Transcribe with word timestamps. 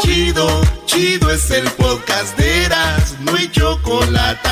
Chido, 0.00 0.62
chido 0.86 1.30
es 1.30 1.50
el 1.50 1.68
podcast 1.72 2.36
de 2.38 2.64
Eras, 2.64 3.16
no 3.20 3.34
hay 3.34 3.50
chocolate. 3.50 4.48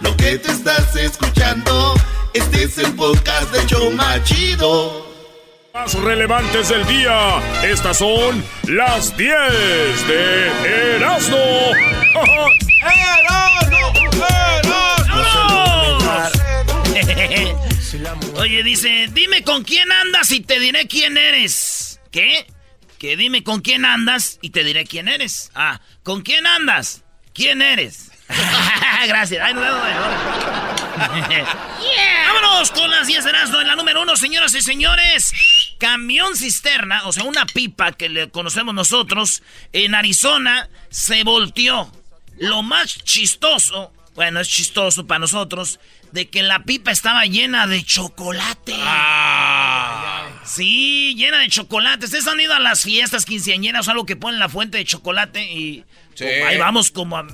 Lo 0.00 0.16
que 0.16 0.38
te 0.38 0.50
estás 0.50 0.94
escuchando, 0.96 1.94
este 2.34 2.64
es 2.64 2.78
el 2.78 2.92
podcast 2.94 3.52
de 3.52 3.66
Choma 3.66 4.22
Chido. 4.24 5.06
Más 5.74 5.94
relevantes 5.94 6.68
del 6.68 6.86
día, 6.86 7.40
estas 7.62 7.98
son 7.98 8.44
las 8.64 9.16
10 9.16 10.08
de 10.08 10.96
Erasmo. 10.96 11.36
Oye, 18.36 18.62
dice, 18.62 19.08
dime 19.12 19.42
con 19.44 19.62
quién 19.64 19.90
andas 19.90 20.30
y 20.30 20.40
te 20.40 20.58
diré 20.58 20.86
quién 20.86 21.16
eres. 21.16 22.00
¿Qué? 22.10 22.46
Que 23.02 23.16
dime 23.16 23.42
con 23.42 23.62
quién 23.62 23.84
andas 23.84 24.38
y 24.42 24.50
te 24.50 24.62
diré 24.62 24.84
quién 24.84 25.08
eres. 25.08 25.50
Ah, 25.56 25.80
¿con 26.04 26.22
quién 26.22 26.46
andas? 26.46 27.02
¿Quién 27.34 27.60
eres? 27.60 28.12
Gracias. 29.08 29.44
Ay, 29.44 29.54
no, 29.54 29.60
Vámonos 32.28 32.70
con 32.70 32.88
las 32.92 33.08
10 33.08 33.24
de 33.24 33.30
Erasmo 33.30 33.60
en 33.60 33.66
la 33.66 33.74
número 33.74 34.02
uno, 34.02 34.14
señoras 34.14 34.54
y 34.54 34.62
señores. 34.62 35.32
Camión 35.80 36.36
cisterna, 36.36 37.02
o 37.06 37.12
sea, 37.12 37.24
una 37.24 37.44
pipa 37.44 37.90
que 37.90 38.08
le 38.08 38.30
conocemos 38.30 38.72
nosotros, 38.72 39.42
en 39.72 39.96
Arizona 39.96 40.68
se 40.88 41.24
volteó. 41.24 41.90
Lo 42.38 42.62
más 42.62 43.02
chistoso, 43.02 43.92
bueno, 44.14 44.38
es 44.38 44.48
chistoso 44.48 45.08
para 45.08 45.18
nosotros, 45.18 45.80
de 46.12 46.30
que 46.30 46.44
la 46.44 46.62
pipa 46.62 46.92
estaba 46.92 47.24
llena 47.24 47.66
de 47.66 47.82
chocolate. 47.82 48.76
Ah. 48.78 50.11
Sí, 50.44 51.14
llena 51.16 51.38
de 51.38 51.48
chocolate. 51.48 52.04
Ustedes 52.06 52.26
han 52.26 52.40
ido 52.40 52.52
a 52.54 52.58
las 52.58 52.82
fiestas 52.82 53.24
quinceañeras 53.24 53.86
o 53.88 53.90
algo 53.90 54.06
que 54.06 54.16
ponen 54.16 54.40
la 54.40 54.48
fuente 54.48 54.78
de 54.78 54.84
chocolate 54.84 55.44
y 55.44 55.84
ahí 56.20 56.58
vamos 56.58 56.90
como 56.90 57.16
a... 57.16 57.26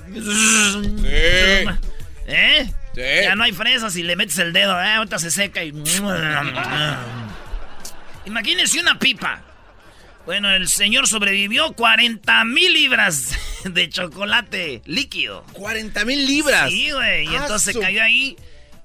¿Eh? 2.27 2.71
Ya 2.95 3.35
no 3.35 3.45
hay 3.45 3.53
fresas 3.53 3.97
y 3.97 4.03
le 4.03 4.17
metes 4.17 4.39
el 4.39 4.53
dedo, 4.53 4.79
¿eh? 4.81 4.93
ahorita 4.95 5.19
se 5.19 5.31
seca 5.31 5.65
y... 5.65 5.71
Imagínense 8.27 8.81
una 8.81 8.99
pipa. 8.99 9.43
Bueno, 10.27 10.51
el 10.51 10.69
señor 10.69 11.09
sobrevivió 11.09 11.73
40 11.73 12.45
mil 12.45 12.75
libras 12.75 13.35
de 13.65 13.89
chocolate 13.89 14.83
líquido. 14.85 15.47
¿40 15.55 16.05
mil 16.05 16.27
libras? 16.27 16.69
Sí, 16.69 16.91
güey. 16.91 17.25
Y 17.25 17.35
ah, 17.35 17.39
entonces 17.41 17.75
cayó 17.79 18.03
ahí. 18.03 18.37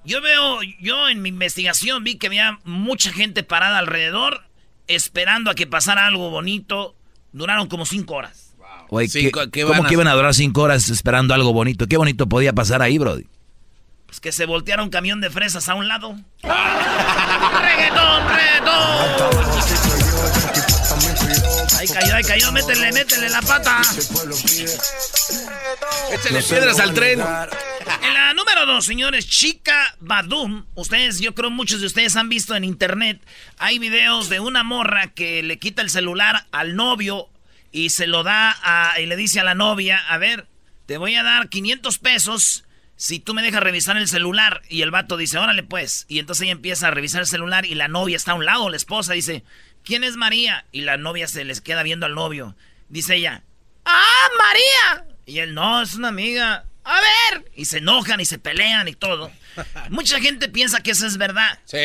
Yo 0.06 0.22
veo, 0.22 0.59
yo 0.80 1.08
en 1.08 1.22
mi 1.22 1.30
investigación 1.30 2.04
vi 2.04 2.18
que 2.18 2.28
había 2.28 2.59
mucha 2.66 3.12
gente 3.14 3.44
parada 3.44 3.80
alrededor 3.80 4.42
esperando 4.88 5.50
a 5.50 5.56
que 5.56 5.66
pasara 5.66 6.06
algo 6.06 6.30
bonito. 6.30 6.95
Duraron 7.32 7.68
como 7.68 7.86
cinco 7.86 8.16
horas. 8.16 8.54
Wow. 8.58 9.00
¿cómo 9.32 9.86
que 9.86 9.94
iban 9.94 10.08
a 10.08 10.14
durar 10.14 10.34
cinco 10.34 10.62
horas 10.62 10.90
esperando 10.90 11.34
algo 11.34 11.54
bonito? 11.54 11.88
¿Qué 11.88 11.95
bonito 11.98 12.28
podía 12.28 12.54
pasar 12.54 12.82
ahí, 12.82 12.98
Brody? 12.98 13.26
Pues 14.06 14.20
que 14.20 14.32
se 14.32 14.45
volteara 14.45 14.84
un 14.84 14.90
camión 14.90 15.22
de 15.22 15.30
fresas 15.30 15.70
a 15.70 15.76
un 15.76 15.88
lado. 15.88 16.16
¡Reggaetón, 16.44 18.28
reggaetón! 18.28 18.73
Ahí 21.84 21.89
cayó, 21.89 22.16
ahí 22.16 22.23
cayó, 22.23 22.52
métele, 22.53 22.94
métele 22.94 23.28
la 23.28 23.42
pata. 23.42 23.81
Échale 26.14 26.42
piedras 26.42 26.80
al 26.80 26.94
tren. 26.94 27.20
En 27.20 28.14
la 28.14 28.34
número 28.34 28.66
dos, 28.66 28.86
señores, 28.86 29.28
Chica 29.28 29.94
Badum. 30.00 30.66
Ustedes, 30.76 31.20
yo 31.20 31.36
creo 31.36 31.50
muchos 31.50 31.81
de 31.81 31.88
ustedes 31.88 32.16
han 32.16 32.30
visto 32.30 32.56
en 32.56 32.64
internet. 32.64 33.22
Hay 33.58 33.80
videos 33.80 34.30
de 34.30 34.39
una 34.39 34.64
morra 34.64 35.14
que 35.14 35.44
le 35.44 35.59
quita 35.59 35.81
el 35.81 35.89
celular 35.89 36.48
al 36.54 36.78
novio 36.78 37.28
y 37.73 37.89
se 37.89 38.08
lo 38.08 38.23
da 38.23 38.56
a, 38.64 38.98
y 39.02 39.06
le 39.06 39.17
dice 39.17 39.42
a 39.42 39.44
la 39.44 39.54
novia, 39.54 39.98
a 40.08 40.17
ver, 40.17 40.48
te 40.86 40.98
voy 40.98 41.16
a 41.16 41.23
dar 41.23 41.50
500 41.50 41.98
pesos 41.98 42.64
si 42.95 43.20
tú 43.20 43.34
me 43.34 43.42
dejas 43.42 43.61
revisar 43.61 43.98
el 43.98 44.08
celular. 44.08 44.61
Y 44.70 44.84
el 44.84 44.92
vato 44.92 45.17
dice, 45.17 45.38
órale 45.38 45.64
pues. 45.64 46.05
Y 46.08 46.20
entonces 46.20 46.44
ella 46.44 46.54
empieza 46.54 46.88
a 46.88 46.92
revisar 46.92 47.20
el 47.20 47.27
celular 47.27 47.65
y 47.65 47.76
la 47.76 47.89
novia 47.89 48.15
está 48.15 48.32
a 48.32 48.36
un 48.36 48.45
lado, 48.45 48.70
la 48.70 48.77
esposa 48.77 49.11
dice, 49.11 49.44
¿quién 49.83 50.04
es 50.04 50.16
María? 50.16 50.66
Y 50.71 50.82
la 50.82 50.98
novia 50.98 51.27
se 51.27 51.44
les 51.44 51.61
queda 51.61 51.83
viendo 51.83 52.05
al 52.05 52.16
novio. 52.16 52.55
Dice 52.89 53.16
ella, 53.16 53.44
¡ah, 53.86 54.30
María! 54.38 55.16
Y 55.26 55.39
él, 55.39 55.54
no, 55.54 55.82
es 55.82 55.95
una 55.95 56.10
amiga. 56.10 56.66
A 56.83 56.99
ver. 56.99 57.52
Y 57.55 57.66
se 57.66 57.77
enojan 57.77 58.20
y 58.20 58.26
se 58.26 58.39
pelean 58.39 58.88
y 58.88 58.94
todo. 58.94 59.32
Mucha 59.89 60.20
gente 60.20 60.49
piensa 60.49 60.82
que 60.82 60.92
eso 60.92 61.08
es 61.08 61.17
verdad. 61.17 61.60
Sí. 61.66 61.77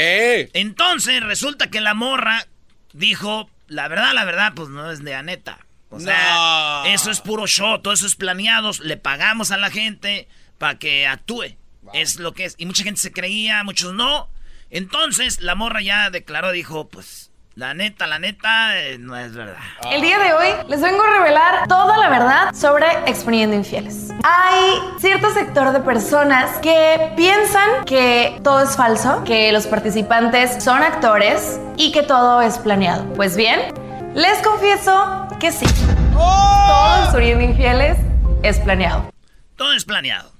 Entonces 0.52 1.22
resulta 1.22 1.70
que 1.70 1.80
la 1.80 1.94
morra 1.94 2.46
dijo, 2.92 3.50
la 3.68 3.88
verdad, 3.88 4.12
la 4.14 4.24
verdad, 4.24 4.52
pues 4.54 4.68
no 4.68 4.90
es 4.90 5.02
de 5.04 5.14
Aneta. 5.14 5.66
O 5.90 6.00
sea, 6.00 6.82
eso 6.86 7.10
es 7.10 7.20
puro 7.20 7.46
show, 7.46 7.80
todo 7.80 7.94
eso 7.94 8.06
es 8.06 8.14
planeado. 8.14 8.72
Le 8.82 8.98
pagamos 8.98 9.52
a 9.52 9.56
la 9.56 9.70
gente 9.70 10.28
para 10.58 10.78
que 10.78 11.06
actúe. 11.06 11.56
Es 11.94 12.16
lo 12.16 12.34
que 12.34 12.44
es. 12.44 12.54
Y 12.58 12.66
mucha 12.66 12.84
gente 12.84 13.00
se 13.00 13.12
creía, 13.12 13.64
muchos 13.64 13.94
no. 13.94 14.28
Entonces 14.70 15.40
la 15.40 15.54
morra 15.54 15.80
ya 15.80 16.10
declaró, 16.10 16.52
dijo, 16.52 16.88
pues 16.88 17.27
la 17.58 17.74
neta, 17.74 18.06
la 18.06 18.20
neta, 18.20 18.78
eh, 18.78 18.98
no 18.98 19.16
es 19.16 19.34
verdad. 19.34 19.56
El 19.90 20.00
día 20.00 20.20
de 20.20 20.32
hoy 20.32 20.46
les 20.68 20.80
vengo 20.80 21.02
a 21.02 21.10
revelar 21.18 21.66
toda 21.66 21.98
la 21.98 22.08
verdad 22.08 22.54
sobre 22.54 22.86
exponiendo 23.06 23.56
infieles. 23.56 24.10
Hay 24.22 24.78
cierto 25.00 25.34
sector 25.34 25.72
de 25.72 25.80
personas 25.80 26.56
que 26.58 27.10
piensan 27.16 27.84
que 27.84 28.38
todo 28.44 28.62
es 28.62 28.76
falso, 28.76 29.24
que 29.24 29.50
los 29.50 29.66
participantes 29.66 30.62
son 30.62 30.84
actores 30.84 31.58
y 31.76 31.90
que 31.90 32.04
todo 32.04 32.40
es 32.42 32.58
planeado. 32.58 33.12
Pues 33.14 33.36
bien, 33.36 33.74
les 34.14 34.38
confieso 34.38 35.26
que 35.40 35.50
sí. 35.50 35.66
Todo 36.12 37.02
exponiendo 37.02 37.42
infieles 37.42 37.98
es 38.44 38.60
planeado. 38.60 39.12
Todo 39.56 39.72
es 39.72 39.84
planeado. 39.84 40.30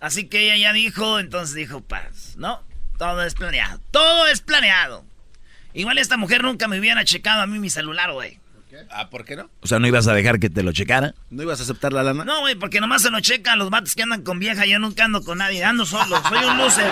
Así 0.00 0.26
que 0.26 0.44
ella 0.44 0.56
ya 0.56 0.72
dijo, 0.72 1.18
entonces 1.18 1.54
dijo, 1.54 1.82
paz, 1.82 2.32
¿no? 2.38 2.62
Todo 2.96 3.22
es 3.24 3.34
planeado. 3.34 3.78
Todo 3.90 4.26
es 4.28 4.40
planeado. 4.40 5.04
Igual 5.76 5.98
esta 5.98 6.16
mujer 6.16 6.42
nunca 6.42 6.68
me 6.68 6.80
hubiera 6.80 7.04
checado 7.04 7.42
a 7.42 7.46
mí 7.46 7.58
mi 7.58 7.68
celular, 7.68 8.10
güey. 8.10 8.40
Ah, 8.90 9.10
¿por 9.10 9.26
qué 9.26 9.36
no? 9.36 9.50
O 9.60 9.66
sea, 9.66 9.78
¿no 9.78 9.86
ibas 9.86 10.06
a 10.06 10.14
dejar 10.14 10.38
que 10.38 10.48
te 10.48 10.62
lo 10.62 10.72
checara? 10.72 11.14
¿No 11.30 11.42
ibas 11.42 11.60
a 11.60 11.64
aceptar 11.64 11.92
la 11.92 12.02
lana? 12.02 12.24
No, 12.24 12.40
güey, 12.40 12.54
porque 12.54 12.80
nomás 12.80 13.02
se 13.02 13.10
lo 13.10 13.20
checan 13.20 13.58
los 13.58 13.68
vatos 13.68 13.94
que 13.94 14.02
andan 14.02 14.22
con 14.22 14.38
vieja. 14.38 14.64
Yo 14.64 14.78
nunca 14.78 15.04
ando 15.04 15.22
con 15.22 15.38
nadie, 15.38 15.62
ando 15.64 15.84
solo. 15.84 16.20
Soy 16.28 16.44
un 16.44 16.56
loser. 16.56 16.90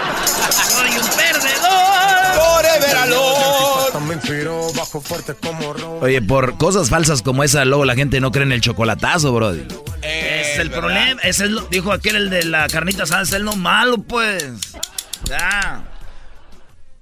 Soy 0.50 0.91
un 0.91 1.06
perdedor. 1.17 2.34
Oye, 6.03 6.21
por 6.21 6.59
cosas 6.59 6.91
falsas 6.91 7.22
como 7.22 7.43
esa, 7.43 7.65
luego 7.65 7.87
la 7.87 7.95
gente 7.95 8.21
no 8.21 8.33
cree 8.33 8.45
en 8.45 8.53
el 8.53 8.61
chocolatazo, 8.61 9.33
brody. 9.33 9.66
es 10.03 10.59
el 10.59 10.71
problema. 10.71 11.21
Ese 11.22 11.45
es 11.45 11.51
lo, 11.51 11.62
dijo 11.69 11.91
aquel, 11.91 12.16
el 12.16 12.31
de 12.31 12.45
la 12.45 12.69
carnita 12.69 13.05
asada, 13.05 13.22
es 13.22 13.33
lo 13.41 13.56
malo, 13.56 14.03
pues. 14.03 14.45
Ya. 15.27 15.84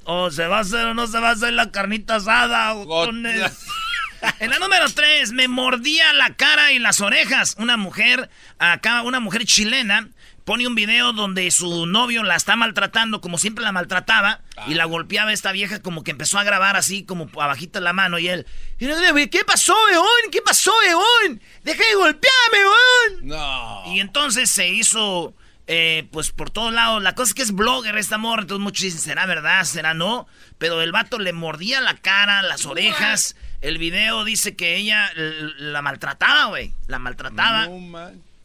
O 0.05 0.31
se 0.31 0.47
va 0.47 0.59
a 0.59 0.61
hacer 0.61 0.87
o 0.87 0.95
no 0.95 1.07
se 1.07 1.19
va 1.19 1.31
a 1.31 1.33
hacer 1.33 1.53
la 1.53 1.71
carnita 1.71 2.17
asada. 2.17 2.75
en 4.41 4.51
la 4.51 4.59
número 4.59 4.89
3, 4.89 5.33
me 5.33 5.49
mordía 5.49 6.13
la 6.13 6.35
cara 6.35 6.73
y 6.73 6.79
las 6.79 7.01
orejas. 7.01 7.55
Una 7.59 7.77
mujer, 7.77 8.31
acá, 8.59 9.03
una 9.03 9.21
mujer 9.21 9.45
chilena, 9.45 10.09
pone 10.45 10.67
un 10.67 10.75
video 10.75 11.13
donde 11.13 11.51
su 11.51 11.87
novio 11.87 12.23
la 12.23 12.37
está 12.37 12.57
maltratando 12.57 13.21
como 13.21 13.39
siempre 13.39 13.65
la 13.65 13.73
maltrataba 13.73 14.41
y 14.67 14.75
la 14.75 14.85
golpeaba 14.85 15.33
esta 15.33 15.53
vieja 15.53 15.81
como 15.81 16.03
que 16.03 16.11
empezó 16.11 16.39
a 16.39 16.45
grabar 16.45 16.77
así 16.77 17.05
como 17.05 17.31
abajita 17.41 17.81
la 17.81 17.93
mano 17.93 18.19
y 18.19 18.29
él 18.29 18.47
¿qué 18.79 19.45
pasó 19.47 19.75
Eón? 19.93 20.31
¿qué 20.31 20.43
pasó 20.43 20.73
Eón? 20.83 21.41
deja 21.63 21.85
de 21.85 21.95
golpearme 21.95 22.59
Eón 22.59 23.29
no 23.29 23.85
y 23.95 24.01
entonces 24.01 24.51
se 24.51 24.69
hizo 24.69 25.35
eh, 25.75 26.07
pues 26.11 26.33
por 26.33 26.51
todos 26.51 26.71
lados. 26.71 27.03
La 27.03 27.15
cosa 27.15 27.31
es 27.31 27.35
que 27.35 27.41
es 27.41 27.53
blogger 27.53 27.97
esta 27.97 28.19
morra, 28.19 28.43
entonces 28.43 28.63
muchos 28.63 28.83
dicen, 28.83 29.01
¿será 29.01 29.25
verdad? 29.25 29.65
¿Será 29.65 29.95
no? 29.95 30.27
Pero 30.59 30.83
el 30.83 30.93
vato 30.93 31.19
le 31.19 31.33
mordía 31.33 31.81
la 31.81 31.97
cara, 31.97 32.43
las 32.43 32.67
orejas. 32.67 33.37
El 33.63 33.79
video 33.79 34.23
dice 34.25 34.55
que 34.55 34.77
ella 34.77 35.11
la 35.15 35.81
maltrataba, 35.81 36.45
güey. 36.47 36.75
La 36.89 36.99
maltrataba. 36.99 37.69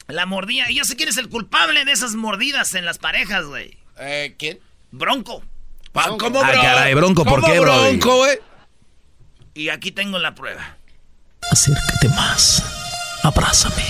la 0.08 0.26
mordía. 0.26 0.72
Y 0.72 0.76
yo 0.76 0.86
sé 0.86 0.96
quién 0.96 1.10
es 1.10 1.18
el 1.18 1.28
culpable 1.28 1.84
de 1.84 1.92
esas 1.92 2.16
mordidas 2.16 2.74
en 2.76 2.86
las 2.86 2.98
parejas, 2.98 3.44
güey. 3.44 3.78
Eh, 4.00 4.36
¿Quién? 4.40 4.62
Bronco. 4.92 5.44
¿Cómo, 6.18 6.42
ah, 6.42 6.52
caray, 6.54 6.94
Bronco, 6.94 7.26
¿por 7.26 7.44
qué, 7.44 7.60
bro? 7.60 7.82
Bronco, 7.82 8.18
güey? 8.20 8.40
Y 9.54 9.68
aquí 9.68 9.92
tengo 9.92 10.18
la 10.18 10.34
prueba. 10.34 10.78
Acércate 11.52 12.08
más. 12.10 12.64
Abrázame. 13.24 13.84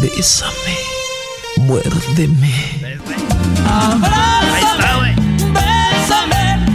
Bésame 0.00 0.99
muérdeme. 1.60 2.52
Ahí 3.64 4.62
está, 4.62 4.96
güey. 4.96 5.14
Bésame. 5.52 6.66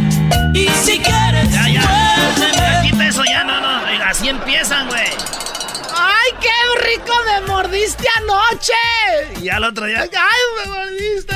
Y 0.54 0.70
si 0.84 1.00
quieres, 1.00 1.52
ya, 1.52 1.68
ya. 1.68 2.82
Quita 2.84 3.08
eso 3.08 3.24
ya, 3.26 3.44
no, 3.44 3.60
no. 3.62 4.06
Así 4.06 4.30
empiezan, 4.30 4.88
güey. 4.88 5.10
¡Ay, 5.96 6.32
qué 6.42 6.90
rico 6.90 7.14
me 7.26 7.48
mordiste 7.48 8.08
anoche! 8.18 9.44
Y 9.44 9.50
al 9.50 9.64
otro 9.64 9.86
día, 9.86 10.02
¡ay, 10.02 10.10
me 10.58 10.72
mordiste! 10.72 11.36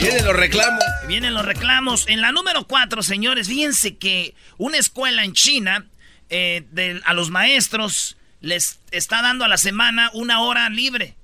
Vienen 0.00 0.24
los 0.24 0.36
reclamos. 0.36 0.84
Vienen 1.06 1.34
los 1.34 1.44
reclamos. 1.44 2.08
En 2.08 2.20
la 2.20 2.32
número 2.32 2.66
4, 2.66 3.02
señores, 3.02 3.48
fíjense 3.48 3.96
que 3.96 4.34
una 4.56 4.78
escuela 4.78 5.24
en 5.24 5.32
China, 5.32 5.86
eh, 6.30 6.64
a 7.04 7.14
los 7.14 7.30
maestros 7.30 8.16
les 8.40 8.78
está 8.90 9.22
dando 9.22 9.44
a 9.44 9.48
la 9.48 9.58
semana 9.58 10.10
una 10.14 10.40
hora 10.40 10.68
libre. 10.70 11.17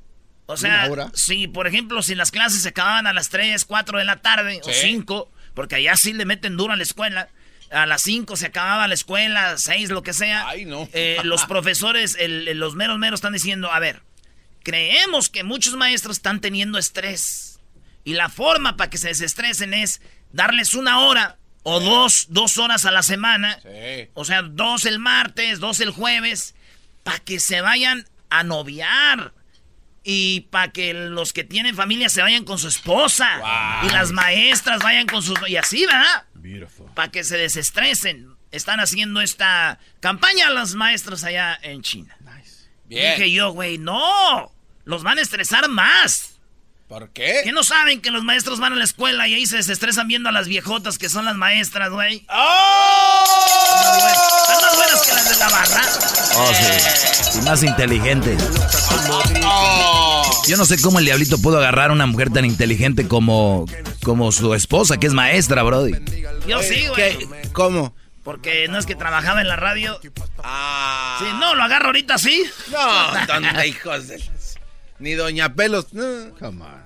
O 0.47 0.57
sea, 0.57 0.91
si 1.15 1.49
por 1.49 1.67
ejemplo, 1.67 2.03
si 2.03 2.15
las 2.15 2.31
clases 2.31 2.63
se 2.63 2.69
acababan 2.69 3.07
a 3.07 3.13
las 3.13 3.31
3, 3.31 3.65
4 3.65 3.99
de 3.99 4.05
la 4.05 4.17
tarde 4.17 4.61
o 4.63 4.71
5, 4.71 5.31
porque 5.55 5.77
allá 5.77 5.97
sí 5.97 6.13
le 6.13 6.25
meten 6.27 6.57
duro 6.57 6.73
a 6.73 6.77
la 6.77 6.83
escuela, 6.83 7.29
a 7.71 7.87
las 7.87 8.03
5 8.03 8.37
se 8.37 8.47
acababa 8.47 8.87
la 8.87 8.95
escuela, 8.95 9.57
6, 9.57 9.91
lo 9.91 10.03
que 10.03 10.13
sea. 10.13 10.49
Ay, 10.49 10.65
no. 10.65 10.89
Eh, 10.93 11.19
los 11.25 11.45
profesores, 11.47 12.17
los 12.29 12.75
meros 12.75 12.99
meros 12.99 13.19
están 13.19 13.33
diciendo, 13.33 13.73
a 13.73 13.79
ver, 13.79 14.03
creemos 14.63 15.29
que 15.31 15.45
muchos 15.45 15.75
maestros 15.75 16.19
están 16.19 16.41
teniendo 16.41 16.79
estrés. 16.79 17.61
Y 18.05 18.15
la 18.15 18.29
forma 18.29 18.77
para 18.77 18.91
que 18.91 18.99
se 18.99 19.09
desestresen 19.09 19.73
es 19.73 20.03
darles 20.33 20.75
una 20.75 21.01
hora 21.01 21.39
o 21.63 21.81
dos, 21.81 22.27
dos 22.29 22.59
horas 22.59 22.85
a 22.85 22.91
la 22.91 23.03
semana. 23.03 23.59
O 24.13 24.25
sea, 24.25 24.43
dos 24.43 24.85
el 24.85 24.99
martes, 24.99 25.59
dos 25.59 25.81
el 25.81 25.91
jueves, 25.91 26.55
para 27.03 27.19
que 27.21 27.41
se 27.41 27.61
vayan 27.63 28.07
a 28.29 28.45
noviar. 28.45 29.33
Y 30.05 30.43
para 30.51 30.71
que 30.71 30.93
los 30.93 31.33
que 31.33 31.45
tienen 31.45 31.75
familia 31.75 32.11
se 32.11 32.21
vayan 32.21 32.45
con 32.45 32.59
su 32.59 32.69
esposa. 32.69 33.81
Y 33.85 33.91
las 33.91 34.13
maestras 34.13 34.83
vayan 34.83 35.07
con 35.07 35.23
sus... 35.23 35.39
Y 35.49 35.57
así, 35.57 35.87
¿verdad? 35.87 36.25
Para 36.95 37.11
que 37.11 37.25
se 37.25 37.39
desestresen. 37.39 38.37
Están 38.51 38.81
haciendo 38.81 39.21
esta 39.23 39.79
campaña 40.01 40.51
las 40.51 40.75
maestras 40.75 41.25
allá 41.25 41.59
en 41.63 41.83
China. 41.83 42.17
Dije 42.85 43.33
yo, 43.33 43.51
güey, 43.53 43.79
no. 43.79 44.53
Los 44.85 45.03
van 45.03 45.19
a 45.19 45.23
estresar 45.23 45.69
más. 45.69 46.34
¿Por 46.95 47.11
qué? 47.11 47.41
¿Qué 47.43 47.51
no 47.51 47.65
saben 47.65 48.01
que 48.01 48.13
los 48.13 48.23
maestros 48.23 48.61
van 48.61 48.75
a 48.75 48.77
la 48.77 48.85
escuela 48.85 49.27
y 49.27 49.35
ahí 49.35 49.47
se 49.47 49.57
desestresan 49.57 50.07
viendo 50.07 50.29
a 50.29 50.33
las 50.33 50.47
viejotas 50.47 50.97
que 50.97 51.09
son 51.09 51.25
las 51.25 51.35
maestras, 51.35 51.91
güey? 51.91 52.25
¡Oh! 52.29 53.25
Están 54.43 54.63
más 54.63 54.77
buenas 54.77 55.03
que 55.03 55.13
las 55.13 55.29
de 55.29 55.37
la 55.37 55.49
barra. 55.49 55.83
Oh, 56.37 56.53
sí. 56.55 57.39
Y 57.41 57.43
más 57.43 57.65
inteligentes. 57.65 58.41
Yo 60.47 60.57
no 60.57 60.65
sé 60.65 60.81
cómo 60.81 61.01
el 61.01 61.05
diablito 61.05 61.39
pudo 61.39 61.59
agarrar 61.59 61.91
a 61.91 61.95
una 61.95 62.07
mujer 62.07 62.31
tan 62.31 62.45
inteligente 62.45 63.09
como, 63.09 63.67
como 64.05 64.31
su 64.31 64.55
esposa, 64.55 64.97
que 64.97 65.09
es 65.09 65.15
maestra, 65.15 65.65
Brody. 65.65 65.95
Yo 66.47 66.63
sí, 66.63 66.87
güey. 66.87 67.19
¿Cómo? 67.53 67.93
Porque 68.23 68.69
no 68.69 68.79
es 68.79 68.87
que 68.87 68.95
trabajaba 68.95 69.41
en 69.41 69.49
la 69.49 69.57
radio. 69.57 69.99
Ah. 70.45 71.17
Sí, 71.19 71.27
no, 71.41 71.57
lo 71.57 71.65
agarro 71.65 71.87
ahorita 71.87 72.19
sí. 72.19 72.45
No, 72.71 73.27
tonta, 73.27 73.67
hijos 73.67 74.07
de... 74.07 74.23
Ni 75.01 75.15
Doña 75.15 75.55
Pelos. 75.55 75.93
No. 75.93 76.31
Come 76.39 76.65
on. 76.65 76.84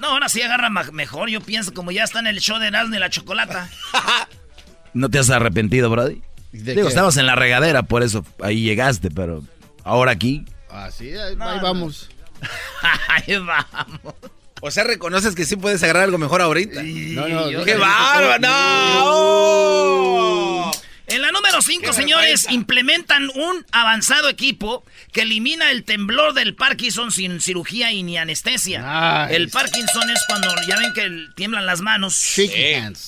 No, 0.00 0.08
ahora 0.08 0.28
sí 0.28 0.40
agarra 0.42 0.70
mejor. 0.70 1.28
Yo 1.28 1.40
pienso 1.40 1.74
como 1.74 1.90
ya 1.90 2.04
está 2.04 2.20
en 2.20 2.26
el 2.26 2.40
show 2.40 2.58
de 2.58 2.68
Erasmo 2.68 2.96
y 2.96 2.98
la 2.98 3.10
Chocolata. 3.10 3.68
¿No 4.94 5.10
te 5.10 5.18
has 5.18 5.28
arrepentido, 5.30 5.90
Brody? 5.90 6.22
Digo, 6.52 6.88
estabas 6.88 7.16
en 7.16 7.26
la 7.26 7.36
regadera, 7.36 7.84
por 7.84 8.02
eso 8.02 8.24
ahí 8.42 8.62
llegaste, 8.62 9.10
pero 9.10 9.44
ahora 9.84 10.12
aquí. 10.12 10.44
Ah, 10.68 10.90
sí, 10.90 11.12
ahí, 11.14 11.36
vamos. 11.36 12.10
ahí 13.08 13.36
vamos. 13.38 14.14
O 14.62 14.70
sea, 14.70 14.84
reconoces 14.84 15.34
que 15.34 15.44
sí 15.44 15.56
puedes 15.56 15.82
agarrar 15.82 16.04
algo 16.04 16.18
mejor 16.18 16.40
ahorita. 16.42 16.82
no, 16.82 17.28
no, 17.28 17.64
¡Qué 17.64 17.76
bárbaro! 17.76 18.40
¡No! 18.40 19.80
En 21.10 21.22
la 21.22 21.32
número 21.32 21.60
5, 21.60 21.92
señores, 21.92 22.46
implementan 22.50 23.28
un 23.34 23.66
avanzado 23.72 24.28
equipo 24.28 24.84
que 25.12 25.22
elimina 25.22 25.72
el 25.72 25.82
temblor 25.82 26.34
del 26.34 26.54
Parkinson 26.54 27.10
sin 27.10 27.40
cirugía 27.40 27.90
y 27.90 28.04
ni 28.04 28.16
anestesia. 28.16 29.26
El 29.28 29.50
Parkinson 29.50 30.08
es 30.08 30.22
cuando 30.28 30.48
ya 30.68 30.76
ven 30.78 30.92
que 30.94 31.26
tiemblan 31.34 31.66
las 31.66 31.80
manos. 31.80 32.14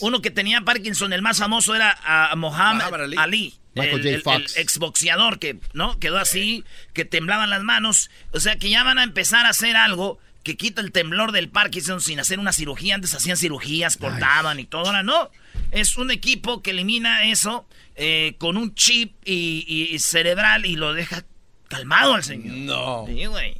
Uno 0.00 0.20
que 0.20 0.32
tenía 0.32 0.62
Parkinson, 0.62 1.12
el 1.12 1.22
más 1.22 1.38
famoso 1.38 1.76
era 1.76 1.96
a 2.04 2.34
Mohammed 2.34 3.16
Ali. 3.18 3.54
el, 3.76 4.22
exboxeador 4.56 5.38
que 5.38 5.60
no 5.72 6.00
quedó 6.00 6.18
así, 6.18 6.64
que 6.94 7.04
temblaban 7.04 7.50
las 7.50 7.62
manos. 7.62 8.10
O 8.32 8.40
sea 8.40 8.56
que 8.56 8.68
ya 8.68 8.82
van 8.82 8.98
a 8.98 9.04
empezar 9.04 9.46
a 9.46 9.50
hacer 9.50 9.76
algo 9.76 10.18
que 10.42 10.56
quita 10.56 10.80
el 10.80 10.92
temblor 10.92 11.32
del 11.32 11.48
Parkinson 11.48 12.00
sin 12.00 12.18
hacer 12.20 12.38
una 12.38 12.52
cirugía. 12.52 12.94
Antes 12.94 13.14
hacían 13.14 13.36
cirugías, 13.36 13.96
cortaban 13.96 14.58
y 14.58 14.64
todo. 14.64 14.86
Ahora 14.86 15.02
no. 15.02 15.30
Es 15.70 15.96
un 15.96 16.10
equipo 16.10 16.62
que 16.62 16.70
elimina 16.70 17.24
eso 17.24 17.66
eh, 17.94 18.34
con 18.38 18.56
un 18.56 18.74
chip 18.74 19.14
y, 19.24 19.96
cerebral 20.00 20.66
y 20.66 20.76
lo 20.76 20.94
deja 20.94 21.24
calmado 21.68 22.14
al 22.14 22.24
señor. 22.24 22.56
No. 22.56 23.04
Sí, 23.06 23.26
güey. 23.26 23.56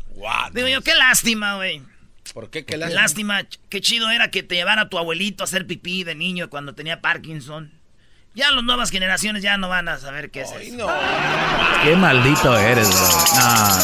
Digo 0.52 0.69
yo, 0.69 0.82
qué 0.82 0.94
lástima, 0.94 1.56
güey. 1.56 1.82
¿Por 2.34 2.50
qué? 2.50 2.64
Qué 2.64 2.76
lástima. 2.76 3.00
Lástima, 3.00 3.43
qué 3.69 3.81
chido 3.81 4.11
era 4.11 4.31
que 4.31 4.43
te 4.43 4.55
llevara 4.55 4.82
a 4.82 4.88
tu 4.88 4.99
abuelito 4.99 5.43
a 5.43 5.44
hacer 5.44 5.67
pipí 5.67 6.05
de 6.05 6.14
niño 6.14 6.50
cuando 6.50 6.75
tenía 6.75 7.00
Parkinson. 7.00 7.73
Ya 8.34 8.50
las 8.50 8.64
nuevas 8.64 8.90
generaciones 8.90 9.43
ya 9.43 9.58
no 9.58 9.69
van 9.69 9.88
a 9.88 9.99
saber 9.99 10.31
qué 10.31 10.43
es 10.43 10.52
eso. 10.52 10.76
No. 10.76 10.88
Qué 11.84 11.94
maldito 11.96 12.56
eres, 12.56 12.88
bro. 12.88 13.08
No, 13.34 13.76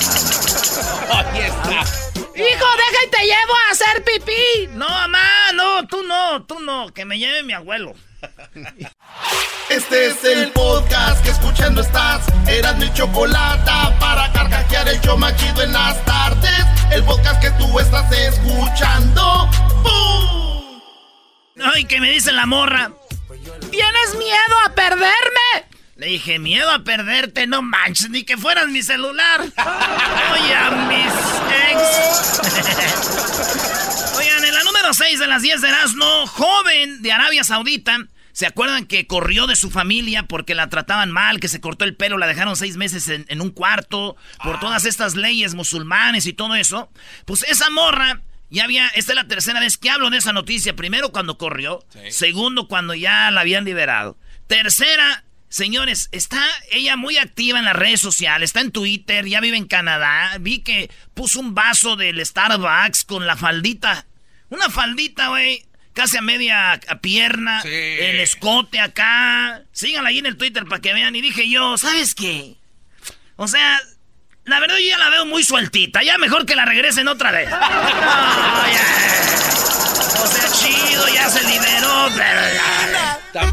no, 1.09 1.29
Ahí 1.31 1.41
está. 1.41 2.08
Hijo, 2.39 2.67
deja 2.77 3.05
y 3.05 3.11
te 3.11 3.25
llevo 3.25 3.55
a 3.55 3.71
hacer 3.73 4.05
pipí. 4.05 4.69
No, 4.75 4.89
mamá, 4.89 5.53
no, 5.55 5.87
tú 5.89 6.03
no, 6.05 6.45
tú 6.45 6.61
no, 6.61 6.93
que 6.95 7.05
me 7.05 7.19
lleve 7.19 7.43
mi 7.43 7.53
abuelo. 7.53 7.95
Este 9.69 10.07
es 10.07 10.25
el 10.25 10.51
podcast 10.53 11.23
que 11.23 11.31
escuchando 11.31 11.83
estás. 11.83 12.25
Eran 12.49 12.79
mi 12.79 12.91
chocolate 12.95 13.71
para 14.01 14.33
carcajear 14.33 14.89
el 14.89 15.01
yo 15.03 15.17
machido 15.17 15.63
en 15.63 15.73
las 15.73 16.03
tardes. 16.07 16.65
El 16.91 17.05
podcast 17.05 17.41
que 17.43 17.51
tú 17.53 17.79
estás 17.79 18.11
escuchando. 18.13 19.49
¡Bum! 19.83 20.81
Ay, 21.63 21.85
que 21.85 22.01
me 22.01 22.13
dice 22.13 22.33
la 22.33 22.47
morra. 22.47 22.93
¿Tienes 23.71 24.15
miedo 24.17 24.57
a 24.65 24.75
perderme? 24.75 25.69
Le 25.99 26.07
dije, 26.07 26.39
miedo 26.39 26.71
a 26.71 26.85
perderte, 26.85 27.49
no 27.49 27.61
manches, 27.61 28.09
ni 28.09 28.23
que 28.23 28.37
fueras 28.37 28.69
mi 28.69 28.83
celular. 28.85 29.41
A 29.59 30.71
mis 30.89 31.13
ex. 31.71 31.81
Oigan, 34.17 34.45
en 34.45 34.55
la 34.55 34.63
número 34.63 34.95
6 34.95 35.19
de 35.19 35.27
las 35.27 35.43
10 35.43 35.61
de 35.61 35.69
Erasmo, 35.69 36.27
joven 36.29 37.03
de 37.03 37.11
Arabia 37.13 37.43
Saudita. 37.43 37.99
¿Se 38.31 38.47
acuerdan 38.47 38.87
que 38.87 39.09
corrió 39.09 39.49
de 39.49 39.57
su 39.57 39.73
familia 39.73 40.23
porque 40.23 40.55
la 40.55 40.69
trataban 40.69 41.11
mal, 41.11 41.41
que 41.41 41.49
se 41.49 41.61
cortó 41.61 41.85
el 41.85 41.97
pelo, 41.97 42.17
la 42.17 42.29
dejaron 42.29 42.55
seis 42.55 42.77
meses 42.77 43.09
en, 43.09 43.41
un 43.41 43.51
cuarto 43.51 44.17
por 44.45 44.57
ah. 44.57 44.61
todas 44.61 44.85
estas 44.85 45.17
leyes 45.17 45.55
musulmanes 45.55 46.27
y 46.27 46.33
todo 46.33 46.55
eso? 46.55 46.93
Pues 47.25 47.43
esa 47.43 47.71
morra 47.71 48.23
ya 48.51 48.63
había, 48.63 48.87
esta 48.95 49.13
es 49.13 49.17
la 49.17 49.27
tercera 49.27 49.59
vez 49.59 49.77
que 49.77 49.91
hablo 49.91 50.11
de 50.11 50.19
esa 50.19 50.33
noticia. 50.33 50.77
Primero 50.77 51.11
cuando 51.11 51.39
corrió, 51.39 51.85
segundo 52.11 52.69
cuando 52.69 52.95
ya 52.95 53.33
la 53.33 53.41
habían 53.41 53.65
liberado. 53.65 54.17
Tercera, 54.47 55.25
señores, 55.49 56.09
está 56.13 56.45
ella 56.71 56.97
muy 56.97 57.17
activa 57.17 57.59
en 57.59 57.65
las 57.65 57.77
redes 57.77 58.01
sociales, 58.01 58.51
está 58.51 58.61
en 58.61 58.73
Twitter, 58.73 59.27
ya 59.27 59.41
vive 59.41 59.57
en 59.57 59.67
Canadá. 59.67 60.37
Vi 60.41 60.61
que 60.61 60.91
puso 61.15 61.41
un 61.41 61.55
vaso 61.55 61.97
del 61.97 62.25
Starbucks 62.25 63.05
con 63.05 63.27
la 63.27 63.37
faldita. 63.37 64.07
Una 64.51 64.71
faldita, 64.71 65.29
güey, 65.29 65.67
casi 65.93 66.17
a 66.17 66.23
media 66.23 66.81
pierna, 67.01 67.61
el 67.63 68.21
escote 68.21 68.81
acá. 68.81 69.65
Síganla 69.73 70.11
ahí 70.11 70.19
en 70.19 70.27
el 70.27 70.37
Twitter 70.37 70.65
para 70.65 70.81
que 70.81 70.95
vean. 70.95 71.17
Y 71.17 71.21
dije 71.21 71.49
yo, 71.49 71.77
¿sabes 71.77 72.15
qué? 72.15 72.57
O 73.37 73.49
sea, 73.49 73.81
la 74.49 74.61
verdad 74.61 74.77
yo 74.77 74.89
ya 74.89 74.99
la 74.99 75.11
veo 75.11 75.27
muy 75.27 75.45
sueltita. 75.45 76.03
Ya 76.03 76.19
mejor 76.19 76.47
que 76.47 76.57
la 76.57 76.65
regresen 76.65 77.09
otra 77.09 77.31
vez. 77.31 77.49
O 80.21 80.27
sea, 80.27 80.51
chido, 80.51 81.09
ya 81.15 81.29
se 81.31 81.45
liberó, 81.45 82.09
pero 82.17 82.41
ya. 82.53 83.49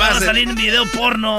Va 0.00 0.08
a 0.08 0.20
salir 0.20 0.48
en 0.48 0.56
video 0.56 0.84
porno. 0.86 1.36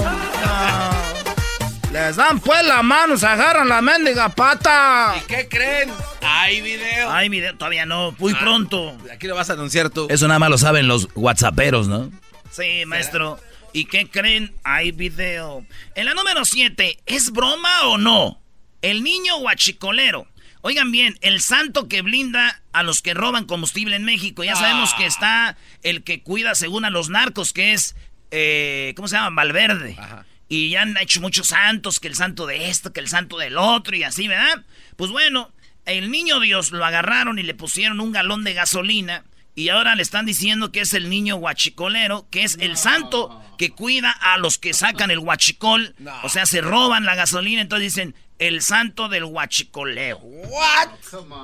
Les 1.91 2.15
dan 2.15 2.39
pues 2.39 2.63
la 2.65 2.81
mano, 2.81 3.17
se 3.17 3.27
agarran 3.27 3.67
la 3.67 3.81
mendiga 3.81 4.29
pata. 4.29 5.15
¿Y 5.17 5.27
qué 5.27 5.49
creen? 5.49 5.91
Hay 6.21 6.61
video. 6.61 7.11
Hay 7.11 7.27
video, 7.27 7.57
todavía 7.57 7.85
no, 7.85 8.15
muy 8.19 8.33
ah, 8.33 8.39
pronto. 8.39 8.97
Aquí 9.11 9.27
lo 9.27 9.35
vas 9.35 9.49
a 9.49 9.53
anunciar 9.53 9.89
tú. 9.89 10.07
Eso 10.09 10.27
nada 10.27 10.39
más 10.39 10.49
lo 10.49 10.57
saben 10.57 10.87
los 10.87 11.09
whatsapperos, 11.15 11.89
¿no? 11.89 12.09
Sí, 12.51 12.85
maestro. 12.85 13.37
¿Y 13.73 13.85
qué 13.85 14.09
creen? 14.09 14.53
Hay 14.63 14.91
video. 14.91 15.65
En 15.95 16.05
la 16.05 16.13
número 16.13 16.45
7, 16.45 16.99
¿es 17.05 17.31
broma 17.31 17.69
o 17.87 17.97
no? 17.97 18.39
El 18.81 19.03
niño 19.03 19.37
guachicolero. 19.39 20.27
Oigan 20.61 20.91
bien, 20.91 21.17
el 21.21 21.41
santo 21.41 21.87
que 21.87 22.01
blinda 22.01 22.61
a 22.73 22.83
los 22.83 23.01
que 23.01 23.13
roban 23.13 23.45
combustible 23.45 23.95
en 23.95 24.03
México. 24.03 24.43
Ya 24.43 24.55
sabemos 24.55 24.93
que 24.93 25.05
ah. 25.05 25.07
está 25.07 25.57
el 25.83 26.03
que 26.03 26.21
cuida 26.21 26.53
según 26.55 26.83
a 26.85 26.89
los 26.89 27.09
narcos, 27.09 27.53
que 27.53 27.73
es, 27.73 27.95
eh, 28.31 28.93
¿cómo 28.95 29.07
se 29.07 29.15
llama? 29.15 29.35
Valverde. 29.35 29.95
Ajá. 29.97 30.25
Y 30.49 30.71
ya 30.71 30.81
han 30.81 30.97
hecho 30.97 31.21
muchos 31.21 31.47
santos, 31.47 31.99
que 31.99 32.07
el 32.07 32.15
santo 32.15 32.47
de 32.47 32.69
esto, 32.69 32.91
que 32.91 32.99
el 32.99 33.07
santo 33.07 33.37
del 33.37 33.57
otro 33.57 33.95
y 33.95 34.03
así, 34.03 34.27
¿verdad? 34.27 34.65
Pues 34.95 35.11
bueno, 35.11 35.51
el 35.85 36.09
niño 36.11 36.39
Dios 36.39 36.71
lo 36.71 36.83
agarraron 36.83 37.39
y 37.39 37.43
le 37.43 37.53
pusieron 37.53 37.99
un 37.99 38.11
galón 38.11 38.43
de 38.43 38.55
gasolina 38.55 39.23
y 39.55 39.69
ahora 39.69 39.95
le 39.95 40.03
están 40.03 40.25
diciendo 40.25 40.71
que 40.71 40.81
es 40.81 40.93
el 40.93 41.09
niño 41.09 41.35
guachicolero, 41.35 42.27
que 42.31 42.43
es 42.43 42.57
el 42.61 42.77
santo 42.77 43.43
que 43.57 43.71
cuida 43.71 44.11
a 44.11 44.37
los 44.37 44.57
que 44.57 44.73
sacan 44.73 45.11
el 45.11 45.19
guachicol, 45.19 45.95
o 46.23 46.29
sea, 46.29 46.45
se 46.45 46.61
roban 46.61 47.05
la 47.05 47.15
gasolina, 47.15 47.61
entonces 47.61 47.93
dicen 47.93 48.15
el 48.39 48.61
santo 48.61 49.09
del 49.09 49.25
guachicoleo. 49.25 50.17
What? 50.17 50.89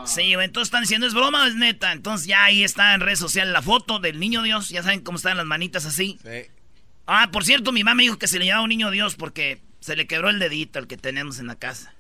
Sí, 0.05 0.33
entonces 0.33 0.67
están 0.67 0.81
diciendo 0.81 1.05
es 1.05 1.13
broma 1.13 1.43
o 1.43 1.45
es 1.45 1.55
neta, 1.55 1.91
entonces 1.91 2.27
ya 2.27 2.45
ahí 2.45 2.63
está 2.63 2.93
en 2.93 3.01
redes 3.01 3.19
sociales 3.19 3.51
la 3.51 3.61
foto 3.61 3.99
del 3.99 4.19
niño 4.19 4.41
Dios, 4.41 4.69
ya 4.69 4.81
saben 4.81 5.01
cómo 5.01 5.17
están 5.17 5.37
las 5.37 5.45
manitas 5.45 5.85
así. 5.85 6.17
Sí. 6.23 6.49
Ah, 7.05 7.29
por 7.31 7.43
cierto, 7.45 7.71
mi 7.71 7.83
mamá 7.83 7.95
me 7.95 8.03
dijo 8.03 8.17
que 8.17 8.27
se 8.27 8.39
le 8.39 8.45
llevaba 8.45 8.63
un 8.63 8.69
niño 8.69 8.89
Dios 8.89 9.15
porque 9.15 9.61
se 9.79 9.95
le 9.95 10.07
quebró 10.07 10.29
el 10.29 10.39
dedito 10.39 10.79
el 10.79 10.87
que 10.87 10.97
tenemos 10.97 11.37
en 11.39 11.47
la 11.47 11.55
casa. 11.55 11.93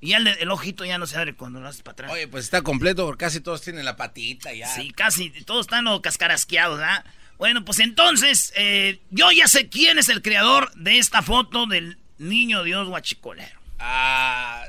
Y 0.00 0.12
el, 0.12 0.26
el 0.26 0.50
ojito 0.50 0.84
ya 0.84 0.96
no 0.98 1.06
se 1.06 1.16
abre 1.16 1.34
cuando 1.34 1.60
lo 1.60 1.68
haces 1.68 1.82
para 1.82 1.92
atrás. 1.92 2.12
Oye, 2.12 2.28
pues 2.28 2.44
está 2.44 2.62
completo 2.62 3.04
porque 3.04 3.24
casi 3.24 3.40
todos 3.40 3.62
tienen 3.62 3.84
la 3.84 3.96
patita 3.96 4.52
ya. 4.54 4.68
Sí, 4.68 4.92
casi 4.92 5.30
todos 5.44 5.62
están 5.66 5.86
o 5.88 6.00
cascarasqueados, 6.00 6.78
¿verdad? 6.78 7.04
Bueno, 7.36 7.64
pues 7.64 7.78
entonces, 7.80 8.52
eh, 8.56 9.00
yo 9.10 9.30
ya 9.30 9.46
sé 9.46 9.68
quién 9.68 9.98
es 9.98 10.08
el 10.08 10.22
creador 10.22 10.72
de 10.74 10.98
esta 10.98 11.22
foto 11.22 11.66
del 11.66 11.98
niño 12.18 12.62
Dios 12.64 12.88
guachicolero. 12.88 13.57
Ah, 13.78 14.62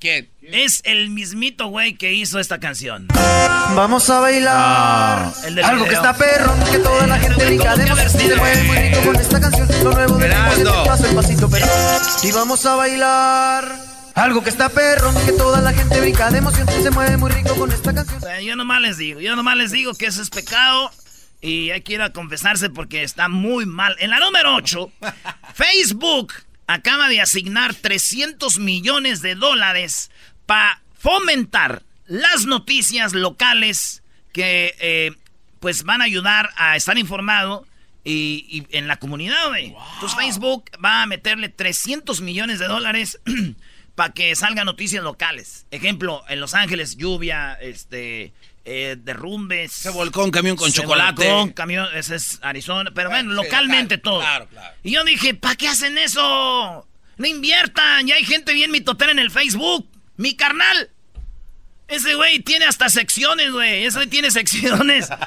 ¿quién? 0.00 0.28
Es 0.42 0.80
el 0.84 1.10
mismito 1.10 1.66
güey 1.68 1.94
que 1.94 2.12
hizo 2.12 2.38
esta 2.38 2.58
canción. 2.58 3.06
Vamos 3.74 4.08
a 4.10 4.20
bailar. 4.20 4.54
Ah, 4.56 5.32
el 5.44 5.54
del 5.54 5.64
Algo 5.64 5.84
que 5.84 5.90
video. 5.90 6.02
está 6.02 6.16
perro, 6.16 6.54
que 6.70 6.78
toda 6.78 7.06
la 7.06 7.18
gente 7.18 7.44
brinca 7.44 7.76
de. 7.76 8.08
Se 8.08 8.36
mueve 8.36 8.62
muy 8.64 8.76
rico 8.78 9.00
con 9.04 9.16
esta 9.16 9.40
canción. 9.40 9.68
Lo 9.84 9.92
nuevo 9.92 10.16
de 10.16 10.28
paso 10.86 11.06
el 11.06 11.14
pasito 11.14 11.48
pero 11.50 11.66
Y 12.22 12.32
vamos 12.32 12.64
a 12.66 12.76
bailar. 12.76 13.88
Algo 14.14 14.42
que 14.42 14.50
está 14.50 14.68
perro, 14.68 15.12
que 15.26 15.32
toda 15.32 15.60
la 15.60 15.72
gente 15.72 16.00
brinca 16.00 16.30
de 16.30 16.38
emoción. 16.38 16.66
Se 16.82 16.90
mueve 16.90 17.16
muy 17.16 17.30
rico 17.30 17.54
con 17.54 17.70
esta 17.70 17.94
canción. 17.94 18.20
Eh, 18.28 18.44
Yo 18.44 18.56
nomás 18.56 18.80
les 18.80 18.96
digo, 18.96 19.20
yo 19.20 19.36
nomás 19.36 19.56
les 19.56 19.70
digo 19.70 19.94
que 19.94 20.06
eso 20.06 20.20
es 20.22 20.30
pecado 20.30 20.90
y 21.40 21.70
hay 21.70 21.82
que 21.82 21.92
ir 21.92 22.02
a 22.02 22.12
confesarse 22.12 22.68
porque 22.68 23.04
está 23.04 23.28
muy 23.28 23.64
mal. 23.64 23.94
En 24.00 24.10
la 24.10 24.18
número 24.18 24.56
8, 24.56 24.90
Facebook 25.54 26.32
acaba 26.68 27.08
de 27.08 27.20
asignar 27.20 27.74
300 27.74 28.58
millones 28.58 29.22
de 29.22 29.34
dólares 29.34 30.10
para 30.46 30.80
fomentar 30.96 31.82
las 32.06 32.44
noticias 32.44 33.14
locales 33.14 34.02
que 34.32 34.76
eh, 34.78 35.12
pues 35.60 35.82
van 35.82 36.02
a 36.02 36.04
ayudar 36.04 36.50
a 36.56 36.76
estar 36.76 36.96
informado 36.98 37.66
y, 38.04 38.46
y 38.48 38.76
en 38.76 38.86
la 38.86 38.98
comunidad, 38.98 39.48
güey. 39.48 39.74
Entonces 39.94 40.16
Facebook 40.16 40.70
va 40.82 41.02
a 41.02 41.06
meterle 41.06 41.48
300 41.48 42.20
millones 42.20 42.58
de 42.58 42.66
dólares 42.66 43.18
para 43.94 44.12
que 44.12 44.36
salgan 44.36 44.66
noticias 44.66 45.02
locales. 45.02 45.66
Ejemplo, 45.70 46.22
en 46.28 46.40
Los 46.40 46.54
Ángeles, 46.54 46.96
lluvia, 46.96 47.54
este, 47.54 48.32
eh, 48.70 48.96
derrumbes. 48.98 49.72
Se 49.72 49.90
volcó 49.90 50.22
un 50.24 50.30
camión 50.30 50.56
con 50.56 50.70
Se 50.70 50.82
chocolate. 50.82 51.26
volcó 51.26 51.42
un 51.44 51.52
camión, 51.52 51.88
ese 51.94 52.16
es 52.16 52.38
Arizona. 52.42 52.90
Pero 52.94 53.08
bueno, 53.10 53.30
Sí, 53.30 53.36
localmente 53.36 53.96
local, 53.96 54.02
todo. 54.12 54.20
claro, 54.20 54.48
claro. 54.48 54.74
Y 54.82 54.90
yo 54.92 55.04
dije, 55.04 55.34
¿para 55.34 55.56
qué 55.56 55.68
hacen 55.68 55.96
eso? 55.98 56.86
No 57.16 57.26
inviertan, 57.26 58.06
ya 58.06 58.14
hay 58.16 58.24
gente 58.24 58.52
bien 58.52 58.70
mitotera 58.70 59.10
en 59.12 59.18
el 59.18 59.30
Facebook. 59.30 59.88
Mi 60.16 60.34
carnal. 60.36 60.90
Ese 61.88 62.14
güey 62.14 62.40
tiene 62.40 62.66
hasta 62.66 62.88
secciones, 62.90 63.50
güey. 63.50 63.86
Ese 63.86 63.96
güey 63.98 64.08
tiene 64.08 64.30
secciones. 64.30 65.08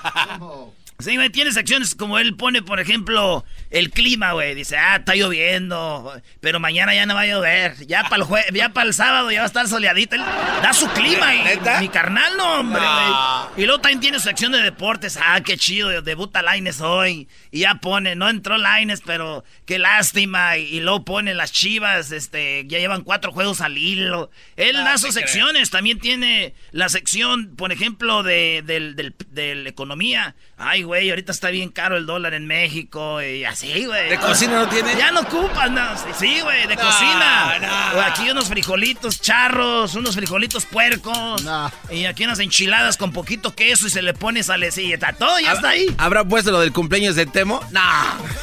Sí, 1.04 1.16
güey, 1.16 1.30
tiene 1.30 1.52
secciones 1.52 1.96
como 1.96 2.20
él 2.20 2.36
pone, 2.36 2.62
por 2.62 2.80
ejemplo, 2.80 3.44
el 3.70 3.90
clima, 3.92 4.34
güey. 4.34 4.56
Dice, 4.56 4.78
ah, 4.78 4.98
está 4.98 5.16
lloviendo, 5.16 6.22
pero 6.40 6.60
mañana 6.60 6.94
ya 6.94 7.06
no 7.06 7.16
va 7.16 7.22
a 7.22 7.28
llover. 7.28 7.86
Ya 7.88 8.04
para 8.04 8.18
el 8.18 8.24
jue 8.24 8.44
ya 8.54 8.70
para 8.70 8.88
el 8.88 8.94
sábado 8.94 9.32
ya 9.32 9.40
va 9.40 9.44
a 9.46 9.48
estar 9.48 9.68
soleadito. 9.68 10.16
Él 10.16 10.22
da 10.62 10.74
su 10.74 10.88
clima 10.90 11.34
y 11.36 11.44
¿Neta? 11.44 11.80
mi 11.80 11.90
carnal 11.90 12.36
no, 12.38 12.60
hombre, 12.60 12.82
No. 12.82 13.50
güey. 13.50 13.64
Y 13.64 13.66
luego 13.66 13.82
también 13.82 14.00
tiene 14.00 14.20
su 14.20 14.26
sección 14.28 14.52
de 14.52 14.62
deportes. 14.62 15.18
Ah, 15.22 15.42
qué 15.42 15.58
chido, 15.58 16.02
debuta 16.02 16.42
Laines 16.42 16.82
hoy. 16.82 17.28
Y 17.52 17.60
ya 17.60 17.76
pone, 17.76 18.16
no 18.16 18.30
entró 18.30 18.58
Laines, 18.58 19.02
pero 19.06 19.44
qué 19.66 19.80
lástima. 19.80 20.58
Y, 20.58 20.64
y 20.78 20.80
luego 20.80 21.04
pone 21.06 21.34
las 21.34 21.52
chivas, 21.52 22.12
este, 22.12 22.66
ya 22.68 22.80
llevan 22.80 23.02
cuatro 23.04 23.32
juegos 23.32 23.62
al 23.62 23.78
hilo. 23.78 24.32
Él 24.56 24.78
No 24.78 24.84
da 24.84 24.98
sus 24.98 25.14
secciones. 25.14 25.70
También 25.70 26.00
tiene 26.00 26.54
la 26.72 26.90
sección, 26.90 27.56
por 27.56 27.72
ejemplo, 27.72 28.24
de, 28.24 28.64
del, 28.66 28.96
del- 28.96 29.16
de 29.30 29.56
la 29.56 29.70
economía. 29.70 30.36
Ay, 30.58 30.84
güey, 30.84 30.91
ahorita 31.10 31.32
está 31.32 31.50
bien 31.50 31.70
caro 31.70 31.98
el 31.98 32.06
dólar 32.06 32.34
en 32.34 32.46
México 32.48 33.22
y 33.22 33.44
así, 33.46 33.86
güey. 33.86 34.10
¿De 34.10 34.18
cocina 34.20 34.62
no 34.62 34.68
tiene? 34.70 34.96
Ya 34.96 35.12
no 35.12 35.22
ocupas, 35.22 35.72
no. 35.72 35.82
Sí, 36.18 36.40
güey, 36.42 36.68
de 36.68 36.76
No, 36.76 36.82
cocina. 36.82 37.60
no. 37.94 38.02
Aquí 38.02 38.30
unos 38.30 38.48
frijolitos 38.50 39.22
charros, 39.22 39.96
unos 39.96 40.16
frijolitos 40.16 40.66
puercos. 40.66 41.44
Y 41.90 42.06
aquí 42.06 42.24
unas 42.26 42.40
enchiladas 42.40 42.98
con 42.98 43.12
poquito 43.12 43.56
queso 43.56 43.88
y 43.88 43.90
se 43.90 44.02
le 44.02 44.14
pone 44.14 44.44
salecita. 44.44 45.14
Todo 45.14 45.40
ya 45.40 45.54
está 45.54 45.70
ahí. 45.70 45.88
¿Habrá 45.98 46.24
puesto 46.24 46.52
lo 46.52 46.60
del 46.60 46.72
cumpleaños 46.74 47.16
de 47.16 47.26
Temo? 47.26 47.62
No. 47.72 47.82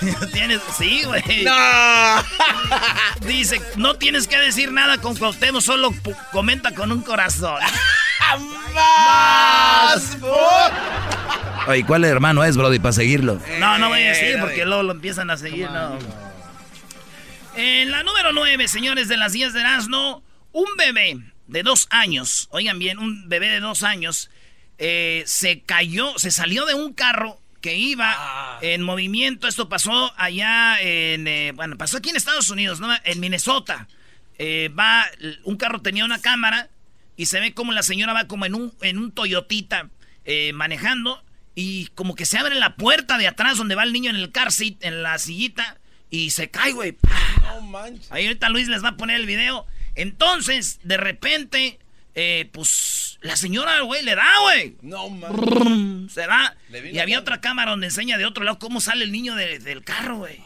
Tienes, 0.33 0.61
sí, 0.77 1.03
güey. 1.05 1.45
No. 1.45 2.25
Dice, 3.27 3.61
no 3.77 3.95
tienes 3.97 4.27
que 4.29 4.39
decir 4.39 4.73
nada 4.73 4.99
con 4.99 5.17
Cuauhtémoc, 5.17 5.61
solo 5.63 5.93
comenta 6.33 6.73
con 6.73 6.93
un 6.93 7.03
corazón. 7.03 7.59
¡Más! 8.75 10.17
Oye, 11.67 11.85
¿cuál 11.85 12.05
hermano 12.05 12.38
es, 12.45 12.57
Brody, 12.57 12.79
para 12.79 12.93
seguirlo? 12.93 13.41
No, 13.59 13.79
no 13.79 13.89
voy 13.89 14.01
a 14.03 14.09
decir 14.09 14.37
Eh, 14.37 14.39
porque 14.41 14.65
luego 14.65 14.83
lo 14.83 14.93
empiezan 14.93 15.31
a 15.31 15.37
seguir, 15.37 15.71
no. 15.71 15.99
En 17.57 17.91
la 17.91 18.03
número 18.03 18.33
9, 18.33 18.69
señores 18.69 19.09
de 19.09 19.17
las 19.17 19.33
10 19.33 19.53
de 19.53 19.61
Erasmo, 19.61 20.23
un 20.53 20.69
bebé 20.77 21.19
de 21.47 21.63
dos 21.63 21.89
años, 21.91 22.49
oigan 22.51 22.79
bien, 22.79 22.99
un 22.99 23.29
bebé 23.29 23.49
de 23.49 23.61
dos 23.61 23.83
años, 23.83 24.31
eh, 24.79 25.25
se 25.27 25.63
cayó, 25.63 26.13
se 26.19 26.31
salió 26.31 26.67
de 26.67 26.75
un 26.75 26.93
carro 26.93 27.41
que 27.61 27.77
iba 27.77 28.15
Ah. 28.17 28.59
en 28.63 28.83
movimiento. 28.83 29.49
Esto 29.49 29.69
pasó 29.69 30.13
allá 30.17 30.81
en, 30.81 31.27
eh, 31.27 31.53
bueno, 31.57 31.77
pasó 31.77 31.97
aquí 31.97 32.11
en 32.11 32.17
Estados 32.17 32.51
Unidos, 32.51 32.79
¿no? 32.79 32.89
En 33.05 33.19
Minnesota. 33.19 33.89
Eh, 34.39 34.71
va, 34.79 35.05
un 35.43 35.57
carro 35.57 35.81
tenía 35.83 36.05
una 36.05 36.21
cámara 36.21 36.69
y 37.17 37.27
se 37.27 37.41
ve 37.41 37.55
como 37.55 37.73
la 37.73 37.83
señora 37.83 38.13
va 38.13 38.29
como 38.29 38.47
en 38.47 38.55
un, 38.55 38.73
en 38.83 38.99
un 38.99 39.11
Toyotita 39.11 39.89
eh, 40.25 40.53
manejando 40.53 41.25
y 41.61 41.87
como 41.97 42.15
que 42.15 42.25
se 42.25 42.39
abre 42.39 42.55
la 42.55 42.77
puerta 42.77 43.19
de 43.19 43.27
atrás 43.27 43.59
donde 43.59 43.75
va 43.75 43.83
el 43.83 43.93
niño 43.93 44.11
en 44.11 44.17
el 44.17 44.31
car 44.31 44.53
seat, 44.53 44.77
en 44.83 45.03
la 45.03 45.19
sillita 45.19 45.77
y 46.09 46.31
se 46.31 46.51
cae, 46.53 46.71
güey. 46.73 46.97
No 47.43 47.61
manches. 47.63 48.13
Ahí 48.13 48.27
ahorita 48.29 48.49
Luis 48.49 48.69
les 48.69 48.85
va 48.85 48.91
a 48.91 48.97
poner 48.97 49.17
el 49.17 49.27
video. 49.27 49.67
Entonces, 49.97 50.79
de 50.85 50.97
repente, 50.99 51.81
eh, 52.15 52.49
pues 52.53 53.19
la 53.23 53.35
señora, 53.35 53.81
güey, 53.81 54.05
le 54.05 54.15
da, 54.15 54.29
güey. 54.43 54.77
No 54.83 55.11
manches. 55.11 56.13
Se 56.15 56.81
vino 56.81 56.95
Y 56.95 57.01
había 57.01 57.19
otra 57.19 57.41
cámara 57.41 57.73
donde 57.73 57.89
enseña 57.89 58.19
de 58.19 58.27
otro 58.27 58.45
lado 58.45 58.61
cómo 58.61 58.81
sale 58.81 59.03
el 59.03 59.11
niño 59.11 59.35
de- 59.35 59.59
del 59.59 59.83
carro, 59.83 60.19
güey. 60.19 60.41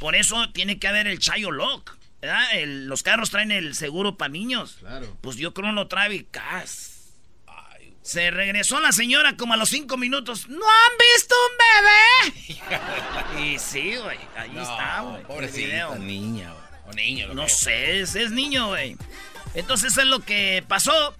Por 0.00 0.16
eso 0.16 0.50
tiene 0.50 0.80
que 0.80 0.88
haber 0.88 1.06
el 1.06 1.20
Chayo 1.20 1.52
Lock. 1.52 1.96
¿verdad? 2.20 2.42
El- 2.54 2.86
los 2.86 3.02
carros 3.04 3.30
traen 3.30 3.52
el 3.52 3.74
seguro 3.76 4.16
para 4.16 4.30
niños. 4.30 4.78
Claro. 4.80 5.16
Pues 5.20 5.36
yo 5.36 5.54
creo 5.54 5.70
no 5.72 5.86
trae 5.86 6.24
cas. 6.32 6.93
Se 8.04 8.30
regresó 8.30 8.80
la 8.80 8.92
señora 8.92 9.34
como 9.38 9.54
a 9.54 9.56
los 9.56 9.70
cinco 9.70 9.96
minutos. 9.96 10.46
¿No 10.48 10.62
han 10.66 10.92
visto 11.14 11.34
un 11.48 11.56
bebé? 13.38 13.42
y 13.54 13.58
sí, 13.58 13.96
güey. 13.96 14.18
Ahí 14.36 14.50
está, 14.58 15.00
güey. 15.00 15.22
Pobrecita 15.22 15.66
video. 15.66 15.94
niña, 15.96 16.52
güey. 16.52 16.64
O 16.86 16.92
niño, 16.92 17.28
lo 17.28 17.34
No 17.34 17.44
que- 17.44 17.48
sé, 17.50 18.00
es, 18.00 18.14
es 18.14 18.30
niño, 18.30 18.68
güey. 18.68 18.96
Entonces 19.54 19.92
eso 19.92 20.02
es 20.02 20.06
lo 20.06 20.20
que 20.20 20.62
pasó. 20.68 21.16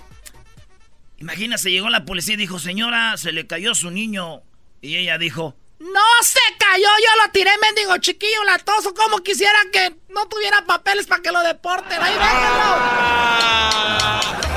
Imagínate, 1.17 1.71
llegó 1.71 1.89
la 1.89 2.05
policía 2.05 2.35
y 2.35 2.37
dijo, 2.37 2.59
señora, 2.59 3.17
se 3.17 3.33
le 3.33 3.47
cayó 3.47 3.75
su 3.75 3.91
niño. 3.91 4.43
Y 4.83 4.97
ella 4.97 5.17
dijo, 5.17 5.57
no 5.79 6.01
se 6.23 6.39
cayó, 6.59 6.83
yo 6.87 7.25
lo 7.25 7.31
tiré, 7.33 7.51
mendigo 7.63 7.97
chiquillo 7.97 8.45
latoso. 8.45 8.93
Como 8.93 9.21
quisiera 9.23 9.59
que 9.73 9.97
no 10.11 10.29
tuviera 10.29 10.67
papeles 10.67 11.07
para 11.07 11.23
que 11.23 11.33
lo 11.33 11.41
deporten. 11.43 11.99
Ahí 12.03 12.13
déjenlo. 12.13 12.75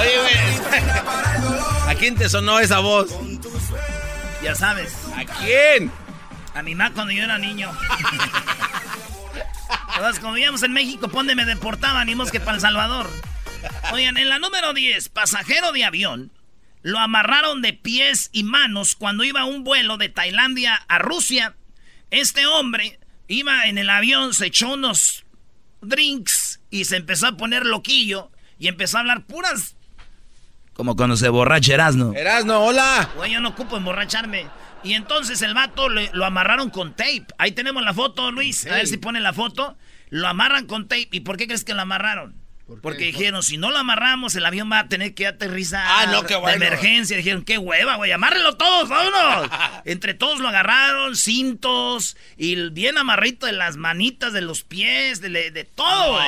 Oye, 0.02 0.18
güey. 0.20 1.47
¿A 1.88 1.96
quién 1.96 2.16
te 2.16 2.28
sonó 2.30 2.60
esa 2.60 2.80
voz? 2.80 3.10
Ya 4.44 4.56
sabes, 4.56 4.94
¿A 5.16 5.26
quién? 5.26 5.92
a 6.54 6.62
mi 6.64 6.76
mamá 6.76 6.94
cuando 6.94 7.14
yo 7.14 7.24
era 7.24 7.38
niño. 7.38 7.72
Entonces, 9.96 10.20
como 10.20 10.34
vivíamos 10.34 10.64
en 10.64 10.74
México, 10.74 11.08
¿por 11.08 11.20
dónde 11.20 11.36
me 11.36 11.46
deportaban? 11.46 12.14
Más 12.16 12.32
que 12.32 12.40
para 12.40 12.56
El 12.56 12.62
Salvador. 12.62 13.10
Oigan, 13.94 14.18
en 14.18 14.30
la 14.30 14.40
número 14.40 14.74
10, 14.74 15.10
pasajero 15.10 15.72
de 15.72 15.86
avión, 15.86 16.32
lo 16.82 17.00
amarraron 17.00 17.62
de 17.62 17.74
pies 17.74 18.30
y 18.32 18.44
manos 18.44 18.96
cuando 18.96 19.24
iba 19.24 19.42
a 19.42 19.46
un 19.46 19.64
vuelo 19.64 19.98
de 19.98 20.10
Tailandia 20.10 20.76
a 20.88 21.00
Rusia. 21.00 21.56
Este 22.12 22.46
hombre 22.48 23.00
iba 23.28 23.66
en 23.66 23.78
el 23.78 23.90
avión, 23.90 24.34
se 24.34 24.48
echó 24.48 24.74
unos 24.74 25.26
drinks 25.82 26.60
y 26.70 26.86
se 26.86 26.98
empezó 26.98 27.28
a 27.28 27.38
poner 27.38 27.66
loquillo 27.66 28.32
y 28.60 28.68
empezó 28.68 28.98
a 28.98 29.02
hablar 29.02 29.26
puras... 29.26 29.77
Como 30.78 30.96
cuando 30.96 31.18
se 31.18 31.28
borracha 31.30 31.74
Erasno. 31.74 32.14
Erasno, 32.14 32.64
hola. 32.64 33.10
Güey, 33.16 33.32
yo 33.34 33.40
no 33.42 33.50
ocupo 33.50 33.78
emborracharme. 33.78 34.48
Y 34.84 34.94
entonces 34.94 35.42
el 35.42 35.54
vato 35.56 35.90
le- 35.90 36.10
lo 36.14 36.24
amarraron 36.24 36.70
con 36.70 36.92
tape. 36.96 37.26
Ahí 37.40 37.52
tenemos 37.52 37.84
la 37.84 37.94
foto, 37.94 38.32
Luis. 38.32 38.66
A 38.68 38.76
ver 38.76 38.88
si 38.88 38.98
pone 38.98 39.20
la 39.20 39.34
foto. 39.34 39.76
Lo 40.10 40.28
amarran 40.28 40.68
con 40.68 40.88
tape. 40.88 41.10
¿Y 41.12 41.22
por 41.22 41.36
qué 41.38 41.48
crees 41.48 41.64
que 41.64 41.74
lo 41.74 41.82
amarraron? 41.82 42.36
Porque 42.82 43.06
dijeron, 43.06 43.44
si 43.44 43.56
no 43.58 43.72
lo 43.72 43.78
amarramos, 43.78 44.36
el 44.36 44.46
avión 44.46 44.70
va 44.70 44.80
a 44.80 44.88
tener 44.90 45.14
que 45.16 45.26
aterrizar 45.26 45.86
Ah, 45.88 46.06
no, 46.12 46.24
qué 46.24 46.36
bueno. 46.36 46.60
de 46.60 46.68
emergencia. 46.68 47.16
Dijeron, 47.16 47.44
qué 47.44 47.58
hueva, 47.58 47.96
güey, 47.96 48.12
amárrenlo 48.12 48.56
todos, 48.58 48.90
vámonos. 48.90 49.50
Entre 49.86 50.14
todos 50.14 50.40
lo 50.42 50.50
agarraron, 50.50 51.16
cintos, 51.16 52.18
y 52.36 52.70
bien 52.72 52.98
amarrito 52.98 53.46
de 53.46 53.54
las 53.54 53.78
manitas, 53.78 54.34
de 54.34 54.42
los 54.42 54.64
pies, 54.64 55.22
de, 55.22 55.30
de 55.30 55.64
todo, 55.64 56.14
güey. 56.16 56.28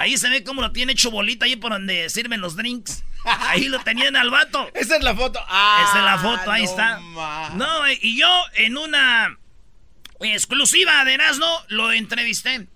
Ahí 0.00 0.18
se 0.18 0.28
ve 0.28 0.42
cómo 0.42 0.60
lo 0.60 0.72
tiene 0.72 0.90
hecho 0.92 1.12
bolita, 1.12 1.44
ahí 1.44 1.54
por 1.54 1.70
donde 1.70 2.10
sirven 2.10 2.40
los 2.40 2.56
drinks. 2.56 3.04
Ahí 3.26 3.64
lo 3.68 3.78
tenían 3.80 4.14
al 4.16 4.30
vato. 4.30 4.68
Esa 4.74 4.96
es 4.96 5.02
la 5.02 5.14
foto. 5.14 5.40
Ah, 5.48 5.84
Esa 5.88 5.98
es 5.98 6.04
la 6.04 6.18
foto, 6.18 6.50
ahí 6.50 6.62
no 6.64 6.70
está. 6.70 6.98
ma- 7.00 7.50
No, 7.54 7.78
güey, 7.80 7.98
y 8.02 8.18
yo 8.18 8.28
en 8.54 8.76
una 8.78 9.36
exclusiva 10.20 11.04
de 11.04 11.14
Erasmo 11.14 11.60
lo 11.68 11.92
entrevisté. 11.92 12.66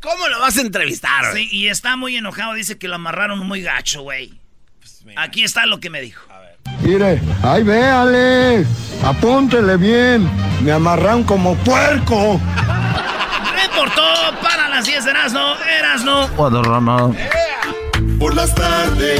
¿Cómo 0.00 0.28
lo 0.28 0.40
vas 0.40 0.56
a 0.56 0.62
entrevistar? 0.62 1.34
Sí, 1.34 1.48
y 1.52 1.68
está 1.68 1.96
muy 1.96 2.16
enojado, 2.16 2.54
dice 2.54 2.78
que 2.78 2.88
lo 2.88 2.94
amarraron 2.94 3.38
muy 3.46 3.60
gacho, 3.62 4.02
güey. 4.02 4.32
Pues 4.80 5.04
Aquí 5.16 5.44
está 5.44 5.66
lo 5.66 5.78
que 5.80 5.90
me 5.90 6.00
dijo. 6.00 6.24
A 6.32 6.38
ver. 6.38 6.56
Mire, 6.80 7.20
ahí 7.42 7.62
véale, 7.62 8.66
apúntele 9.04 9.76
bien, 9.76 10.30
me 10.62 10.72
amarran 10.72 11.22
como 11.24 11.54
puerco. 11.56 12.40
Reportó 13.62 14.02
para 14.42 14.68
las 14.70 14.86
10 14.86 15.04
de 15.04 15.10
Erasno, 15.10 15.56
Erasno. 15.64 16.62
Rama. 16.62 17.12
Por 18.20 18.36
las 18.36 18.54
tardes 18.54 19.18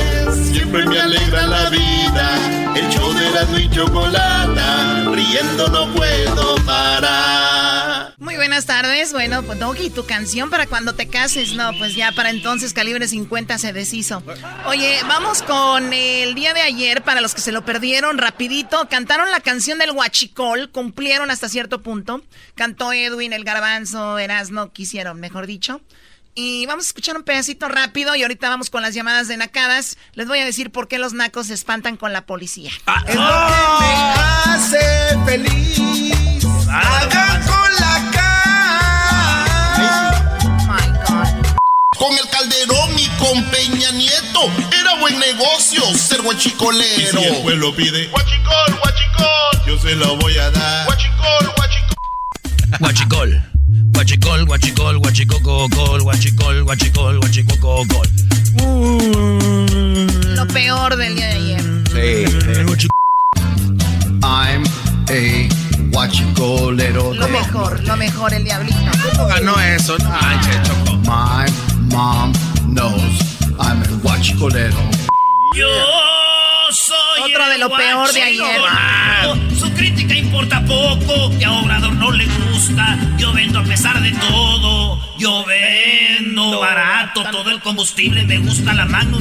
siempre 0.53 0.85
me 0.85 1.01
alegra 1.01 1.47
la 1.47 1.71
vida. 1.71 2.75
El 2.77 2.87
show 2.91 3.11
de 3.15 3.31
la 3.31 3.59
y 3.59 3.71
chocolata, 3.71 5.11
riendo 5.11 5.69
no 5.69 5.91
puedo 5.95 6.57
parar. 6.67 8.15
Muy 8.19 8.37
buenas 8.37 8.67
tardes. 8.67 9.15
Bueno, 9.15 9.43
pues 9.43 9.59
Doggy, 9.59 9.89
tu 9.89 10.05
canción 10.05 10.51
para 10.51 10.67
cuando 10.67 10.95
te 10.95 11.09
cases. 11.09 11.55
No, 11.55 11.73
pues 11.79 11.95
ya 11.95 12.13
para 12.13 12.29
entonces 12.29 12.75
calibre 12.75 13.09
50 13.09 13.57
se 13.57 13.73
deshizo. 13.73 14.23
Oye, 14.67 14.99
vamos 15.09 15.43
con 15.45 15.95
el 15.95 16.35
día 16.35 16.53
de 16.53 16.61
ayer, 16.61 17.03
para 17.03 17.23
los 17.23 17.35
que 17.35 17.41
se 17.41 17.53
lo 17.53 17.65
perdieron, 17.65 18.19
rapidito. 18.19 18.87
Cantaron 18.91 19.31
la 19.31 19.41
canción 19.41 19.79
del 19.79 19.93
Huachicol, 19.93 20.71
cumplieron 20.71 21.31
hasta 21.31 21.49
cierto 21.49 21.81
punto. 21.81 22.23
Cantó 22.55 22.93
Edwin, 22.93 23.33
el 23.33 23.45
garbanzo, 23.45 24.19
Erasno, 24.19 24.73
quisieron, 24.73 25.19
mejor 25.21 25.47
dicho. 25.47 25.81
Y 26.35 26.65
vamos 26.67 26.85
a 26.87 26.89
escuchar 26.89 27.17
un 27.17 27.25
pedacito 27.25 27.69
rápido 27.69 28.15
y 28.15 28.23
ahorita 28.23 28.49
vamos 28.49 28.71
con 28.71 28.83
las 28.83 28.95
llamadas 28.95 29.27
de 29.29 29.37
nacadas. 29.37 29.99
Les 30.15 30.29
voy 30.29 30.39
a 30.39 30.45
decir 30.45 30.71
por 30.71 30.87
qué 30.89 30.99
los 30.99 31.13
nacos 31.13 31.49
se 31.49 31.55
espantan 31.55 31.97
con 31.97 32.13
la 32.13 32.25
policía. 32.27 32.71
Ah, 32.87 33.03
es 33.07 33.15
lo 33.17 33.23
que 33.79 33.85
me 33.85 34.55
hace 34.55 35.19
feliz. 35.27 36.45
Acá 36.69 37.41
con 37.47 37.75
la 37.81 38.11
cara. 38.13 38.31
Con 41.99 42.13
el 42.13 42.29
Calderón 42.31 42.99
y 42.99 43.09
con 43.19 43.45
Peña 43.51 43.91
Nieto 43.91 44.51
era 44.81 44.95
buen 45.01 45.19
negocio 45.19 45.83
ser 45.95 46.23
guachicolero. 46.23 47.21
Y 47.21 47.25
si 47.25 47.29
el 47.29 47.43
pueblo 47.43 47.75
pide 47.75 48.07
guachicol, 48.07 48.79
guachicol, 48.79 49.67
yo 49.67 49.79
se 49.79 49.97
lo 49.97 50.17
voy 50.17 50.39
a 50.39 50.51
dar. 50.51 50.87
Guachicol, 50.87 51.53
guachicol. 51.57 51.97
Guachicol. 52.79 53.50
Guachicol, 54.01 54.47
guachicol, 54.47 54.97
guachicococol, 54.97 56.01
guachicol, 56.01 56.65
guachicol, 56.65 57.19
guachicococol. 57.21 58.09
Lo 60.35 60.47
peor 60.49 60.97
del 60.97 61.17
día 61.17 61.27
de 61.27 61.35
ayer. 61.35 61.61
Sí. 61.93 62.89
I'm 64.23 64.65
a 65.11 65.49
guachicolero. 65.93 67.13
Lo 67.13 67.29
mejor, 67.29 67.85
lo 67.85 67.97
mejor, 67.99 68.33
el 68.33 68.43
diablito. 68.43 68.79
¿Cómo 69.13 69.27
ganó 69.29 69.61
eso? 69.61 69.99
No 69.99 70.09
Choco. 70.63 70.97
My 71.05 71.45
mom 71.95 72.33
knows 72.69 73.21
I'm 73.59 73.83
a 73.83 73.87
guachicolero. 74.03 74.79
Yo 75.55 75.69
soy 76.71 77.33
Otro 77.35 77.45
el 77.45 77.51
de 77.51 77.59
lo 77.59 77.69
peor 77.69 78.11
de 78.15 78.23
ayer. 78.23 78.61
guachicolero. 78.61 79.50
Crítica 79.81 80.15
importa 80.15 80.63
poco, 80.67 81.31
que 81.39 81.47
a 81.47 81.53
Obrador 81.53 81.95
no 81.95 82.13
le 82.13 82.27
gusta. 82.27 82.99
Yo 83.17 83.33
vendo 83.33 83.61
a 83.61 83.65
pesar 83.65 83.99
de 84.03 84.13
todo. 84.13 85.01
Yo 85.17 85.43
vendo 85.47 86.61
barato, 86.61 87.25
todo 87.31 87.51
el 87.51 87.63
combustible 87.63 88.27
me 88.27 88.37
gusta 88.41 88.75
la 88.75 88.85
mano. 88.85 89.21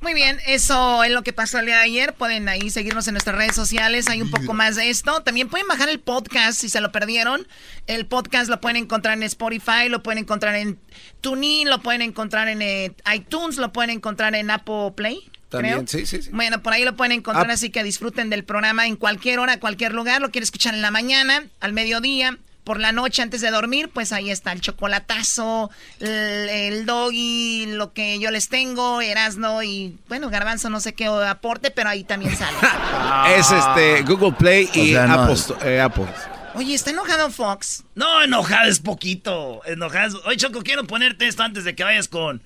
Muy 0.00 0.14
bien, 0.14 0.38
eso 0.46 1.04
es 1.04 1.12
lo 1.12 1.22
que 1.22 1.34
pasó 1.34 1.58
el 1.58 1.66
día 1.66 1.76
de 1.76 1.82
ayer. 1.82 2.14
Pueden 2.14 2.48
ahí 2.48 2.70
seguirnos 2.70 3.06
en 3.08 3.12
nuestras 3.12 3.36
redes 3.36 3.54
sociales. 3.54 4.08
Hay 4.08 4.22
un 4.22 4.30
poco 4.30 4.54
más 4.54 4.76
de 4.76 4.88
esto. 4.88 5.20
También 5.20 5.50
pueden 5.50 5.68
bajar 5.68 5.90
el 5.90 6.00
podcast 6.00 6.58
si 6.58 6.70
se 6.70 6.80
lo 6.80 6.92
perdieron. 6.92 7.46
El 7.86 8.06
podcast 8.06 8.48
lo 8.48 8.58
pueden 8.58 8.78
encontrar 8.78 9.18
en 9.18 9.24
Spotify, 9.24 9.90
lo 9.90 10.02
pueden 10.02 10.20
encontrar 10.20 10.54
en 10.54 10.78
TuneIn, 11.20 11.68
lo 11.68 11.82
pueden 11.82 12.00
encontrar 12.00 12.48
en 12.48 12.62
eh, 12.62 12.94
iTunes, 13.14 13.58
lo 13.58 13.70
pueden 13.70 13.90
encontrar 13.90 14.34
en 14.34 14.50
Apple 14.50 14.92
Play. 14.96 15.30
También, 15.48 15.74
creo. 15.84 15.86
sí, 15.86 16.06
sí, 16.06 16.22
sí. 16.22 16.30
Bueno, 16.32 16.62
por 16.62 16.72
ahí 16.72 16.84
lo 16.84 16.96
pueden 16.96 17.12
encontrar, 17.12 17.48
Ah. 17.50 17.54
así 17.54 17.70
que 17.70 17.82
disfruten 17.84 18.30
del 18.30 18.44
programa 18.44 18.86
en 18.86 18.96
cualquier 18.96 19.38
hora, 19.38 19.60
cualquier 19.60 19.94
lugar. 19.94 20.20
Lo 20.20 20.30
quiere 20.30 20.44
escuchar 20.44 20.74
en 20.74 20.82
la 20.82 20.90
mañana, 20.90 21.44
al 21.60 21.72
mediodía, 21.72 22.38
por 22.64 22.80
la 22.80 22.92
noche 22.92 23.20
antes 23.20 23.42
de 23.42 23.50
dormir, 23.50 23.90
pues 23.92 24.10
ahí 24.12 24.30
está 24.30 24.50
el 24.52 24.62
chocolatazo, 24.62 25.70
el, 26.00 26.08
el 26.48 26.86
doggy, 26.86 27.66
lo 27.66 27.92
que 27.92 28.18
yo 28.18 28.30
les 28.30 28.48
tengo, 28.48 29.02
Erasno 29.02 29.62
y 29.62 29.98
bueno, 30.08 30.30
Garbanzo 30.30 30.70
no 30.70 30.80
sé 30.80 30.94
qué 30.94 31.04
aporte, 31.06 31.70
pero 31.70 31.90
ahí 31.90 32.04
también 32.04 32.34
sale. 32.36 32.56
Es 33.36 33.50
este 33.50 34.02
Google 34.02 34.32
Play 34.32 34.70
y 34.72 34.90
O 34.90 34.94
sea, 34.94 35.06
no 35.06 35.14
Apple, 35.22 35.34
es- 35.34 35.40
Sto- 35.40 35.58
eh, 35.62 35.80
Apple. 35.80 36.06
Oye, 36.54 36.74
está 36.74 36.90
enojado 36.90 37.30
Fox. 37.30 37.84
No, 37.96 38.22
enojada 38.22 38.68
es 38.68 38.78
poquito. 38.80 39.60
Enojada 39.66 40.06
es... 40.06 40.14
Oye, 40.24 40.36
Choco, 40.36 40.62
quiero 40.62 40.84
ponerte 40.86 41.26
esto 41.26 41.42
antes 41.42 41.64
de 41.64 41.74
que 41.74 41.82
vayas 41.84 42.06
con, 42.08 42.42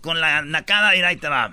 con 0.00 0.20
la 0.20 0.42
nacada 0.42 0.94
y 0.96 1.00
ahí 1.02 1.16
te 1.16 1.28
va. 1.28 1.50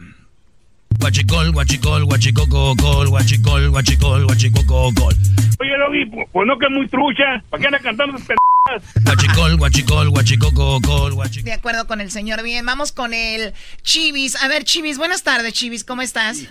Guachicol, 0.99 1.51
guachicol, 1.53 2.03
guachicococol, 2.05 3.07
guachicol, 3.07 3.69
guachicol, 3.69 4.25
guachicococol. 4.25 5.15
Oye, 5.62 5.77
Doggy, 5.77 6.05
pues, 6.07 6.27
pues 6.31 6.47
no 6.47 6.57
que 6.59 6.65
es 6.65 6.71
muy 6.71 6.88
trucha. 6.89 7.41
¿Para 7.49 7.62
qué 7.62 7.67
anda 7.67 7.79
cantando 7.79 8.17
esas 8.17 8.27
pendejadas? 8.27 9.03
Guachicol, 9.05 9.57
guachicol, 9.57 10.09
guachicococol, 10.09 11.13
guachicol. 11.13 11.45
De 11.45 11.53
acuerdo 11.53 11.88
con 11.88 12.01
el 12.01 12.12
señor. 12.12 12.43
Bien, 12.43 12.65
vamos 12.65 12.91
con 12.91 13.13
el 13.13 13.53
Chivis. 13.81 14.41
A 14.43 14.47
ver, 14.49 14.65
Chivis, 14.65 14.97
buenas 14.97 15.23
tardes, 15.23 15.53
Chivis, 15.53 15.83
¿cómo 15.85 16.01
estás? 16.01 16.45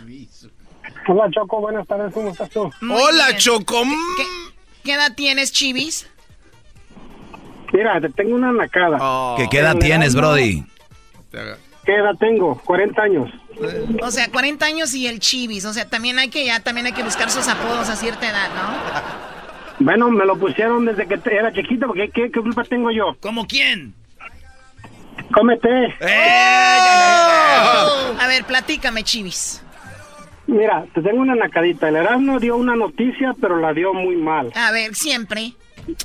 Hola, 1.06 1.30
Choco, 1.30 1.61
buenas 1.61 1.87
tardes. 1.87 2.12
¿Cómo 2.14 2.30
estás 2.30 2.48
tú? 2.50 2.70
Muy 2.80 3.00
Hola, 3.00 3.26
bien. 3.28 3.38
Choco. 3.38 3.82
¿Qué, 4.16 4.24
qué 4.84 4.92
edad 4.94 5.14
tienes, 5.14 5.52
Chivis? 5.52 6.08
Mira, 7.72 8.00
te 8.00 8.08
tengo 8.08 8.34
una 8.34 8.50
nacada. 8.52 8.96
Oh, 9.00 9.34
¿Qué, 9.37 9.46
qué 9.50 9.58
edad 9.58 9.76
tienes, 9.76 10.14
Brody? 10.14 10.64
¿Qué 11.30 11.94
edad 11.94 12.14
tengo? 12.18 12.58
40 12.64 13.02
años. 13.02 13.30
O 14.03 14.11
sea, 14.11 14.31
40 14.31 14.64
años 14.64 14.94
y 14.94 15.07
el 15.07 15.21
Chivis. 15.21 15.64
O 15.64 15.73
sea, 15.73 15.88
también 15.88 16.18
hay 16.18 16.29
que 16.29 16.44
ya 16.44 16.61
también 16.61 16.87
hay 16.87 16.92
que 16.92 17.03
buscar 17.03 17.31
sus 17.31 17.49
apodos 17.49 17.88
a 17.88 17.97
cierta 17.97 18.29
edad, 18.29 18.49
¿no? 18.55 19.85
Bueno, 19.85 20.11
me 20.11 20.25
lo 20.25 20.37
pusieron 20.37 20.85
desde 20.85 21.07
que 21.07 21.21
era 21.31 21.53
chiquito, 21.53 21.87
porque 21.87 22.11
¿qué, 22.11 22.31
qué 22.31 22.40
culpa 22.40 22.64
tengo 22.64 22.90
yo? 22.90 23.16
¿Cómo 23.21 23.47
quién? 23.47 23.94
Cómete. 25.33 25.94
A 28.18 28.27
ver, 28.29 28.44
platícame, 28.44 29.05
Chivis. 29.05 29.62
Mira, 30.47 30.87
te 30.94 31.03
tengo 31.03 31.21
una 31.21 31.35
nacadita. 31.35 31.88
El 31.88 31.97
Erasmo 31.97 32.40
dio 32.40 32.57
una 32.57 32.75
noticia, 32.75 33.35
pero 33.40 33.59
la 33.61 33.75
dio 33.75 33.92
muy 33.92 34.16
mal. 34.16 34.51
A 34.55 34.73
ver, 34.73 34.94
siempre. 34.94 35.53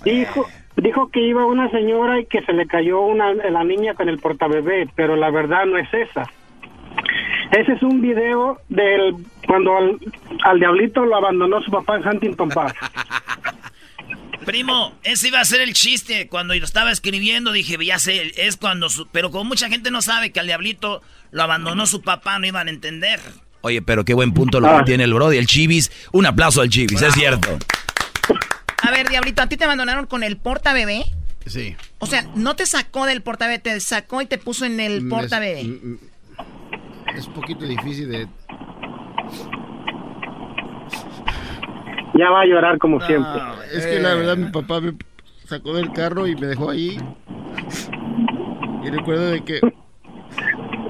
Dijo, 0.04 0.46
dijo 0.76 1.10
que 1.10 1.22
iba 1.22 1.46
una 1.46 1.70
señora 1.72 2.20
y 2.20 2.26
que 2.26 2.42
se 2.42 2.52
le 2.52 2.68
cayó 2.68 3.02
una, 3.02 3.34
la 3.34 3.63
niña 3.63 3.94
con 3.94 4.10
el 4.10 4.20
portabebé, 4.20 4.89
pero 4.96 5.16
la 5.16 5.32
verdad 5.32 5.66
no 5.66 5.78
es 5.78 5.88
esa. 5.94 6.30
Ese 7.51 7.73
es 7.73 7.84
un 7.84 8.01
video 8.01 8.60
del 8.69 9.15
cuando 9.47 9.77
al, 9.77 9.99
al 10.43 10.60
diablito 10.60 11.06
lo 11.06 11.15
abandonó 11.17 11.62
su 11.62 11.69
papá 11.71 11.97
en 11.97 12.08
Huntington 12.08 12.49
Park. 12.49 12.75
Primo, 14.45 14.93
ese 15.03 15.29
iba 15.29 15.39
a 15.39 15.45
ser 15.45 15.62
el 15.62 15.73
chiste. 15.73 16.27
Cuando 16.27 16.53
lo 16.53 16.65
estaba 16.65 16.91
escribiendo 16.91 17.51
dije, 17.53 17.77
ya 17.86 17.97
sé, 17.99 18.34
es 18.36 18.58
cuando... 18.58 18.89
su- 18.89 19.08
Pero 19.08 19.32
como 19.32 19.45
mucha 19.45 19.69
gente 19.69 19.89
no 19.89 20.01
sabe 20.01 20.32
que 20.32 20.39
al 20.41 20.47
diablito 20.47 21.01
lo 21.32 21.43
abandonó 21.43 21.86
su 21.86 22.01
papá, 22.01 22.39
no 22.39 22.47
iban 22.47 22.67
a 22.67 22.71
entender. 22.71 23.21
Oye, 23.62 23.82
pero 23.82 24.03
qué 24.03 24.13
buen 24.13 24.34
punto 24.34 24.60
lo 24.60 24.67
Ah. 24.67 24.79
que 24.79 24.84
tiene 24.86 25.06
el 25.06 25.13
Brody, 25.13 25.38
el 25.38 25.47
Chivis. 25.47 25.91
Un 26.12 26.25
aplauso 26.25 26.60
al 26.62 26.69
Chivis, 26.69 27.01
es 27.01 27.13
cierto. 27.13 27.58
A 28.82 28.91
ver, 28.91 29.08
Diablito, 29.08 29.41
¿a 29.41 29.47
ti 29.47 29.56
te 29.56 29.63
abandonaron 29.63 30.08
con 30.08 30.23
el 30.23 30.36
porta 30.36 30.73
bebé? 30.73 31.06
Sí. 31.45 31.75
O 31.99 32.06
sea, 32.06 32.23
no 32.36 32.58
te 32.58 32.65
sacó 32.65 33.06
del 33.06 33.21
porta 33.21 33.45
bebé, 33.47 33.60
te 33.60 33.79
sacó 33.79 34.21
y 34.21 34.25
te 34.25 34.38
puso 34.38 34.65
en 34.65 34.82
el 34.82 35.03
Mm, 35.03 35.10
porta 35.10 35.39
es- 37.15 37.28
un 37.28 37.34
poquito 37.34 37.65
difícil 37.65 38.10
de... 38.10 38.28
Ya 42.15 42.30
va 42.30 42.41
a 42.41 42.45
llorar 42.45 42.78
como 42.78 42.99
siempre. 43.02 43.41
Es 43.73 43.86
que 43.88 43.99
la 43.99 44.13
verdad 44.13 44.38
mi 44.38 44.52
papá 44.52 44.80
me 44.82 44.93
sacó 45.45 45.73
del 45.73 45.91
carro 45.93 46.28
y 46.28 46.36
me 46.36 46.47
dejó 46.47 46.69
ahí. 46.69 46.97
Y 48.84 48.89
recuerdo 48.89 49.28
de 49.32 49.43
que 49.43 49.62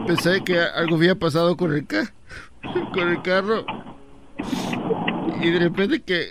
pensé 0.05 0.43
que 0.43 0.59
algo 0.59 0.95
había 0.97 1.15
pasado 1.15 1.55
con 1.55 1.73
el 1.73 1.85
ca 1.87 2.11
con 2.93 3.07
el 3.09 3.21
carro. 3.21 3.65
Y 5.41 5.49
de 5.51 5.59
repente 5.59 6.01
que 6.01 6.27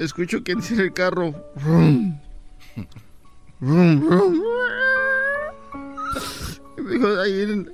escucho 0.00 0.42
que 0.42 0.54
dice 0.56 0.74
en 0.74 0.80
el 0.80 0.92
carro 0.92 1.32
rum, 1.64 2.18
rum, 3.60 4.08
rum. 4.08 4.42
Y 6.78 6.80
me 6.82 6.90
dijo 6.94 7.06
ahí 7.20 7.42
en- 7.42 7.72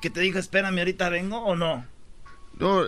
¿Qué 0.00 0.10
te 0.10 0.20
dijo? 0.20 0.38
Espérame, 0.38 0.78
ahorita 0.78 1.08
vengo 1.10 1.38
o 1.38 1.54
no. 1.54 1.84
No. 2.58 2.84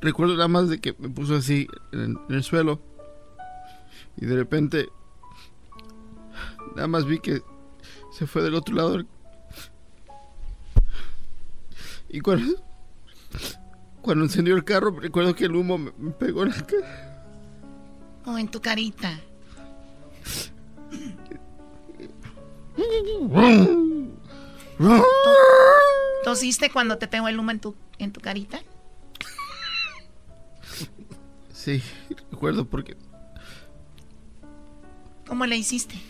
Recuerdo 0.00 0.34
nada 0.34 0.48
más 0.48 0.68
de 0.68 0.80
que 0.80 0.94
me 0.98 1.08
puso 1.08 1.36
así 1.36 1.68
en, 1.92 2.18
en 2.28 2.34
el 2.34 2.42
suelo. 2.42 2.80
Y 4.16 4.26
de 4.26 4.36
repente. 4.36 4.88
Nada 6.74 6.88
más 6.88 7.06
vi 7.06 7.20
que 7.20 7.42
se 8.12 8.26
fue 8.26 8.42
del 8.42 8.54
otro 8.54 8.74
lado. 8.74 9.04
Y 12.08 12.20
cuando. 12.20 12.62
Cuando 14.02 14.24
encendió 14.24 14.54
el 14.54 14.64
carro, 14.64 14.98
recuerdo 15.00 15.34
que 15.34 15.46
el 15.46 15.56
humo 15.56 15.78
me, 15.78 15.92
me 15.98 16.12
pegó 16.12 16.44
en 16.44 16.50
la 16.50 16.66
cara. 16.66 17.24
O 18.24 18.38
en 18.38 18.48
tu 18.48 18.60
carita. 18.60 19.18
¿Tosiste 26.24 26.70
cuando 26.70 26.98
te 26.98 27.06
tengo 27.06 27.28
el 27.28 27.38
humo 27.38 27.50
en 27.50 27.60
tu, 27.60 27.76
en 27.98 28.12
tu 28.12 28.20
carita? 28.20 28.60
Sí, 31.52 31.82
recuerdo 32.30 32.64
porque... 32.64 32.96
¿Cómo 35.26 35.46
le 35.46 35.56
hiciste? 35.56 36.00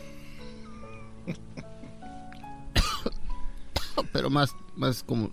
Pero 4.12 4.28
más, 4.28 4.54
más 4.74 5.02
como 5.02 5.32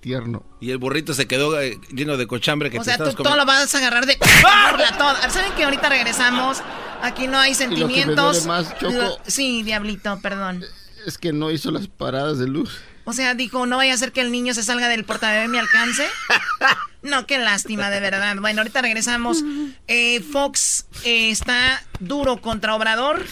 tierno. 0.00 0.44
Y 0.60 0.70
el 0.70 0.78
burrito 0.78 1.14
se 1.14 1.26
quedó 1.26 1.60
eh, 1.60 1.78
lleno 1.92 2.16
de 2.16 2.26
cochambre 2.26 2.70
que 2.70 2.78
o 2.78 2.84
sea, 2.84 2.98
tú 2.98 3.12
todo 3.12 3.36
lo 3.36 3.44
vas 3.44 3.74
a 3.74 3.78
agarrar 3.78 4.06
de... 4.06 4.18
¿Saben 5.30 5.52
que 5.56 5.64
ahorita 5.64 5.88
regresamos? 5.88 6.62
Aquí 7.02 7.26
no 7.26 7.38
hay 7.38 7.54
sentimientos. 7.54 8.46
Sí, 9.26 9.62
diablito, 9.62 10.18
perdón. 10.20 10.64
Es 11.06 11.18
que 11.18 11.32
no 11.32 11.52
hizo 11.52 11.70
las 11.70 11.86
paradas 11.86 12.38
de 12.38 12.48
luz. 12.48 12.82
O 13.04 13.12
sea, 13.12 13.34
dijo, 13.34 13.64
no 13.64 13.76
vaya 13.76 13.94
a 13.94 13.96
ser 13.96 14.10
que 14.10 14.20
el 14.20 14.32
niño 14.32 14.52
se 14.54 14.64
salga 14.64 14.88
del 14.88 15.04
portabebé 15.04 15.48
me 15.48 15.58
alcance. 15.58 16.04
No, 17.02 17.24
qué 17.24 17.38
lástima, 17.38 17.88
de 17.88 18.00
verdad. 18.00 18.34
Bueno, 18.40 18.62
ahorita 18.62 18.82
regresamos. 18.82 19.44
Eh, 19.86 20.20
Fox 20.22 20.88
eh, 21.04 21.30
está 21.30 21.80
duro 22.00 22.38
contra 22.38 22.74
Obrador. 22.74 23.24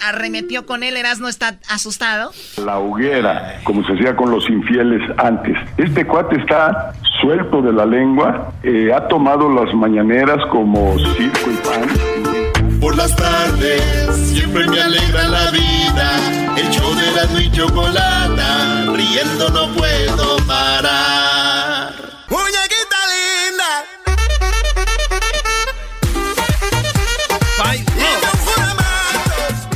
Arremetió 0.00 0.66
con 0.66 0.84
él. 0.84 0.96
Erasmo 0.96 1.26
está 1.26 1.58
asustado. 1.68 2.30
La 2.58 2.78
hoguera, 2.78 3.60
como 3.64 3.84
se 3.84 3.94
hacía 3.94 4.14
con 4.14 4.30
los 4.30 4.48
infieles 4.48 5.02
antes. 5.16 5.56
Este 5.78 6.06
cuate 6.06 6.36
está 6.36 6.92
suelto 7.20 7.60
de 7.60 7.72
la 7.72 7.86
lengua. 7.86 8.52
Eh, 8.62 8.92
ha 8.94 9.08
tomado 9.08 9.52
las 9.52 9.74
mañaneras 9.74 10.38
como 10.52 10.96
circo 11.16 11.50
y 11.50 11.56
pan 11.66 12.38
por 12.80 12.96
las 12.96 13.14
tardes 13.16 13.82
siempre 14.16 14.68
me 14.68 14.80
alegra 14.80 15.28
la 15.28 15.50
vida. 15.50 16.37
El 16.58 16.70
show 16.70 16.92
de 16.92 17.12
la 17.12 17.40
y 17.40 17.52
chocolata, 17.52 18.86
riendo 18.92 19.48
no 19.50 19.72
puedo 19.74 20.36
parar. 20.44 21.94
¡Muñequita 22.28 22.96
linda! 23.14 23.84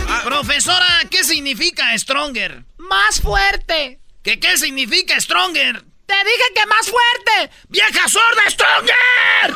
Ah, 0.09 0.23
profesora, 0.25 0.87
¿qué 1.09 1.23
significa 1.23 1.97
stronger? 1.97 2.65
Más 2.79 3.21
fuerte. 3.21 4.01
¿Qué 4.25 4.41
qué 4.41 4.59
significa 4.59 5.21
stronger? 5.21 5.85
Te 6.07 6.15
dije 6.25 6.53
que 6.53 6.67
más 6.67 6.91
fuerte. 6.91 7.53
¡Vieja 7.69 8.09
sorda, 8.09 8.51
Stronger! 8.51 9.55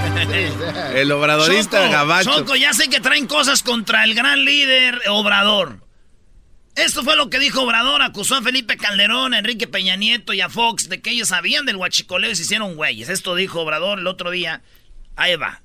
el 0.95 1.11
obradorista 1.11 1.87
gabacho. 1.87 2.31
Choco, 2.39 2.55
ya 2.55 2.73
sé 2.73 2.89
que 2.89 2.99
traen 2.99 3.27
cosas 3.27 3.63
contra 3.63 4.03
el 4.03 4.15
gran 4.15 4.43
líder 4.45 5.01
Obrador. 5.09 5.79
Esto 6.75 7.03
fue 7.03 7.15
lo 7.15 7.29
que 7.29 7.39
dijo 7.39 7.61
Obrador. 7.61 8.01
Acusó 8.01 8.35
a 8.35 8.41
Felipe 8.41 8.77
Calderón, 8.77 9.33
a 9.33 9.39
Enrique 9.39 9.67
Peña 9.67 9.95
Nieto 9.95 10.33
y 10.33 10.41
a 10.41 10.49
Fox 10.49 10.89
de 10.89 11.01
que 11.01 11.11
ellos 11.11 11.29
sabían 11.29 11.65
del 11.65 11.75
huachicoleo 11.75 12.31
y 12.31 12.35
se 12.35 12.43
hicieron 12.43 12.75
güeyes. 12.75 13.09
Esto 13.09 13.35
dijo 13.35 13.61
Obrador 13.61 13.99
el 13.99 14.07
otro 14.07 14.31
día. 14.31 14.61
Ahí 15.15 15.35
va. 15.35 15.61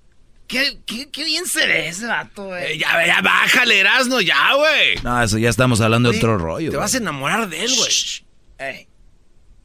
Qué, 0.46 0.78
bien 1.16 1.46
se 1.46 1.66
ve 1.66 1.88
ese 1.88 2.06
vato, 2.06 2.44
güey. 2.44 2.72
Eh, 2.72 2.78
ya, 2.78 3.04
ya, 3.04 3.20
bájale, 3.20 3.80
Erasno, 3.80 4.20
ya, 4.20 4.54
güey. 4.54 4.96
No, 5.02 5.20
eso 5.22 5.38
ya 5.38 5.48
estamos 5.48 5.80
hablando 5.80 6.10
de 6.10 6.18
otro 6.18 6.38
rollo. 6.38 6.70
Te 6.70 6.76
vas 6.76 6.94
a 6.94 6.98
enamorar 6.98 7.48
de 7.48 7.64
él, 7.64 7.72
güey. 7.76 7.90
Ey. 8.58 8.88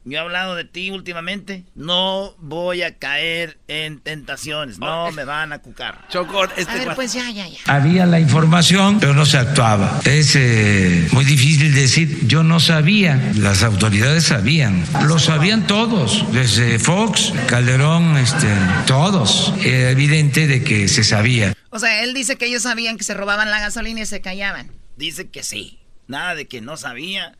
Yo 0.04 0.18
he 0.18 0.20
hablado 0.20 0.56
de 0.56 0.64
ti 0.64 0.90
últimamente. 0.90 1.64
No 1.76 2.34
voy 2.38 2.82
a 2.82 2.98
caer 2.98 3.58
en 3.68 4.00
tentaciones. 4.00 4.78
No 4.78 5.12
me 5.12 5.24
van 5.24 5.52
a 5.52 5.60
cucar. 5.60 6.08
Choco, 6.08 6.44
este 6.56 6.72
a 6.72 6.74
ver, 6.74 6.94
pues 6.96 7.12
ya, 7.12 7.30
ya, 7.30 7.46
ya. 7.46 7.58
Había 7.66 8.04
la 8.06 8.18
información, 8.18 8.98
pero 8.98 9.14
no 9.14 9.24
se 9.26 9.38
actuaba. 9.38 10.00
Es 10.04 10.34
eh, 10.34 11.08
muy 11.12 11.24
difícil 11.24 11.72
decir, 11.72 12.26
yo 12.26 12.42
no 12.42 12.58
sabía. 12.58 13.32
Las 13.36 13.62
autoridades 13.62 14.24
sabían. 14.24 14.84
Lo 15.06 15.20
sabían 15.20 15.68
todos, 15.68 16.24
desde 16.32 16.80
Fox, 16.80 17.32
Calderón, 17.46 18.16
este, 18.16 18.48
todos. 18.86 19.54
Era 19.64 19.90
evidente 19.90 20.48
de 20.48 20.64
que 20.64 20.88
se 20.88 21.04
sabía. 21.04 21.54
O 21.70 21.78
sea, 21.78 22.02
él 22.02 22.12
dice 22.12 22.36
que 22.36 22.46
ellos 22.46 22.64
sabían 22.64 22.98
que 22.98 23.04
se 23.04 23.14
robaban 23.14 23.50
la 23.50 23.60
gasolina 23.60 24.00
y 24.00 24.06
se 24.06 24.20
callaban. 24.20 24.72
Dice 24.96 25.30
que 25.30 25.44
sí. 25.44 25.78
Nada 26.08 26.34
de 26.34 26.48
que 26.48 26.60
no 26.60 26.76
sabía. 26.76 27.38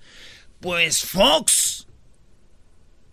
Pues 0.60 1.02
Fox 1.02 1.61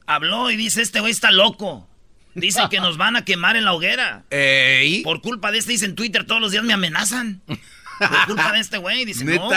habló 0.10 0.50
y 0.50 0.58
dice, 0.58 0.82
este 0.82 1.00
güey 1.00 1.12
está 1.12 1.32
loco. 1.32 1.88
Dice 2.34 2.62
que 2.70 2.80
nos 2.80 2.98
van 2.98 3.16
a 3.16 3.26
quemar 3.26 3.56
en 3.56 3.66
la 3.66 3.74
hoguera. 3.74 4.24
Por 5.04 5.22
culpa 5.22 5.52
de 5.52 5.60
este, 5.60 5.74
dice 5.74 5.86
en 5.86 5.96
Twitter, 5.96 6.26
todos 6.26 6.42
los 6.42 6.52
días 6.52 6.64
me 6.64 6.74
amenazan. 6.74 7.42
Por 7.46 8.26
culpa 8.28 8.52
de 8.54 8.60
este 8.60 8.78
güey, 8.78 9.06
dice, 9.06 9.24
no. 9.26 9.50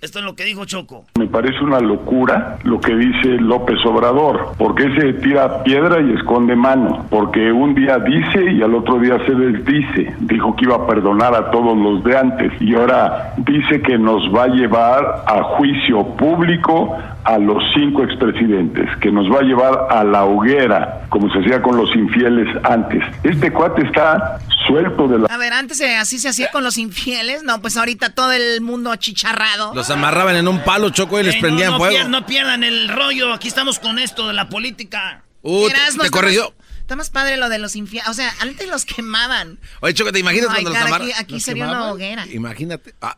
Esto 0.00 0.18
es 0.18 0.24
lo 0.24 0.34
que 0.34 0.44
dijo 0.44 0.64
Choco. 0.64 1.04
Me 1.18 1.26
parece 1.26 1.62
una 1.62 1.78
locura 1.78 2.58
lo 2.62 2.80
que 2.80 2.94
dice 2.94 3.28
López 3.38 3.76
Obrador, 3.84 4.52
porque 4.56 4.84
se 4.98 5.12
tira 5.14 5.62
piedra 5.62 6.00
y 6.00 6.14
esconde 6.14 6.56
mano, 6.56 7.04
porque 7.10 7.52
un 7.52 7.74
día 7.74 7.98
dice 7.98 8.50
y 8.50 8.62
al 8.62 8.74
otro 8.74 8.98
día 8.98 9.18
se 9.26 9.34
desdice. 9.34 10.14
Dijo 10.20 10.56
que 10.56 10.64
iba 10.64 10.76
a 10.76 10.86
perdonar 10.86 11.34
a 11.34 11.50
todos 11.50 11.76
los 11.76 12.02
de 12.02 12.16
antes 12.16 12.50
y 12.62 12.74
ahora 12.74 13.34
dice 13.36 13.82
que 13.82 13.98
nos 13.98 14.22
va 14.34 14.44
a 14.44 14.48
llevar 14.48 15.24
a 15.26 15.42
juicio 15.42 16.02
público 16.16 16.96
a 17.24 17.38
los 17.38 17.62
cinco 17.74 18.02
expresidentes, 18.02 18.88
que 19.00 19.12
nos 19.12 19.30
va 19.30 19.40
a 19.40 19.42
llevar 19.42 19.86
a 19.90 20.02
la 20.04 20.24
hoguera, 20.24 21.02
como 21.10 21.30
se 21.30 21.40
hacía 21.40 21.60
con 21.60 21.76
los 21.76 21.94
infieles 21.94 22.48
antes. 22.64 23.04
Este 23.22 23.52
cuate 23.52 23.82
está 23.82 24.38
suelto 24.66 25.06
de 25.08 25.18
la... 25.18 25.26
A 25.26 25.36
ver, 25.36 25.52
antes 25.52 25.82
así 25.98 26.18
se 26.18 26.28
hacía 26.28 26.50
con 26.50 26.64
los 26.64 26.78
infieles, 26.78 27.42
no, 27.42 27.60
pues 27.60 27.76
ahorita 27.76 28.14
todo 28.14 28.32
el 28.32 28.60
mundo 28.62 28.90
achicharrado. 28.90 29.74
Los 29.74 29.89
amarraban 29.90 30.36
en 30.36 30.48
un 30.48 30.62
palo, 30.62 30.90
Choco, 30.90 31.20
y 31.20 31.22
les 31.22 31.36
prendían 31.36 31.76
fuego. 31.76 32.08
no 32.08 32.26
pierdan 32.26 32.64
el 32.64 32.88
rollo, 32.88 33.32
aquí 33.32 33.48
estamos 33.48 33.78
con 33.78 33.98
esto 33.98 34.28
de 34.28 34.34
la 34.34 34.48
política. 34.48 35.24
Uh, 35.42 35.68
te, 35.68 36.10
corrigió. 36.10 36.54
Está 36.80 36.96
más 36.96 37.10
padre 37.10 37.36
lo 37.36 37.48
de 37.48 37.58
los 37.58 37.76
infieles, 37.76 38.08
o 38.08 38.14
sea, 38.14 38.34
antes 38.40 38.68
los 38.68 38.84
quemaban. 38.84 39.58
Oye, 39.80 39.94
Choco, 39.94 40.12
¿te 40.12 40.18
imaginas 40.18 40.50
cuando 40.50 40.70
los 40.70 40.78
amarraban? 40.78 41.08
Aquí, 41.08 41.12
aquí 41.18 41.40
sería 41.40 41.68
una 41.68 41.92
hoguera. 41.92 42.26
Imagínate. 42.26 42.94
Ah. 43.00 43.16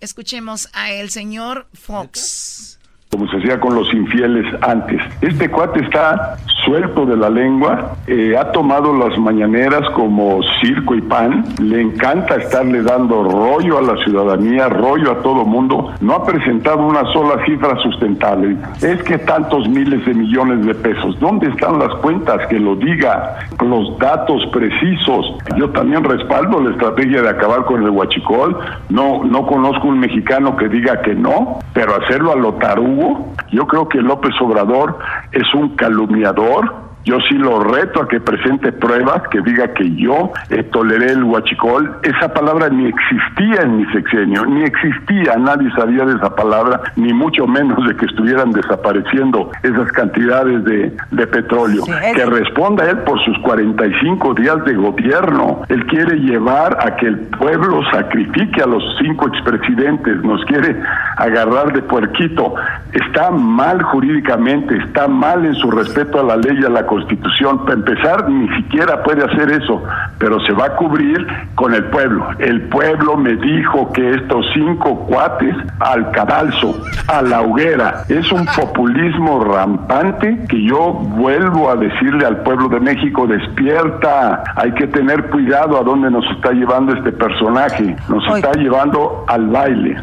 Escuchemos 0.00 0.68
a 0.72 0.92
el 0.92 1.10
señor 1.10 1.68
Fox 1.74 2.79
como 3.20 3.30
se 3.32 3.36
hacía 3.36 3.60
con 3.60 3.74
los 3.74 3.92
infieles 3.92 4.46
antes. 4.62 4.98
Este 5.20 5.50
cuate 5.50 5.80
está 5.80 6.36
suelto 6.64 7.04
de 7.04 7.16
la 7.16 7.28
lengua, 7.28 7.96
eh, 8.06 8.34
ha 8.38 8.50
tomado 8.52 8.96
las 8.96 9.18
mañaneras 9.18 9.82
como 9.90 10.40
circo 10.60 10.94
y 10.94 11.02
pan, 11.02 11.44
le 11.60 11.82
encanta 11.82 12.36
estarle 12.36 12.82
dando 12.82 13.22
rollo 13.24 13.78
a 13.78 13.82
la 13.82 13.96
ciudadanía, 14.04 14.68
rollo 14.68 15.12
a 15.12 15.22
todo 15.22 15.44
mundo, 15.44 15.92
no 16.00 16.14
ha 16.14 16.24
presentado 16.24 16.78
una 16.78 17.04
sola 17.12 17.44
cifra 17.44 17.76
sustentable. 17.82 18.56
Es 18.80 19.02
que 19.02 19.18
tantos 19.18 19.68
miles 19.68 20.04
de 20.06 20.14
millones 20.14 20.64
de 20.64 20.74
pesos, 20.74 21.18
¿dónde 21.20 21.48
están 21.48 21.78
las 21.78 21.94
cuentas? 21.96 22.46
Que 22.48 22.58
lo 22.58 22.76
diga, 22.76 23.38
los 23.60 23.98
datos 23.98 24.46
precisos. 24.52 25.34
Yo 25.56 25.68
también 25.70 26.04
respaldo 26.04 26.60
la 26.60 26.70
estrategia 26.70 27.20
de 27.20 27.28
acabar 27.28 27.64
con 27.66 27.82
el 27.82 27.90
huachicol, 27.90 28.58
no, 28.88 29.24
no 29.24 29.46
conozco 29.46 29.88
un 29.88 29.98
mexicano 29.98 30.56
que 30.56 30.68
diga 30.68 31.02
que 31.02 31.14
no, 31.14 31.58
pero 31.74 31.96
hacerlo 31.96 32.32
a 32.32 32.36
lo 32.36 32.54
tarugo 32.54 33.09
yo 33.50 33.66
creo 33.66 33.88
que 33.88 34.00
López 34.00 34.34
Obrador 34.40 34.98
es 35.32 35.54
un 35.54 35.76
calumniador 35.76 36.89
yo 37.04 37.18
sí 37.28 37.34
lo 37.34 37.60
reto 37.60 38.02
a 38.02 38.08
que 38.08 38.20
presente 38.20 38.72
pruebas, 38.72 39.22
que 39.30 39.40
diga 39.40 39.72
que 39.74 39.94
yo 39.96 40.32
eh, 40.50 40.62
toleré 40.64 41.12
el 41.12 41.24
huachicol. 41.24 41.98
Esa 42.02 42.32
palabra 42.32 42.68
ni 42.68 42.86
existía 42.86 43.62
en 43.62 43.78
mi 43.78 43.86
sexenio, 43.86 44.44
ni 44.44 44.62
existía, 44.64 45.36
nadie 45.38 45.70
sabía 45.72 46.04
de 46.04 46.16
esa 46.16 46.34
palabra, 46.34 46.80
ni 46.96 47.12
mucho 47.12 47.46
menos 47.46 47.86
de 47.86 47.96
que 47.96 48.06
estuvieran 48.06 48.52
desapareciendo 48.52 49.50
esas 49.62 49.90
cantidades 49.92 50.64
de, 50.64 50.96
de 51.10 51.26
petróleo. 51.26 51.84
Que 52.14 52.26
responda 52.26 52.88
él 52.90 52.98
por 52.98 53.18
sus 53.24 53.38
45 53.38 54.34
días 54.34 54.64
de 54.64 54.74
gobierno. 54.74 55.62
Él 55.68 55.86
quiere 55.86 56.16
llevar 56.18 56.76
a 56.80 56.96
que 56.96 57.06
el 57.06 57.18
pueblo 57.18 57.82
sacrifique 57.92 58.62
a 58.62 58.66
los 58.66 58.82
cinco 59.00 59.28
expresidentes, 59.28 60.22
nos 60.22 60.44
quiere 60.44 60.76
agarrar 61.16 61.72
de 61.72 61.82
puerquito. 61.82 62.54
Está 62.92 63.30
mal 63.30 63.82
jurídicamente, 63.82 64.76
está 64.76 65.08
mal 65.08 65.44
en 65.46 65.54
su 65.54 65.70
respeto 65.70 66.20
a 66.20 66.22
la 66.24 66.36
ley 66.36 66.58
y 66.60 66.64
a 66.64 66.68
la 66.68 66.86
Constitución. 66.90 67.64
Para 67.64 67.74
empezar, 67.74 68.28
ni 68.28 68.48
siquiera 68.56 69.00
puede 69.04 69.24
hacer 69.24 69.48
eso, 69.52 69.80
pero 70.18 70.40
se 70.40 70.52
va 70.52 70.66
a 70.66 70.76
cubrir 70.76 71.24
con 71.54 71.72
el 71.72 71.84
pueblo. 71.84 72.28
El 72.40 72.62
pueblo 72.62 73.16
me 73.16 73.36
dijo 73.36 73.92
que 73.92 74.10
estos 74.10 74.44
cinco 74.52 75.06
cuates 75.06 75.54
al 75.78 76.10
cadalso, 76.10 76.82
a 77.06 77.22
la 77.22 77.42
hoguera, 77.42 78.02
es 78.08 78.32
un 78.32 78.44
populismo 78.56 79.44
rampante 79.44 80.46
que 80.48 80.64
yo 80.64 80.94
vuelvo 80.94 81.70
a 81.70 81.76
decirle 81.76 82.26
al 82.26 82.42
pueblo 82.42 82.68
de 82.68 82.80
México, 82.80 83.24
despierta, 83.28 84.42
hay 84.56 84.72
que 84.72 84.88
tener 84.88 85.30
cuidado 85.30 85.78
a 85.78 85.84
dónde 85.84 86.10
nos 86.10 86.24
está 86.34 86.50
llevando 86.50 86.92
este 86.92 87.12
personaje, 87.12 87.94
nos 88.08 88.36
está 88.36 88.52
llevando 88.54 89.24
al 89.28 89.46
baile. 89.46 90.02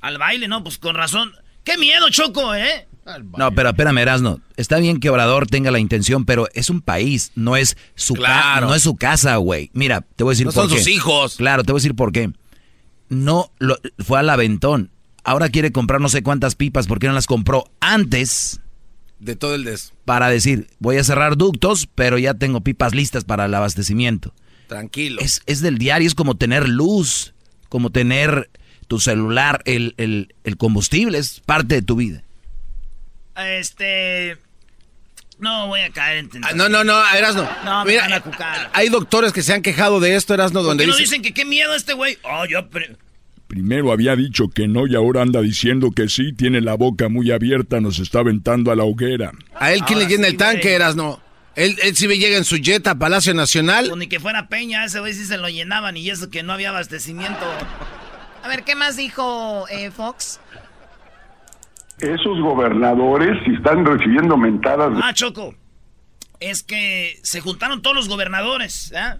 Al 0.00 0.16
baile, 0.16 0.48
no, 0.48 0.62
pues 0.62 0.78
con 0.78 0.94
razón. 0.94 1.32
¡Qué 1.62 1.76
miedo, 1.76 2.08
Choco, 2.08 2.54
eh! 2.54 2.85
No, 3.36 3.52
pero 3.52 3.70
espérame, 3.70 3.98
Erasno. 3.98 4.40
Está 4.56 4.78
bien 4.78 4.98
que 4.98 5.10
Obrador 5.10 5.46
tenga 5.46 5.70
la 5.70 5.78
intención, 5.78 6.24
pero 6.24 6.48
es 6.54 6.70
un 6.70 6.80
país, 6.80 7.30
no 7.36 7.56
es 7.56 7.76
su, 7.94 8.14
no 8.14 8.74
es 8.74 8.82
su 8.82 8.96
casa, 8.96 9.36
güey. 9.36 9.70
Mira, 9.74 10.04
te 10.16 10.24
voy 10.24 10.32
a 10.32 10.34
decir 10.34 10.46
no 10.46 10.52
por 10.52 10.68
son 10.68 10.78
sus 10.78 10.88
hijos. 10.88 11.36
Claro, 11.36 11.62
te 11.62 11.72
voy 11.72 11.78
a 11.78 11.82
decir 11.82 11.94
por 11.94 12.12
qué. 12.12 12.32
No, 13.08 13.52
lo, 13.58 13.78
fue 13.98 14.18
al 14.18 14.28
aventón. 14.28 14.90
Ahora 15.22 15.48
quiere 15.48 15.72
comprar 15.72 16.00
no 16.00 16.08
sé 16.08 16.22
cuántas 16.22 16.56
pipas, 16.56 16.86
¿por 16.86 16.98
qué 16.98 17.06
no 17.06 17.12
las 17.12 17.26
compró 17.26 17.70
antes? 17.80 18.60
De 19.18 19.36
todo 19.36 19.54
el 19.54 19.64
des. 19.64 19.92
Para 20.04 20.28
decir, 20.28 20.68
voy 20.78 20.98
a 20.98 21.04
cerrar 21.04 21.36
ductos, 21.36 21.88
pero 21.94 22.18
ya 22.18 22.34
tengo 22.34 22.60
pipas 22.60 22.94
listas 22.94 23.24
para 23.24 23.46
el 23.46 23.54
abastecimiento. 23.54 24.34
Tranquilo. 24.68 25.20
Es, 25.20 25.42
es 25.46 25.60
del 25.60 25.78
diario, 25.78 26.06
es 26.06 26.14
como 26.14 26.36
tener 26.36 26.68
luz, 26.68 27.34
como 27.68 27.90
tener 27.90 28.50
tu 28.88 28.98
celular, 29.00 29.62
el, 29.64 29.94
el, 29.96 30.34
el 30.44 30.56
combustible, 30.56 31.18
es 31.18 31.40
parte 31.40 31.76
de 31.76 31.82
tu 31.82 31.96
vida. 31.96 32.22
Este. 33.36 34.38
No 35.38 35.66
voy 35.68 35.80
a 35.80 35.90
caer 35.90 36.18
en 36.18 36.30
ah, 36.42 36.52
no, 36.54 36.68
no, 36.68 36.82
no, 36.82 36.98
Erasno. 37.14 37.48
No, 37.64 37.84
me 37.84 37.96
van 37.96 38.12
a 38.12 38.20
cucar. 38.20 38.70
Hay 38.72 38.88
doctores 38.88 39.32
que 39.32 39.42
se 39.42 39.52
han 39.52 39.60
quejado 39.60 40.00
de 40.00 40.16
esto, 40.16 40.32
Erasno, 40.32 40.62
donde 40.62 40.84
¿Por 40.84 40.94
qué 40.94 41.02
dicen... 41.02 41.20
no 41.20 41.22
dicen 41.22 41.34
que 41.34 41.34
qué 41.34 41.44
miedo 41.44 41.74
este 41.74 41.92
güey? 41.92 42.16
Oh, 42.22 42.46
yo... 42.46 42.66
Primero 43.46 43.92
había 43.92 44.16
dicho 44.16 44.48
que 44.48 44.66
no 44.66 44.86
y 44.86 44.96
ahora 44.96 45.22
anda 45.22 45.40
diciendo 45.40 45.92
que 45.92 46.08
sí, 46.08 46.32
tiene 46.32 46.60
la 46.60 46.74
boca 46.74 47.08
muy 47.08 47.30
abierta, 47.30 47.80
nos 47.80 48.00
está 48.00 48.20
aventando 48.20 48.72
a 48.72 48.76
la 48.76 48.84
hoguera. 48.84 49.30
¿A 49.54 49.72
él 49.72 49.82
quién 49.86 50.00
le 50.00 50.06
llena 50.06 50.26
el 50.26 50.36
tanque, 50.36 50.74
Erasno? 50.74 51.20
Él, 51.54 51.76
él 51.82 51.96
sí 51.96 52.08
llega 52.08 52.36
en 52.36 52.44
su 52.44 52.56
jet 52.56 52.86
a 52.86 52.96
Palacio 52.96 53.34
Nacional. 53.34 53.86
Pues 53.86 53.98
ni 53.98 54.08
que 54.08 54.20
fuera 54.20 54.48
Peña, 54.48 54.84
ese 54.84 55.00
güey 55.00 55.14
sí 55.14 55.24
se 55.24 55.38
lo 55.38 55.48
llenaban 55.48 55.96
y 55.96 56.10
eso 56.10 56.28
que 56.28 56.42
no 56.42 56.52
había 56.52 56.70
abastecimiento. 56.70 57.46
A 58.42 58.48
ver, 58.48 58.64
¿qué 58.64 58.74
más 58.74 58.96
dijo 58.96 59.66
eh, 59.68 59.90
Fox? 59.90 60.40
Esos 61.98 62.40
gobernadores 62.40 63.42
si 63.44 63.54
están 63.54 63.84
recibiendo 63.84 64.36
mentadas. 64.36 64.92
Ah, 65.02 65.14
Choco. 65.14 65.54
Es 66.40 66.62
que 66.62 67.18
se 67.22 67.40
juntaron 67.40 67.80
todos 67.80 67.96
los 67.96 68.08
gobernadores, 68.08 68.92
¿eh? 68.94 69.16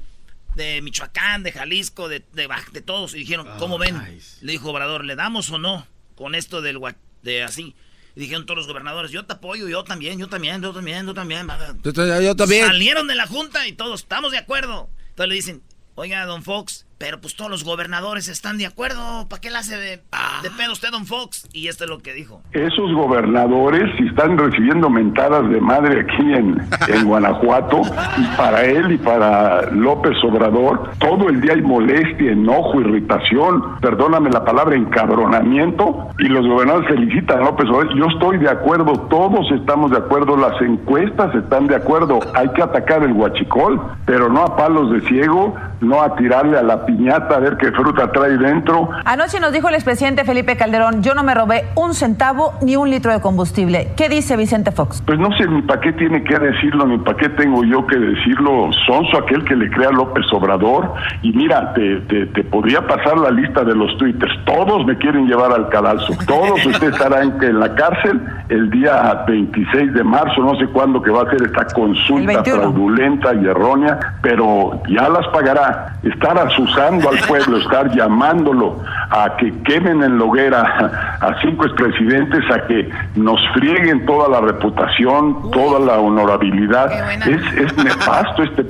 De 0.55 0.83
Michoacán, 0.83 1.43
de 1.43 1.53
Jalisco, 1.53 2.09
de, 2.09 2.25
de, 2.33 2.81
todos. 2.83 3.15
Y 3.15 3.21
dijeron, 3.21 3.47
¿cómo 3.59 3.79
ven? 3.79 3.97
Le 4.43 4.53
dijo 4.53 4.71
Obrador, 4.71 5.05
¿le 5.05 5.17
damos 5.17 5.51
o 5.51 5.59
no? 5.59 5.87
Con 6.15 6.35
esto 6.35 6.63
del 6.63 6.79
de 7.23 7.43
así. 7.43 7.75
Y 8.15 8.21
dijeron 8.21 8.47
todos 8.47 8.59
los 8.59 8.67
gobernadores, 8.67 9.11
yo 9.11 9.27
te 9.27 9.35
apoyo, 9.35 9.69
yo 9.69 9.85
también, 9.85 10.19
yo 10.19 10.29
también, 10.29 10.63
yo 10.63 10.73
también, 10.73 11.07
yo 11.07 11.13
también. 11.13 11.47
Yo 11.83 12.35
también. 12.35 12.67
Salieron 12.67 13.07
de 13.07 13.15
la 13.15 13.27
junta 13.27 13.67
y 13.69 13.73
todos, 13.73 14.01
estamos 14.01 14.33
de 14.33 14.39
acuerdo. 14.39 14.89
Entonces 15.11 15.29
le 15.29 15.35
dicen, 15.35 15.63
oiga, 15.97 16.25
don 16.25 16.43
Fox, 16.43 16.86
pero 16.99 17.21
pues 17.21 17.37
todos 17.37 17.51
los 17.51 17.65
gobernadores 17.65 18.29
están 18.29 18.59
de 18.59 18.67
acuerdo. 18.67 19.27
¿Para 19.29 19.41
qué 19.41 19.51
le 19.51 19.59
hace 19.59 19.77
de, 19.77 19.97
de 20.43 20.51
pedo 20.57 20.73
usted, 20.73 20.91
don 20.91 21.07
Fox? 21.07 21.49
Y 21.53 21.69
esto 21.69 21.85
es 21.85 21.91
lo 21.91 21.99
que 21.99 22.15
dijo. 22.15 22.43
Esos 22.53 22.93
gobernadores 22.93 23.91
si 23.99 24.07
están 24.07 24.39
recibiendo 24.39 24.89
mentadas 24.89 25.49
de 25.51 25.61
madre 25.61 26.01
aquí 26.01 26.33
en, 26.33 26.63
en 26.89 27.05
Guanajuato, 27.05 27.83
y 28.19 28.37
para 28.37 28.65
él 28.65 28.93
y 28.93 28.99
para 28.99 29.71
López 29.71 30.17
Obrador, 30.25 30.91
todo 30.99 31.29
el 31.29 31.41
día 31.41 31.53
hay 31.53 31.63
molestia, 31.63 32.33
enojo, 32.33 32.81
irritación, 32.81 33.79
perdóname 33.81 34.31
la 34.31 34.45
palabra, 34.45 34.77
encabronamiento, 34.77 36.09
y 36.19 36.25
los 36.25 36.47
gobernadores 36.47 36.89
felicitan 36.89 37.41
a 37.41 37.45
López 37.45 37.69
Obrador. 37.69 37.97
Yo 37.97 38.07
estoy 38.07 38.39
de 38.39 38.51
acuerdo, 38.51 38.93
todos 39.09 39.51
estamos 39.53 39.91
de 39.91 39.99
acuerdo, 39.99 40.37
las 40.37 40.61
encuestas 40.63 41.35
están 41.35 41.67
de 41.67 41.77
acuerdo. 41.77 42.21
Hay 42.35 42.49
que 42.51 42.63
atacar 42.63 43.03
el 43.03 43.13
huachicol, 43.13 43.81
pero 44.07 44.29
no 44.29 44.43
a 44.43 44.57
palos 44.57 44.91
de 44.93 45.01
ciego, 45.09 45.55
no 45.81 46.03
a 46.03 46.15
tirarle 46.17 46.59
a 46.59 46.63
la 46.63 46.86
piñata 46.87 47.37
a 47.37 47.41
ver 47.41 47.57
qué 47.57 47.73
fruta 47.73 48.11
trae 48.13 48.37
dentro. 48.39 48.89
Anoche 49.05 49.41
nos 49.41 49.53
dijo 49.53 49.69
el 49.69 49.75
expresidente 49.75 50.25
Felipe 50.25 50.57
Calderón, 50.57 51.03
yo 51.03 51.15
no 51.15 51.23
me 51.23 51.35
robé 51.35 51.67
un 51.75 51.95
centavo 51.95 52.55
ni 52.63 52.77
un 52.77 52.89
litro 52.89 53.13
de 53.13 53.21
combustible. 53.21 53.89
¿Qué 53.97 54.09
dice 54.09 54.37
Vicente 54.37 54.71
Fox? 54.71 55.03
Pues 55.05 55.19
no 55.19 55.31
sé 55.37 55.47
ni 55.47 55.63
para 55.63 55.81
qué 55.81 55.93
tiene 55.93 56.23
que 56.23 56.39
decirlo, 56.39 56.87
ni 56.87 56.99
para 56.99 57.17
qué 57.17 57.29
tengo 57.31 57.65
yo 57.65 57.87
que 57.87 57.99
decirlo. 57.99 58.71
Sonso 58.87 59.19
aquel 59.19 59.45
que 59.45 59.57
le 59.57 59.71
crea 59.71 59.91
López 59.91 60.25
Obrador. 60.33 60.95
Y 61.23 61.33
mira, 61.33 61.75
te, 61.75 62.01
te, 62.01 62.45
podría 62.45 62.87
pasar 62.87 63.19
la 63.19 63.31
lista 63.31 63.65
de 63.65 63.75
los 63.75 63.97
twitters. 63.99 64.33
Todos 64.45 64.87
me 64.87 64.97
quieren 64.97 65.27
llevar 65.27 65.53
al 65.53 65.69
cadalso. 65.69 66.13
Todos 66.27 66.65
ustedes 66.67 66.95
estarán 66.95 67.43
en 67.43 67.61
la 67.61 67.75
cárcel 67.75 68.21
el 68.49 68.71
día 68.71 69.25
26 69.27 69.95
de 69.95 70.05
marzo, 70.05 70.41
no 70.41 70.57
sé 70.57 70.67
cuándo 70.69 71.03
que 71.03 71.11
va 71.11 71.23
a 71.23 71.31
ser 71.31 71.43
esta 71.43 71.67
consulta 71.75 72.45
fraudulenta 72.45 73.35
y 73.35 73.47
errónea, 73.47 73.99
pero 74.23 74.81
ya 74.89 75.09
las 75.09 75.27
pagará. 75.29 75.99
Estar 76.03 76.37
sus 76.51 76.76
al 76.79 77.19
pueblo, 77.27 77.59
estar 77.59 77.95
llamándolo 77.95 78.83
a 79.11 79.37
que 79.37 79.53
quemen 79.63 80.03
en 80.03 80.19
la 80.19 80.25
hoguera 80.25 81.19
a 81.21 81.41
cinco 81.41 81.67
expresidentes, 81.67 82.43
a 82.51 82.67
que 82.67 82.91
nos 83.15 83.41
frieguen 83.55 84.05
toda 84.07 84.29
la 84.29 84.41
reputación, 84.41 85.51
toda 85.51 85.81
la 85.81 85.99
honorabilidad. 85.99 87.21
Es, 87.27 87.43
es 87.59 87.77
nefasto 87.77 88.43
este 88.43 88.67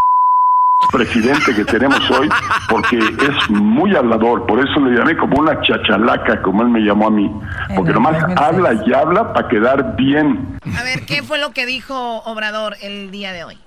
presidente 0.93 1.55
que 1.55 1.65
tenemos 1.65 2.11
hoy 2.11 2.29
porque 2.69 2.99
es 2.99 3.51
muy 3.51 3.95
hablador, 3.97 4.47
por 4.47 4.61
eso 4.61 4.81
le 4.81 4.97
llamé 4.97 5.17
como 5.17 5.41
una 5.41 5.61
chachalaca, 5.63 6.43
como 6.43 6.63
él 6.63 6.69
me 6.69 6.81
llamó 6.81 7.09
a 7.09 7.11
mí, 7.11 7.31
porque 7.75 7.93
nomás 7.93 8.17
habla 8.37 8.75
y 8.87 8.93
habla 8.93 9.33
para 9.33 9.49
quedar 9.49 9.97
bien. 9.97 10.59
A 10.79 10.83
ver, 10.83 11.05
¿qué 11.07 11.23
fue 11.23 11.39
lo 11.39 11.53
que 11.53 11.67
dijo 11.67 12.19
Obrador 12.25 12.77
el 12.83 13.11
día 13.11 13.33
de 13.33 13.45
hoy? 13.45 13.59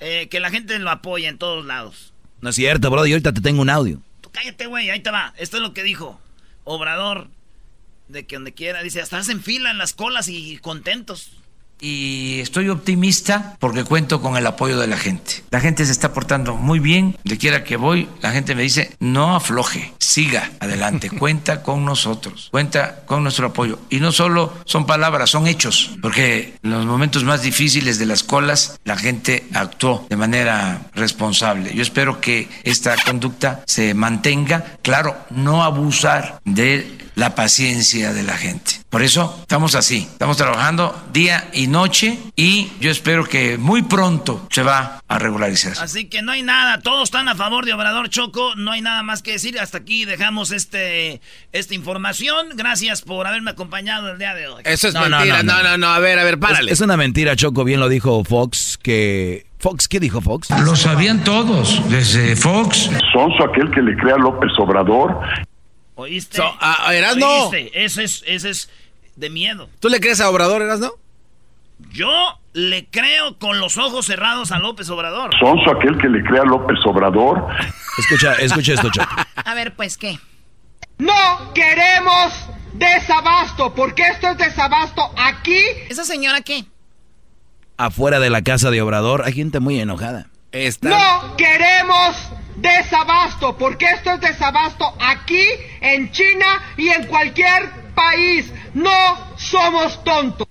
Eh, 0.00 0.28
que 0.30 0.40
la 0.40 0.50
gente 0.50 0.78
lo 0.78 0.90
apoya 0.90 1.28
en 1.28 1.38
todos 1.38 1.64
lados. 1.66 2.09
No 2.40 2.50
es 2.50 2.56
cierto, 2.56 2.90
bro. 2.90 3.06
Y 3.06 3.12
ahorita 3.12 3.32
te 3.32 3.40
tengo 3.40 3.62
un 3.62 3.70
audio. 3.70 4.00
Tú 4.20 4.30
cállate, 4.30 4.66
güey. 4.66 4.90
Ahí 4.90 5.00
te 5.00 5.10
va. 5.10 5.34
Esto 5.36 5.56
es 5.56 5.62
lo 5.62 5.74
que 5.74 5.82
dijo 5.82 6.20
Obrador. 6.64 7.28
De 8.08 8.26
que 8.26 8.36
donde 8.36 8.54
quiera. 8.54 8.82
Dice, 8.82 9.00
hasta 9.00 9.18
en 9.20 9.42
fila 9.42 9.70
en 9.70 9.78
las 9.78 9.92
colas 9.92 10.28
y 10.28 10.58
contentos 10.58 11.32
y 11.80 12.40
estoy 12.40 12.68
optimista 12.68 13.56
porque 13.58 13.84
cuento 13.84 14.20
con 14.20 14.36
el 14.36 14.46
apoyo 14.46 14.78
de 14.78 14.86
la 14.86 14.96
gente. 14.96 15.42
La 15.50 15.60
gente 15.60 15.84
se 15.84 15.92
está 15.92 16.12
portando 16.12 16.56
muy 16.56 16.78
bien, 16.78 17.16
de 17.24 17.38
quiera 17.38 17.64
que 17.64 17.76
voy, 17.76 18.08
la 18.20 18.32
gente 18.32 18.54
me 18.54 18.62
dice, 18.62 18.94
no 19.00 19.34
afloje, 19.34 19.92
siga 19.98 20.50
adelante, 20.60 21.10
cuenta 21.18 21.62
con 21.62 21.84
nosotros, 21.84 22.48
cuenta 22.50 23.02
con 23.06 23.22
nuestro 23.22 23.48
apoyo. 23.48 23.78
Y 23.90 24.00
no 24.00 24.12
solo 24.12 24.52
son 24.64 24.86
palabras, 24.86 25.30
son 25.30 25.46
hechos, 25.46 25.96
porque 26.02 26.54
en 26.62 26.70
los 26.70 26.86
momentos 26.86 27.24
más 27.24 27.42
difíciles 27.42 27.98
de 27.98 28.06
las 28.06 28.22
colas, 28.22 28.78
la 28.84 28.96
gente 28.96 29.46
actuó 29.54 30.06
de 30.08 30.16
manera 30.16 30.90
responsable. 30.94 31.74
Yo 31.74 31.82
espero 31.82 32.20
que 32.20 32.48
esta 32.64 32.96
conducta 33.04 33.62
se 33.66 33.94
mantenga, 33.94 34.76
claro, 34.82 35.16
no 35.30 35.62
abusar 35.62 36.40
de 36.44 37.00
la 37.14 37.34
paciencia 37.34 38.12
de 38.12 38.22
la 38.22 38.36
gente. 38.36 38.80
Por 38.88 39.02
eso 39.02 39.36
estamos 39.42 39.74
así, 39.74 40.08
estamos 40.10 40.36
trabajando 40.36 41.00
día 41.12 41.48
y 41.52 41.66
noche 41.70 42.18
y 42.36 42.70
yo 42.80 42.90
espero 42.90 43.24
que 43.24 43.56
muy 43.56 43.82
pronto 43.82 44.46
se 44.50 44.62
va 44.62 45.02
a 45.08 45.18
regularizar. 45.18 45.72
Así 45.80 46.06
que 46.06 46.22
no 46.22 46.32
hay 46.32 46.42
nada, 46.42 46.80
todos 46.80 47.04
están 47.04 47.28
a 47.28 47.34
favor 47.34 47.64
de 47.64 47.72
Obrador 47.72 48.10
Choco, 48.10 48.54
no 48.56 48.72
hay 48.72 48.80
nada 48.80 49.02
más 49.02 49.22
que 49.22 49.32
decir. 49.32 49.58
Hasta 49.58 49.78
aquí 49.78 50.04
dejamos 50.04 50.50
este 50.50 51.20
esta 51.52 51.74
información. 51.74 52.48
Gracias 52.54 53.02
por 53.02 53.26
haberme 53.26 53.52
acompañado 53.52 54.10
el 54.10 54.18
día 54.18 54.34
de 54.34 54.48
hoy. 54.48 54.62
Eso 54.64 54.88
es 54.88 54.94
mentira, 54.94 55.42
no 55.42 55.62
no, 55.62 55.78
no, 55.78 55.88
a 55.88 55.98
ver, 55.98 56.18
a 56.18 56.24
ver, 56.24 56.38
párale. 56.38 56.72
Es, 56.72 56.80
una 56.80 56.96
mentira, 56.96 57.36
Choco, 57.36 57.64
bien 57.64 57.80
lo 57.80 57.88
dijo 57.88 58.24
Fox, 58.24 58.78
que 58.82 59.46
Fox, 59.58 59.88
¿qué 59.88 60.00
dijo 60.00 60.20
Fox? 60.20 60.50
Lo 60.64 60.74
sabían 60.76 61.22
todos, 61.24 61.82
desde 61.90 62.34
Fox. 62.36 62.90
Sonso 63.12 63.44
aquel 63.44 63.70
que 63.70 63.82
le 63.82 63.96
crea 63.96 64.16
López 64.16 64.50
Obrador. 64.58 65.20
¿Oíste? 65.94 66.40
Ah, 66.42 66.90
eras 66.94 67.16
no. 67.16 67.48
¿Oíste? 67.48 67.84
Eso 67.84 68.00
es, 68.00 68.24
eso 68.26 68.48
es 68.48 68.70
de 69.16 69.28
miedo. 69.28 69.68
¿Tú 69.80 69.88
le 69.88 70.00
crees 70.00 70.20
a 70.20 70.30
Obrador, 70.30 70.62
no? 70.78 70.92
Yo 71.90 72.38
le 72.52 72.86
creo 72.88 73.38
con 73.38 73.58
los 73.58 73.76
ojos 73.76 74.06
cerrados 74.06 74.52
a 74.52 74.58
López 74.58 74.88
Obrador. 74.90 75.30
Sonso 75.38 75.70
aquel 75.70 75.98
que 75.98 76.08
le 76.08 76.22
crea 76.22 76.42
a 76.42 76.44
López 76.44 76.78
Obrador. 76.84 77.46
Escucha, 77.98 78.34
escucha 78.34 78.74
esto, 78.74 78.90
Chato. 78.90 79.14
A 79.44 79.54
ver, 79.54 79.74
pues, 79.74 79.96
¿qué? 79.96 80.18
No 80.98 81.52
queremos 81.52 82.32
desabasto, 82.74 83.74
porque 83.74 84.02
esto 84.02 84.28
es 84.28 84.38
desabasto 84.38 85.02
aquí. 85.16 85.60
¿Esa 85.88 86.04
señora 86.04 86.42
qué? 86.42 86.64
Afuera 87.76 88.20
de 88.20 88.30
la 88.30 88.42
casa 88.42 88.70
de 88.70 88.82
Obrador 88.82 89.22
hay 89.24 89.32
gente 89.32 89.58
muy 89.58 89.80
enojada. 89.80 90.26
No 90.82 91.36
queremos 91.36 92.16
desabasto, 92.56 93.56
porque 93.56 93.86
esto 93.86 94.12
es 94.12 94.20
desabasto 94.20 94.94
aquí, 95.00 95.44
en 95.80 96.10
China 96.12 96.62
y 96.76 96.88
en 96.88 97.06
cualquier 97.06 97.70
país. 97.94 98.52
No 98.74 98.90
somos 99.36 100.02
tontos. 100.04 100.46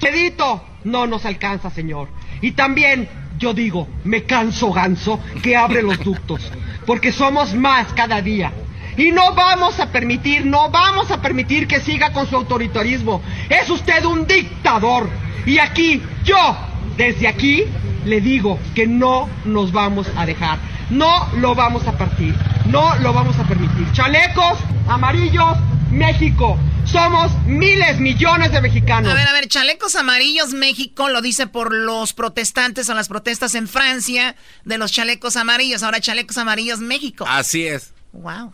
Pedito 0.00 0.64
no 0.84 1.06
nos 1.06 1.24
alcanza, 1.24 1.70
señor. 1.70 2.08
Y 2.40 2.52
también, 2.52 3.08
yo 3.38 3.52
digo, 3.52 3.88
me 4.04 4.24
canso 4.24 4.72
ganso 4.72 5.20
que 5.42 5.56
abre 5.56 5.82
los 5.82 5.98
ductos, 6.02 6.50
porque 6.86 7.12
somos 7.12 7.54
más 7.54 7.92
cada 7.94 8.20
día. 8.20 8.52
Y 8.96 9.12
no 9.12 9.32
vamos 9.34 9.78
a 9.78 9.92
permitir, 9.92 10.44
no 10.44 10.70
vamos 10.70 11.10
a 11.10 11.22
permitir 11.22 11.68
que 11.68 11.80
siga 11.80 12.12
con 12.12 12.26
su 12.26 12.36
autoritarismo. 12.36 13.22
Es 13.48 13.70
usted 13.70 14.04
un 14.04 14.26
dictador. 14.26 15.08
Y 15.46 15.58
aquí, 15.58 16.02
yo, 16.24 16.56
desde 16.98 17.28
aquí, 17.28 17.64
le 18.04 18.20
digo 18.20 18.58
que 18.74 18.86
no 18.86 19.30
nos 19.44 19.72
vamos 19.72 20.08
a 20.16 20.26
dejar. 20.26 20.58
No 20.90 21.30
lo 21.36 21.54
vamos 21.54 21.86
a 21.86 21.96
partir. 21.96 22.34
No 22.66 22.96
lo 22.96 23.12
vamos 23.12 23.38
a 23.38 23.46
permitir. 23.46 23.90
Chalecos 23.92 24.58
amarillos, 24.88 25.56
México. 25.90 26.58
Somos 26.84 27.30
miles, 27.46 28.00
millones 28.00 28.50
de 28.50 28.60
mexicanos. 28.60 29.12
A 29.12 29.14
ver, 29.14 29.28
a 29.28 29.32
ver, 29.32 29.46
chalecos 29.46 29.94
amarillos 29.94 30.54
México 30.54 31.08
lo 31.08 31.22
dice 31.22 31.46
por 31.46 31.72
los 31.72 32.14
protestantes 32.14 32.88
o 32.88 32.94
las 32.94 33.08
protestas 33.08 33.54
en 33.54 33.68
Francia 33.68 34.34
de 34.64 34.78
los 34.78 34.90
chalecos 34.90 35.36
amarillos. 35.36 35.82
Ahora 35.84 36.00
chalecos 36.00 36.36
amarillos 36.36 36.80
México. 36.80 37.26
Así 37.28 37.66
es. 37.66 37.94
Wow. 38.12 38.52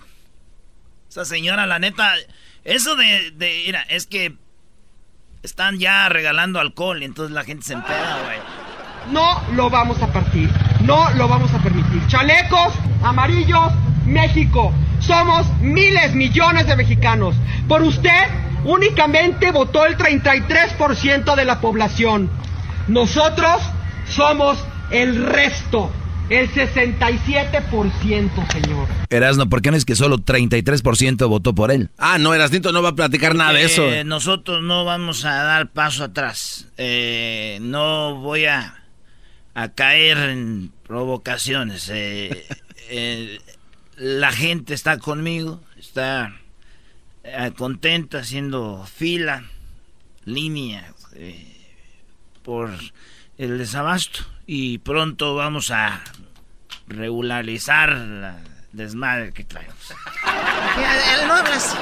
Esa 1.09 1.25
señora, 1.25 1.67
la 1.67 1.79
neta, 1.79 2.13
eso 2.65 2.95
de, 2.97 3.31
de 3.31 3.63
mira, 3.67 3.83
es 3.83 4.07
que 4.07 4.37
están 5.45 5.79
ya 5.79 6.09
regalando 6.09 6.59
alcohol 6.59 7.03
y 7.03 7.05
entonces 7.05 7.35
la 7.35 7.45
gente 7.45 7.65
se 7.65 7.75
empeda, 7.75 8.19
güey. 8.25 8.39
No 9.13 9.43
lo 9.55 9.69
vamos 9.69 10.01
a 10.03 10.07
partir. 10.07 10.51
No 10.81 11.11
lo 11.13 11.29
vamos 11.29 11.53
a 11.53 11.59
permitir. 11.59 12.05
Chalecos 12.07 12.73
amarillos 13.03 13.71
México. 14.07 14.73
Somos 15.01 15.47
miles, 15.61 16.15
millones 16.15 16.67
de 16.67 16.77
mexicanos. 16.77 17.37
Por 17.69 17.83
usted 17.83 18.25
únicamente 18.65 19.53
votó 19.53 19.85
el 19.85 19.99
33% 19.99 21.35
de 21.35 21.45
la 21.45 21.61
población. 21.61 22.31
Nosotros 22.89 23.63
somos 24.09 24.59
el 24.91 25.27
resto. 25.27 25.91
El 26.31 26.51
67%, 26.51 28.53
señor. 28.53 28.89
Erasno, 29.11 29.51
¿por 29.51 29.61
qué 29.61 29.71
no 29.71 29.77
es 29.77 29.85
que 29.85 29.95
solo 29.95 30.17
33% 30.19 31.29
votó 31.29 31.55
por 31.55 31.71
él? 31.71 31.91
Ah, 31.99 32.17
no, 32.19 32.33
Erasnito 32.33 32.73
no 32.73 32.83
va 32.83 32.89
a 32.91 32.95
platicar 32.95 33.35
nada 33.35 33.53
de 33.53 33.65
eso. 33.65 33.93
Eh, 33.93 34.05
nosotros 34.05 34.63
no 34.63 34.87
vamos 34.87 35.27
a 35.27 35.43
dar 35.43 35.71
paso 35.71 36.05
atrás. 36.05 36.69
Eh, 36.79 37.59
no 37.61 38.17
voy 38.17 38.47
a, 38.47 38.83
a 39.53 39.69
caer 39.69 40.17
en 40.31 40.73
provocaciones. 40.87 41.91
Eh, 41.93 42.47
la 43.97 44.33
gente 44.33 44.73
está 44.73 44.99
conmigo, 44.99 45.61
está 45.79 46.35
eh, 47.23 47.53
contenta 47.57 48.19
haciendo 48.19 48.87
fila, 48.87 49.45
línea 50.25 50.93
eh, 51.15 51.47
por 52.43 52.71
el 53.39 53.59
desabasto 53.59 54.25
y 54.47 54.79
pronto 54.79 55.35
vamos 55.35 55.71
a 55.71 56.03
regularizar 56.87 57.93
la 57.93 58.39
desmadre 58.73 59.33
que 59.33 59.45
traemos. 59.45 59.77
no 61.27 61.35
hablas. 61.35 61.77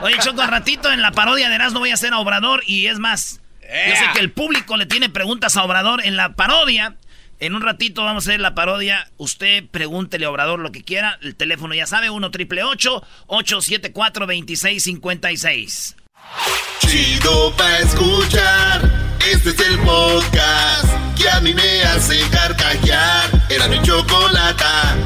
Oye, 0.00 0.16
Choco, 0.18 0.40
al 0.40 0.48
ratito 0.48 0.90
en 0.90 1.02
la 1.02 1.12
parodia 1.12 1.48
de 1.50 1.58
no 1.58 1.78
voy 1.78 1.90
a 1.90 1.94
hacer 1.94 2.12
a 2.12 2.18
Obrador 2.18 2.62
y 2.66 2.86
es 2.86 2.98
más, 2.98 3.40
yo 3.60 3.96
sé 3.96 4.04
que 4.14 4.20
el 4.20 4.32
público 4.32 4.76
le 4.76 4.86
tiene 4.86 5.10
preguntas 5.10 5.56
a 5.56 5.64
Obrador 5.64 6.04
en 6.04 6.16
la 6.16 6.34
parodia. 6.34 6.96
En 7.38 7.54
un 7.54 7.62
ratito 7.62 8.04
vamos 8.04 8.26
a 8.26 8.30
hacer 8.30 8.40
la 8.40 8.54
parodia. 8.54 9.10
Usted 9.16 9.64
pregúntele 9.70 10.26
a 10.26 10.30
Obrador 10.30 10.58
lo 10.58 10.72
que 10.72 10.82
quiera. 10.82 11.18
El 11.22 11.36
teléfono 11.36 11.74
ya 11.74 11.86
sabe, 11.86 12.10
1 12.10 12.30
triple 12.30 12.62
874 12.62 14.26
2656. 14.26 15.96
Chido 16.80 17.56
pa' 17.56 17.78
escuchar. 17.78 18.90
Este 19.26 19.50
es 19.50 19.60
el 19.60 19.78
podcast 19.80 21.09
que 21.20 21.28
a 21.28 21.40
mí 21.40 21.52
me 21.54 21.82
hace 21.82 22.18
carcajear. 22.30 23.30
Era 23.48 23.68
mi 23.68 23.80
chocolata. 23.82 24.96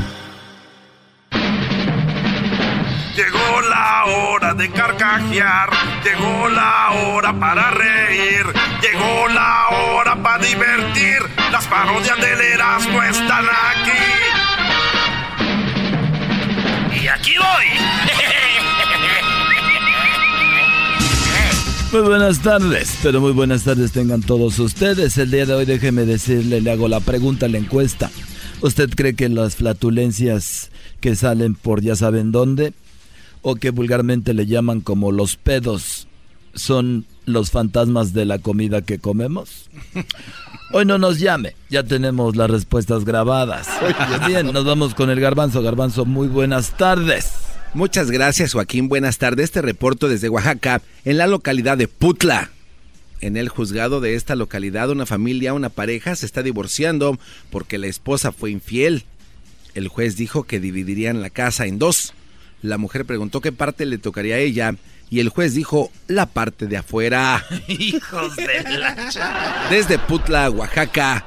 Llegó 3.16 3.61
la 3.68 4.05
hora 4.07 4.55
de 4.55 4.70
carcajear, 4.70 5.70
llegó 6.05 6.48
la 6.48 6.90
hora 6.90 7.33
para 7.38 7.70
reír, 7.70 8.44
llegó 8.83 9.29
la 9.29 9.68
hora 9.68 10.16
para 10.16 10.38
divertir. 10.38 11.18
Las 11.53 11.66
parodias 11.66 12.16
del 12.20 12.40
Erasmo 12.40 13.03
están 13.03 13.44
aquí. 13.46 13.92
Y 17.00 17.09
aquí 17.09 17.35
voy. 17.38 18.03
Muy 21.94 22.02
buenas 22.02 22.40
tardes, 22.40 22.98
pero 23.04 23.20
muy 23.20 23.30
buenas 23.30 23.62
tardes 23.62 23.92
tengan 23.92 24.20
todos 24.20 24.59
ustedes. 24.59 25.16
El 25.16 25.30
día 25.30 25.46
de 25.46 25.54
hoy 25.54 25.64
déjeme 25.64 26.04
decirle, 26.04 26.61
le 26.61 26.72
hago 26.72 26.88
la 26.88 26.98
pregunta, 26.98 27.46
la 27.46 27.59
encuesta. 27.59 28.11
¿Usted 28.62 28.90
cree 28.90 29.14
que 29.14 29.28
las 29.28 29.54
flatulencias 29.54 30.72
que 30.98 31.14
salen 31.14 31.54
por 31.54 31.83
ya 31.83 31.94
saben 31.94 32.33
dónde 32.33 32.74
o 33.42 33.54
que 33.54 33.70
vulgarmente 33.70 34.35
le 34.35 34.46
llaman 34.46 34.80
como 34.80 35.12
los 35.12 35.37
pedos 35.37 36.09
son 36.52 37.07
los 37.26 37.52
fantasmas 37.52 38.12
de 38.12 38.24
la 38.24 38.40
comida 38.40 38.83
que 38.83 38.98
comemos? 38.98 39.70
Hoy 40.72 40.87
no 40.87 40.98
nos 40.98 41.20
llame, 41.20 41.54
ya 41.70 41.85
tenemos 41.85 42.35
las 42.35 42.50
respuestas 42.50 43.04
grabadas. 43.04 43.68
Bien, 44.26 44.52
nos 44.52 44.64
vamos 44.64 44.96
con 44.96 45.11
el 45.11 45.20
garbanzo. 45.20 45.62
Garbanzo, 45.62 46.04
muy 46.04 46.26
buenas 46.26 46.76
tardes. 46.76 47.43
Muchas 47.74 48.12
gracias 48.12 48.52
Joaquín, 48.52 48.88
buenas 48.88 49.18
tardes. 49.18 49.46
Este 49.46 49.60
reporto 49.60 50.08
desde 50.08 50.28
Oaxaca, 50.28 50.80
en 51.04 51.18
la 51.18 51.26
localidad 51.26 51.76
de 51.76 51.88
Putla. 51.88 52.50
En 53.20 53.37
el 53.37 53.48
juzgado 53.48 54.00
de 54.00 54.14
esta 54.14 54.37
localidad, 54.37 54.90
una 54.90 55.06
familia, 55.06 55.54
una 55.54 55.70
pareja 55.70 56.14
se 56.14 56.24
está 56.24 56.44
divorciando 56.44 57.18
porque 57.50 57.78
la 57.78 57.88
esposa 57.88 58.30
fue 58.30 58.52
infiel. 58.52 59.02
El 59.74 59.88
juez 59.88 60.16
dijo 60.16 60.44
que 60.44 60.60
dividirían 60.60 61.20
la 61.20 61.30
casa 61.30 61.66
en 61.66 61.80
dos. 61.80 62.14
La 62.62 62.78
mujer 62.78 63.06
preguntó 63.06 63.40
qué 63.40 63.50
parte 63.50 63.87
le 63.87 63.98
tocaría 63.98 64.37
a 64.37 64.38
ella 64.38 64.76
y 65.10 65.18
el 65.18 65.28
juez 65.28 65.54
dijo 65.54 65.90
la 66.06 66.26
parte 66.26 66.68
de 66.68 66.76
afuera. 66.76 67.44
Hijos 67.66 68.37
de 68.37 68.78
la 68.78 69.66
Desde 69.68 69.98
Putla, 69.98 70.48
Oaxaca, 70.48 71.26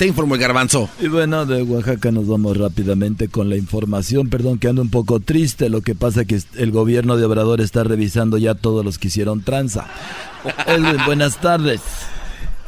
te 0.00 0.06
informó 0.06 0.34
el 0.34 0.40
garbanzo. 0.40 0.88
Y 0.98 1.08
bueno, 1.08 1.44
de 1.44 1.62
Oaxaca 1.62 2.10
nos 2.10 2.26
vamos 2.26 2.56
rápidamente 2.56 3.28
con 3.28 3.50
la 3.50 3.58
información. 3.58 4.30
Perdón 4.30 4.58
que 4.58 4.66
ando 4.66 4.80
un 4.80 4.88
poco 4.88 5.20
triste. 5.20 5.68
Lo 5.68 5.82
que 5.82 5.94
pasa 5.94 6.24
que 6.24 6.40
el 6.56 6.70
gobierno 6.70 7.18
de 7.18 7.26
Obrador 7.26 7.60
está 7.60 7.84
revisando 7.84 8.38
ya 8.38 8.54
todos 8.54 8.82
los 8.82 8.98
que 8.98 9.08
hicieron 9.08 9.42
tranza. 9.42 9.88
Edwin, 10.66 11.04
buenas 11.04 11.38
tardes. 11.38 11.82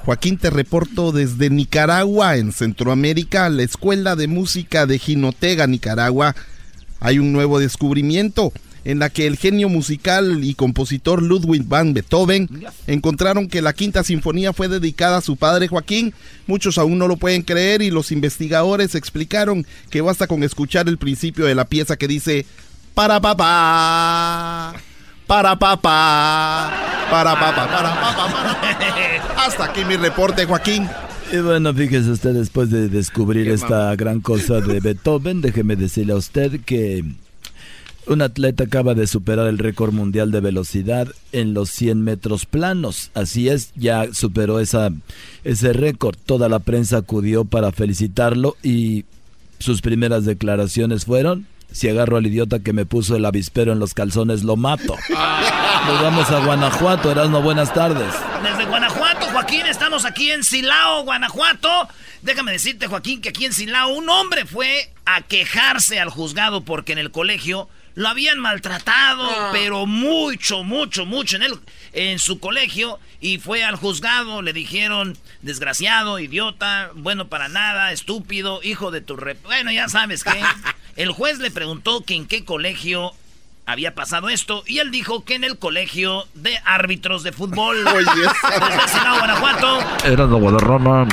Joaquín, 0.05 0.37
te 0.37 0.51
reporto 0.51 1.11
desde 1.11 1.49
Nicaragua, 1.49 2.37
en 2.37 2.53
Centroamérica, 2.53 3.49
la 3.49 3.63
Escuela 3.63 4.15
de 4.15 4.29
Música 4.29 4.85
de 4.85 4.99
Jinotega, 4.99 5.67
Nicaragua, 5.67 6.37
hay 7.01 7.19
un 7.19 7.33
nuevo 7.33 7.59
descubrimiento 7.61 8.53
en 8.85 8.99
la 8.99 9.11
que 9.11 9.27
el 9.27 9.37
genio 9.37 9.69
musical 9.69 10.45
y 10.45 10.55
compositor 10.55 11.23
Ludwig 11.23 11.65
van 11.67 11.95
Beethoven 11.95 12.49
encontraron 12.87 13.49
que 13.49 13.63
la 13.63 13.73
quinta 13.73 14.03
sinfonía 14.03 14.53
fue 14.53 14.69
dedicada 14.69 15.19
a 15.19 15.23
su 15.23 15.37
padre 15.37 15.69
Joaquín. 15.69 16.15
Muchos 16.47 16.79
aún 16.79 16.99
no 16.99 17.09
lo 17.09 17.17
pueden 17.17 17.43
creer 17.43 17.83
y 17.83 17.91
los 17.91 18.13
investigadores 18.13 18.95
explicaron 18.95 19.67
que 19.91 20.01
basta 20.01 20.27
con 20.27 20.43
escuchar 20.43 20.89
el 20.89 20.99
principio 20.99 21.47
de 21.47 21.55
la 21.55 21.65
pieza 21.65 21.97
que 21.97 22.09
dice 22.09 22.47
para 22.95 23.21
papá, 23.21 24.75
para 25.27 25.59
papá, 25.59 26.73
para 27.11 27.35
papá, 27.35 27.69
para 27.69 27.95
papá. 27.95 28.61
Hasta 29.37 29.65
aquí 29.67 29.85
mi 29.85 29.97
reporte, 29.97 30.45
Joaquín. 30.45 30.89
Y 31.33 31.39
bueno, 31.39 31.73
fíjese 31.73 32.11
usted, 32.11 32.35
después 32.35 32.69
de 32.71 32.91
descubrir 32.91 33.49
esta 33.49 33.97
gran 33.97 34.21
cosa 34.21 34.61
de 34.61 34.81
Beethoven, 34.81 35.41
déjeme 35.41 35.77
decirle 35.77 36.13
a 36.13 36.17
usted 36.17 36.61
que 36.61 37.03
un 38.07 38.23
atleta 38.23 38.65
acaba 38.65 38.95
de 38.95 39.07
superar 39.07 39.47
el 39.47 39.59
récord 39.59 39.93
mundial 39.93 40.31
de 40.31 40.41
velocidad 40.41 41.09
en 41.33 41.55
los 41.55 41.71
100 41.71 42.03
metros 42.03 42.47
planos. 42.47 43.11
Así 43.15 43.49
es, 43.49 43.73
ya 43.75 44.13
superó 44.13 44.61
esa, 44.61 44.91
ese 45.45 45.73
récord. 45.73 46.17
Toda 46.27 46.49
la 46.49 46.59
prensa 46.59 46.99
acudió 46.99 47.45
para 47.45 47.73
felicitarlo 47.73 48.57
y 48.63 49.05
sus 49.59 49.81
primeras 49.81 50.25
declaraciones 50.25 51.05
fueron, 51.05 51.47
si 51.71 51.89
agarro 51.89 52.17
al 52.17 52.27
idiota 52.27 52.59
que 52.59 52.73
me 52.73 52.85
puso 52.85 53.17
el 53.17 53.25
avispero 53.25 53.73
en 53.73 53.79
los 53.79 53.95
calzones, 53.95 54.43
lo 54.43 54.57
mato. 54.57 54.97
Nos 55.09 56.03
vamos 56.03 56.31
a 56.31 56.45
Guanajuato, 56.45 57.11
Erasmo, 57.11 57.41
buenas 57.41 57.73
tardes. 57.73 58.13
Desde 58.43 58.67
Guanajuato, 58.67 59.27
Joaquín, 59.27 59.67
estamos 59.67 60.05
aquí 60.05 60.31
en 60.31 60.45
Silao, 60.45 61.05
Guanajuato. 61.05 61.69
Déjame 62.23 62.53
decirte, 62.53 62.89
Joaquín, 62.89 63.21
que 63.21 63.31
aquí 63.31 63.47
en 63.47 63.53
Silao 63.53 63.95
un 63.95 64.09
hombre 64.11 64.45
fue 64.45 64.93
a 65.07 65.23
quejarse 65.23 65.99
al 65.99 66.11
juzgado 66.11 66.63
porque 66.63 66.93
en 66.93 66.99
el 66.99 67.11
colegio 67.11 67.69
lo 67.95 68.09
habían 68.09 68.39
maltratado, 68.39 69.29
pero 69.53 69.87
mucho, 69.87 70.65
mucho, 70.65 71.05
mucho 71.07 71.37
en, 71.37 71.43
el, 71.43 71.61
en 71.93 72.19
su 72.19 72.39
colegio. 72.41 72.99
Y 73.21 73.39
fue 73.39 73.63
al 73.63 73.77
juzgado, 73.77 74.43
le 74.43 74.53
dijeron, 74.53 75.17
desgraciado, 75.43 76.19
idiota, 76.19 76.91
bueno 76.95 77.29
para 77.29 77.49
nada, 77.49 77.93
estúpido, 77.93 78.61
hijo 78.63 78.91
de 78.91 79.01
tu... 79.01 79.17
Rep 79.17 79.43
bueno, 79.45 79.71
ya 79.71 79.89
sabes 79.89 80.25
que 80.25 80.43
el 80.97 81.13
juez 81.13 81.39
le 81.39 81.51
preguntó 81.51 82.05
que 82.05 82.15
en 82.15 82.27
qué 82.27 82.45
colegio 82.45 83.15
había 83.67 83.95
pasado 83.95 84.29
esto 84.29 84.65
y 84.67 84.79
él 84.79 84.91
dijo 84.91 85.25
que 85.25 85.35
en 85.35 85.45
el 85.45 85.59
colegio 85.59 86.27
de 86.35 86.59
árbitros 86.65 87.23
de 87.23 87.33
fútbol. 87.33 87.87
Oye, 87.87 88.07
Desde 88.07 89.19
Guanajuato. 89.19 89.79
Era 90.05 90.27
de 90.27 90.35
Guadarrama. 90.35 91.09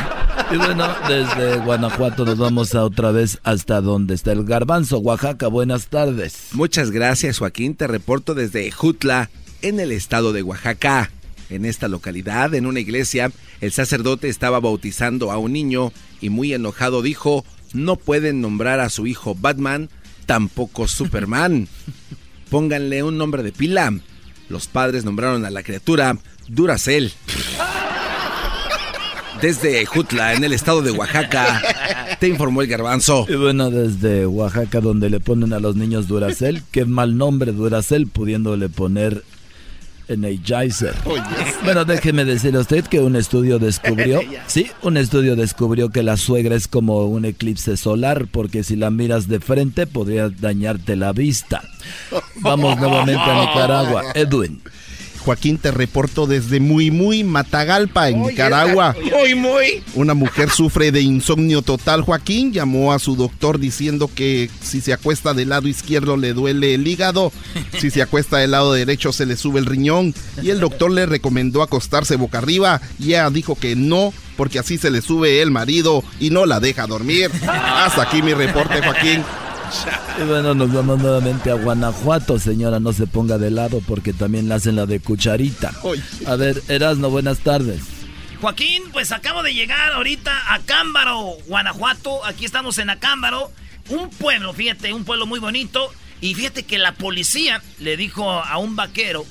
Y 0.51 0.57
bueno, 0.57 0.87
desde 1.07 1.57
Guanajuato 1.57 2.25
nos 2.25 2.37
vamos 2.37 2.73
a 2.73 2.83
otra 2.83 3.11
vez 3.11 3.39
hasta 3.43 3.81
donde 3.81 4.15
está 4.15 4.31
el 4.31 4.45
garbanzo, 4.45 4.97
Oaxaca. 4.97 5.47
Buenas 5.47 5.87
tardes. 5.87 6.49
Muchas 6.53 6.91
gracias, 6.91 7.39
Joaquín. 7.39 7.75
Te 7.75 7.87
reporto 7.87 8.33
desde 8.33 8.71
Jutla, 8.71 9.29
en 9.61 9.79
el 9.79 9.91
estado 9.91 10.33
de 10.33 10.43
Oaxaca. 10.43 11.11
En 11.49 11.65
esta 11.65 11.87
localidad, 11.87 12.53
en 12.53 12.65
una 12.67 12.79
iglesia, 12.79 13.31
el 13.59 13.71
sacerdote 13.71 14.29
estaba 14.29 14.59
bautizando 14.59 15.31
a 15.31 15.37
un 15.37 15.53
niño 15.53 15.91
y 16.21 16.29
muy 16.29 16.53
enojado 16.53 17.01
dijo, 17.01 17.43
no 17.73 17.95
pueden 17.95 18.41
nombrar 18.41 18.79
a 18.79 18.89
su 18.89 19.07
hijo 19.07 19.35
Batman, 19.35 19.89
tampoco 20.25 20.87
Superman. 20.87 21.67
Pónganle 22.49 23.03
un 23.03 23.17
nombre 23.17 23.43
de 23.43 23.51
pila. 23.51 23.93
Los 24.49 24.67
padres 24.67 25.05
nombraron 25.05 25.45
a 25.45 25.49
la 25.49 25.63
criatura 25.63 26.17
Duracel. 26.47 27.13
Desde 29.41 29.85
Jutla, 29.85 30.33
en 30.33 30.43
el 30.43 30.51
estado 30.51 30.81
de 30.81 30.91
Oaxaca, 30.91 31.61
te 32.19 32.27
informó 32.27 32.61
el 32.61 32.67
garbanzo. 32.67 33.25
Y 33.29 33.35
bueno, 33.35 33.69
desde 33.69 34.25
Oaxaca, 34.25 34.81
donde 34.81 35.09
le 35.09 35.21
ponen 35.21 35.53
a 35.53 35.59
los 35.59 35.77
niños 35.77 36.07
Duracel, 36.07 36.61
qué 36.71 36.83
mal 36.83 37.17
nombre 37.17 37.53
Duracel, 37.53 38.07
pudiéndole 38.07 38.67
poner 38.67 39.23
Energizer. 40.09 40.93
Bueno, 41.63 41.85
déjeme 41.85 42.25
decirle 42.25 42.57
a 42.57 42.61
usted 42.61 42.85
que 42.85 42.99
un 42.99 43.15
estudio 43.15 43.59
descubrió, 43.59 44.21
sí, 44.47 44.69
un 44.81 44.97
estudio 44.97 45.35
descubrió 45.35 45.89
que 45.89 46.03
la 46.03 46.17
suegra 46.17 46.55
es 46.55 46.67
como 46.67 47.05
un 47.05 47.25
eclipse 47.25 47.77
solar, 47.77 48.27
porque 48.31 48.63
si 48.63 48.75
la 48.75 48.89
miras 48.89 49.27
de 49.27 49.39
frente 49.39 49.87
podría 49.87 50.29
dañarte 50.29 50.95
la 50.95 51.13
vista. 51.13 51.61
Vamos 52.41 52.77
nuevamente 52.77 53.21
a 53.21 53.45
Nicaragua. 53.45 54.03
Edwin. 54.15 54.61
Joaquín, 55.19 55.57
te 55.57 55.71
reporto 55.71 56.27
desde 56.27 56.59
Muy 56.59 56.91
Muy 56.91 57.23
Matagalpa, 57.23 58.09
en 58.09 58.21
Nicaragua. 58.21 58.95
Muy, 59.11 59.35
muy. 59.35 59.83
Una 59.93 60.13
mujer 60.13 60.49
sufre 60.49 60.91
de 60.91 61.01
insomnio 61.01 61.61
total, 61.61 62.01
Joaquín. 62.01 62.51
Llamó 62.53 62.93
a 62.93 62.99
su 62.99 63.15
doctor 63.15 63.59
diciendo 63.59 64.09
que 64.13 64.49
si 64.61 64.81
se 64.81 64.93
acuesta 64.93 65.33
del 65.33 65.49
lado 65.49 65.67
izquierdo 65.67 66.17
le 66.17 66.33
duele 66.33 66.73
el 66.73 66.87
hígado, 66.87 67.31
si 67.77 67.89
se 67.89 68.01
acuesta 68.01 68.37
del 68.37 68.51
lado 68.51 68.73
derecho 68.73 69.11
se 69.13 69.25
le 69.25 69.35
sube 69.35 69.59
el 69.59 69.65
riñón. 69.65 70.13
Y 70.41 70.49
el 70.49 70.59
doctor 70.59 70.91
le 70.91 71.05
recomendó 71.05 71.61
acostarse 71.61 72.15
boca 72.15 72.39
arriba 72.39 72.81
y 72.99 73.09
ella 73.09 73.29
dijo 73.29 73.55
que 73.55 73.75
no, 73.75 74.13
porque 74.37 74.59
así 74.59 74.77
se 74.77 74.89
le 74.91 75.01
sube 75.01 75.41
el 75.41 75.51
marido 75.51 76.03
y 76.19 76.29
no 76.29 76.45
la 76.45 76.59
deja 76.59 76.87
dormir. 76.87 77.31
Hasta 77.47 78.03
aquí 78.03 78.21
mi 78.21 78.33
reporte, 78.33 78.81
Joaquín. 78.81 79.23
Y 80.19 80.23
bueno, 80.23 80.53
nos 80.53 80.73
vamos 80.73 80.99
nuevamente 80.99 81.51
a 81.51 81.55
Guanajuato, 81.55 82.39
señora, 82.39 82.79
no 82.79 82.93
se 82.93 83.07
ponga 83.07 83.37
de 83.37 83.51
lado 83.51 83.81
porque 83.87 84.13
también 84.13 84.49
la 84.49 84.55
hacen 84.55 84.75
la 84.75 84.85
de 84.85 84.99
cucharita. 84.99 85.71
A 86.25 86.35
ver, 86.35 86.61
Erasno, 86.67 87.09
buenas 87.09 87.39
tardes. 87.39 87.81
Joaquín, 88.41 88.83
pues 88.91 89.11
acabo 89.11 89.43
de 89.43 89.53
llegar 89.53 89.93
ahorita 89.93 90.53
a 90.53 90.59
Cámbaro, 90.59 91.37
Guanajuato. 91.47 92.25
Aquí 92.25 92.45
estamos 92.45 92.77
en 92.77 92.89
Acámbaro. 92.89 93.51
Un 93.89 94.09
pueblo, 94.09 94.53
fíjate, 94.53 94.93
un 94.93 95.03
pueblo 95.03 95.25
muy 95.25 95.39
bonito. 95.39 95.91
Y 96.21 96.33
fíjate 96.33 96.63
que 96.63 96.77
la 96.77 96.93
policía 96.93 97.61
le 97.79 97.95
dijo 97.95 98.29
a 98.29 98.57
un 98.57 98.75
vaquero, 98.75 99.25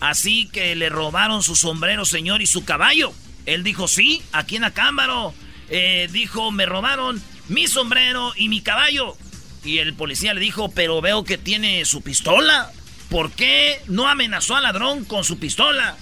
así 0.00 0.48
que 0.52 0.74
le 0.74 0.88
robaron 0.88 1.42
su 1.42 1.54
sombrero, 1.54 2.04
señor, 2.04 2.42
y 2.42 2.46
su 2.46 2.64
caballo. 2.64 3.12
Él 3.46 3.62
dijo, 3.62 3.88
sí, 3.88 4.22
aquí 4.32 4.56
en 4.56 4.64
Acámbaro. 4.64 5.34
Eh, 5.68 6.08
dijo, 6.12 6.50
me 6.50 6.66
robaron 6.66 7.20
mi 7.48 7.66
sombrero 7.66 8.32
y 8.36 8.48
mi 8.48 8.60
caballo. 8.60 9.16
Y 9.64 9.78
el 9.78 9.94
policía 9.94 10.34
le 10.34 10.40
dijo, 10.40 10.70
pero 10.70 11.00
veo 11.00 11.24
que 11.24 11.38
tiene 11.38 11.84
su 11.84 12.02
pistola. 12.02 12.70
¿Por 13.10 13.30
qué 13.30 13.80
no 13.86 14.08
amenazó 14.08 14.56
al 14.56 14.64
ladrón 14.64 15.04
con 15.04 15.24
su 15.24 15.38
pistola? 15.38 15.96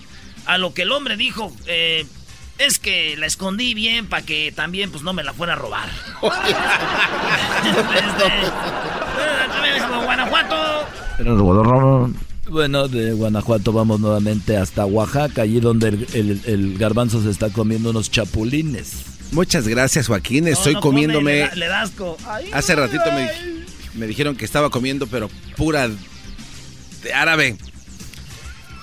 A 0.46 0.58
lo 0.58 0.74
que 0.74 0.82
el 0.82 0.92
hombre 0.92 1.16
dijo, 1.16 1.54
eh, 1.66 2.06
es 2.58 2.78
que 2.78 3.16
la 3.16 3.26
escondí 3.26 3.74
bien 3.74 4.06
para 4.08 4.24
que 4.24 4.50
también 4.52 4.90
pues 4.90 5.02
no 5.04 5.12
me 5.12 5.22
la 5.22 5.32
fuera 5.32 5.52
a 5.52 5.56
robar. 5.56 5.88
Desde, 7.62 9.88
Guanajuato. 10.04 10.56
Bueno, 12.50 12.88
de 12.88 13.12
Guanajuato 13.12 13.72
vamos 13.72 14.00
nuevamente 14.00 14.56
hasta 14.56 14.84
Oaxaca, 14.84 15.42
allí 15.42 15.60
donde 15.60 15.88
el, 15.88 16.06
el- 16.12 16.40
el 16.46 16.78
garbanzo 16.78 17.22
se 17.22 17.30
está 17.30 17.50
comiendo 17.50 17.90
unos 17.90 18.10
chapulines. 18.10 19.04
Muchas 19.32 19.66
gracias, 19.66 20.06
Joaquín. 20.08 20.46
Estoy 20.46 20.74
No, 20.74 20.78
no 20.78 20.82
come, 20.82 20.92
comiéndome. 21.02 21.32
le, 21.34 21.40
da- 21.40 21.54
le 21.54 21.66
da 21.68 21.82
asco. 21.82 22.16
Ay, 22.26 22.50
Hace 22.52 22.74
ratito 22.74 23.04
me, 23.12 23.30
me 23.94 24.06
dijeron 24.06 24.36
que 24.36 24.44
estaba 24.44 24.70
comiendo, 24.70 25.06
pero 25.06 25.28
pura 25.56 25.88
de 27.02 27.14
árabe. 27.14 27.56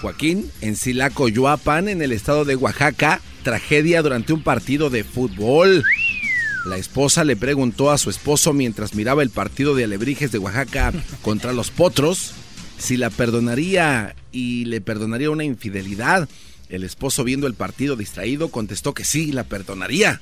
Joaquín, 0.02 0.50
en 0.62 0.76
Silaco, 0.76 1.28
Yuapan, 1.28 1.89
en 1.89 2.02
el 2.02 2.12
estado 2.14 2.45
de 2.45 2.56
Oaxaca, 2.56 3.20
tragedia 3.43 4.02
durante 4.02 4.34
un 4.34 4.43
partido 4.43 4.89
de 4.89 5.04
fútbol. 5.04 5.84
La 6.66 6.78
esposa 6.78 7.24
le 7.24 7.36
preguntó 7.36 7.91
a 7.91 7.97
su 7.97 8.10
esposo 8.10 8.54
mientras 8.54 8.93
miraba 8.95 9.24
el 9.24 9.30
partido 9.30 9.76
de 9.76 9.84
Alebrijes 9.86 10.32
de 10.32 10.39
Oaxaca 10.39 10.93
contra 11.22 11.54
los 11.54 11.70
Potros 11.72 12.32
si 12.78 12.95
la 12.97 13.10
perdonaría 13.10 14.16
y 14.32 14.66
le 14.66 14.80
perdonaría 14.82 15.30
una 15.30 15.43
infidelidad. 15.43 16.28
El 16.70 16.84
esposo, 16.84 17.24
viendo 17.24 17.45
el 17.47 17.54
partido 17.56 17.95
distraído, 17.95 18.50
contestó 18.50 18.93
que 18.93 19.04
sí, 19.04 19.32
la 19.32 19.43
perdonaría. 19.43 20.22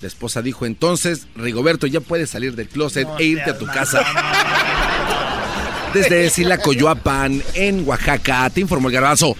La 0.00 0.08
esposa 0.08 0.40
dijo 0.40 0.64
entonces, 0.64 1.26
Rigoberto, 1.36 1.86
ya 1.86 2.00
puedes 2.00 2.30
salir 2.30 2.54
del 2.56 2.68
closet 2.68 3.06
e 3.18 3.24
irte 3.24 3.50
a 3.50 3.58
tu 3.58 3.66
casa. 3.66 4.02
Desde 5.94 6.30
Silacoyoapan, 6.30 7.42
en 7.54 7.86
Oaxaca, 7.86 8.48
te 8.48 8.60
informó 8.60 8.88
el 8.88 8.94
garbanzo. 8.94 9.36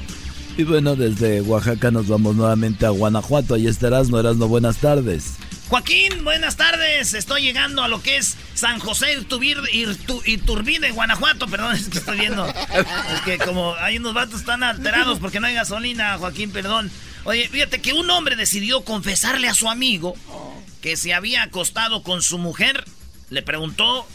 Y 0.56 0.64
bueno, 0.64 0.96
desde 0.96 1.40
Oaxaca 1.42 1.90
nos 1.90 2.08
vamos 2.08 2.34
nuevamente 2.34 2.84
a 2.84 2.90
Guanajuato. 2.90 3.54
Ahí 3.54 3.68
está 3.68 3.86
Erasno, 3.86 4.18
Erasno, 4.18 4.48
buenas 4.48 4.78
tardes. 4.78 5.34
Joaquín, 5.68 6.24
buenas 6.24 6.56
tardes. 6.56 7.14
Estoy 7.14 7.42
llegando 7.42 7.82
a 7.84 7.88
lo 7.88 8.02
que 8.02 8.16
es 8.16 8.36
San 8.54 8.80
José 8.80 9.16
Iturbide, 10.26 10.90
Guanajuato. 10.90 11.46
Perdón, 11.46 11.76
es 11.76 11.88
que 11.88 11.98
estoy 11.98 12.18
viendo. 12.18 12.44
Es 12.46 13.20
que 13.24 13.38
como 13.38 13.74
hay 13.76 13.98
unos 13.98 14.12
vatos 14.12 14.44
tan 14.44 14.64
alterados 14.64 15.20
porque 15.20 15.38
no 15.38 15.46
hay 15.46 15.54
gasolina, 15.54 16.18
Joaquín, 16.18 16.50
perdón. 16.50 16.90
Oye, 17.24 17.48
fíjate 17.48 17.80
que 17.80 17.92
un 17.92 18.10
hombre 18.10 18.36
decidió 18.36 18.82
confesarle 18.84 19.48
a 19.48 19.54
su 19.54 19.68
amigo 19.68 20.14
que 20.80 20.96
se 20.96 21.12
había 21.12 21.42
acostado 21.42 22.02
con 22.02 22.22
su 22.22 22.38
mujer. 22.38 22.84
Le 23.28 23.42
preguntó, 23.42 24.06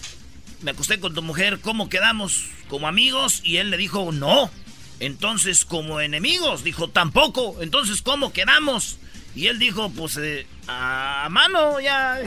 me 0.61 0.71
acosté 0.71 0.99
con 0.99 1.13
tu 1.13 1.21
mujer, 1.21 1.59
¿cómo 1.61 1.89
quedamos? 1.89 2.45
¿Como 2.69 2.87
amigos? 2.87 3.41
Y 3.43 3.57
él 3.57 3.69
le 3.69 3.77
dijo, 3.77 4.11
no. 4.11 4.49
Entonces, 4.99 5.65
como 5.65 5.99
enemigos, 5.99 6.63
dijo, 6.63 6.89
tampoco. 6.89 7.57
Entonces, 7.61 8.01
¿cómo 8.01 8.33
quedamos? 8.33 8.97
Y 9.35 9.47
él 9.47 9.59
dijo, 9.59 9.89
pues, 9.91 10.17
eh, 10.17 10.47
a 10.67 11.27
mano 11.29 11.79
ya. 11.79 12.19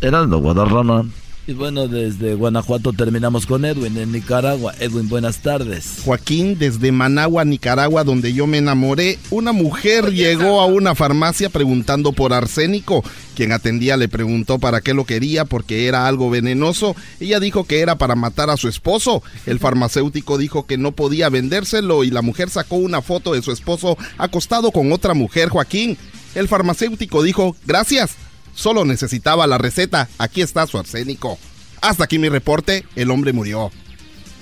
Erasno, 0.00 0.38
Guadarrama. 0.38 1.04
Y 1.50 1.52
bueno, 1.52 1.88
desde 1.88 2.36
Guanajuato 2.36 2.92
terminamos 2.92 3.44
con 3.44 3.64
Edwin 3.64 3.98
en 3.98 4.12
Nicaragua. 4.12 4.72
Edwin, 4.78 5.08
buenas 5.08 5.38
tardes. 5.38 5.96
Joaquín, 6.04 6.56
desde 6.56 6.92
Managua, 6.92 7.44
Nicaragua, 7.44 8.04
donde 8.04 8.32
yo 8.32 8.46
me 8.46 8.58
enamoré, 8.58 9.18
una 9.30 9.50
mujer 9.50 10.12
llegó 10.12 10.60
a 10.60 10.66
una 10.66 10.94
farmacia 10.94 11.48
preguntando 11.50 12.12
por 12.12 12.32
arsénico. 12.32 13.02
Quien 13.34 13.50
atendía 13.50 13.96
le 13.96 14.06
preguntó 14.06 14.60
para 14.60 14.80
qué 14.80 14.94
lo 14.94 15.06
quería, 15.06 15.44
porque 15.44 15.88
era 15.88 16.06
algo 16.06 16.30
venenoso. 16.30 16.94
Ella 17.18 17.40
dijo 17.40 17.64
que 17.64 17.80
era 17.80 17.98
para 17.98 18.14
matar 18.14 18.48
a 18.48 18.56
su 18.56 18.68
esposo. 18.68 19.24
El 19.44 19.58
farmacéutico 19.58 20.38
dijo 20.38 20.66
que 20.66 20.78
no 20.78 20.92
podía 20.92 21.30
vendérselo 21.30 22.04
y 22.04 22.12
la 22.12 22.22
mujer 22.22 22.48
sacó 22.48 22.76
una 22.76 23.02
foto 23.02 23.32
de 23.32 23.42
su 23.42 23.50
esposo 23.50 23.98
acostado 24.18 24.70
con 24.70 24.92
otra 24.92 25.14
mujer, 25.14 25.48
Joaquín. 25.48 25.98
El 26.36 26.46
farmacéutico 26.46 27.24
dijo, 27.24 27.56
gracias, 27.66 28.14
solo 28.54 28.84
necesitaba 28.84 29.46
la 29.46 29.58
receta, 29.58 30.08
aquí 30.18 30.42
está 30.42 30.66
su 30.66 30.78
arsénico. 30.78 31.38
Hasta 31.80 32.04
aquí 32.04 32.18
mi 32.18 32.28
reporte, 32.28 32.84
el 32.96 33.10
hombre 33.10 33.32
murió. 33.32 33.70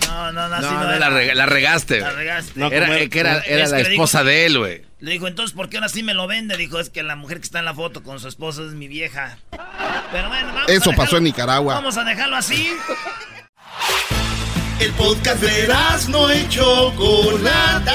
No, 0.06 0.32
no, 0.32 0.48
no, 0.48 0.54
así 0.56 0.64
No, 0.66 0.72
no 0.72 0.82
no, 0.84 0.90
era. 0.92 0.98
la, 0.98 1.10
rega- 1.10 1.34
la 1.34 1.46
regaste. 1.46 2.00
La 2.00 2.10
regaste. 2.12 2.60
era 2.72 2.98
eh, 2.98 3.08
que 3.08 3.20
era, 3.20 3.38
era 3.40 3.64
Es 3.64 3.70
la 3.70 3.76
que 3.78 3.82
le 3.84 3.88
dijo- 3.90 4.02
esposa 4.04 4.24
de 4.24 4.46
él, 4.46 4.58
güey. 4.58 4.82
Le 5.00 5.12
dijo, 5.12 5.28
entonces, 5.28 5.54
¿por 5.54 5.68
qué 5.68 5.76
ahora 5.76 5.88
sí 5.88 6.02
me 6.02 6.12
lo 6.14 6.26
vende? 6.26 6.56
Dijo, 6.56 6.80
es 6.80 6.90
que 6.90 7.04
la 7.04 7.14
mujer 7.14 7.38
que 7.38 7.44
está 7.44 7.60
en 7.60 7.66
la 7.66 7.74
foto 7.74 8.02
con 8.02 8.18
su 8.18 8.26
esposo 8.26 8.66
es 8.66 8.74
mi 8.74 8.88
vieja. 8.88 9.38
Pero 10.10 10.28
bueno, 10.28 10.48
vamos 10.52 10.68
Eso 10.68 10.90
a 10.90 10.94
pasó 10.94 11.02
dejarlo- 11.16 11.18
en 11.18 11.24
Nicaragua. 11.24 11.74
Vamos 11.74 11.96
a 11.96 12.02
dejarlo 12.04 12.36
así. 12.36 12.68
El 14.80 14.90
podcast 14.92 15.40
de 15.42 15.68
no 16.08 16.34
y 16.34 16.48
Chocolata. 16.48 17.94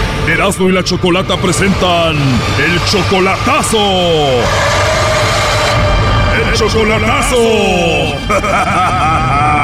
Erasmo 0.27 0.69
y 0.69 0.71
la 0.71 0.83
Chocolata 0.83 1.35
presentan 1.37 2.15
El 2.15 2.83
Chocolatazo. 2.85 3.77
¡El 6.35 6.53
Chocolatazo! 6.53 7.37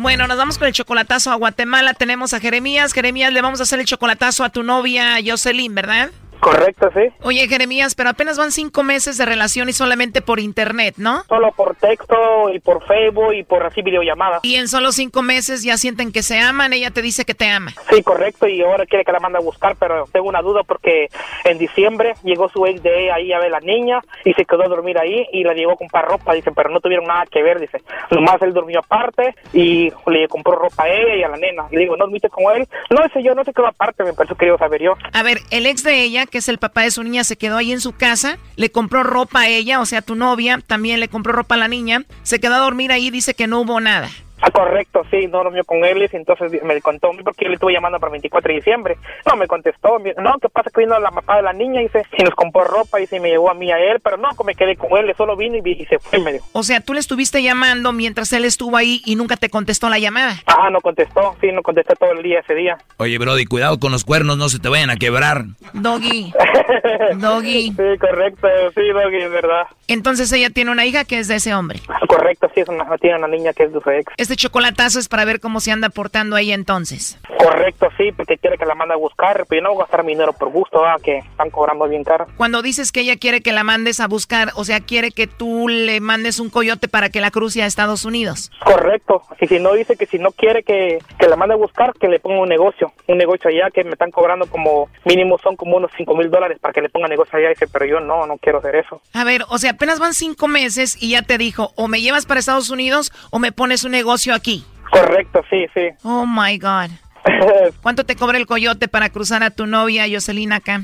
Bueno, 0.00 0.26
nos 0.26 0.38
vamos 0.38 0.56
con 0.56 0.66
el 0.66 0.72
chocolatazo 0.72 1.30
a 1.30 1.34
Guatemala. 1.34 1.92
Tenemos 1.92 2.32
a 2.32 2.40
Jeremías. 2.40 2.94
Jeremías, 2.94 3.34
le 3.34 3.42
vamos 3.42 3.60
a 3.60 3.64
hacer 3.64 3.80
el 3.80 3.84
chocolatazo 3.84 4.44
a 4.44 4.48
tu 4.48 4.62
novia 4.62 5.18
Jocelyn, 5.22 5.74
¿verdad? 5.74 6.10
Correcto, 6.40 6.90
sí. 6.94 7.12
Oye, 7.22 7.46
Jeremías, 7.48 7.94
pero 7.94 8.10
apenas 8.10 8.38
van 8.38 8.52
cinco 8.52 8.82
meses 8.82 9.16
de 9.16 9.26
relación 9.26 9.68
y 9.68 9.72
solamente 9.72 10.22
por 10.22 10.40
internet, 10.40 10.94
¿no? 10.96 11.22
Solo 11.28 11.52
por 11.52 11.76
texto 11.76 12.50
y 12.52 12.58
por 12.60 12.84
Facebook 12.86 13.34
y 13.34 13.42
por 13.44 13.64
así 13.64 13.82
videollamadas. 13.82 14.40
Y 14.42 14.56
en 14.56 14.68
solo 14.68 14.92
cinco 14.92 15.22
meses 15.22 15.62
ya 15.62 15.76
sienten 15.76 16.12
que 16.12 16.22
se 16.22 16.38
aman, 16.38 16.72
ella 16.72 16.90
te 16.90 17.02
dice 17.02 17.24
que 17.24 17.34
te 17.34 17.48
ama. 17.48 17.72
Sí, 17.90 18.02
correcto, 18.02 18.46
y 18.46 18.62
ahora 18.62 18.86
quiere 18.86 19.04
que 19.04 19.12
la 19.12 19.20
mande 19.20 19.38
a 19.38 19.42
buscar, 19.42 19.76
pero 19.78 20.06
tengo 20.12 20.28
una 20.28 20.42
duda 20.42 20.62
porque 20.62 21.08
en 21.44 21.58
diciembre 21.58 22.14
llegó 22.24 22.48
su 22.48 22.66
ex 22.66 22.82
de 22.82 23.04
ella 23.04 23.14
ahí 23.14 23.32
a 23.32 23.38
ver 23.38 23.50
la 23.50 23.60
niña 23.60 24.00
y 24.24 24.32
se 24.34 24.44
quedó 24.44 24.64
a 24.64 24.68
dormir 24.68 24.98
ahí 24.98 25.26
y 25.32 25.44
la 25.44 25.54
llevó 25.54 25.72
a 25.72 25.76
comprar 25.76 26.06
ropa, 26.06 26.34
dice, 26.34 26.52
pero 26.52 26.70
no 26.70 26.80
tuvieron 26.80 27.06
nada 27.06 27.26
que 27.26 27.42
ver, 27.42 27.60
dice. 27.60 27.82
Nomás 28.10 28.40
él 28.42 28.52
durmió 28.54 28.80
aparte 28.80 29.34
y 29.52 29.92
le 30.06 30.28
compró 30.28 30.56
ropa 30.56 30.84
a 30.84 30.88
ella 30.88 31.16
y 31.16 31.22
a 31.22 31.28
la 31.28 31.36
nena. 31.36 31.64
Le 31.70 31.80
digo, 31.80 31.96
¿no 31.96 32.04
dormiste 32.04 32.28
con 32.28 32.56
él? 32.56 32.66
No, 32.90 33.04
ese 33.04 33.22
yo 33.22 33.34
no 33.34 33.44
se 33.44 33.52
quedó 33.52 33.66
aparte, 33.66 34.04
me 34.04 34.12
pareció 34.12 34.36
que 34.36 34.46
iba 34.46 34.56
a 34.56 34.58
saber 34.58 34.82
yo. 34.82 34.94
A 35.12 35.22
ver, 35.22 35.38
el 35.50 35.66
ex 35.66 35.82
de 35.82 36.02
ella, 36.02 36.26
que 36.30 36.38
es 36.38 36.48
el 36.48 36.58
papá 36.58 36.82
de 36.82 36.90
su 36.90 37.02
niña, 37.02 37.24
se 37.24 37.36
quedó 37.36 37.56
ahí 37.56 37.72
en 37.72 37.80
su 37.80 37.92
casa, 37.92 38.38
le 38.56 38.70
compró 38.70 39.02
ropa 39.02 39.40
a 39.40 39.48
ella, 39.48 39.80
o 39.80 39.86
sea, 39.86 40.02
tu 40.02 40.14
novia, 40.14 40.62
también 40.66 41.00
le 41.00 41.08
compró 41.08 41.32
ropa 41.32 41.56
a 41.56 41.58
la 41.58 41.68
niña, 41.68 42.06
se 42.22 42.40
quedó 42.40 42.54
a 42.54 42.58
dormir 42.58 42.92
ahí, 42.92 43.10
dice 43.10 43.34
que 43.34 43.46
no 43.46 43.60
hubo 43.60 43.80
nada. 43.80 44.08
Ah, 44.42 44.50
correcto, 44.50 45.02
sí, 45.10 45.26
no 45.26 45.42
dormió 45.44 45.64
con 45.64 45.84
él, 45.84 46.08
y 46.10 46.16
entonces 46.16 46.62
me 46.62 46.80
contó, 46.80 47.10
porque 47.24 47.44
yo 47.44 47.48
le 47.48 47.54
estuve 47.54 47.72
llamando 47.72 47.98
para 47.98 48.08
el 48.08 48.12
24 48.12 48.48
de 48.48 48.54
diciembre. 48.54 48.96
No, 49.26 49.36
me 49.36 49.46
contestó, 49.46 49.98
no, 49.98 50.38
¿qué 50.40 50.48
pasa 50.48 50.70
que 50.70 50.80
vino 50.80 50.98
la 50.98 51.10
papá 51.10 51.36
de 51.36 51.42
la 51.42 51.52
niña? 51.52 51.80
Y, 51.80 51.84
dice, 51.84 52.04
y 52.16 52.22
nos 52.22 52.34
compró 52.34 52.64
ropa 52.64 53.00
y 53.00 53.06
se 53.06 53.20
me 53.20 53.28
llevó 53.28 53.50
a 53.50 53.54
mí 53.54 53.70
a 53.70 53.78
él, 53.78 54.00
pero 54.00 54.16
no, 54.16 54.28
me 54.44 54.54
quedé 54.54 54.76
con 54.76 54.96
él, 54.96 55.12
solo 55.16 55.36
vino 55.36 55.56
y, 55.56 55.70
y 55.70 55.84
se 55.86 55.98
fue, 55.98 56.18
me 56.20 56.32
dijo. 56.32 56.46
O 56.52 56.62
sea, 56.62 56.80
tú 56.80 56.94
le 56.94 57.00
estuviste 57.00 57.42
llamando 57.42 57.92
mientras 57.92 58.32
él 58.32 58.44
estuvo 58.44 58.76
ahí 58.76 59.02
y 59.04 59.16
nunca 59.16 59.36
te 59.36 59.50
contestó 59.50 59.88
la 59.88 59.98
llamada. 59.98 60.36
Ah, 60.46 60.70
no 60.70 60.80
contestó, 60.80 61.36
sí, 61.40 61.52
no 61.52 61.62
contesté 61.62 61.94
todo 61.96 62.12
el 62.12 62.22
día 62.22 62.40
ese 62.40 62.54
día. 62.54 62.78
Oye, 62.96 63.18
Brody, 63.18 63.44
cuidado 63.46 63.78
con 63.78 63.92
los 63.92 64.04
cuernos, 64.04 64.36
no 64.36 64.48
se 64.48 64.58
te 64.58 64.68
vayan 64.68 64.90
a 64.90 64.96
quebrar. 64.96 65.44
Doggy. 65.74 66.32
Doggy. 67.16 67.72
Sí, 67.72 67.98
correcto, 67.98 68.48
sí, 68.74 68.88
Doggy, 68.88 69.22
es 69.22 69.30
verdad. 69.30 69.66
Entonces 69.88 70.32
ella 70.32 70.50
tiene 70.50 70.70
una 70.70 70.86
hija 70.86 71.04
que 71.04 71.18
es 71.18 71.28
de 71.28 71.36
ese 71.36 71.54
hombre. 71.54 71.80
Correcto, 72.08 72.50
sí, 72.54 72.60
es 72.60 72.68
una, 72.68 72.84
tiene 72.98 73.18
una 73.18 73.28
niña 73.28 73.52
que 73.52 73.64
es 73.64 73.72
de 73.72 73.80
su 73.80 73.90
ex. 73.90 74.12
Este 74.30 74.42
chocolatazo 74.42 75.00
es 75.00 75.08
para 75.08 75.24
ver 75.24 75.40
cómo 75.40 75.58
se 75.58 75.72
anda 75.72 75.88
portando 75.88 76.36
ella 76.36 76.54
entonces. 76.54 77.18
Correcto, 77.36 77.88
sí, 77.96 78.12
porque 78.12 78.38
quiere 78.38 78.58
que 78.58 78.64
la 78.64 78.76
mande 78.76 78.94
a 78.94 78.96
buscar, 78.96 79.44
pero 79.48 79.60
yo 79.60 79.62
no 79.64 79.74
voy 79.74 79.80
a 79.80 79.84
gastar 79.84 80.04
mi 80.04 80.12
dinero 80.12 80.32
por 80.32 80.50
gusto, 80.50 80.84
que 81.02 81.18
están 81.18 81.50
cobrando 81.50 81.88
bien 81.88 82.04
caro. 82.04 82.26
Cuando 82.36 82.62
dices 82.62 82.92
que 82.92 83.00
ella 83.00 83.16
quiere 83.16 83.40
que 83.40 83.52
la 83.52 83.64
mandes 83.64 83.98
a 83.98 84.06
buscar, 84.06 84.52
o 84.54 84.64
sea, 84.64 84.78
quiere 84.80 85.10
que 85.10 85.26
tú 85.26 85.66
le 85.66 86.00
mandes 86.00 86.38
un 86.38 86.48
coyote 86.48 86.86
para 86.86 87.08
que 87.08 87.20
la 87.20 87.32
cruce 87.32 87.60
a 87.62 87.66
Estados 87.66 88.04
Unidos. 88.04 88.52
Correcto, 88.62 89.22
y 89.40 89.48
si 89.48 89.58
no 89.58 89.72
dice 89.72 89.96
que 89.96 90.06
si 90.06 90.20
no 90.20 90.30
quiere 90.30 90.62
que, 90.62 90.98
que 91.18 91.26
la 91.26 91.34
mande 91.34 91.54
a 91.54 91.58
buscar, 91.58 91.92
que 91.94 92.06
le 92.06 92.20
ponga 92.20 92.40
un 92.40 92.48
negocio, 92.48 92.92
un 93.08 93.18
negocio 93.18 93.50
allá 93.50 93.70
que 93.72 93.82
me 93.82 93.92
están 93.92 94.12
cobrando 94.12 94.46
como 94.46 94.88
mínimo 95.06 95.38
son 95.38 95.56
como 95.56 95.76
unos 95.76 95.90
5 95.96 96.14
mil 96.14 96.30
dólares 96.30 96.58
para 96.60 96.72
que 96.72 96.82
le 96.82 96.88
ponga 96.88 97.08
negocio 97.08 97.36
allá, 97.36 97.48
dice, 97.48 97.66
pero 97.66 97.84
yo 97.84 97.98
no, 97.98 98.26
no 98.26 98.36
quiero 98.38 98.58
hacer 98.58 98.76
eso. 98.76 99.00
A 99.12 99.24
ver, 99.24 99.42
o 99.48 99.58
sea, 99.58 99.72
apenas 99.72 99.98
van 99.98 100.14
cinco 100.14 100.46
meses 100.46 100.96
y 101.00 101.10
ya 101.10 101.22
te 101.22 101.36
dijo, 101.36 101.72
o 101.74 101.88
me 101.88 102.00
llevas 102.00 102.26
para 102.26 102.38
Estados 102.38 102.70
Unidos 102.70 103.12
o 103.30 103.40
me 103.40 103.50
pones 103.50 103.82
un 103.82 103.94
negocio 104.20 104.34
aquí. 104.34 104.64
Correcto, 104.90 105.42
sí, 105.48 105.66
sí. 105.74 105.88
Oh 106.02 106.26
my 106.26 106.58
God. 106.58 106.90
¿Cuánto 107.82 108.04
te 108.04 108.16
cobra 108.16 108.38
el 108.38 108.46
coyote 108.46 108.88
para 108.88 109.10
cruzar 109.10 109.42
a 109.42 109.50
tu 109.50 109.66
novia 109.66 110.06
Jocelyn 110.10 110.52
acá? 110.52 110.82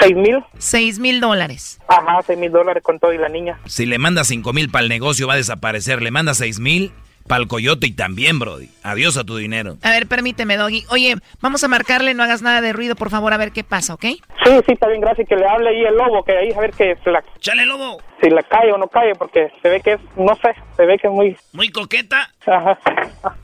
¿Seis 0.00 0.16
mil? 0.16 0.42
Seis 0.58 0.98
mil 0.98 1.20
dólares. 1.20 1.78
Ajá, 1.88 2.20
seis 2.26 2.38
mil 2.38 2.50
dólares 2.50 2.82
con 2.82 2.98
todo 2.98 3.12
y 3.12 3.18
la 3.18 3.28
niña. 3.28 3.58
Si 3.66 3.86
le 3.86 3.98
manda 3.98 4.24
cinco 4.24 4.52
mil 4.52 4.70
para 4.70 4.82
el 4.82 4.88
negocio 4.88 5.26
va 5.26 5.34
a 5.34 5.36
desaparecer. 5.36 6.02
Le 6.02 6.10
manda 6.10 6.34
seis 6.34 6.58
mil 6.58 6.92
para 7.26 7.42
el 7.42 7.48
coyote 7.48 7.86
y 7.86 7.92
también, 7.92 8.38
Brody. 8.38 8.68
Adiós 8.82 9.16
a 9.16 9.24
tu 9.24 9.36
dinero. 9.36 9.76
A 9.82 9.90
ver, 9.90 10.06
permíteme, 10.06 10.56
Doggy. 10.56 10.84
Oye, 10.90 11.16
vamos 11.40 11.64
a 11.64 11.68
marcarle, 11.68 12.14
no 12.14 12.22
hagas 12.22 12.42
nada 12.42 12.60
de 12.60 12.72
ruido, 12.72 12.94
por 12.96 13.10
favor, 13.10 13.32
a 13.32 13.36
ver 13.36 13.52
qué 13.52 13.64
pasa, 13.64 13.94
¿ok? 13.94 14.02
Sí, 14.02 14.50
sí, 14.66 14.72
está 14.72 14.88
bien, 14.88 15.00
gracias. 15.00 15.28
Que 15.28 15.36
le 15.36 15.46
hable 15.46 15.70
ahí 15.70 15.84
el 15.84 15.94
lobo, 15.94 16.22
que 16.24 16.36
ahí 16.36 16.52
a 16.52 16.60
ver 16.60 16.72
que 16.72 16.96
se 17.02 17.10
la... 17.10 17.24
¡Chale, 17.40 17.64
lobo! 17.66 18.02
Si 18.22 18.28
la 18.30 18.42
cae 18.42 18.72
o 18.72 18.78
no 18.78 18.88
cae, 18.88 19.14
porque 19.14 19.50
se 19.62 19.68
ve 19.68 19.80
que 19.80 19.94
es, 19.94 20.00
no 20.16 20.34
sé, 20.36 20.54
se 20.76 20.84
ve 20.84 20.98
que 20.98 21.06
es 21.06 21.12
muy... 21.12 21.36
Muy 21.52 21.70
coqueta. 21.70 22.30
Ajá. 22.46 22.78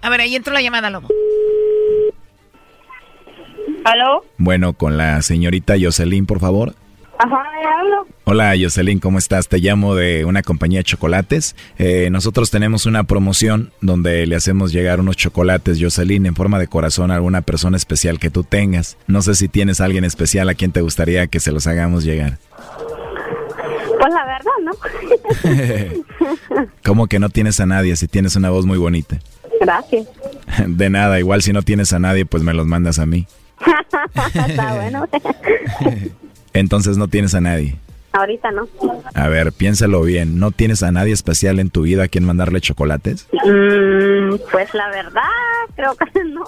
A 0.02 0.10
ver, 0.10 0.20
ahí 0.20 0.36
entró 0.36 0.52
la 0.52 0.62
llamada, 0.62 0.90
lobo. 0.90 1.08
¿Aló? 3.84 4.24
Bueno, 4.36 4.74
con 4.74 4.98
la 4.98 5.22
señorita 5.22 5.74
Jocelyn, 5.80 6.26
por 6.26 6.40
favor. 6.40 6.74
Ajá, 7.22 7.44
hablo. 7.78 8.06
Hola 8.24 8.54
Jocelyn, 8.58 8.98
¿cómo 8.98 9.18
estás? 9.18 9.46
Te 9.46 9.58
llamo 9.58 9.94
de 9.94 10.24
una 10.24 10.42
compañía 10.42 10.78
de 10.78 10.84
chocolates. 10.84 11.54
Eh, 11.78 12.08
nosotros 12.10 12.50
tenemos 12.50 12.86
una 12.86 13.04
promoción 13.04 13.72
donde 13.82 14.24
le 14.26 14.36
hacemos 14.36 14.72
llegar 14.72 15.00
unos 15.00 15.18
chocolates, 15.18 15.76
Jocelyn, 15.78 16.24
en 16.24 16.34
forma 16.34 16.58
de 16.58 16.66
corazón 16.66 17.10
a 17.10 17.16
alguna 17.16 17.42
persona 17.42 17.76
especial 17.76 18.18
que 18.18 18.30
tú 18.30 18.42
tengas. 18.42 18.96
No 19.06 19.20
sé 19.20 19.34
si 19.34 19.48
tienes 19.48 19.82
a 19.82 19.84
alguien 19.84 20.04
especial 20.04 20.48
a 20.48 20.54
quien 20.54 20.72
te 20.72 20.80
gustaría 20.80 21.26
que 21.26 21.40
se 21.40 21.52
los 21.52 21.66
hagamos 21.66 22.04
llegar. 22.04 22.38
Pues 23.98 24.14
la 24.14 24.24
verdad, 24.24 24.52
¿no? 24.64 24.72
¿Cómo 26.86 27.06
que 27.06 27.18
no 27.18 27.28
tienes 27.28 27.60
a 27.60 27.66
nadie 27.66 27.96
si 27.96 28.08
tienes 28.08 28.34
una 28.34 28.48
voz 28.48 28.64
muy 28.64 28.78
bonita? 28.78 29.18
Gracias. 29.60 30.06
De 30.66 30.88
nada, 30.88 31.18
igual 31.18 31.42
si 31.42 31.52
no 31.52 31.60
tienes 31.60 31.92
a 31.92 31.98
nadie, 31.98 32.24
pues 32.24 32.42
me 32.42 32.54
los 32.54 32.66
mandas 32.66 32.98
a 32.98 33.04
mí. 33.04 33.26
Está 34.48 34.74
bueno. 34.74 35.06
Entonces 36.54 36.96
no 36.98 37.08
tienes 37.08 37.34
a 37.34 37.40
nadie. 37.40 37.76
Ahorita 38.12 38.50
no. 38.50 38.66
A 39.14 39.28
ver, 39.28 39.52
piénsalo 39.52 40.02
bien. 40.02 40.40
¿No 40.40 40.50
tienes 40.50 40.82
a 40.82 40.90
nadie 40.90 41.12
especial 41.12 41.60
en 41.60 41.70
tu 41.70 41.82
vida 41.82 42.04
a 42.04 42.08
quien 42.08 42.24
mandarle 42.24 42.60
chocolates? 42.60 43.28
Mm, 43.32 44.34
pues 44.50 44.74
la 44.74 44.88
verdad, 44.88 45.22
creo 45.76 45.94
que 45.94 46.24
no. 46.24 46.44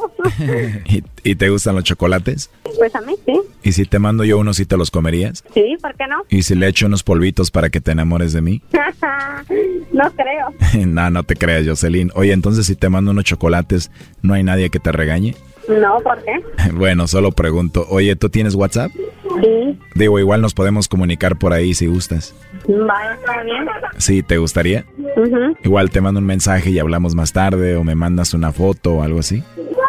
¿Y, 0.87 1.05
y 1.23 1.35
te 1.37 1.51
gustan 1.51 1.77
los 1.77 1.85
chocolates? 1.85 2.51
Pues 2.77 2.93
a 2.97 3.01
mí 3.03 3.15
sí. 3.25 3.41
¿Y 3.63 3.73
si 3.73 3.85
te 3.85 4.01
mando 4.01 4.25
yo 4.25 4.39
unos, 4.39 4.57
sí 4.57 4.67
te 4.67 4.77
los 4.77 4.91
comerías? 4.91 5.45
Sí, 5.55 5.77
¿por 5.81 5.95
qué 5.95 6.09
no? 6.09 6.25
¿Y 6.29 6.43
si 6.43 6.57
le 6.57 6.67
echo 6.67 6.87
unos 6.87 7.05
polvitos 7.05 7.53
para 7.53 7.71
que 7.71 7.81
te 7.81 7.93
enamores 7.93 8.33
de 8.33 8.43
mí? 8.43 8.61
no 9.93 10.11
creo. 10.13 10.87
no, 10.87 11.11
no 11.11 11.23
te 11.23 11.37
creas, 11.37 11.65
Jocelyn. 11.67 12.11
Oye, 12.17 12.33
entonces 12.33 12.67
si 12.67 12.75
te 12.75 12.89
mando 12.89 13.13
unos 13.13 13.25
chocolates, 13.25 13.93
¿no 14.21 14.35
hay 14.35 14.43
nadie 14.43 14.69
que 14.71 14.81
te 14.81 14.91
regañe? 14.91 15.37
No, 15.69 16.01
¿por 16.01 16.21
qué? 16.25 16.33
Bueno, 16.73 17.07
solo 17.07 17.31
pregunto. 17.31 17.87
Oye, 17.89 18.17
¿tú 18.17 18.29
tienes 18.31 18.57
WhatsApp? 18.57 18.91
Sí. 19.41 19.79
Digo, 19.95 20.19
igual 20.19 20.41
nos 20.41 20.55
podemos 20.55 20.89
comunicar 20.89 21.37
por 21.37 21.53
ahí 21.53 21.75
si 21.75 21.87
gustas. 21.87 22.35
Vaya, 22.69 23.15
está 23.15 23.43
bien. 23.43 23.67
Sí, 23.99 24.23
¿te 24.23 24.39
gustaría? 24.39 24.85
Igual 25.65 25.91
te 25.91 26.01
mando 26.01 26.21
un 26.21 26.27
mensaje 26.27 26.71
y 26.71 26.79
hablamos 26.79 27.15
más 27.15 27.33
tarde 27.33 27.77
o 27.77 27.85
me 27.85 27.95
mandas 27.95 28.35
una 28.35 28.53
foto 28.53 28.95
o 28.95 29.03
algo 29.03 29.21
así. 29.21 29.43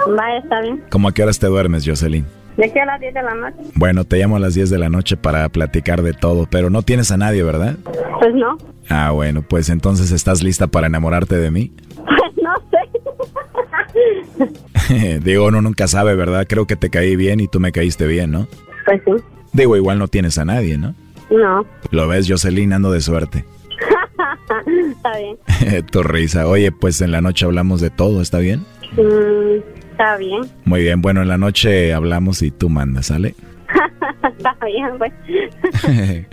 Vaya, 0.07 0.37
está 0.37 0.61
bien. 0.61 0.83
¿Cómo 0.89 1.07
a 1.07 1.13
qué 1.13 1.23
horas 1.23 1.39
te 1.39 1.47
duermes, 1.47 1.85
Jocelyn? 1.87 2.25
De 2.57 2.65
aquí 2.65 2.77
a 2.77 2.85
las 2.85 2.99
10 2.99 3.13
de 3.13 3.23
la 3.23 3.33
noche. 3.33 3.57
Bueno, 3.75 4.03
te 4.03 4.17
llamo 4.17 4.35
a 4.35 4.39
las 4.39 4.53
10 4.53 4.69
de 4.69 4.77
la 4.77 4.89
noche 4.89 5.17
para 5.17 5.49
platicar 5.49 6.03
de 6.03 6.13
todo, 6.13 6.47
pero 6.49 6.69
no 6.69 6.83
tienes 6.83 7.11
a 7.11 7.17
nadie, 7.17 7.41
¿verdad? 7.41 7.77
Pues 8.19 8.35
no. 8.35 8.57
Ah, 8.89 9.11
bueno, 9.11 9.41
pues 9.41 9.69
entonces 9.69 10.11
estás 10.11 10.43
lista 10.43 10.67
para 10.67 10.87
enamorarte 10.87 11.37
de 11.37 11.49
mí. 11.49 11.71
Pues 11.95 12.31
no 12.43 12.53
sé. 14.87 15.19
Digo, 15.23 15.47
uno 15.47 15.61
nunca 15.61 15.87
sabe, 15.87 16.15
¿verdad? 16.15 16.45
Creo 16.47 16.67
que 16.67 16.75
te 16.75 16.89
caí 16.89 17.15
bien 17.15 17.39
y 17.39 17.47
tú 17.47 17.59
me 17.59 17.71
caíste 17.71 18.05
bien, 18.05 18.31
¿no? 18.31 18.47
Pues 18.85 19.01
sí. 19.05 19.11
Digo, 19.53 19.75
igual 19.75 19.99
no 19.99 20.07
tienes 20.07 20.37
a 20.37 20.45
nadie, 20.45 20.77
¿no? 20.77 20.95
No. 21.29 21.65
Lo 21.91 22.07
ves, 22.07 22.27
Jocelyn, 22.29 22.73
ando 22.73 22.91
de 22.91 23.01
suerte. 23.01 23.45
está 24.91 25.17
bien. 25.17 25.85
tu 25.91 26.03
risa. 26.03 26.47
Oye, 26.47 26.71
pues 26.71 27.01
en 27.01 27.11
la 27.11 27.21
noche 27.21 27.45
hablamos 27.45 27.81
de 27.81 27.89
todo, 27.89 28.21
¿está 28.21 28.39
bien? 28.39 28.65
Mm, 28.93 29.61
está 29.91 30.17
bien. 30.17 30.41
Muy 30.65 30.81
bien, 30.81 31.01
bueno, 31.01 31.21
en 31.21 31.27
la 31.27 31.37
noche 31.37 31.93
hablamos 31.93 32.41
y 32.41 32.51
tú 32.51 32.69
mandas, 32.69 33.07
¿sale? 33.07 33.35
está 34.37 34.55
bien, 34.65 34.97
pues. 34.97 35.13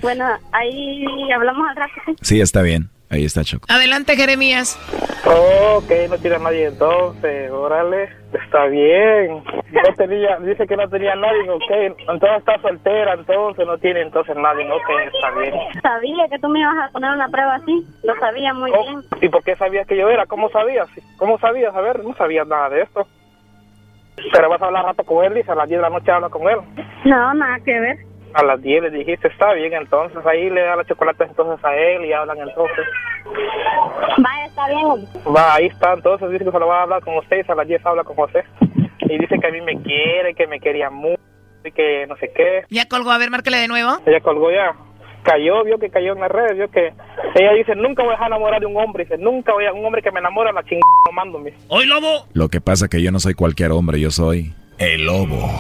bueno, 0.03 0.25
ahí 0.53 1.05
hablamos 1.35 1.69
al 1.71 1.77
rato. 1.77 1.93
¿sí? 2.07 2.15
Sí, 2.21 2.41
está 2.41 2.63
bien. 2.63 2.91
Ahí 3.11 3.25
está 3.25 3.43
Choco. 3.43 3.67
Adelante, 3.69 4.15
Jeremías. 4.17 4.79
Ok, 5.27 5.91
no 6.09 6.19
tiene 6.19 6.37
a 6.37 6.39
nadie 6.39 6.67
entonces, 6.67 7.51
órale, 7.51 8.09
está 8.33 8.67
bien. 8.67 9.43
No 9.73 9.95
tenía, 9.97 10.39
dice 10.39 10.67
que 10.67 10.77
no 10.77 10.89
tenía 10.89 11.15
nadie, 11.17 11.51
ok, 11.51 11.71
entonces 11.99 12.31
está 12.39 12.61
soltera, 12.63 13.15
entonces 13.15 13.67
no 13.67 13.79
tiene 13.79 14.03
entonces 14.03 14.37
nadie, 14.37 14.65
ok, 14.71 14.91
está 15.13 15.31
bien. 15.41 15.55
Sabía 15.83 16.29
que 16.29 16.39
tú 16.39 16.49
me 16.49 16.61
ibas 16.61 16.89
a 16.89 16.93
poner 16.93 17.11
una 17.11 17.29
prueba 17.29 17.57
así. 17.57 17.85
Lo 18.05 18.15
sabía 18.21 18.55
muy 18.55 18.71
Oh, 18.75 18.83
bien. 18.85 19.01
¿Y 19.23 19.29
por 19.29 19.43
qué 19.43 19.57
sabías 19.57 19.87
que 19.89 19.97
yo 19.97 20.09
era? 20.09 20.27
¿Cómo 20.27 20.49
sabías? 20.51 20.89
¿Cómo 21.19 21.39
sabías? 21.39 21.75
A 21.75 21.81
ver, 21.81 22.05
no 22.05 22.15
sabías 22.15 22.47
nada 22.47 22.69
de 22.71 22.83
esto. 22.83 23.07
Pero 24.33 24.49
vas 24.51 24.63
a 24.63 24.67
hablar 24.67 24.85
rato 24.85 25.03
con 25.05 25.25
él, 25.25 25.35
dice, 25.35 25.51
a 25.51 25.55
las 25.55 25.69
10 25.69 25.79
de 25.79 25.83
la 25.83 25.91
noche 25.91 26.11
habla 26.13 26.29
con 26.29 26.43
él. 26.49 26.59
No, 27.05 27.35
nada 27.35 27.59
que 27.65 27.79
ver. 27.81 27.97
A 28.35 28.45
las 28.45 28.63
10 28.63 28.83
le 28.85 28.91
dijiste, 28.91 29.29
está 29.29 29.53
bien, 29.55 29.73
entonces 29.73 30.25
ahí 30.25 30.51
le 30.51 30.61
da 30.63 30.77
los 30.77 30.87
chocolates 30.87 31.29
entonces 31.29 31.65
a 31.65 31.75
él 31.75 32.05
y 32.05 32.13
hablan 32.13 32.39
entonces. 32.39 32.87
Vaya, 34.19 34.47
está 34.47 34.67
bien. 34.69 35.35
Va, 35.35 35.55
ahí 35.55 35.67
está, 35.67 35.95
entonces 35.95 36.31
dice 36.31 36.45
que 36.45 36.51
se 36.51 36.59
lo 36.59 36.67
va 36.69 36.81
a 36.81 36.83
hablar 36.83 37.03
con 37.03 37.17
usted 37.17 37.45
y 37.47 37.51
a 37.51 37.55
las 37.55 37.67
10 37.67 37.85
habla 37.87 38.05
con 38.05 38.17
José. 38.17 38.45
y 39.01 39.19
dice 39.19 39.39
que 39.39 39.47
a 39.47 39.51
mí 39.51 39.61
me 39.61 39.81
quiere, 39.83 40.35
que 40.35 40.47
me 40.47 40.61
quería 40.61 40.91
mucho 40.91 41.21
y 41.65 41.73
que 41.73 42.07
no 42.07 42.17
sé 42.17 42.31
qué. 42.35 42.63
¿Ya 42.71 42.87
colgó? 42.89 43.11
A 43.11 43.19
ver, 43.19 43.31
márcale 43.31 43.57
de 43.59 43.69
nuevo. 43.69 43.99
Ella 44.07 44.21
colgó 44.21 44.51
ya. 44.51 44.75
Cayó, 45.23 45.65
vio 45.65 45.79
que 45.79 45.91
cayó 45.91 46.15
en 46.15 46.21
las 46.21 46.31
redes, 46.31 46.57
vio 46.57 46.71
que... 46.71 46.93
Ella 47.35 47.53
dice, 47.53 47.75
nunca 47.75 48.03
voy 48.03 48.13
a 48.13 48.15
dejar 48.15 48.29
enamorar 48.29 48.61
de 48.61 48.67
un 48.67 48.77
hombre. 48.77 49.05
Dice, 49.05 49.19
nunca 49.19 49.53
voy 49.53 49.67
a... 49.67 49.73
Un 49.73 49.85
hombre 49.85 50.03
que 50.03 50.11
me 50.11 50.21
enamora, 50.21 50.53
la 50.53 50.63
chingada 50.63 50.81
tomándome. 51.05 51.53
¡Hoy, 51.69 51.87
lobo! 51.87 52.27
Lo 52.33 52.49
que 52.49 52.61
pasa 52.61 52.89
que 52.89 53.03
yo 53.03 53.13
no 53.13 53.21
soy 53.21 53.35
cualquier 53.35 53.73
hombre, 53.73 54.01
yo 54.01 54.11
soy 54.11 54.55
el 54.79 55.05
lobo. 55.05 55.51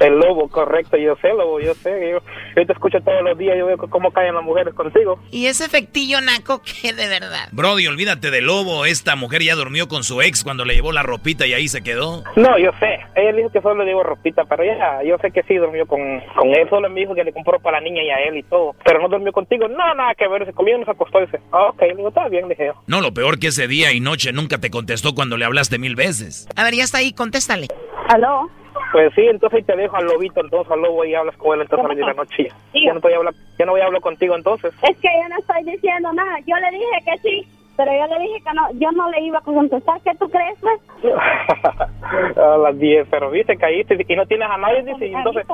El 0.00 0.14
lobo, 0.18 0.48
correcto, 0.48 0.96
yo 0.96 1.16
sé, 1.16 1.28
lobo, 1.28 1.60
yo 1.60 1.74
sé. 1.74 2.10
Yo, 2.10 2.18
yo 2.56 2.66
te 2.66 2.72
escucho 2.72 2.98
todos 3.00 3.22
los 3.22 3.36
días, 3.36 3.56
yo 3.58 3.66
veo 3.66 3.78
cómo 3.78 4.12
caen 4.12 4.34
las 4.34 4.44
mujeres 4.44 4.74
contigo. 4.74 5.18
¿Y 5.30 5.46
ese 5.46 5.64
efectillo 5.64 6.20
naco 6.20 6.62
qué 6.82 6.92
de 6.92 7.08
verdad? 7.08 7.48
Brody, 7.52 7.86
olvídate 7.86 8.30
del 8.30 8.46
lobo. 8.46 8.84
Esta 8.84 9.16
mujer 9.16 9.42
ya 9.42 9.54
durmió 9.54 9.88
con 9.88 10.04
su 10.04 10.22
ex 10.22 10.44
cuando 10.44 10.64
le 10.64 10.74
llevó 10.74 10.92
la 10.92 11.02
ropita 11.02 11.46
y 11.46 11.52
ahí 11.54 11.68
se 11.68 11.82
quedó. 11.82 12.22
No, 12.36 12.58
yo 12.58 12.70
sé. 12.78 13.00
Ella 13.16 13.32
dijo 13.32 13.50
que 13.50 13.60
solo 13.60 13.84
le 13.84 13.90
llevó 13.90 14.02
ropita, 14.02 14.44
pero 14.44 14.64
ya, 14.64 15.02
yo 15.04 15.16
sé 15.18 15.30
que 15.30 15.42
sí 15.42 15.56
durmió 15.56 15.86
con, 15.86 16.00
con 16.36 16.48
él. 16.48 16.68
Solo 16.70 16.88
me 16.88 17.00
dijo 17.00 17.14
que 17.14 17.24
le 17.24 17.32
compró 17.32 17.58
para 17.60 17.80
la 17.80 17.84
niña 17.84 18.02
y 18.02 18.10
a 18.10 18.28
él 18.28 18.38
y 18.38 18.42
todo. 18.44 18.74
Pero 18.84 19.00
no 19.00 19.08
durmió 19.08 19.32
contigo. 19.32 19.68
No, 19.68 19.94
nada 19.94 20.14
que 20.14 20.28
ver. 20.28 20.46
Se 20.46 20.52
comió 20.52 20.76
y 20.76 20.80
no 20.80 20.84
se 20.84 20.92
acostó. 20.92 21.18
Y 21.20 21.26
dice, 21.26 21.40
ah, 21.52 21.70
ok, 21.70 21.80
le 21.82 21.94
digo, 21.96 22.08
está 22.08 22.28
bien, 22.28 22.48
dije 22.48 22.66
yo. 22.66 22.74
No, 22.86 23.00
lo 23.00 23.12
peor 23.12 23.38
que 23.38 23.48
ese 23.48 23.66
día 23.66 23.92
y 23.92 24.00
noche 24.00 24.32
nunca 24.32 24.58
te 24.58 24.70
contestó 24.70 25.14
cuando 25.14 25.36
le 25.36 25.44
hablaste 25.44 25.78
mil 25.78 25.96
veces. 25.96 26.48
A 26.56 26.64
ver, 26.64 26.74
ya 26.74 26.84
está 26.84 26.98
ahí, 26.98 27.12
contéstale. 27.12 27.68
¿Aló? 28.08 28.48
Pues 28.92 29.12
sí, 29.14 29.22
entonces 29.22 29.64
te 29.66 29.76
dejo 29.76 29.96
al 29.96 30.06
lobito, 30.06 30.40
entonces 30.40 30.72
al 30.72 30.82
lobo 30.82 31.04
y 31.04 31.14
hablas 31.14 31.36
con 31.36 31.54
él 31.54 31.62
entonces 31.62 32.02
a 32.02 32.06
la 32.06 32.14
noche. 32.14 32.48
Ya. 32.74 32.94
No 32.94 33.00
voy 33.00 33.12
a 33.12 33.16
hablar, 33.16 33.34
ya 33.58 33.66
no 33.66 33.72
voy 33.72 33.80
a 33.80 33.86
hablar 33.86 34.00
contigo 34.02 34.34
entonces. 34.34 34.72
Es 34.82 34.96
que 34.98 35.08
yo 35.08 35.28
no 35.28 35.38
estoy 35.38 35.72
diciendo 35.72 36.12
nada. 36.12 36.38
Yo 36.46 36.56
le 36.56 36.70
dije 36.70 37.04
que 37.04 37.18
sí, 37.18 37.48
pero 37.76 37.92
yo 37.92 38.06
le 38.06 38.20
dije 38.24 38.42
que 38.44 38.54
no. 38.54 38.72
Yo 38.74 38.90
no 38.92 39.10
le 39.10 39.20
iba 39.20 39.38
a 39.38 39.42
contestar. 39.42 40.00
¿Qué 40.02 40.10
tú 40.18 40.28
crees, 40.28 40.58
pues? 40.60 40.80
a 42.36 42.56
las 42.58 42.78
10, 42.78 43.08
pero 43.10 43.30
viste, 43.30 43.56
caíste 43.56 43.96
y 44.06 44.16
no 44.16 44.26
tienes 44.26 44.50
a 44.50 44.56
nadie, 44.56 44.82
dice, 44.82 45.06
y 45.06 45.14
entonces... 45.14 45.46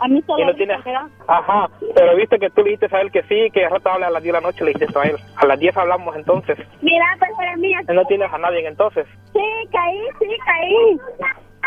A 0.00 0.06
mí 0.06 0.22
solo 0.22 0.44
y 0.44 0.46
no 0.46 0.54
tienes... 0.54 0.78
Ajá, 1.26 1.68
pero 1.94 2.14
viste 2.14 2.38
que 2.38 2.50
tú 2.50 2.62
le 2.62 2.70
dijiste 2.70 2.94
a 2.94 3.00
él 3.00 3.10
que 3.10 3.22
sí, 3.24 3.50
que 3.52 3.64
al 3.64 3.72
rato 3.72 3.90
habla 3.90 4.06
a 4.06 4.10
las 4.10 4.22
10 4.22 4.32
de 4.32 4.40
la 4.40 4.46
noche, 4.46 4.64
le 4.64 4.72
dijiste 4.72 4.96
a 4.96 5.02
él. 5.02 5.16
A 5.36 5.46
las 5.46 5.58
10 5.58 5.76
hablamos 5.76 6.14
entonces. 6.14 6.56
Mira, 6.82 7.04
pues 7.18 7.30
era 7.40 7.56
mía. 7.56 7.80
No 7.92 8.04
tienes 8.04 8.32
a 8.32 8.38
nadie 8.38 8.64
entonces. 8.66 9.06
Sí, 9.32 9.68
caí, 9.72 10.00
sí, 10.20 10.36
caí. 10.44 11.00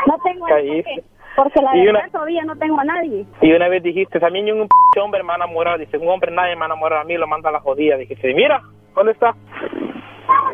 No 0.07 0.17
tengo 0.23 0.45
a 0.45 0.49
Caíste. 0.49 0.89
nadie, 0.89 1.03
Porque 1.35 1.61
la 1.61 1.75
Y 1.77 1.85
verdad 1.85 2.01
una- 2.03 2.11
todavía 2.11 2.43
no 2.43 2.55
tengo 2.57 2.79
a 2.79 2.83
nadie. 2.83 3.25
Y 3.41 3.53
una 3.53 3.69
vez 3.69 3.81
dijiste, 3.83 4.23
a 4.25 4.29
mí 4.29 4.41
ni 4.41 4.51
un 4.51 4.67
p 4.93 4.99
hombre 4.99 5.23
me 5.23 5.27
va 5.27 5.33
a 5.35 5.37
enamorar. 5.37 5.79
Dice, 5.79 5.97
un 5.97 6.09
hombre 6.09 6.29
nadie 6.31 6.55
me 6.55 6.59
va 6.59 6.65
a 6.65 6.67
enamorar 6.67 6.99
a 7.01 7.03
mí, 7.05 7.15
lo 7.15 7.25
manda 7.27 7.49
a 7.49 7.53
la 7.53 7.61
jodida. 7.61 7.95
Dijiste, 7.97 8.33
mira, 8.33 8.61
¿dónde 8.95 9.13
está? 9.13 9.33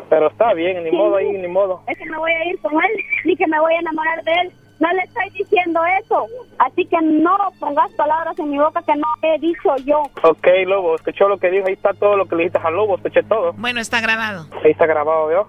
Pero 0.08 0.28
está 0.28 0.54
bien, 0.54 0.82
ni 0.84 0.90
Sí. 0.90 0.96
modo 0.96 1.16
ahí, 1.16 1.30
ni 1.30 1.48
modo. 1.48 1.82
Es 1.88 1.98
que 1.98 2.06
me 2.06 2.16
voy 2.16 2.30
a 2.30 2.44
ir 2.46 2.60
con 2.60 2.72
él, 2.74 2.90
ni 3.24 3.36
que 3.36 3.46
me 3.48 3.58
voy 3.60 3.74
a 3.74 3.78
enamorar 3.80 4.22
de 4.22 4.32
él. 4.32 4.52
No 4.80 4.88
le 4.92 5.02
estoy 5.02 5.28
diciendo 5.30 5.80
eso. 6.00 6.26
Así 6.60 6.86
que 6.86 6.96
no 7.02 7.36
pongas 7.58 7.92
palabras 7.94 8.38
en 8.38 8.50
mi 8.50 8.58
boca 8.58 8.80
que 8.86 8.94
no 8.94 9.06
he 9.22 9.38
dicho 9.40 9.74
yo. 9.84 10.02
Ok, 10.22 10.46
Lobo, 10.66 10.94
escuchó 10.94 11.28
lo 11.28 11.38
que 11.38 11.50
dijo, 11.50 11.66
ahí 11.66 11.72
está 11.74 11.92
todo 11.94 12.16
lo 12.16 12.26
que 12.26 12.36
le 12.36 12.44
dijiste 12.44 12.60
al 12.64 12.74
Lobo, 12.76 12.94
escuché 12.94 13.24
todo. 13.24 13.52
Bueno, 13.54 13.80
está 13.80 14.00
grabado. 14.00 14.46
Ahí 14.64 14.70
está 14.70 14.86
grabado, 14.86 15.26
¿vio? 15.28 15.48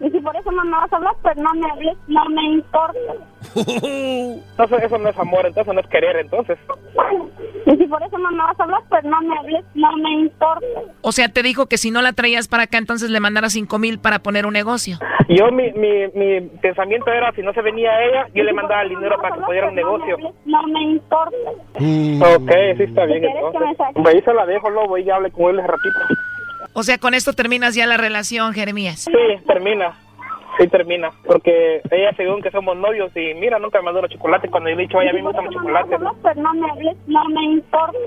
Y 0.00 0.10
si 0.10 0.20
por 0.20 0.36
eso 0.36 0.50
no 0.52 0.64
me 0.64 0.70
vas 0.72 0.92
a 0.92 0.96
hablar, 0.96 1.14
pues 1.22 1.36
no 1.36 1.52
me 1.54 1.70
hables, 1.70 1.96
no 2.06 2.24
me 2.28 2.42
importa. 2.52 2.98
Entonces 3.54 4.82
eso 4.84 4.98
no 4.98 5.08
es 5.08 5.18
amor, 5.18 5.46
entonces 5.46 5.72
no 5.74 5.80
es 5.80 5.86
querer, 5.88 6.16
entonces. 6.16 6.58
Y 7.66 7.76
si 7.76 7.84
por 7.86 8.02
eso 8.02 8.18
no 8.18 8.30
me 8.30 8.38
vas 8.38 8.58
a 8.58 8.62
hablar, 8.64 8.80
pues 8.88 9.04
no 9.04 9.20
me 9.22 9.38
hables, 9.38 9.64
no 9.74 9.96
me 9.96 10.10
importa. 10.20 10.66
O 11.02 11.12
sea, 11.12 11.28
te 11.28 11.42
dijo 11.42 11.66
que 11.66 11.78
si 11.78 11.90
no 11.90 12.02
la 12.02 12.12
traías 12.12 12.48
para 12.48 12.64
acá, 12.64 12.78
entonces 12.78 13.10
le 13.10 13.20
mandara 13.20 13.48
cinco 13.48 13.78
mil 13.78 13.98
para 13.98 14.18
poner 14.20 14.46
un 14.46 14.52
negocio. 14.52 14.98
Yo, 15.28 15.50
mi, 15.50 15.70
mi, 15.72 16.08
mi 16.14 16.40
pensamiento 16.60 17.10
era, 17.10 17.32
si 17.32 17.42
no 17.42 17.52
se 17.52 17.62
venía 17.62 17.90
ella, 18.04 18.26
yo 18.34 18.42
le 18.44 18.52
mandaba 18.52 18.82
el 18.82 18.90
dinero 18.90 19.16
para 19.20 19.36
que 19.36 19.42
pudiera 19.42 19.68
un 19.68 19.74
negocio. 19.74 20.16
No 20.44 20.62
me 20.66 20.82
importa. 20.82 21.36
Ok, 21.74 22.50
sí 22.76 22.82
está 22.84 23.04
bien, 23.04 23.20
¿Quieres 23.20 23.36
que 23.36 23.40
me 23.40 23.46
entonces. 23.46 23.76
saque? 23.76 23.92
Pues 24.02 24.14
ahí 24.14 24.22
se 24.22 24.34
la 24.34 24.46
dejo, 24.46 24.70
Lobo, 24.70 24.98
y 24.98 25.04
ya 25.04 25.16
hable 25.16 25.30
con 25.30 25.50
él 25.50 25.58
un 25.60 25.66
ratito. 25.66 25.98
O 26.72 26.82
sea, 26.82 26.98
con 26.98 27.14
esto 27.14 27.32
terminas 27.32 27.74
ya 27.74 27.86
la 27.86 27.96
relación, 27.96 28.52
Jeremías. 28.52 29.00
Sí, 29.00 29.44
termina. 29.46 29.96
Sí, 30.58 30.68
termina. 30.68 31.10
Porque 31.24 31.80
ella, 31.90 32.12
según 32.16 32.42
que 32.42 32.50
somos 32.50 32.76
novios, 32.76 33.10
y 33.16 33.34
mira, 33.34 33.58
nunca 33.58 33.78
me 33.78 33.86
mandó 33.86 34.02
los 34.02 34.10
chocolates. 34.10 34.50
Cuando 34.50 34.68
yo 34.70 34.76
le 34.76 34.82
he 34.82 34.86
dicho, 34.86 34.98
ay, 34.98 35.08
a 35.08 35.12
mí 35.12 35.18
me 35.22 35.28
gustan 35.28 35.44
los 35.46 35.54
chocolates. 35.54 35.98
Pues 36.22 36.36
no 36.36 36.54
me 36.54 36.70
hables, 36.70 36.96
no 37.06 37.24
me 37.28 37.42
importa. 37.44 37.98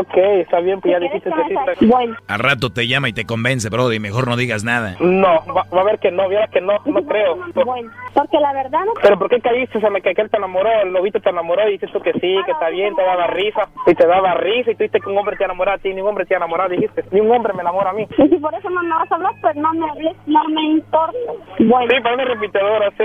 Ok, 0.00 0.16
está 0.16 0.60
bien, 0.60 0.80
pues 0.80 0.92
ya 0.92 0.98
dijiste 1.00 1.30
que 1.30 1.42
sí. 1.48 1.54
está- 1.54 1.86
Bueno. 1.86 2.16
Al 2.28 2.38
rato 2.40 2.70
te 2.70 2.86
llama 2.86 3.08
y 3.08 3.12
te 3.12 3.24
convence, 3.24 3.68
Brody. 3.68 3.98
Mejor 4.00 4.28
no 4.28 4.36
digas 4.36 4.64
nada. 4.64 4.96
No, 5.00 5.44
va, 5.54 5.64
va 5.74 5.80
a 5.80 5.84
ver 5.84 5.98
que 5.98 6.10
no, 6.10 6.28
viera 6.28 6.48
que 6.48 6.60
no, 6.60 6.74
no 6.84 7.02
creo. 7.04 7.36
Bueno, 7.64 7.90
porque 8.14 8.38
la 8.40 8.52
verdad 8.52 8.80
no... 8.84 8.92
Pero 9.02 9.18
¿por 9.18 9.28
qué 9.28 9.40
caíste? 9.40 9.80
Se 9.80 9.90
me 9.90 10.00
que 10.00 10.10
él 10.10 10.30
te 10.30 10.36
enamoró, 10.36 10.70
el 10.82 10.92
lobito 10.92 11.20
te 11.20 11.30
enamoró 11.30 11.68
y 11.68 11.72
dices 11.72 11.90
tú 11.92 12.00
que 12.00 12.12
sí, 12.14 12.36
que 12.44 12.52
está 12.52 12.68
bien, 12.70 12.94
te 12.94 13.02
daba 13.02 13.26
risa. 13.28 13.68
Y 13.86 13.94
te 13.94 14.06
daba 14.06 14.34
risa 14.34 14.70
y 14.70 14.74
tú 14.74 14.78
dijiste 14.84 15.00
que 15.00 15.10
un 15.10 15.18
hombre 15.18 15.36
te 15.36 15.44
enamoró 15.44 15.72
a 15.72 15.78
ti, 15.78 15.92
ni 15.94 16.00
un 16.00 16.08
hombre 16.08 16.24
te 16.26 16.34
enamoró, 16.34 16.68
dijiste. 16.68 17.04
Ni 17.10 17.20
un 17.20 17.30
hombre 17.30 17.52
me 17.54 17.62
enamora 17.62 17.90
a 17.90 17.92
mí. 17.92 18.06
Y 18.18 18.28
si 18.28 18.36
por 18.36 18.54
eso 18.54 18.70
no 18.70 18.82
me 18.82 18.90
vas 18.90 19.10
a 19.10 19.14
hablar, 19.16 19.32
pues 19.40 19.56
no 19.56 19.72
me 19.74 19.90
hables, 19.90 20.16
no 20.26 20.44
me 20.48 20.62
importa. 20.62 21.18
Bueno. 21.58 21.94
Sí, 21.94 22.00
para 22.02 22.14
una 22.14 22.24
repetidora, 22.24 22.90
sí. 22.90 23.04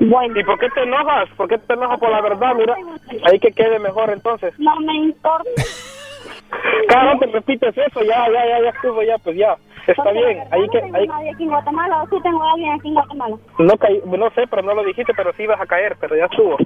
Bueno. 0.06 0.38
¿Y 0.38 0.44
por 0.44 0.58
qué 0.58 0.68
te 0.70 0.82
enojas? 0.82 1.28
¿Por 1.36 1.48
qué 1.48 1.58
te 1.58 1.74
enojas 1.74 1.98
por 1.98 2.10
la 2.10 2.20
verdad? 2.20 2.54
Mira, 2.54 2.76
ahí 3.24 3.38
que 3.38 3.52
quede 3.52 3.78
mejor 3.78 4.10
entonces. 4.10 4.54
No 4.58 4.78
me 4.80 4.94
importa. 4.94 5.48
Cada 6.88 7.12
vez 7.12 7.20
te 7.20 7.26
repites 7.26 7.76
eso, 7.76 8.02
ya, 8.02 8.26
ya, 8.32 8.46
ya, 8.46 8.62
ya 8.62 8.70
estuvo, 8.70 9.02
ya, 9.02 9.18
pues 9.18 9.36
ya. 9.36 9.56
Está 9.86 10.02
Porque 10.02 10.18
bien, 10.18 10.42
ahí 10.50 10.66
que, 10.70 10.80
tengo 10.80 10.96
ahí, 10.96 11.06
nadie 11.06 11.30
aquí 11.30 11.42
en 11.42 11.50
Guatemala, 11.50 12.02
o 12.02 12.08
sí 12.08 12.16
tengo 12.22 12.42
a 12.42 12.52
alguien 12.52 12.72
aquí 12.72 12.88
en 12.88 12.94
Guatemala. 12.94 13.36
no 13.58 13.76
caí, 13.76 14.02
no 14.06 14.30
sé, 14.30 14.46
pero 14.48 14.62
no 14.62 14.74
lo 14.74 14.82
dijiste, 14.82 15.12
pero 15.14 15.32
sí 15.34 15.42
ibas 15.42 15.60
a 15.60 15.66
caer, 15.66 15.96
pero 16.00 16.16
ya 16.16 16.24
estuvo. 16.24 16.56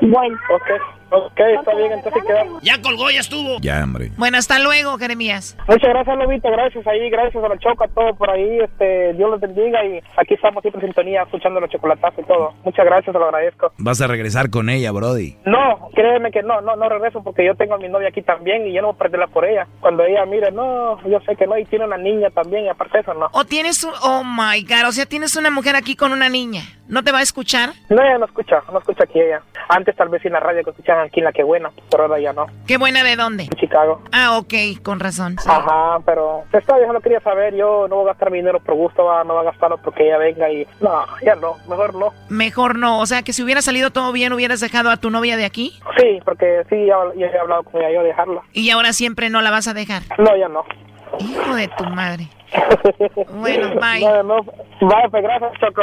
Bueno. 0.00 0.38
Ok, 0.50 0.70
ok, 1.10 1.40
está 1.58 1.74
bien, 1.74 1.92
entonces 1.92 2.22
queda. 2.24 2.44
Ya 2.62 2.80
colgó, 2.80 3.10
ya 3.10 3.20
estuvo. 3.20 3.58
Ya, 3.60 3.82
hombre. 3.82 4.10
Bueno, 4.16 4.38
hasta 4.38 4.58
luego, 4.58 4.98
Jeremías. 4.98 5.56
Muchas 5.66 5.90
gracias, 5.90 6.16
Lobito, 6.16 6.50
gracias 6.50 6.86
ahí, 6.86 7.10
gracias 7.10 7.42
a 7.42 7.48
la 7.48 7.58
Choca, 7.58 7.84
a 7.84 7.88
todo 7.88 8.14
por 8.14 8.30
ahí, 8.30 8.58
este, 8.60 9.14
Dios 9.14 9.30
los 9.30 9.40
bendiga 9.40 9.84
y 9.84 10.00
aquí 10.16 10.34
estamos 10.34 10.62
siempre 10.62 10.80
en 10.80 10.88
sintonía, 10.88 11.22
escuchando 11.22 11.60
los 11.60 11.70
chocolatazos 11.70 12.20
y 12.20 12.26
todo. 12.26 12.54
Muchas 12.64 12.84
gracias, 12.84 13.12
te 13.12 13.18
lo 13.18 13.24
agradezco. 13.26 13.72
Vas 13.78 14.00
a 14.00 14.06
regresar 14.06 14.50
con 14.50 14.70
ella, 14.70 14.92
Brody. 14.92 15.36
No, 15.44 15.88
créeme 15.94 16.30
que 16.30 16.42
no, 16.42 16.60
no, 16.60 16.76
no 16.76 16.88
regreso 16.88 17.22
porque 17.22 17.44
yo 17.44 17.54
tengo 17.54 17.74
a 17.74 17.78
mi 17.78 17.88
novia 17.88 18.08
aquí 18.08 18.22
también 18.22 18.66
y 18.66 18.72
yo 18.72 18.82
no 18.82 18.88
voy 18.88 18.96
a 18.96 18.98
perderla 18.98 19.26
por 19.28 19.44
ella. 19.44 19.66
Cuando 19.80 20.04
ella 20.04 20.24
mire, 20.26 20.50
no, 20.50 21.00
yo 21.08 21.20
sé 21.20 21.36
que 21.36 21.46
no, 21.46 21.58
y 21.58 21.64
tiene 21.64 21.84
una 21.84 21.98
niña 21.98 22.30
también 22.30 22.64
y 22.64 22.68
aparte 22.68 22.98
de 22.98 23.02
eso, 23.02 23.14
no. 23.14 23.28
O 23.32 23.44
tienes 23.44 23.82
un... 23.84 23.92
Oh, 24.02 24.22
my 24.24 24.62
God. 24.62 24.88
O 24.88 24.92
sea, 24.92 25.06
tienes 25.06 25.36
una 25.36 25.50
mujer 25.50 25.76
aquí 25.76 25.96
con 25.96 26.12
una 26.12 26.28
niña. 26.28 26.62
¿No 26.88 27.04
te 27.04 27.12
va 27.12 27.18
a 27.18 27.22
escuchar? 27.22 27.70
No, 27.90 28.02
ella 28.02 28.18
no 28.18 28.24
escucha, 28.24 28.62
no 28.72 28.78
escucha 28.78 29.04
aquí 29.04 29.20
ella. 29.20 29.42
Antes 29.68 29.94
tal 29.94 30.08
vez 30.08 30.24
en 30.24 30.32
la 30.32 30.40
radio 30.40 30.64
que 30.64 30.70
escuchaban 30.70 31.06
aquí 31.06 31.20
en 31.20 31.24
La 31.24 31.32
Que 31.32 31.42
Buena, 31.42 31.70
pero 31.90 32.04
ahora 32.04 32.18
ya 32.18 32.32
no. 32.32 32.46
¿Qué 32.66 32.78
buena 32.78 33.04
de 33.04 33.14
dónde? 33.16 33.42
En 33.44 33.50
Chicago. 33.50 34.02
Ah, 34.10 34.38
ok, 34.38 34.54
con 34.82 34.98
razón. 34.98 35.36
sí. 35.38 35.48
Ajá, 35.50 35.98
pero 36.06 36.44
está 36.52 36.78
bien, 36.78 36.90
no 36.92 37.00
quería 37.00 37.20
saber, 37.20 37.54
yo 37.54 37.86
no 37.88 37.96
voy 37.96 38.04
a 38.06 38.12
gastar 38.12 38.30
mi 38.30 38.38
dinero 38.38 38.60
por 38.60 38.74
gusto, 38.74 39.04
va, 39.04 39.22
no 39.24 39.34
voy 39.34 39.42
a 39.46 39.50
gastarlo 39.50 39.76
porque 39.78 40.06
ella 40.06 40.16
venga 40.18 40.50
y... 40.50 40.66
No, 40.80 41.04
ya 41.22 41.34
no, 41.34 41.56
mejor 41.68 41.94
no. 41.94 42.12
Mejor 42.30 42.78
no. 42.78 43.00
O 43.00 43.06
sea, 43.06 43.22
que 43.22 43.34
si 43.34 43.42
hubiera 43.42 43.60
salido 43.60 43.90
todo 43.90 44.10
bien, 44.12 44.32
hubieras 44.32 44.60
dejado 44.60 44.90
a 44.90 44.96
tu 44.96 45.10
novia 45.10 45.36
de 45.36 45.44
aquí. 45.44 45.78
Sí, 45.98 46.20
porque 46.24 46.64
sí, 46.70 46.86
ya, 46.86 46.96
ya 47.16 47.26
he 47.26 47.38
hablado 47.38 47.64
con 47.64 47.82
ella, 47.82 47.92
yo 47.92 48.02
dejarla. 48.02 48.40
Y 48.54 48.70
ahora 48.70 48.94
siempre 48.94 49.28
no 49.28 49.42
la 49.42 49.50
vas 49.50 49.68
a 49.68 49.74
dejar. 49.74 50.02
No, 50.16 50.34
ya 50.36 50.48
no. 50.48 50.64
Hijo 51.20 51.54
de 51.54 51.68
tu 51.68 51.84
madre. 51.84 52.28
Bueno, 53.30 53.74
bye. 53.80 54.00
No, 54.00 54.22
no. 54.22 54.36
Vale, 54.80 55.10
pues 55.10 55.22
gracias, 55.22 55.52
Choco. 55.60 55.82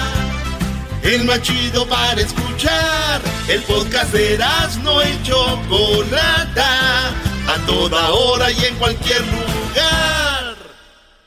El 1.03 1.25
más 1.25 1.41
chido 1.41 1.87
para 1.87 2.21
escuchar. 2.21 3.21
El 3.47 3.61
podcast 3.63 4.13
de 4.13 4.37
no 4.83 5.01
y 5.01 5.23
Chocolata. 5.23 7.09
A 7.47 7.65
toda 7.65 8.11
hora 8.11 8.51
y 8.51 8.65
en 8.65 8.75
cualquier 8.75 9.21
lugar. 9.21 10.55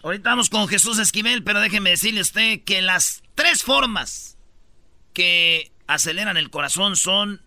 Ahorita 0.03 0.31
vamos 0.31 0.49
con 0.49 0.69
Jesús 0.69 0.99
Esquivel, 0.99 1.43
pero 1.43 1.61
déjeme 1.61 1.91
decirle 1.91 2.21
a 2.21 2.23
usted 2.23 2.63
que 2.63 2.83
las 2.83 3.23
tres 3.35 3.63
formas 3.63 4.39
que 5.13 5.73
aceleran 5.87 6.37
el 6.37 6.51
corazón 6.51 6.95
son 6.95 7.43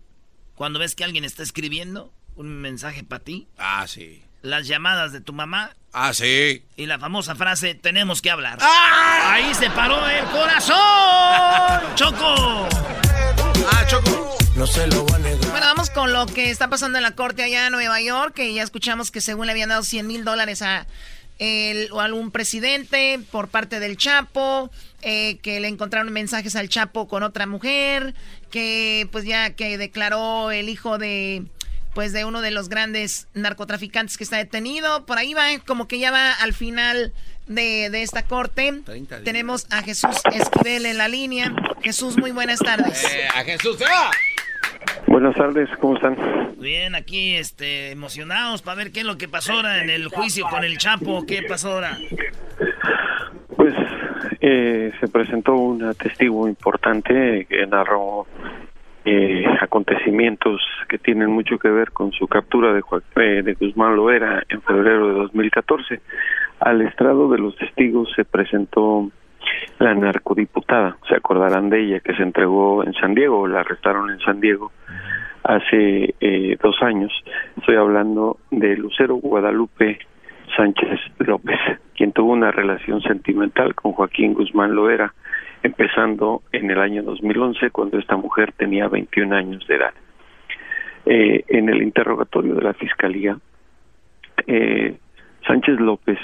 cuando 0.54 0.78
ves 0.78 0.94
que 0.94 1.04
alguien 1.04 1.24
está 1.24 1.42
escribiendo 1.42 2.12
un 2.34 2.60
mensaje 2.60 3.04
para 3.04 3.24
ti. 3.24 3.48
Ah, 3.56 3.86
sí. 3.88 4.22
Las 4.42 4.66
llamadas 4.66 5.12
de 5.12 5.20
tu 5.20 5.32
mamá. 5.32 5.70
Ah, 5.92 6.12
sí. 6.12 6.62
Y 6.76 6.86
la 6.86 6.98
famosa 6.98 7.34
frase, 7.34 7.74
tenemos 7.74 8.22
que 8.22 8.30
hablar. 8.30 8.58
¡Ah! 8.60 9.32
Ahí 9.32 9.54
se 9.54 9.70
paró 9.70 10.06
el 10.08 10.24
corazón. 10.26 10.76
Choco. 11.94 12.68
Ah, 13.72 13.84
Choco. 13.86 14.36
No 14.54 14.66
se 14.66 14.86
lo 14.88 15.04
van 15.04 15.24
a 15.24 15.30
Bueno, 15.50 15.66
vamos 15.66 15.90
con 15.90 16.12
lo 16.12 16.26
que 16.26 16.50
está 16.50 16.68
pasando 16.68 16.98
en 16.98 17.04
la 17.04 17.12
corte 17.12 17.42
allá 17.42 17.66
en 17.66 17.72
Nueva 17.72 18.00
York, 18.00 18.34
que 18.34 18.52
ya 18.52 18.62
escuchamos 18.62 19.10
que 19.10 19.20
según 19.20 19.46
le 19.46 19.52
habían 19.52 19.68
dado 19.68 19.82
100 19.82 20.06
mil 20.06 20.24
dólares 20.24 20.62
a 20.62 20.86
el, 21.38 21.90
o 21.92 22.00
algún 22.00 22.30
presidente 22.30 23.20
por 23.30 23.48
parte 23.48 23.78
del 23.78 23.96
Chapo, 23.96 24.70
eh, 25.02 25.38
que 25.42 25.60
le 25.60 25.68
encontraron 25.68 26.12
mensajes 26.12 26.56
al 26.56 26.68
Chapo 26.68 27.06
con 27.06 27.22
otra 27.22 27.46
mujer, 27.46 28.14
que 28.50 29.08
pues 29.12 29.24
ya 29.24 29.50
que 29.50 29.78
declaró 29.78 30.50
el 30.50 30.68
hijo 30.68 30.98
de 30.98 31.44
pues 31.98 32.12
de 32.12 32.24
uno 32.24 32.42
de 32.42 32.52
los 32.52 32.68
grandes 32.68 33.26
narcotraficantes 33.34 34.16
que 34.16 34.22
está 34.22 34.36
detenido. 34.36 35.04
Por 35.04 35.18
ahí 35.18 35.34
va, 35.34 35.46
como 35.66 35.88
que 35.88 35.98
ya 35.98 36.12
va 36.12 36.30
al 36.30 36.52
final 36.52 37.12
de, 37.48 37.86
esta 38.02 38.22
corte. 38.22 38.82
Tenemos 39.24 39.66
a 39.72 39.82
Jesús 39.82 40.14
Esquivel 40.32 40.86
en 40.86 40.96
la 40.96 41.08
línea. 41.08 41.52
Jesús, 41.82 42.16
muy 42.16 42.30
buenas 42.30 42.60
tardes. 42.60 43.02
Eh, 43.02 43.26
a 43.34 43.42
Jesús, 43.42 43.78
va. 43.82 44.12
Buenas 45.08 45.34
tardes, 45.34 45.68
¿cómo 45.80 45.96
están? 45.96 46.16
Bien, 46.60 46.94
aquí 46.94 47.34
este, 47.34 47.90
emocionados 47.90 48.62
para 48.62 48.76
ver 48.76 48.92
qué 48.92 49.00
es 49.00 49.06
lo 49.06 49.18
que 49.18 49.26
pasó 49.26 49.54
ahora 49.54 49.82
en 49.82 49.90
el 49.90 50.06
juicio 50.06 50.46
con 50.48 50.62
el 50.62 50.78
Chapo. 50.78 51.26
¿Qué 51.26 51.42
pasó 51.42 51.72
ahora? 51.72 51.98
Pues 53.56 53.74
eh, 54.40 54.92
se 55.00 55.08
presentó 55.08 55.56
un 55.56 55.92
testigo 55.96 56.46
importante 56.46 57.44
que 57.50 57.66
narró 57.66 58.28
eh, 59.10 59.44
acontecimientos 59.60 60.60
que 60.88 60.98
tienen 60.98 61.30
mucho 61.30 61.58
que 61.58 61.70
ver 61.70 61.92
con 61.92 62.12
su 62.12 62.26
captura 62.26 62.72
de, 62.72 62.82
eh, 63.16 63.42
de 63.42 63.54
Guzmán 63.54 63.96
Loera 63.96 64.42
en 64.48 64.60
febrero 64.62 65.08
de 65.08 65.14
2014. 65.14 66.00
Al 66.60 66.82
estrado 66.82 67.30
de 67.30 67.38
los 67.38 67.56
testigos 67.56 68.12
se 68.14 68.24
presentó 68.24 69.10
la 69.78 69.94
narcodiputada, 69.94 70.98
se 71.08 71.14
acordarán 71.14 71.70
de 71.70 71.80
ella, 71.80 72.00
que 72.00 72.14
se 72.14 72.22
entregó 72.22 72.84
en 72.84 72.92
San 72.94 73.14
Diego, 73.14 73.46
la 73.46 73.60
arrestaron 73.60 74.10
en 74.10 74.18
San 74.20 74.40
Diego 74.40 74.72
hace 75.42 76.14
eh, 76.20 76.58
dos 76.62 76.76
años. 76.82 77.12
Estoy 77.56 77.76
hablando 77.76 78.38
de 78.50 78.76
Lucero 78.76 79.16
Guadalupe 79.16 79.98
Sánchez 80.54 81.00
López, 81.18 81.58
quien 81.96 82.12
tuvo 82.12 82.32
una 82.32 82.50
relación 82.50 83.00
sentimental 83.00 83.74
con 83.74 83.92
Joaquín 83.92 84.34
Guzmán 84.34 84.74
Loera 84.74 85.14
empezando 85.68 86.42
en 86.52 86.70
el 86.70 86.78
año 86.78 87.02
2011 87.02 87.70
cuando 87.70 87.98
esta 87.98 88.16
mujer 88.16 88.52
tenía 88.52 88.88
21 88.88 89.36
años 89.36 89.66
de 89.66 89.76
edad. 89.76 89.92
Eh, 91.04 91.44
en 91.48 91.68
el 91.68 91.82
interrogatorio 91.82 92.54
de 92.54 92.62
la 92.62 92.74
Fiscalía, 92.74 93.38
eh, 94.46 94.96
Sánchez 95.46 95.78
López 95.78 96.18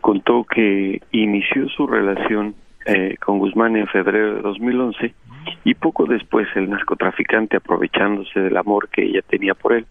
contó 0.00 0.44
que 0.44 1.00
inició 1.12 1.68
su 1.68 1.86
relación 1.86 2.54
eh, 2.86 3.16
con 3.24 3.38
Guzmán 3.38 3.76
en 3.76 3.86
febrero 3.86 4.36
de 4.36 4.42
2011 4.42 5.14
y 5.64 5.74
poco 5.74 6.04
después 6.04 6.46
el 6.54 6.68
narcotraficante, 6.68 7.56
aprovechándose 7.56 8.40
del 8.40 8.56
amor 8.56 8.88
que 8.88 9.04
ella 9.04 9.22
tenía 9.22 9.54
por 9.54 9.72
él, 9.72 9.86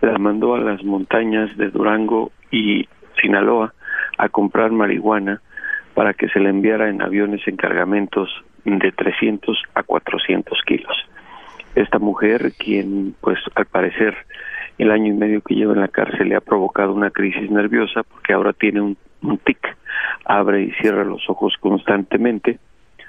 la 0.00 0.18
mandó 0.18 0.54
a 0.54 0.60
las 0.60 0.84
montañas 0.84 1.56
de 1.56 1.70
Durango 1.70 2.30
y 2.50 2.88
Sinaloa 3.20 3.74
a 4.18 4.28
comprar 4.28 4.70
marihuana 4.70 5.40
para 5.98 6.14
que 6.14 6.28
se 6.28 6.38
le 6.38 6.48
enviara 6.48 6.88
en 6.90 7.02
aviones 7.02 7.40
en 7.48 7.56
cargamentos 7.56 8.30
de 8.64 8.92
300 8.92 9.60
a 9.74 9.82
400 9.82 10.56
kilos. 10.64 10.96
Esta 11.74 11.98
mujer, 11.98 12.52
quien 12.56 13.16
pues 13.20 13.40
al 13.56 13.66
parecer 13.66 14.16
el 14.78 14.92
año 14.92 15.12
y 15.12 15.16
medio 15.16 15.40
que 15.40 15.56
lleva 15.56 15.72
en 15.72 15.80
la 15.80 15.88
cárcel 15.88 16.28
le 16.28 16.36
ha 16.36 16.40
provocado 16.40 16.92
una 16.92 17.10
crisis 17.10 17.50
nerviosa 17.50 18.04
porque 18.04 18.32
ahora 18.32 18.52
tiene 18.52 18.80
un, 18.80 18.96
un 19.22 19.38
tic, 19.38 19.76
abre 20.24 20.62
y 20.62 20.70
cierra 20.80 21.02
los 21.02 21.28
ojos 21.28 21.54
constantemente, 21.58 22.60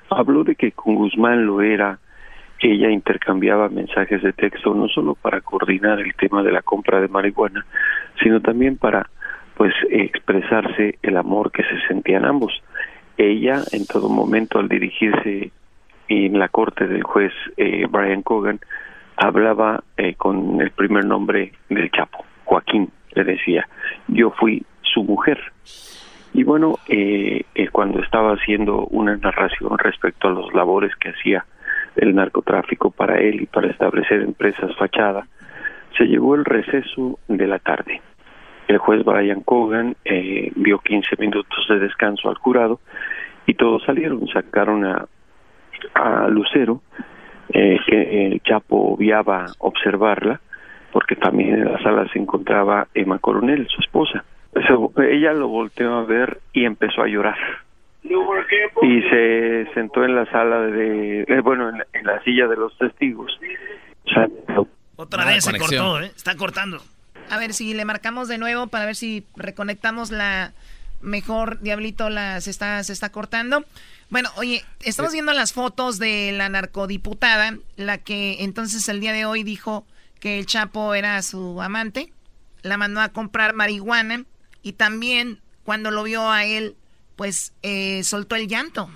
habló 0.10 0.44
de 0.44 0.56
que 0.56 0.72
con 0.72 0.96
Guzmán 0.96 1.46
lo 1.46 1.62
era, 1.62 2.00
ella 2.60 2.90
intercambiaba 2.90 3.70
mensajes 3.70 4.24
de 4.24 4.34
texto 4.34 4.74
no 4.74 4.88
solo 4.88 5.14
para 5.14 5.42
coordinar 5.42 6.00
el 6.00 6.16
tema 6.16 6.42
de 6.42 6.54
la 6.54 6.64
compra 6.64 7.00
de 7.00 7.08
marihuana, 7.08 7.68
sino 8.24 8.42
también 8.42 8.78
para 8.78 9.12
pues 9.56 9.76
expresarse 9.92 10.98
el 11.04 11.18
amor 11.18 11.52
que 11.52 11.62
se 11.62 11.88
sentían 11.88 12.26
ambos. 12.26 12.64
Ella 13.20 13.64
en 13.74 13.86
todo 13.86 14.08
momento 14.08 14.60
al 14.60 14.70
dirigirse 14.70 15.52
en 16.08 16.40
la 16.40 16.48
corte 16.48 16.88
del 16.88 17.04
juez 17.04 17.34
eh, 17.58 17.86
Brian 17.90 18.22
Cogan 18.22 18.62
hablaba 19.18 19.84
eh, 19.98 20.16
con 20.16 20.62
el 20.62 20.72
primer 20.72 21.04
nombre 21.04 21.52
del 21.68 21.92
Chapo, 21.92 22.24
Joaquín, 22.46 22.90
le 23.16 23.26
decía, 23.26 23.68
yo 24.08 24.32
fui 24.32 24.64
su 24.84 25.04
mujer. 25.04 25.38
Y 26.34 26.46
bueno, 26.46 26.80
eh, 26.88 27.44
cuando 27.74 28.02
estaba 28.02 28.36
haciendo 28.36 28.86
una 28.86 29.18
narración 29.18 29.78
respecto 29.78 30.30
a 30.30 30.32
los 30.32 30.54
labores 30.54 30.96
que 30.96 31.10
hacía 31.10 31.46
el 31.98 32.16
narcotráfico 32.16 32.90
para 32.90 33.20
él 33.20 33.42
y 33.42 33.48
para 33.48 33.70
establecer 33.70 34.22
empresas 34.22 34.74
fachada, 34.78 35.28
se 35.98 36.06
llevó 36.06 36.36
el 36.36 36.46
receso 36.46 37.20
de 37.28 37.48
la 37.48 37.60
tarde 37.60 38.00
el 38.70 38.78
juez 38.78 39.04
Brian 39.04 39.42
Cogan 39.42 39.96
eh, 40.06 40.52
dio 40.56 40.78
15 40.78 41.16
minutos 41.18 41.66
de 41.68 41.80
descanso 41.80 42.30
al 42.30 42.36
jurado 42.36 42.80
y 43.48 43.56
todos 43.56 43.84
salieron, 43.84 44.28
sacaron 44.28 44.86
a, 44.86 45.08
a 45.96 46.28
Lucero, 46.28 46.82
eh, 47.52 47.80
que 47.88 48.28
el 48.28 48.42
Chapo 48.42 48.96
viaba 48.96 49.48
observarla, 49.58 50.40
porque 50.92 51.16
también 51.16 51.56
en 51.56 51.72
la 51.72 51.82
sala 51.82 52.08
se 52.14 52.20
encontraba 52.20 52.88
Emma 52.94 53.18
Coronel, 53.18 53.68
su 53.68 53.82
esposa. 53.82 54.24
ella 54.98 55.34
lo 55.34 55.48
volteó 55.48 55.96
a 55.96 56.04
ver 56.04 56.40
y 56.54 56.66
empezó 56.66 57.02
a 57.02 57.08
llorar. 57.08 57.38
Y 58.04 59.02
se 59.10 59.68
sentó 59.74 60.04
en 60.06 60.16
la 60.16 60.26
sala 60.28 60.62
de, 60.62 61.24
eh, 61.24 61.42
bueno, 61.42 61.70
en 61.70 62.06
la, 62.06 62.22
silla 62.24 62.48
de 62.48 62.56
los 62.56 62.78
testigos. 62.78 63.36
Otra 64.96 65.26
vez 65.26 65.44
se 65.44 65.58
cortó, 65.58 66.02
¿eh? 66.02 66.12
Está 66.16 66.36
cortando. 66.38 66.78
A 67.30 67.38
ver 67.38 67.54
si 67.54 67.74
le 67.74 67.86
marcamos 67.86 68.28
de 68.28 68.38
nuevo 68.38 68.68
para 68.68 68.86
ver 68.86 68.96
si 68.96 69.26
reconectamos 69.36 70.12
la 70.12 70.54
mejor. 71.02 71.60
Diablito 71.62 72.10
la, 72.10 72.42
se, 72.42 72.50
está, 72.50 72.84
se 72.84 72.94
está 72.94 73.10
cortando. 73.10 73.66
Bueno, 74.10 74.30
oye, 74.38 74.66
estamos 74.82 75.14
viendo 75.14 75.34
las 75.34 75.54
fotos 75.54 76.00
de 76.00 76.32
la 76.32 76.50
narcodiputada, 76.50 77.58
la 77.76 78.00
que 78.00 78.44
entonces 78.44 78.90
el 78.90 79.00
día 79.00 79.14
de 79.14 79.26
hoy 79.26 79.44
dijo 79.44 79.86
que 80.20 80.40
el 80.40 80.46
Chapo 80.46 80.96
era 80.96 81.22
su 81.22 81.62
amante, 81.62 82.12
la 82.64 82.78
mandó 82.78 83.02
a 83.02 83.10
comprar 83.10 83.54
marihuana 83.54 84.26
y 84.64 84.74
también 84.74 85.40
cuando 85.64 85.92
lo 85.92 86.04
vio 86.04 86.30
a 86.30 86.46
él, 86.46 86.76
pues 87.16 87.54
eh, 87.62 88.02
soltó 88.04 88.36
el 88.36 88.48
llanto. 88.48 88.90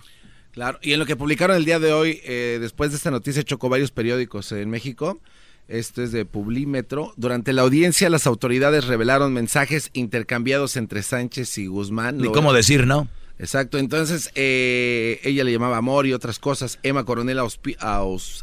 Claro, 0.51 0.79
y 0.81 0.93
en 0.93 0.99
lo 0.99 1.05
que 1.05 1.15
publicaron 1.15 1.55
el 1.55 1.65
día 1.65 1.79
de 1.79 1.93
hoy, 1.93 2.19
eh, 2.23 2.57
después 2.59 2.91
de 2.91 2.97
esta 2.97 3.11
noticia, 3.11 3.43
chocó 3.43 3.69
varios 3.69 3.91
periódicos 3.91 4.51
en 4.51 4.69
México. 4.69 5.19
Esto 5.67 6.03
es 6.03 6.11
de 6.11 6.25
Publímetro. 6.25 7.13
Durante 7.15 7.53
la 7.53 7.61
audiencia, 7.61 8.09
las 8.09 8.27
autoridades 8.27 8.85
revelaron 8.85 9.33
mensajes 9.33 9.89
intercambiados 9.93 10.75
entre 10.75 11.03
Sánchez 11.03 11.57
y 11.57 11.67
Guzmán. 11.67 12.23
¿Y 12.23 12.31
cómo 12.31 12.53
decir, 12.53 12.85
no? 12.85 13.07
Exacto, 13.39 13.77
entonces 13.77 14.29
eh, 14.35 15.19
ella 15.23 15.43
le 15.43 15.51
llamaba 15.51 15.77
amor 15.77 16.05
y 16.05 16.13
otras 16.13 16.39
cosas. 16.39 16.79
Emma 16.83 17.03
Coronel 17.03 17.39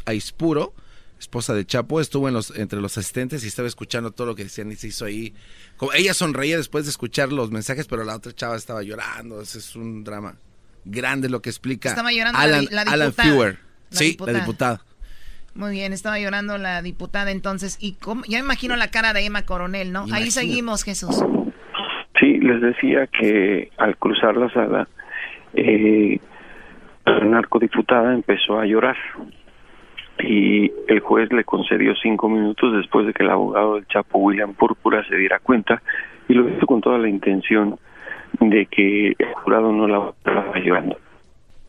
Aispuro, 0.05 0.73
esposa 1.19 1.53
de 1.53 1.65
Chapo, 1.65 2.01
estuvo 2.01 2.27
en 2.27 2.33
los, 2.33 2.51
entre 2.57 2.81
los 2.81 2.97
asistentes 2.97 3.43
y 3.43 3.47
estaba 3.47 3.67
escuchando 3.67 4.11
todo 4.11 4.27
lo 4.27 4.35
que 4.35 4.43
decían 4.43 4.71
y 4.71 4.75
se 4.75 4.87
hizo 4.87 5.05
ahí. 5.05 5.33
Como, 5.77 5.93
ella 5.93 6.13
sonreía 6.13 6.57
después 6.57 6.85
de 6.85 6.91
escuchar 6.91 7.31
los 7.31 7.51
mensajes, 7.51 7.87
pero 7.87 8.03
la 8.03 8.15
otra 8.15 8.33
chava 8.33 8.57
estaba 8.57 8.83
llorando. 8.83 9.41
Ese 9.41 9.59
es 9.59 9.75
un 9.75 10.03
drama 10.03 10.35
grande 10.83 11.29
lo 11.29 11.41
que 11.41 11.49
explica 11.49 11.89
estaba 11.89 12.11
llorando 12.11 12.39
Alan, 12.39 12.67
la, 12.71 12.81
Alan 12.81 13.13
Fewer. 13.13 13.59
sí, 13.91 14.17
la 14.25 14.33
diputada. 14.33 14.83
Muy 15.53 15.71
bien, 15.71 15.91
estaba 15.91 16.17
llorando 16.17 16.57
la 16.57 16.81
diputada 16.81 17.31
entonces. 17.31 17.77
Y 17.81 17.97
ya 18.27 18.39
me 18.39 18.45
imagino 18.45 18.75
la 18.75 18.89
cara 18.89 19.13
de 19.13 19.25
Emma 19.25 19.45
Coronel, 19.45 19.91
¿no? 19.91 20.05
Ahí 20.13 20.31
seguimos, 20.31 20.83
Jesús. 20.83 21.23
Sí, 22.19 22.39
les 22.39 22.61
decía 22.61 23.07
que 23.07 23.69
al 23.77 23.97
cruzar 23.97 24.37
la 24.37 24.49
sala, 24.51 24.87
eh, 25.53 26.19
la 27.05 27.19
narcodiputada 27.19 28.13
empezó 28.13 28.59
a 28.59 28.65
llorar. 28.65 28.97
Y 30.19 30.71
el 30.87 30.99
juez 30.99 31.31
le 31.33 31.43
concedió 31.43 31.95
cinco 31.95 32.29
minutos 32.29 32.73
después 32.73 33.07
de 33.07 33.13
que 33.13 33.23
el 33.23 33.31
abogado 33.31 33.75
del 33.75 33.87
Chapo, 33.87 34.19
William 34.19 34.53
Púrpura, 34.53 35.03
se 35.07 35.15
diera 35.15 35.39
cuenta. 35.39 35.81
Y 36.29 36.33
lo 36.33 36.47
hizo 36.47 36.65
con 36.65 36.79
toda 36.79 36.97
la 36.97 37.09
intención 37.09 37.77
de 38.39 38.67
que 38.67 39.15
el 39.17 39.33
jurado 39.43 39.71
no 39.71 39.87
la 39.87 40.13
estaba 40.17 40.59
llorando. 40.59 40.97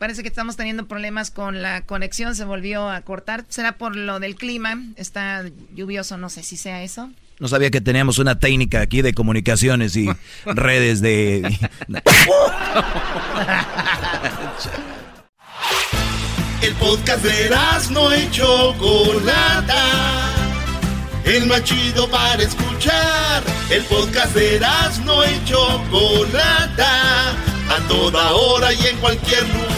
Parece 0.03 0.21
que 0.21 0.27
estamos 0.27 0.57
teniendo 0.57 0.85
problemas 0.85 1.31
con 1.31 1.61
la 1.61 1.85
conexión, 1.85 2.35
se 2.35 2.43
volvió 2.43 2.89
a 2.89 2.99
cortar. 3.03 3.45
¿Será 3.47 3.77
por 3.77 3.95
lo 3.95 4.19
del 4.19 4.35
clima? 4.35 4.77
Está 4.97 5.45
lluvioso, 5.73 6.17
no 6.17 6.29
sé 6.29 6.43
si 6.43 6.57
sea 6.57 6.83
eso. 6.83 7.09
No 7.39 7.47
sabía 7.47 7.71
que 7.71 7.79
teníamos 7.79 8.17
una 8.17 8.37
técnica 8.37 8.81
aquí 8.81 9.01
de 9.01 9.13
comunicaciones 9.13 9.95
y 9.95 10.09
redes 10.45 10.99
de... 10.99 11.37
El 16.61 16.73
podcast 16.73 17.23
de 17.23 17.49
no 17.91 18.11
hecho 18.11 18.73
Chocolata 18.73 20.33
el 21.23 21.45
más 21.45 21.63
chido 21.63 22.09
para 22.09 22.43
escuchar. 22.43 23.41
El 23.69 23.83
podcast 23.85 24.35
de 24.35 24.59
no 25.05 25.23
y 25.23 25.45
Chocolata, 25.45 27.29
a 27.69 27.87
toda 27.87 28.33
hora 28.33 28.73
y 28.73 28.85
en 28.87 28.97
cualquier 28.97 29.47
lugar. 29.47 29.72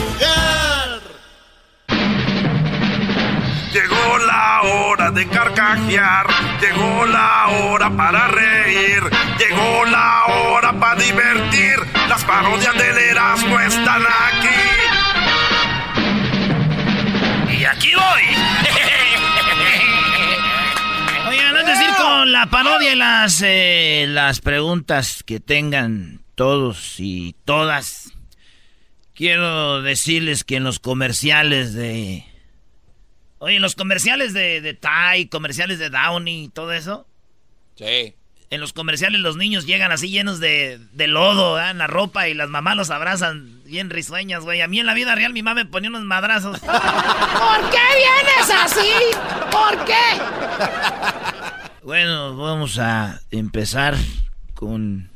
Llegó 3.72 4.18
la 4.26 4.62
hora 4.62 5.10
de 5.10 5.28
carcajear, 5.28 6.26
llegó 6.60 7.06
la 7.06 7.48
hora 7.48 7.90
para 7.90 8.28
reír, 8.28 9.02
llegó 9.38 9.84
la 9.84 10.24
hora 10.26 10.72
para 10.72 11.00
divertir. 11.00 11.76
Las 12.08 12.24
parodias 12.24 12.74
del 12.74 12.96
Erasmo 12.96 13.60
están 13.60 14.02
aquí. 14.02 14.48
Y 17.58 17.64
aquí 17.64 17.92
voy. 17.94 18.22
decir 21.66 21.88
con 21.96 22.32
la 22.32 22.46
parodia 22.46 22.92
y 22.92 22.96
las, 22.96 23.42
eh, 23.44 24.06
las 24.08 24.40
preguntas 24.40 25.22
que 25.24 25.40
tengan 25.40 26.22
todos 26.36 26.96
y 26.98 27.34
todas, 27.44 28.05
quiero 29.16 29.82
decirles 29.82 30.44
que 30.44 30.56
en 30.56 30.64
los 30.64 30.78
comerciales 30.78 31.74
de... 31.74 32.24
Oye, 33.38 33.56
en 33.56 33.62
los 33.62 33.74
comerciales 33.74 34.32
de, 34.32 34.60
de 34.60 34.74
Thai, 34.74 35.26
comerciales 35.26 35.78
de 35.78 35.90
Downy 35.90 36.44
y 36.44 36.48
todo 36.48 36.72
eso. 36.72 37.06
Sí. 37.76 38.14
En 38.48 38.60
los 38.60 38.72
comerciales 38.72 39.20
los 39.20 39.36
niños 39.36 39.66
llegan 39.66 39.90
así 39.90 40.08
llenos 40.08 40.38
de, 40.38 40.78
de 40.92 41.06
lodo 41.08 41.60
en 41.60 41.78
la 41.78 41.86
ropa 41.86 42.28
y 42.28 42.34
las 42.34 42.48
mamás 42.48 42.76
los 42.76 42.90
abrazan 42.90 43.62
bien 43.64 43.90
risueñas, 43.90 44.44
güey. 44.44 44.60
A 44.60 44.68
mí 44.68 44.78
en 44.78 44.86
la 44.86 44.94
vida 44.94 45.14
real 45.14 45.32
mi 45.32 45.42
mamá 45.42 45.54
me 45.54 45.66
ponía 45.66 45.90
unos 45.90 46.04
madrazos. 46.04 46.60
¿Por 46.60 47.70
qué 47.70 47.86
vienes 47.96 48.50
así? 48.62 48.90
¿Por 49.50 49.84
qué? 49.84 49.94
Bueno, 51.82 52.36
vamos 52.36 52.78
a 52.78 53.20
empezar 53.30 53.96
con 54.54 55.10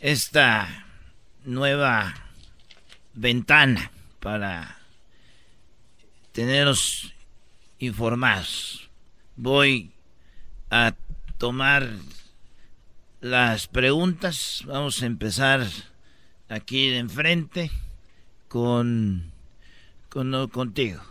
esta 0.00 0.86
nueva 1.44 2.29
ventana 3.14 3.90
para 4.20 4.78
teneros 6.32 7.12
informados. 7.78 8.88
Voy 9.36 9.92
a 10.70 10.94
tomar 11.38 11.88
las 13.20 13.66
preguntas. 13.66 14.62
Vamos 14.66 15.02
a 15.02 15.06
empezar 15.06 15.66
aquí 16.48 16.90
de 16.90 16.98
enfrente 16.98 17.70
con, 18.48 19.32
con 20.08 20.48
contigo. 20.48 21.02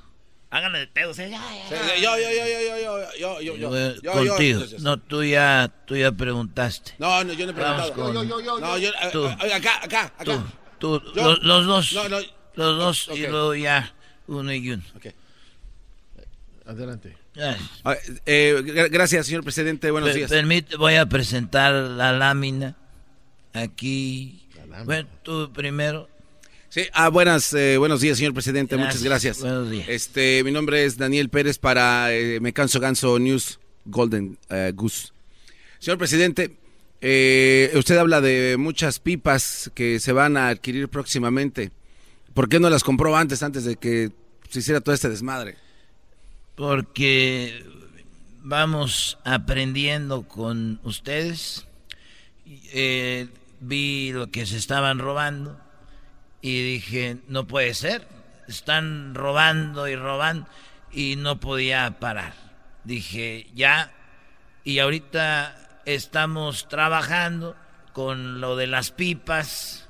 Háganle 0.51 0.79
de 0.79 0.87
pedo, 0.87 1.13
Yo, 1.13 1.23
yo, 1.25 2.17
yo, 2.17 2.29
yo, 2.31 2.77
yo, 2.79 3.41
yo, 3.41 3.55
yo, 3.55 4.01
yo, 4.01 4.11
Contigo. 4.11 4.63
No, 4.79 4.97
tú 4.97 5.23
ya, 5.23 5.71
tú 5.85 5.95
ya 5.95 6.11
preguntaste. 6.11 6.93
No, 6.97 7.23
no, 7.23 7.33
yo 7.33 7.45
no 7.45 7.51
he 7.51 7.55
preguntado. 7.55 7.93
Con... 7.93 8.13
Yo, 8.15 8.23
yo, 8.23 8.41
yo, 8.41 8.59
no, 8.59 8.77
yo, 8.79 8.89
tú. 9.11 9.27
acá, 9.27 9.83
acá, 9.83 10.13
acá. 10.17 10.43
Tú, 10.79 10.99
tú 10.99 11.11
los, 11.15 11.43
los, 11.43 11.65
dos. 11.65 11.93
No, 11.93 12.09
no. 12.09 12.17
Los 12.55 12.77
dos 12.77 13.07
okay. 13.09 13.23
y 13.23 13.27
luego 13.27 13.55
ya 13.55 13.93
uno 14.27 14.53
y 14.53 14.71
uno. 14.71 14.83
Ok. 14.95 15.07
Adelante. 16.65 17.17
Eh, 18.25 18.89
gracias, 18.91 19.25
señor 19.25 19.43
presidente. 19.43 19.89
Buenos 19.91 20.13
días. 20.13 20.29
Permite, 20.29 20.75
voy 20.75 20.95
a 20.95 21.05
presentar 21.05 21.73
la 21.73 22.11
lámina 22.11 22.77
aquí. 23.53 24.47
La 24.55 24.65
lámina. 24.65 24.83
Bueno, 24.83 25.09
tú 25.23 25.51
primero. 25.53 26.09
Sí, 26.69 26.83
ah, 26.93 27.09
buenas, 27.09 27.51
eh, 27.53 27.77
buenos 27.77 28.01
días, 28.01 28.17
señor 28.17 28.33
presidente. 28.33 28.77
Muchas 28.77 29.01
gracias. 29.01 29.41
Buenos 29.41 29.71
días. 29.71 29.89
Este, 29.89 30.43
mi 30.43 30.51
nombre 30.51 30.85
es 30.85 30.97
Daniel 30.97 31.29
Pérez 31.29 31.57
para 31.57 32.13
eh, 32.13 32.39
Me 32.39 32.53
Canso 32.53 32.79
Ganso 32.79 33.17
News 33.17 33.59
Golden 33.85 34.37
uh, 34.51 34.71
Goose. 34.75 35.07
Señor 35.79 35.97
presidente, 35.97 36.58
eh, 37.01 37.71
usted 37.75 37.97
habla 37.97 38.21
de 38.21 38.57
muchas 38.57 38.99
pipas 38.99 39.71
que 39.73 39.99
se 39.99 40.11
van 40.11 40.37
a 40.37 40.49
adquirir 40.49 40.89
próximamente. 40.89 41.71
¿Por 42.33 42.49
qué 42.49 42.59
no 42.59 42.69
las 42.69 42.83
compró 42.83 43.15
antes, 43.15 43.43
antes 43.43 43.63
de 43.63 43.75
que 43.75 44.11
se 44.49 44.59
hiciera 44.59 44.81
todo 44.81 44.93
este 44.95 45.09
desmadre? 45.09 45.57
Porque 46.55 47.63
vamos 48.41 49.17
aprendiendo 49.23 50.27
con 50.27 50.79
ustedes. 50.83 51.65
Eh, 52.73 53.27
vi 53.59 54.11
lo 54.11 54.29
que 54.31 54.45
se 54.45 54.57
estaban 54.57 54.99
robando 54.99 55.59
y 56.41 56.73
dije, 56.73 57.17
no 57.27 57.47
puede 57.47 57.73
ser, 57.73 58.07
están 58.47 59.13
robando 59.13 59.87
y 59.87 59.95
robando 59.95 60.47
y 60.91 61.15
no 61.15 61.39
podía 61.39 61.99
parar. 61.99 62.33
Dije, 62.83 63.47
ya, 63.53 63.91
y 64.63 64.79
ahorita 64.79 65.68
estamos 65.95 66.67
trabajando 66.67 67.55
con 67.93 68.41
lo 68.41 68.55
de 68.55 68.67
las 68.67 68.91
pipas, 68.91 69.89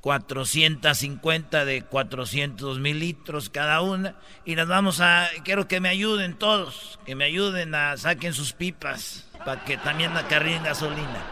450 0.00 1.64
de 1.64 1.82
400 1.82 2.78
mil 2.80 2.98
litros 2.98 3.48
cada 3.48 3.80
una, 3.80 4.16
y 4.44 4.56
las 4.56 4.66
vamos 4.66 5.00
a, 5.00 5.28
quiero 5.44 5.68
que 5.68 5.80
me 5.80 5.88
ayuden 5.88 6.34
todos, 6.34 6.98
que 7.06 7.14
me 7.14 7.24
ayuden 7.24 7.74
a 7.74 7.96
saquen 7.96 8.34
sus 8.34 8.52
pipas, 8.52 9.26
para 9.44 9.64
que 9.64 9.76
también 9.76 10.14
la 10.14 10.26
carguen 10.26 10.64
gasolina. 10.64 11.22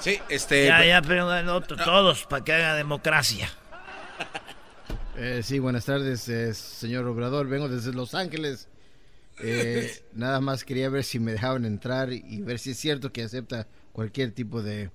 Sí, 0.00 0.18
este. 0.28 0.66
Ya, 0.66 0.84
ya, 0.84 1.02
pero 1.02 1.32
el 1.34 1.48
otro, 1.48 1.76
todos, 1.76 2.24
para 2.24 2.44
que 2.44 2.52
haga 2.52 2.74
democracia. 2.74 3.48
Eh, 5.20 5.42
sí, 5.42 5.58
buenas 5.58 5.84
tardes, 5.84 6.28
eh, 6.28 6.54
señor 6.54 7.04
Obrador. 7.06 7.48
Vengo 7.48 7.68
desde 7.68 7.92
Los 7.92 8.14
Ángeles. 8.14 8.68
Eh, 9.40 10.02
nada 10.14 10.40
más 10.40 10.64
quería 10.64 10.88
ver 10.88 11.04
si 11.04 11.18
me 11.20 11.32
dejaban 11.32 11.64
entrar 11.64 12.12
y 12.12 12.42
ver 12.42 12.58
si 12.58 12.70
es 12.70 12.78
cierto 12.78 13.12
que 13.12 13.22
acepta 13.22 13.68
cualquier 13.92 14.32
tipo 14.32 14.62
de 14.62 14.90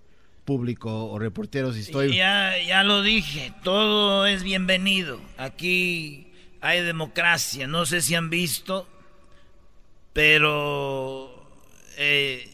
público 0.45 1.05
o 1.05 1.19
reporteros. 1.19 1.75
Si 1.75 1.81
estoy... 1.81 2.15
Ya, 2.15 2.53
ya 2.61 2.83
lo 2.83 3.01
dije, 3.01 3.53
todo 3.63 4.25
es 4.25 4.43
bienvenido. 4.43 5.21
Aquí 5.37 6.27
hay 6.61 6.81
democracia. 6.81 7.67
No 7.67 7.85
sé 7.85 8.01
si 8.01 8.15
han 8.15 8.29
visto, 8.29 8.87
pero 10.11 11.47
eh, 11.97 12.49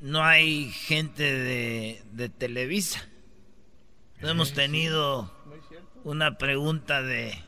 no 0.00 0.22
hay 0.24 0.70
gente 0.70 1.22
de, 1.22 2.02
de 2.12 2.28
Televisa. 2.28 3.06
No 4.20 4.28
hemos 4.28 4.52
tenido 4.52 5.32
una 6.04 6.36
pregunta 6.36 7.02
de, 7.02 7.38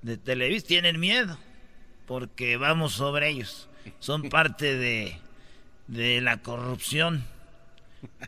de 0.00 0.16
Televisa. 0.16 0.66
Tienen 0.66 0.98
miedo 0.98 1.38
porque 2.10 2.56
vamos 2.56 2.94
sobre 2.94 3.28
ellos. 3.28 3.68
Son 4.00 4.28
parte 4.30 4.76
de, 4.76 5.16
de 5.86 6.20
la 6.20 6.38
corrupción. 6.38 7.24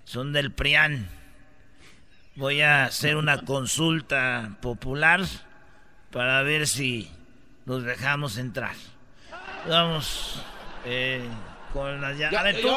Son 0.05 0.33
del 0.33 0.53
PRIAN. 0.53 1.09
Voy 2.37 2.61
a 2.61 2.85
hacer 2.85 3.17
una 3.17 3.39
consulta 3.45 4.57
popular 4.63 5.23
para 6.13 6.45
ver 6.45 6.69
si 6.69 7.11
los 7.67 7.83
dejamos 7.83 8.39
entrar. 8.39 8.77
Vamos. 9.69 10.41
Eh, 10.85 11.29
con 11.73 12.01
las 12.01 12.17
llaves. 12.17 12.39
A 12.39 12.43
ver, 12.45 12.61
tú, 12.61 12.69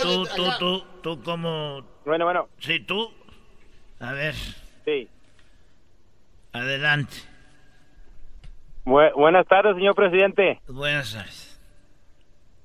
tú, 0.00 0.26
tú, 0.34 0.50
tú, 0.58 0.84
tú, 1.02 1.22
como... 1.22 1.86
Bueno, 2.06 2.24
bueno. 2.24 2.48
Sí, 2.58 2.80
tú. 2.80 3.12
A 4.00 4.12
ver. 4.12 4.34
Sí. 4.86 5.06
Adelante. 6.54 7.18
Buenas 8.88 9.46
tardes, 9.46 9.76
señor 9.76 9.94
presidente. 9.94 10.60
Buenas 10.68 11.12
tardes. 11.12 11.48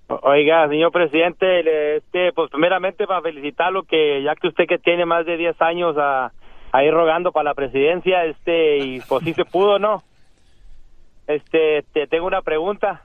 Oiga, 0.08 0.68
señor 0.68 0.92
presidente, 0.92 1.98
este, 1.98 2.34
pues 2.34 2.50
primeramente 2.52 3.08
para 3.08 3.22
felicitarlo 3.22 3.84
que 3.84 4.22
ya 4.24 4.36
que 4.36 4.48
usted 4.48 4.66
que 4.68 4.78
tiene 4.78 5.06
más 5.06 5.26
de 5.26 5.38
10 5.38 5.62
años 5.62 5.96
a, 5.98 6.32
a 6.72 6.84
ir 6.84 6.94
rogando 6.94 7.32
para 7.32 7.46
la 7.46 7.54
presidencia, 7.54 8.26
este, 8.26 8.78
y 8.78 9.00
pues 9.02 9.24
sí 9.24 9.34
se 9.34 9.46
pudo, 9.46 9.80
¿no? 9.80 10.04
Este, 11.28 11.84
te 11.94 12.08
tengo 12.08 12.28
una 12.28 12.42
pregunta. 12.42 13.04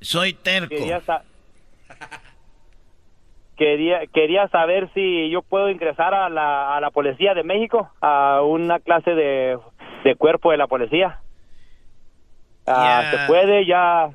Soy 0.00 0.32
terco. 0.32 0.74
Quería, 3.56 4.06
quería, 4.12 4.48
saber 4.48 4.90
si 4.92 5.30
yo 5.30 5.42
puedo 5.42 5.70
ingresar 5.70 6.14
a 6.14 6.28
la, 6.28 6.74
a 6.74 6.80
la 6.80 6.90
Policía 6.90 7.34
de 7.34 7.44
México, 7.44 7.92
a 8.00 8.42
una 8.42 8.80
clase 8.80 9.14
de, 9.14 9.56
de 10.04 10.16
cuerpo 10.16 10.50
de 10.50 10.56
la 10.56 10.66
policía. 10.66 11.20
Ah, 12.66 13.08
¿Se 13.10 13.26
puede 13.26 13.66
ya? 13.66 14.10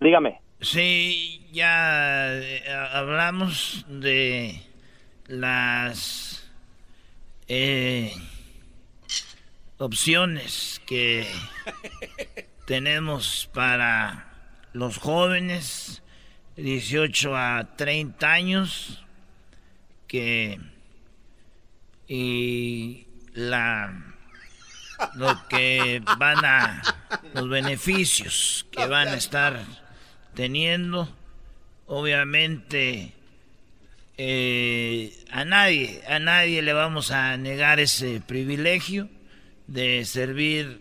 Dígame. 0.00 0.40
Sí, 0.60 1.46
ya 1.52 2.34
eh, 2.34 2.62
hablamos 2.92 3.84
de 3.88 4.62
las 5.26 6.50
eh, 7.48 8.12
opciones 9.78 10.80
que 10.86 11.26
tenemos 12.66 13.48
para 13.52 14.26
los 14.72 14.98
jóvenes 14.98 16.02
18 16.56 17.36
a 17.36 17.76
30 17.76 18.32
años 18.32 19.04
que 20.06 20.58
y 22.08 23.06
la 23.34 24.15
lo 25.14 25.46
que 25.48 26.02
van 26.18 26.44
a 26.44 26.82
los 27.34 27.48
beneficios 27.48 28.66
que 28.70 28.86
van 28.86 29.08
a 29.08 29.14
estar 29.14 29.60
teniendo. 30.34 31.08
Obviamente, 31.86 33.12
eh, 34.18 35.12
a 35.30 35.44
nadie, 35.44 36.02
a 36.08 36.18
nadie 36.18 36.62
le 36.62 36.72
vamos 36.72 37.10
a 37.10 37.36
negar 37.36 37.80
ese 37.80 38.20
privilegio 38.20 39.08
de 39.66 40.04
servir 40.04 40.80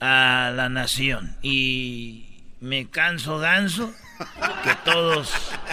a 0.00 0.52
la 0.54 0.68
nación. 0.68 1.36
Y 1.42 2.42
me 2.60 2.88
canso 2.90 3.38
ganso 3.38 3.92
que 4.62 4.74
todos 4.84 5.32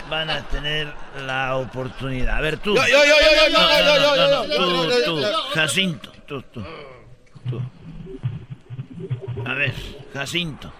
van 0.09 0.29
a 0.29 0.47
tener 0.47 0.91
la 1.25 1.57
oportunidad. 1.57 2.37
A 2.37 2.41
ver, 2.41 2.57
tú. 2.57 2.75
Yo, 2.75 2.83
yo, 2.87 3.03
yo, 3.05 3.15
yo, 3.49 4.15
yo, 4.15 4.47
yo, 4.47 4.55
Tú, 4.55 5.03
tú, 5.05 5.23
Jacinto, 5.53 6.11
tú, 6.27 6.41
tú. 6.43 6.65
A 9.45 9.53
ver, 9.53 9.73
Jacinto. 10.13 10.71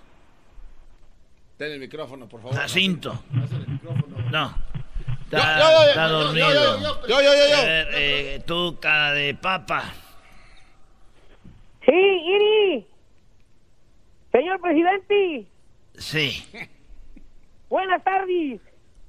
Ten 1.57 1.71
el 1.73 1.79
micrófono, 1.79 2.27
por 2.27 2.41
favor. 2.41 2.55
Jacinto. 2.57 3.23
No. 4.31 4.55
Está, 5.25 5.87
está 5.87 6.07
dormido. 6.07 6.79
Yo, 6.81 7.07
yo, 7.07 7.21
yo, 7.21 7.49
yo. 7.49 7.57
A 7.57 7.63
ver, 7.63 7.87
eh, 7.93 8.43
tú, 8.45 8.77
cara 8.81 9.13
de 9.13 9.33
papa. 9.33 9.83
Sí, 11.85 11.91
Iri. 11.91 12.87
Señor 14.31 14.61
presidente. 14.61 15.47
Sí. 15.97 16.45
Buenas 17.69 18.03
tardes. 18.03 18.59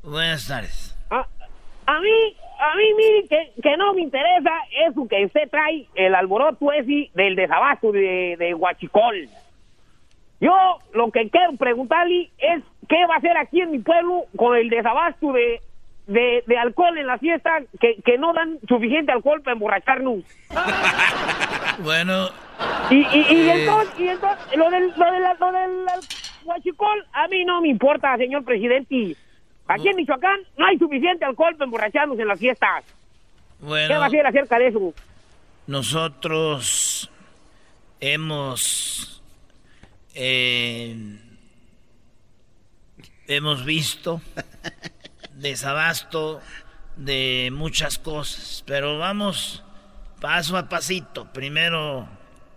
Buenas 0.02 0.46
tardes. 0.46 0.96
A, 1.10 1.26
a 1.86 2.00
mí, 2.00 2.36
a 2.62 2.76
mí, 2.76 2.84
mire, 2.96 3.28
que, 3.28 3.60
que 3.60 3.76
no 3.76 3.92
me 3.94 4.02
interesa 4.02 4.52
eso 4.86 5.06
que 5.08 5.24
usted 5.24 5.50
trae, 5.50 5.86
el 5.94 6.14
alboroto 6.14 6.72
ese 6.72 7.10
del 7.14 7.34
desabasto 7.34 7.90
de, 7.90 8.36
de 8.38 8.54
Huachicol. 8.54 9.28
Yo 10.40 10.52
lo 10.92 11.10
que 11.10 11.28
quiero 11.30 11.56
preguntarle 11.56 12.30
es 12.38 12.62
qué 12.88 13.06
va 13.06 13.14
a 13.14 13.18
hacer 13.18 13.36
aquí 13.36 13.60
en 13.60 13.72
mi 13.72 13.78
pueblo 13.80 14.24
con 14.36 14.56
el 14.56 14.70
desabasto 14.70 15.32
de, 15.32 15.60
de, 16.06 16.44
de 16.46 16.58
alcohol 16.58 16.96
en 16.98 17.06
la 17.06 17.18
fiesta, 17.18 17.62
que, 17.80 17.96
que 18.04 18.18
no 18.18 18.32
dan 18.32 18.58
suficiente 18.68 19.12
alcohol 19.12 19.42
para 19.42 19.54
emborracharnos. 19.54 20.20
Bueno. 21.78 22.28
Y, 22.90 22.96
y, 22.96 23.26
y 23.30 23.48
eh, 23.48 23.60
entonces, 23.60 23.98
y 23.98 24.08
entonces, 24.08 24.56
lo 24.56 24.70
del, 24.70 24.92
lo 24.94 25.10
del, 25.10 25.22
lo 25.40 25.52
del 25.52 25.86
huachicol, 26.44 27.06
a 27.14 27.26
mí 27.28 27.44
no 27.46 27.62
me 27.62 27.68
importa, 27.68 28.16
señor 28.18 28.44
presidente. 28.44 29.16
Aquí 29.72 29.88
en 29.88 29.96
Michoacán 29.96 30.40
no 30.58 30.66
hay 30.66 30.78
suficiente 30.78 31.24
alcohol 31.24 31.54
para 31.54 31.64
emborracharnos 31.64 32.18
en 32.18 32.28
las 32.28 32.38
fiestas. 32.38 32.84
Bueno. 33.60 33.88
¿Qué 33.88 33.94
va 33.94 34.04
a 34.04 34.08
hacer 34.08 34.26
acerca 34.26 34.58
de 34.58 34.68
eso? 34.68 34.94
Nosotros 35.66 37.10
hemos 38.00 39.22
eh, 40.14 40.96
hemos 43.28 43.64
visto 43.64 44.20
desabasto 45.34 46.40
de 46.96 47.50
muchas 47.52 47.98
cosas, 47.98 48.62
pero 48.66 48.98
vamos 48.98 49.64
paso 50.20 50.56
a 50.56 50.68
pasito. 50.68 51.32
Primero 51.32 52.08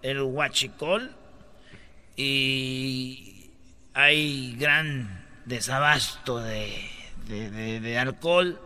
el 0.01 0.21
huachicol 0.21 1.15
y 2.17 3.51
hay 3.93 4.55
gran 4.57 5.25
desabasto 5.45 6.39
de, 6.39 6.81
de- 7.27 7.49
de- 7.49 7.79
de 7.79 7.99
alcohol 7.99 8.59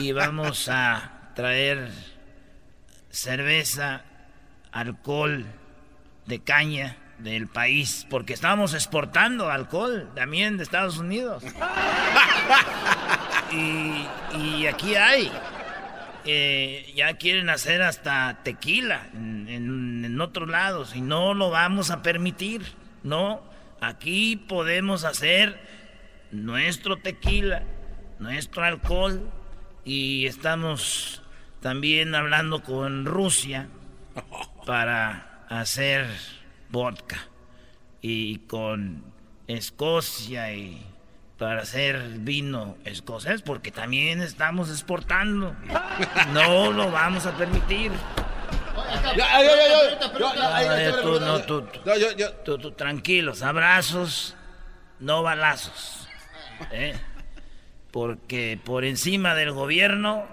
y 0.00 0.12
vamos 0.12 0.68
a 0.68 1.30
traer 1.34 1.90
cerveza, 3.10 4.02
alcohol 4.72 5.46
de 6.26 6.40
caña 6.40 6.96
del 7.18 7.46
país, 7.46 8.06
porque 8.10 8.32
estamos 8.32 8.74
exportando 8.74 9.50
alcohol 9.50 10.10
también 10.14 10.56
de 10.56 10.64
Estados 10.64 10.98
Unidos. 10.98 11.44
y, 13.52 14.06
y 14.36 14.66
aquí 14.66 14.94
hay. 14.96 15.30
eh, 16.26 16.90
ya 16.96 17.14
quieren 17.18 17.50
hacer 17.50 17.82
hasta 17.82 18.38
tequila 18.42 19.02
en, 19.12 19.46
en- 19.48 20.04
en 20.06 20.20
otros 20.20 20.48
lados 20.48 20.96
y 20.96 21.02
no 21.02 21.34
lo 21.34 21.50
vamos 21.50 21.90
a 21.90 22.02
permitir. 22.02 22.62
No, 23.02 23.42
aquí 23.80 24.36
podemos 24.36 25.04
hacer 25.04 25.60
nuestro 26.34 26.96
tequila, 26.98 27.62
nuestro 28.18 28.64
alcohol 28.64 29.30
y 29.84 30.26
estamos 30.26 31.22
también 31.60 32.14
hablando 32.14 32.62
con 32.62 33.06
Rusia 33.06 33.68
para 34.66 35.44
hacer 35.48 36.06
vodka 36.70 37.18
y 38.02 38.38
con 38.40 39.04
Escocia 39.46 40.52
y 40.52 40.84
para 41.38 41.62
hacer 41.62 42.00
vino 42.20 42.76
escocés 42.84 43.42
porque 43.42 43.70
también 43.70 44.20
estamos 44.22 44.70
exportando. 44.70 45.54
No 46.32 46.72
lo 46.72 46.90
vamos 46.90 47.26
a 47.26 47.36
permitir. 47.36 47.92
Tú, 51.02 51.20
no, 51.20 51.40
tú, 51.42 51.66
tú- 52.44 52.58
tú, 52.58 52.70
tranquilos, 52.72 53.42
abrazos, 53.42 54.34
no 55.00 55.22
balazos. 55.22 56.03
¿Eh? 56.70 56.94
Porque 57.90 58.58
por 58.62 58.84
encima 58.84 59.34
del 59.34 59.52
gobierno, 59.52 60.24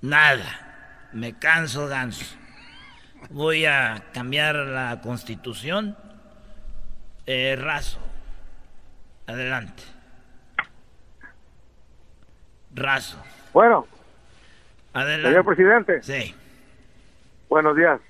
nada. 0.00 1.08
Me 1.12 1.38
canso 1.38 1.86
ganso. 1.86 2.36
Voy 3.30 3.64
a 3.66 4.04
cambiar 4.12 4.56
la 4.56 5.00
constitución. 5.00 5.96
Eh, 7.26 7.56
raso. 7.58 7.98
Adelante. 9.26 9.82
Raso. 12.74 13.22
Bueno, 13.52 13.86
Adelante. 14.92 15.28
señor 15.28 15.44
presidente. 15.44 16.02
Sí. 16.02 16.34
Buenos 17.48 17.76
días. 17.76 18.00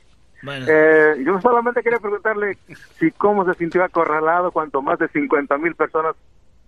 Bueno. 0.43 0.67
Eh, 0.69 1.23
yo 1.25 1.41
solamente 1.41 1.83
quería 1.83 1.99
preguntarle 1.99 2.59
si 2.99 3.11
cómo 3.13 3.45
se 3.45 3.55
sintió 3.55 3.85
acorralado 3.85 4.51
cuando 4.51 4.83
más 4.83 4.99
de 4.99 5.09
50 5.09 5.57
mil 5.59 5.75
personas 5.75 6.17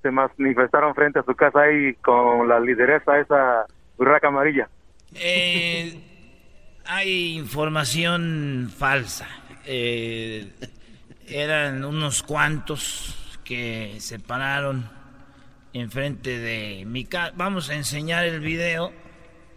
se 0.06 0.10
manifestaron 0.12 0.94
frente 0.94 1.18
a 1.18 1.24
su 1.24 1.34
casa 1.34 1.62
ahí 1.62 1.94
con 1.94 2.48
la 2.48 2.60
lideresa 2.60 3.18
esa 3.18 3.66
burraca 3.96 4.28
amarilla. 4.28 4.68
Eh, 5.14 6.00
hay 6.84 7.34
información 7.36 8.70
falsa. 8.76 9.26
Eh, 9.64 10.52
eran 11.26 11.84
unos 11.84 12.22
cuantos 12.22 13.40
que 13.44 13.96
se 13.98 14.20
pararon 14.20 14.88
enfrente 15.72 16.38
de 16.38 16.84
mi 16.86 17.04
casa. 17.04 17.32
Vamos 17.34 17.70
a 17.70 17.74
enseñar 17.74 18.24
el 18.24 18.40
video. 18.40 18.92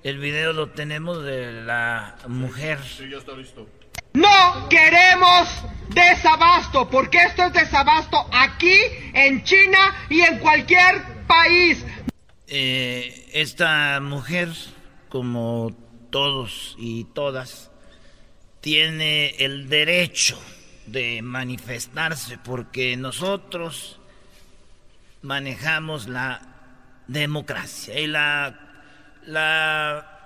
El 0.02 0.18
video 0.18 0.54
lo 0.54 0.70
tenemos 0.70 1.24
de 1.24 1.62
la 1.64 2.16
mujer. 2.28 2.80
Sí, 2.80 3.08
ya 3.10 3.18
está 3.18 3.34
listo. 3.34 3.68
No 4.14 4.68
queremos 4.70 5.48
desabasto, 5.90 6.90
porque 6.90 7.18
esto 7.20 7.46
es 7.46 7.54
desabasto 7.54 8.26
aquí, 8.32 8.78
en 9.14 9.44
China 9.44 9.96
y 10.10 10.22
en 10.22 10.40
cualquier 10.40 11.26
país. 11.28 11.86
Eh, 12.48 13.30
esta 13.34 14.00
mujer, 14.00 14.50
como 15.10 15.72
todos 16.10 16.76
y 16.78 17.06
todas, 17.06 17.72
tiene 18.62 19.30
el 19.38 19.70
derecho 19.70 20.40
de 20.86 21.22
manifestarse 21.22 22.38
porque 22.38 22.98
nosotros 22.98 24.00
manejamos 25.22 26.08
la 26.08 26.42
democracia 27.08 28.00
y 28.00 28.08
la 28.08 28.60
la 29.26 30.20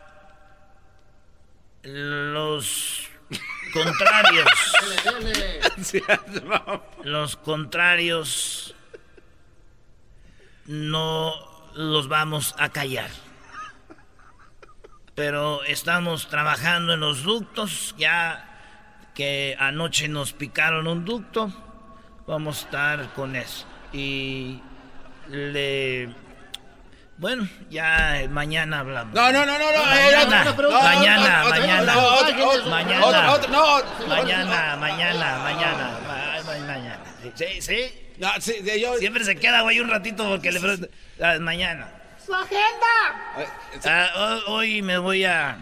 los 1.83 3.09
contrarios 3.73 4.47
los 7.03 7.35
contrarios 7.37 8.75
no 10.65 11.33
los 11.75 12.07
vamos 12.07 12.55
a 12.57 12.69
callar. 12.69 13.09
Pero 15.15 15.63
estamos 15.63 16.27
trabajando 16.27 16.93
en 16.93 16.99
los 16.99 17.23
ductos, 17.23 17.93
ya 17.97 18.49
que 19.13 19.55
anoche 19.59 20.07
nos 20.07 20.33
picaron 20.33 20.87
un 20.87 21.05
ducto, 21.05 21.51
vamos 22.25 22.57
a 22.57 22.65
estar 22.65 23.13
con 23.13 23.35
eso. 23.35 23.65
Y 23.91 24.59
le... 25.29 26.15
Bueno, 27.23 27.47
ya 27.69 28.27
mañana 28.29 28.79
hablamos. 28.79 29.13
No, 29.15 29.31
no, 29.31 29.45
no, 29.45 29.57
no, 29.57 29.71
no. 29.71 29.79
Mañana, 29.85 31.45
eh, 31.45 31.49
mañana, 31.49 31.49
mañana, 31.49 31.95
mañana, 32.49 33.07
mañana, 34.09 34.77
mañana, 34.77 35.37
mañana, 35.39 35.99
ma- 36.05 36.43
ma- 36.43 36.65
mañana. 36.67 36.99
Sí, 37.33 37.61
sí. 37.61 37.93
No, 38.17 38.29
sí, 38.41 38.59
de- 38.61 38.81
yo- 38.81 38.97
Siempre 38.97 39.23
se 39.23 39.37
queda, 39.37 39.61
güey, 39.61 39.79
un 39.79 39.89
ratito 39.89 40.27
porque 40.27 40.51
le 40.51 40.59
pregunto. 40.59 40.89
Ah, 41.23 41.37
mañana. 41.39 41.87
¡Su 42.25 42.35
agenda! 42.35 43.47
Ah, 43.85 44.07
ho- 44.45 44.51
hoy 44.55 44.81
me 44.81 44.97
voy 44.97 45.23
a 45.23 45.57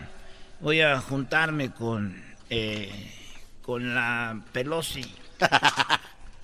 voy 0.62 0.82
a 0.82 1.00
juntarme 1.00 1.70
con 1.72 2.24
eh, 2.50 2.92
con 3.62 3.94
la 3.94 4.36
Pelosi 4.52 5.16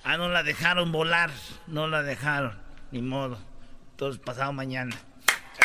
ah, 0.04 0.16
no 0.16 0.28
la 0.28 0.44
dejaron 0.44 0.92
volar. 0.92 1.30
No 1.66 1.88
la 1.88 2.04
dejaron. 2.04 2.56
Ni 2.92 3.02
modo. 3.02 3.36
Entonces, 3.90 4.22
pasado 4.24 4.52
mañana. 4.52 4.94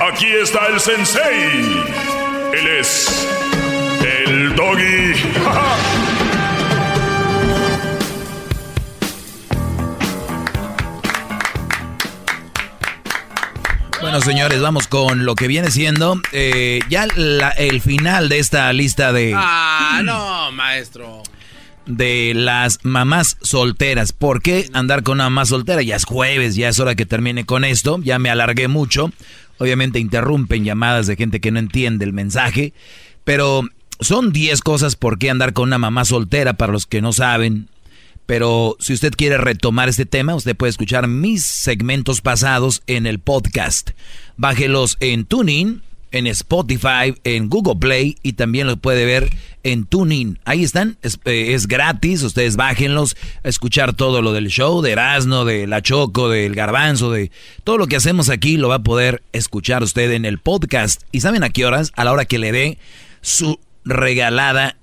Aquí 0.00 0.26
está 0.42 0.66
el 0.66 0.80
sensei. 0.80 1.84
Él 2.52 2.66
es 2.80 3.28
el 4.02 4.54
doggy. 4.54 5.12
Bueno, 14.06 14.20
señores, 14.20 14.60
vamos 14.60 14.86
con 14.86 15.24
lo 15.24 15.34
que 15.34 15.48
viene 15.48 15.70
siendo 15.72 16.20
eh, 16.30 16.78
ya 16.88 17.08
el 17.56 17.80
final 17.80 18.28
de 18.28 18.38
esta 18.38 18.72
lista 18.72 19.12
de... 19.12 19.32
Ah, 19.34 20.00
no, 20.04 20.52
maestro. 20.52 21.24
De 21.86 22.32
las 22.34 22.80
mamás 22.82 23.36
solteras. 23.42 24.12
¿Por 24.12 24.42
qué 24.42 24.68
andar 24.72 25.02
con 25.02 25.14
una 25.14 25.24
mamá 25.24 25.46
soltera? 25.46 25.82
Ya 25.82 25.96
es 25.96 26.04
jueves, 26.04 26.56
ya 26.56 26.68
es 26.68 26.80
hora 26.80 26.96
que 26.96 27.06
termine 27.06 27.46
con 27.46 27.64
esto. 27.64 28.00
Ya 28.02 28.18
me 28.18 28.28
alargué 28.28 28.66
mucho. 28.68 29.12
Obviamente 29.58 29.98
interrumpen 30.00 30.64
llamadas 30.64 31.06
de 31.06 31.16
gente 31.16 31.40
que 31.40 31.52
no 31.52 31.58
entiende 31.58 32.04
el 32.04 32.12
mensaje. 32.12 32.72
Pero 33.24 33.62
son 34.00 34.32
10 34.32 34.60
cosas 34.62 34.96
por 34.96 35.18
qué 35.18 35.30
andar 35.30 35.52
con 35.52 35.68
una 35.68 35.78
mamá 35.78 36.04
soltera 36.04 36.54
para 36.54 36.72
los 36.72 36.86
que 36.86 37.00
no 37.00 37.12
saben. 37.12 37.68
Pero 38.26 38.76
si 38.80 38.92
usted 38.92 39.12
quiere 39.16 39.38
retomar 39.38 39.88
este 39.88 40.04
tema, 40.04 40.34
usted 40.34 40.56
puede 40.56 40.70
escuchar 40.70 41.06
mis 41.06 41.44
segmentos 41.44 42.20
pasados 42.20 42.82
en 42.88 43.06
el 43.06 43.20
podcast. 43.20 43.90
Bájelos 44.36 44.96
en 44.98 45.24
TuneIn, 45.24 45.82
en 46.16 46.26
Spotify, 46.26 47.14
en 47.24 47.48
Google 47.48 47.76
Play 47.76 48.16
y 48.22 48.34
también 48.34 48.66
los 48.66 48.78
puede 48.78 49.04
ver 49.04 49.30
en 49.62 49.84
TuneIn. 49.84 50.38
Ahí 50.44 50.62
están, 50.62 50.96
es, 51.02 51.18
eh, 51.24 51.56
gratis, 51.66 52.22
ustedes 52.22 52.56
bájenlos 52.56 53.16
a 53.42 53.48
escuchar 53.48 53.94
todo 53.94 54.22
lo 54.22 54.32
del 54.32 54.48
show, 54.48 54.80
de 54.82 54.92
Erasmo, 54.92 55.44
de 55.44 55.66
La 55.66 55.82
Choco, 55.82 56.28
del 56.28 56.54
Garbanzo, 56.54 57.10
de 57.10 57.30
todo 57.64 57.78
lo 57.78 57.86
que 57.86 57.96
hacemos 57.96 58.28
aquí 58.28 58.56
lo 58.56 58.68
va 58.68 58.76
a 58.76 58.82
poder 58.82 59.22
escuchar 59.32 59.82
usted 59.82 60.12
en 60.12 60.24
el 60.24 60.38
podcast. 60.38 61.02
¿Y 61.12 61.20
saben 61.20 61.42
a 61.42 61.50
qué 61.50 61.66
horas? 61.66 61.92
A 61.96 62.04
la 62.04 62.12
hora 62.12 62.24
que 62.24 62.38
le 62.38 62.52
dé 62.52 62.78
su 63.20 63.58
regalada 63.84 64.76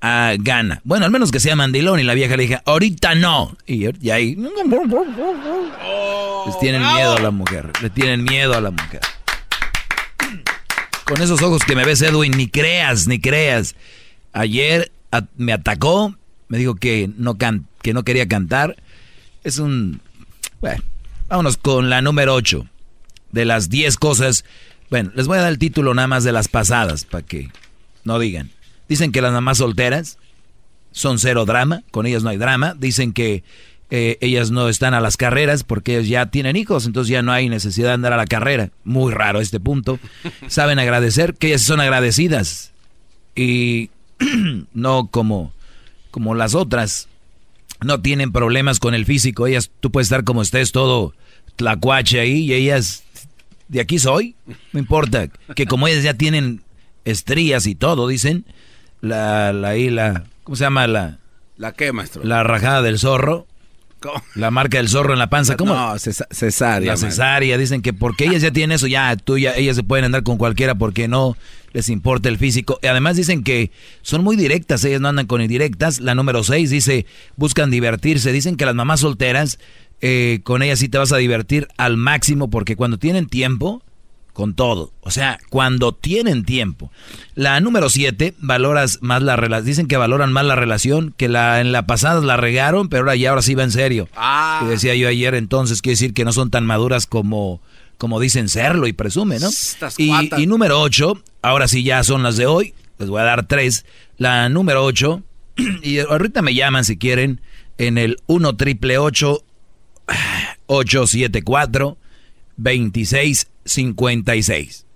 a 0.00 0.34
gana. 0.38 0.80
Bueno, 0.84 1.04
al 1.04 1.10
menos 1.10 1.30
que 1.30 1.40
sea 1.40 1.56
mandilón 1.56 2.00
y 2.00 2.02
la 2.02 2.14
vieja 2.14 2.36
le 2.36 2.42
dije, 2.44 2.60
ahorita 2.64 3.14
no. 3.14 3.56
Y, 3.66 3.86
ahí... 4.10 4.36
les 6.46 6.58
tienen 6.60 6.82
miedo 6.82 7.16
a 7.16 7.20
la 7.20 7.30
mujer, 7.30 7.70
le 7.82 7.90
tienen 7.90 8.24
miedo 8.24 8.54
a 8.54 8.60
la 8.60 8.70
mujer. 8.70 9.00
Con 11.06 11.22
esos 11.22 11.40
ojos 11.40 11.62
que 11.62 11.76
me 11.76 11.84
ves, 11.84 12.02
Edwin, 12.02 12.32
ni 12.36 12.48
creas, 12.48 13.06
ni 13.06 13.20
creas. 13.20 13.76
Ayer 14.32 14.90
me 15.36 15.52
atacó, 15.52 16.16
me 16.48 16.58
dijo 16.58 16.74
que 16.74 17.08
no, 17.16 17.38
que 17.38 17.94
no 17.94 18.02
quería 18.02 18.26
cantar. 18.26 18.76
Es 19.44 19.58
un... 19.58 20.00
Bueno, 20.60 20.82
vámonos 21.28 21.58
con 21.58 21.90
la 21.90 22.02
número 22.02 22.34
8. 22.34 22.66
De 23.30 23.44
las 23.44 23.70
10 23.70 23.96
cosas... 23.98 24.44
Bueno, 24.90 25.12
les 25.14 25.28
voy 25.28 25.38
a 25.38 25.42
dar 25.42 25.52
el 25.52 25.58
título 25.58 25.94
nada 25.94 26.08
más 26.08 26.24
de 26.24 26.32
las 26.32 26.48
pasadas, 26.48 27.04
para 27.04 27.24
que 27.24 27.50
no 28.02 28.18
digan. 28.18 28.50
Dicen 28.88 29.12
que 29.12 29.22
las 29.22 29.32
mamás 29.32 29.58
solteras 29.58 30.18
son 30.90 31.20
cero 31.20 31.44
drama, 31.44 31.84
con 31.92 32.06
ellas 32.06 32.24
no 32.24 32.30
hay 32.30 32.36
drama. 32.36 32.74
Dicen 32.76 33.12
que 33.12 33.44
eh, 33.90 34.18
ellas 34.20 34.50
no 34.50 34.68
están 34.68 34.94
a 34.94 35.00
las 35.00 35.16
carreras 35.16 35.62
porque 35.62 35.96
ellas 35.96 36.08
ya 36.08 36.26
tienen 36.26 36.56
hijos, 36.56 36.86
entonces 36.86 37.10
ya 37.10 37.22
no 37.22 37.32
hay 37.32 37.48
necesidad 37.48 37.88
de 37.88 37.94
andar 37.94 38.12
a 38.12 38.16
la 38.16 38.26
carrera. 38.26 38.70
Muy 38.84 39.12
raro 39.12 39.40
este 39.40 39.60
punto. 39.60 39.98
Saben 40.48 40.78
agradecer, 40.78 41.34
que 41.34 41.48
ellas 41.48 41.62
son 41.62 41.80
agradecidas. 41.80 42.72
Y 43.34 43.90
no 44.74 45.08
como, 45.08 45.52
como 46.10 46.34
las 46.34 46.54
otras. 46.54 47.08
No 47.84 48.00
tienen 48.00 48.32
problemas 48.32 48.80
con 48.80 48.94
el 48.94 49.04
físico. 49.04 49.46
Ellas, 49.46 49.70
tú 49.80 49.90
puedes 49.90 50.06
estar 50.06 50.24
como 50.24 50.42
estés, 50.42 50.72
todo 50.72 51.14
tlacuache 51.56 52.20
ahí, 52.20 52.44
y 52.44 52.54
ellas, 52.54 53.04
de 53.68 53.80
aquí 53.80 53.98
soy. 53.98 54.34
No 54.72 54.78
importa. 54.78 55.28
Que 55.54 55.66
como 55.66 55.88
ellas 55.88 56.02
ya 56.02 56.14
tienen 56.14 56.62
estrías 57.04 57.66
y 57.66 57.74
todo, 57.74 58.08
dicen, 58.08 58.44
la, 59.00 59.52
la, 59.52 59.76
y 59.76 59.90
la, 59.90 60.24
¿cómo 60.42 60.56
se 60.56 60.64
llama? 60.64 60.86
La, 60.86 61.18
¿La 61.56 61.72
qué, 61.72 61.92
maestro? 61.92 62.24
La 62.24 62.42
rajada 62.42 62.82
del 62.82 62.98
zorro. 62.98 63.46
La 64.34 64.50
marca 64.50 64.78
del 64.78 64.88
zorro 64.88 65.12
en 65.12 65.18
la 65.18 65.30
panza, 65.30 65.56
¿cómo? 65.56 65.74
No, 65.74 65.98
cesárea. 65.98 66.92
La 66.92 66.96
cesárea, 66.96 67.58
dicen 67.58 67.82
que 67.82 67.92
porque 67.92 68.24
ellas 68.24 68.42
ya 68.42 68.50
tienen 68.50 68.74
eso, 68.74 68.86
ya 68.86 69.16
tú 69.16 69.38
ya, 69.38 69.54
ellas 69.54 69.76
se 69.76 69.82
pueden 69.82 70.04
andar 70.04 70.22
con 70.22 70.36
cualquiera 70.36 70.74
porque 70.74 71.08
no 71.08 71.36
les 71.72 71.88
importa 71.88 72.28
el 72.28 72.38
físico. 72.38 72.78
Y 72.82 72.86
además 72.86 73.16
dicen 73.16 73.42
que 73.42 73.70
son 74.02 74.22
muy 74.22 74.36
directas, 74.36 74.84
ellas 74.84 75.00
no 75.00 75.08
andan 75.08 75.26
con 75.26 75.40
indirectas. 75.40 76.00
La 76.00 76.14
número 76.14 76.42
6 76.42 76.70
dice, 76.70 77.06
buscan 77.36 77.70
divertirse. 77.70 78.32
Dicen 78.32 78.56
que 78.56 78.66
las 78.66 78.74
mamás 78.74 79.00
solteras, 79.00 79.58
eh, 80.00 80.40
con 80.44 80.62
ellas 80.62 80.78
sí 80.78 80.88
te 80.88 80.98
vas 80.98 81.12
a 81.12 81.16
divertir 81.16 81.68
al 81.76 81.96
máximo 81.96 82.48
porque 82.50 82.76
cuando 82.76 82.98
tienen 82.98 83.26
tiempo, 83.26 83.82
con 84.36 84.54
todo. 84.54 84.92
O 85.00 85.10
sea, 85.10 85.38
cuando 85.48 85.94
tienen 85.94 86.44
tiempo. 86.44 86.92
La 87.34 87.58
número 87.60 87.88
siete, 87.88 88.34
valoras 88.38 88.98
más 89.00 89.22
la 89.22 89.34
relación. 89.34 89.64
Dicen 89.64 89.88
que 89.88 89.96
valoran 89.96 90.30
más 90.30 90.44
la 90.44 90.54
relación, 90.54 91.14
que 91.16 91.30
la 91.30 91.62
en 91.62 91.72
la 91.72 91.86
pasada 91.86 92.20
la 92.20 92.36
regaron, 92.36 92.90
pero 92.90 93.04
ahora 93.04 93.16
ya 93.16 93.30
ahora 93.30 93.40
sí 93.40 93.54
va 93.54 93.62
en 93.62 93.70
serio. 93.70 94.10
Ah. 94.14 94.60
Y 94.62 94.66
decía 94.68 94.94
yo 94.94 95.08
ayer, 95.08 95.34
entonces 95.34 95.80
quiere 95.80 95.94
decir 95.94 96.12
que 96.12 96.26
no 96.26 96.34
son 96.34 96.50
tan 96.50 96.66
maduras 96.66 97.06
como, 97.06 97.62
como 97.96 98.20
dicen 98.20 98.50
serlo 98.50 98.86
y 98.86 98.92
presumen, 98.92 99.40
¿no? 99.40 99.48
Y, 99.96 100.12
y, 100.36 100.46
número 100.46 100.82
ocho, 100.82 101.18
ahora 101.40 101.66
sí 101.66 101.82
ya 101.82 102.04
son 102.04 102.22
las 102.22 102.36
de 102.36 102.44
hoy. 102.44 102.74
Les 102.98 103.08
voy 103.08 103.22
a 103.22 103.24
dar 103.24 103.46
tres. 103.46 103.86
La 104.18 104.50
número 104.50 104.84
ocho, 104.84 105.22
y 105.82 106.00
ahorita 106.00 106.42
me 106.42 106.54
llaman 106.54 106.84
si 106.84 106.98
quieren, 106.98 107.40
en 107.78 107.96
el 107.96 108.18
1 108.26 108.54
triple 108.56 108.98
874 108.98 111.96
26 112.56 113.48
56. 113.64 114.86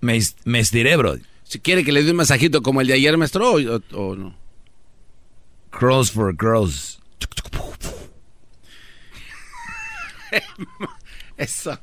Me, 0.00 0.20
me 0.44 0.60
estiré, 0.60 0.96
bro. 0.96 1.16
Si 1.44 1.60
quiere 1.60 1.84
que 1.84 1.92
le 1.92 2.02
dé 2.02 2.10
un 2.10 2.16
masajito 2.16 2.62
como 2.62 2.80
el 2.80 2.86
de 2.86 2.94
ayer, 2.94 3.16
maestro, 3.16 3.52
o, 3.52 4.16
no. 4.16 4.36
Cross 5.70 6.10
for 6.10 6.36
cross. 6.36 7.00
Eso. 11.36 11.78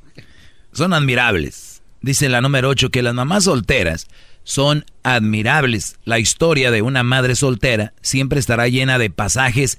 Son 0.71 0.93
admirables. 0.93 1.81
Dice 2.01 2.29
la 2.29 2.41
número 2.41 2.69
8 2.69 2.89
que 2.89 3.01
las 3.01 3.13
mamás 3.13 3.43
solteras 3.45 4.07
son 4.43 4.85
admirables. 5.03 5.97
La 6.03 6.19
historia 6.19 6.71
de 6.71 6.81
una 6.81 7.03
madre 7.03 7.35
soltera 7.35 7.93
siempre 8.01 8.39
estará 8.39 8.67
llena 8.67 8.97
de 8.97 9.09
pasajes 9.09 9.77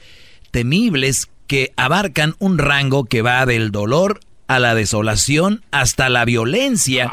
temibles 0.50 1.28
que 1.46 1.72
abarcan 1.76 2.34
un 2.38 2.58
rango 2.58 3.04
que 3.04 3.22
va 3.22 3.44
del 3.46 3.72
dolor 3.72 4.20
a 4.46 4.58
la 4.58 4.74
desolación 4.74 5.64
hasta 5.70 6.08
la 6.08 6.24
violencia 6.24 7.12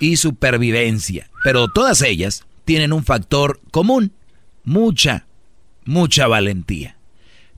y 0.00 0.16
supervivencia. 0.16 1.30
Pero 1.44 1.68
todas 1.68 2.02
ellas 2.02 2.46
tienen 2.64 2.92
un 2.92 3.04
factor 3.04 3.60
común, 3.70 4.12
mucha, 4.64 5.26
mucha 5.84 6.26
valentía. 6.26 6.96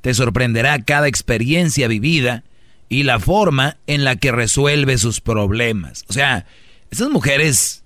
Te 0.00 0.14
sorprenderá 0.14 0.82
cada 0.84 1.08
experiencia 1.08 1.88
vivida 1.88 2.44
y 2.88 3.04
la 3.04 3.20
forma 3.20 3.78
en 3.86 4.04
la 4.04 4.16
que 4.16 4.32
resuelve 4.32 4.98
sus 4.98 5.20
problemas. 5.20 6.04
O 6.08 6.12
sea, 6.12 6.46
esas 6.90 7.08
mujeres 7.08 7.84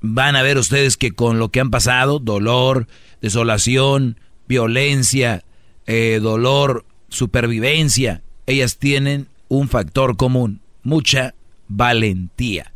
van 0.00 0.36
a 0.36 0.42
ver 0.42 0.58
ustedes 0.58 0.96
que 0.96 1.12
con 1.12 1.38
lo 1.38 1.50
que 1.50 1.60
han 1.60 1.70
pasado, 1.70 2.18
dolor, 2.18 2.86
desolación, 3.20 4.18
violencia, 4.48 5.44
eh, 5.86 6.18
dolor, 6.22 6.86
supervivencia, 7.08 8.22
ellas 8.46 8.78
tienen 8.78 9.28
un 9.52 9.68
factor 9.68 10.16
común, 10.16 10.62
mucha 10.82 11.34
valentía. 11.68 12.72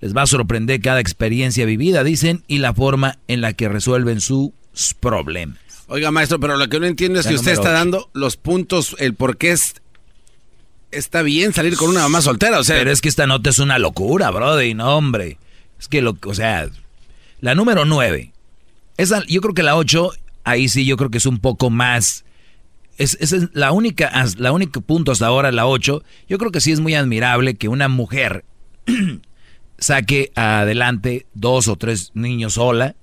Les 0.00 0.14
va 0.14 0.22
a 0.22 0.26
sorprender 0.26 0.80
cada 0.82 1.00
experiencia 1.00 1.64
vivida, 1.64 2.04
dicen, 2.04 2.44
y 2.46 2.58
la 2.58 2.74
forma 2.74 3.18
en 3.26 3.40
la 3.40 3.54
que 3.54 3.70
resuelven 3.70 4.20
sus 4.20 4.52
problemas. 5.00 5.58
Oiga, 5.88 6.10
maestro, 6.10 6.38
pero 6.38 6.58
lo 6.58 6.68
que 6.68 6.78
no 6.78 6.86
entiendo 6.86 7.20
es 7.20 7.26
que 7.26 7.34
usted 7.34 7.52
está 7.52 7.72
dando 7.72 8.10
los 8.12 8.36
puntos, 8.36 8.96
el 8.98 9.14
por 9.14 9.38
qué 9.38 9.52
es, 9.52 9.76
está 10.90 11.22
bien 11.22 11.54
salir 11.54 11.76
con 11.76 11.88
una 11.88 12.02
mamá 12.02 12.20
soltera, 12.20 12.58
o 12.58 12.64
sea. 12.64 12.76
Pero 12.76 12.90
es 12.90 13.00
que 13.00 13.08
esta 13.08 13.26
nota 13.26 13.48
es 13.48 13.58
una 13.58 13.78
locura, 13.78 14.30
brother, 14.30 14.76
no, 14.76 14.96
hombre. 14.96 15.38
Es 15.78 15.88
que, 15.88 16.02
lo, 16.02 16.18
o 16.22 16.34
sea, 16.34 16.68
la 17.40 17.54
número 17.54 17.86
nueve. 17.86 18.34
Esa, 18.98 19.24
yo 19.26 19.40
creo 19.40 19.54
que 19.54 19.62
la 19.62 19.76
ocho, 19.76 20.10
ahí 20.44 20.68
sí 20.68 20.84
yo 20.84 20.98
creo 20.98 21.10
que 21.10 21.18
es 21.18 21.26
un 21.26 21.38
poco 21.38 21.70
más... 21.70 22.24
Es, 23.00 23.16
es 23.18 23.48
la 23.54 23.72
única, 23.72 24.12
la 24.36 24.52
única 24.52 24.78
punto 24.82 25.10
hasta 25.10 25.26
ahora, 25.26 25.50
la 25.50 25.66
8. 25.66 26.02
Yo 26.28 26.36
creo 26.36 26.52
que 26.52 26.60
sí 26.60 26.70
es 26.70 26.80
muy 26.80 26.94
admirable 26.94 27.54
que 27.54 27.68
una 27.68 27.88
mujer 27.88 28.44
saque 29.78 30.32
adelante 30.34 31.26
dos 31.32 31.68
o 31.68 31.76
tres 31.76 32.10
niños 32.12 32.54
sola. 32.54 32.96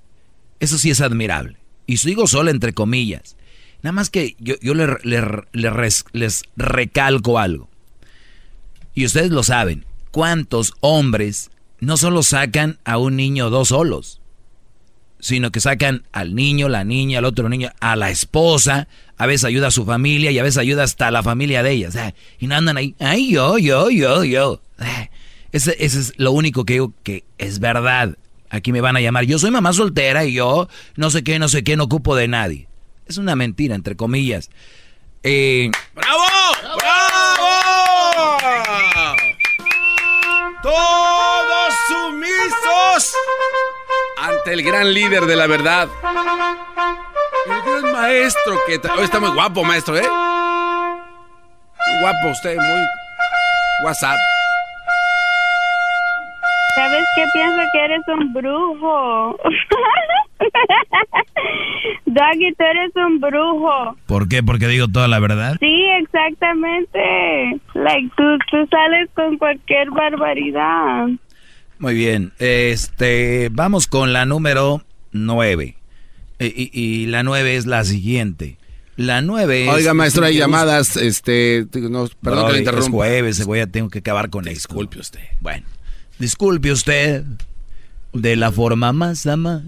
Eso 0.59 0.77
sí 0.77 0.91
es 0.91 1.01
admirable. 1.01 1.57
Y 1.87 1.97
digo 1.97 2.27
sola 2.27 2.51
entre 2.51 2.73
comillas. 2.73 3.37
Nada 3.81 3.91
más 3.91 4.11
que 4.11 4.35
yo, 4.37 4.53
yo 4.61 4.75
les 4.75 6.43
recalco 6.55 7.39
algo. 7.39 7.67
Y 8.93 9.03
ustedes 9.03 9.31
lo 9.31 9.41
saben. 9.41 9.83
¿Cuántos 10.11 10.75
hombres 10.79 11.49
no 11.79 11.97
solo 11.97 12.21
sacan 12.21 12.77
a 12.85 12.99
un 12.99 13.15
niño 13.15 13.49
dos 13.49 13.69
solos? 13.69 14.21
sino 15.19 15.51
que 15.51 15.59
sacan 15.59 16.03
al 16.11 16.35
niño, 16.35 16.69
la 16.69 16.83
niña, 16.83 17.19
al 17.19 17.25
otro 17.25 17.49
niño, 17.49 17.71
a 17.79 17.95
la 17.95 18.09
esposa, 18.09 18.87
a 19.17 19.25
veces 19.25 19.45
ayuda 19.45 19.67
a 19.67 19.71
su 19.71 19.85
familia 19.85 20.31
y 20.31 20.39
a 20.39 20.43
veces 20.43 20.57
ayuda 20.57 20.83
hasta 20.83 21.07
a 21.07 21.11
la 21.11 21.23
familia 21.23 21.63
de 21.63 21.71
ellas. 21.71 21.97
y 22.39 22.47
no 22.47 22.55
andan 22.55 22.77
ahí, 22.77 22.95
ay, 22.99 23.31
yo, 23.31 23.57
yo, 23.57 23.89
yo, 23.89 24.23
yo. 24.23 24.61
ese, 25.51 25.75
ese, 25.79 25.99
es 25.99 26.13
lo 26.17 26.31
único 26.31 26.65
que 26.65 26.73
digo 26.73 26.93
que 27.03 27.23
es 27.37 27.59
verdad. 27.59 28.17
Aquí 28.49 28.71
me 28.71 28.81
van 28.81 28.95
a 28.95 29.01
llamar, 29.01 29.25
yo 29.25 29.39
soy 29.39 29.51
mamá 29.51 29.73
soltera 29.73 30.23
y 30.23 30.33
yo 30.33 30.69
no 30.95 31.09
sé 31.09 31.23
qué, 31.23 31.37
no 31.39 31.49
sé 31.49 31.63
qué, 31.63 31.75
no 31.75 31.85
ocupo 31.85 32.15
de 32.15 32.27
nadie. 32.27 32.67
Es 33.07 33.17
una 33.17 33.35
mentira, 33.35 33.75
entre 33.75 33.95
comillas. 33.95 34.49
Eh, 35.23 35.71
¡Bravo! 35.95 36.23
¡Bravo! 36.77 38.37
Todos 40.61 41.73
sumisos 41.87 43.13
el 44.47 44.63
gran 44.63 44.93
líder 44.93 45.25
de 45.25 45.35
la 45.35 45.47
verdad. 45.47 45.87
El 47.45 47.61
gran 47.81 47.91
maestro 47.93 48.55
que... 48.65 48.75
Hoy 48.97 49.03
está 49.03 49.19
muy 49.19 49.29
guapo, 49.31 49.63
maestro, 49.63 49.97
¿eh? 49.97 50.03
Muy 51.87 51.99
guapo 52.01 52.29
usted, 52.29 52.55
muy... 52.55 52.81
WhatsApp. 53.83 54.17
¿Sabes 56.75 57.05
qué? 57.15 57.25
Pienso 57.33 57.61
que 57.73 57.79
eres 57.85 58.01
un 58.07 58.33
brujo. 58.33 59.37
Doggy, 62.05 62.53
tú 62.53 62.63
eres 62.63 62.95
un 62.95 63.19
brujo. 63.19 63.95
¿Por 64.05 64.27
qué? 64.29 64.43
¿Porque 64.43 64.67
digo 64.67 64.87
toda 64.87 65.07
la 65.07 65.19
verdad? 65.19 65.57
Sí, 65.59 65.85
exactamente. 66.01 67.59
Like, 67.73 68.11
tú, 68.15 68.37
tú 68.49 68.67
sales 68.69 69.09
con 69.15 69.37
cualquier 69.37 69.89
barbaridad. 69.91 71.07
Muy 71.79 71.93
bien. 71.93 72.33
Este, 72.39 73.49
vamos 73.51 73.87
con 73.87 74.13
la 74.13 74.25
número 74.25 74.83
nueve. 75.11 75.77
Y, 76.39 77.07
la 77.07 77.23
nueve 77.23 77.55
es 77.55 77.65
la 77.65 77.83
siguiente. 77.83 78.57
La 78.95 79.21
nueve 79.21 79.69
Oiga, 79.69 79.93
maestro, 79.93 80.25
hay 80.25 80.37
llamadas, 80.37 80.97
este, 80.97 81.67
perdón 82.21 82.47
que 82.47 82.53
le 82.53 82.59
interrumpa. 82.59 82.85
Es 82.85 82.89
jueves, 82.89 83.45
voy 83.45 83.59
a, 83.59 83.67
tengo 83.67 83.89
que 83.89 83.99
acabar 83.99 84.29
con 84.29 84.47
esto. 84.47 84.69
Disculpe 84.69 84.99
usted. 84.99 85.21
Bueno, 85.39 85.65
disculpe 86.17 86.71
usted 86.71 87.23
de 88.13 88.35
la 88.35 88.51
forma 88.51 88.93
más 88.93 89.27
ama. 89.27 89.63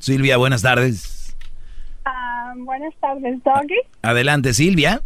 Silvia, 0.00 0.36
buenas 0.36 0.62
tardes. 0.62 1.34
Ah, 2.04 2.52
buenas 2.58 2.94
tardes, 3.00 3.42
Doggy. 3.42 3.80
Adelante, 4.02 4.52
Silvia. 4.52 5.02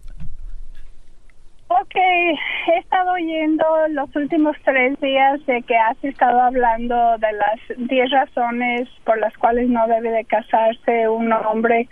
Ok, 1.95 2.01
he 2.01 2.79
estado 2.79 3.12
oyendo 3.12 3.65
los 3.91 4.16
últimos 4.16 4.57
tres 4.65 4.99
días 5.01 5.47
de 5.47 5.62
que 5.62 5.77
has 5.77 6.03
estado 6.03 6.41
hablando 6.41 6.97
de 7.19 7.33
las 7.33 7.89
diez 7.89 8.11
razones 8.11 8.89
por 9.05 9.16
las 9.21 9.33
cuales 9.39 9.69
no 9.69 9.87
debe 9.87 10.11
de 10.11 10.25
casarse 10.25 11.09
un 11.09 11.33
hombre 11.33 11.89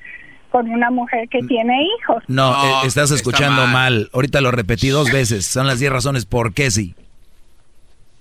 con 0.50 0.68
una 0.68 0.90
mujer 0.90 1.28
que 1.28 1.38
tiene 1.42 1.84
hijos. 1.84 2.24
No, 2.26 2.52
eh, 2.52 2.86
estás 2.86 3.12
escuchando 3.12 3.64
mal. 3.68 4.10
Ahorita 4.12 4.40
lo 4.40 4.50
repetí 4.50 4.88
dos 4.88 5.12
veces. 5.12 5.46
Son 5.46 5.68
las 5.68 5.78
diez 5.78 5.92
razones 5.92 6.26
por 6.26 6.52
qué 6.52 6.72
sí. 6.72 6.96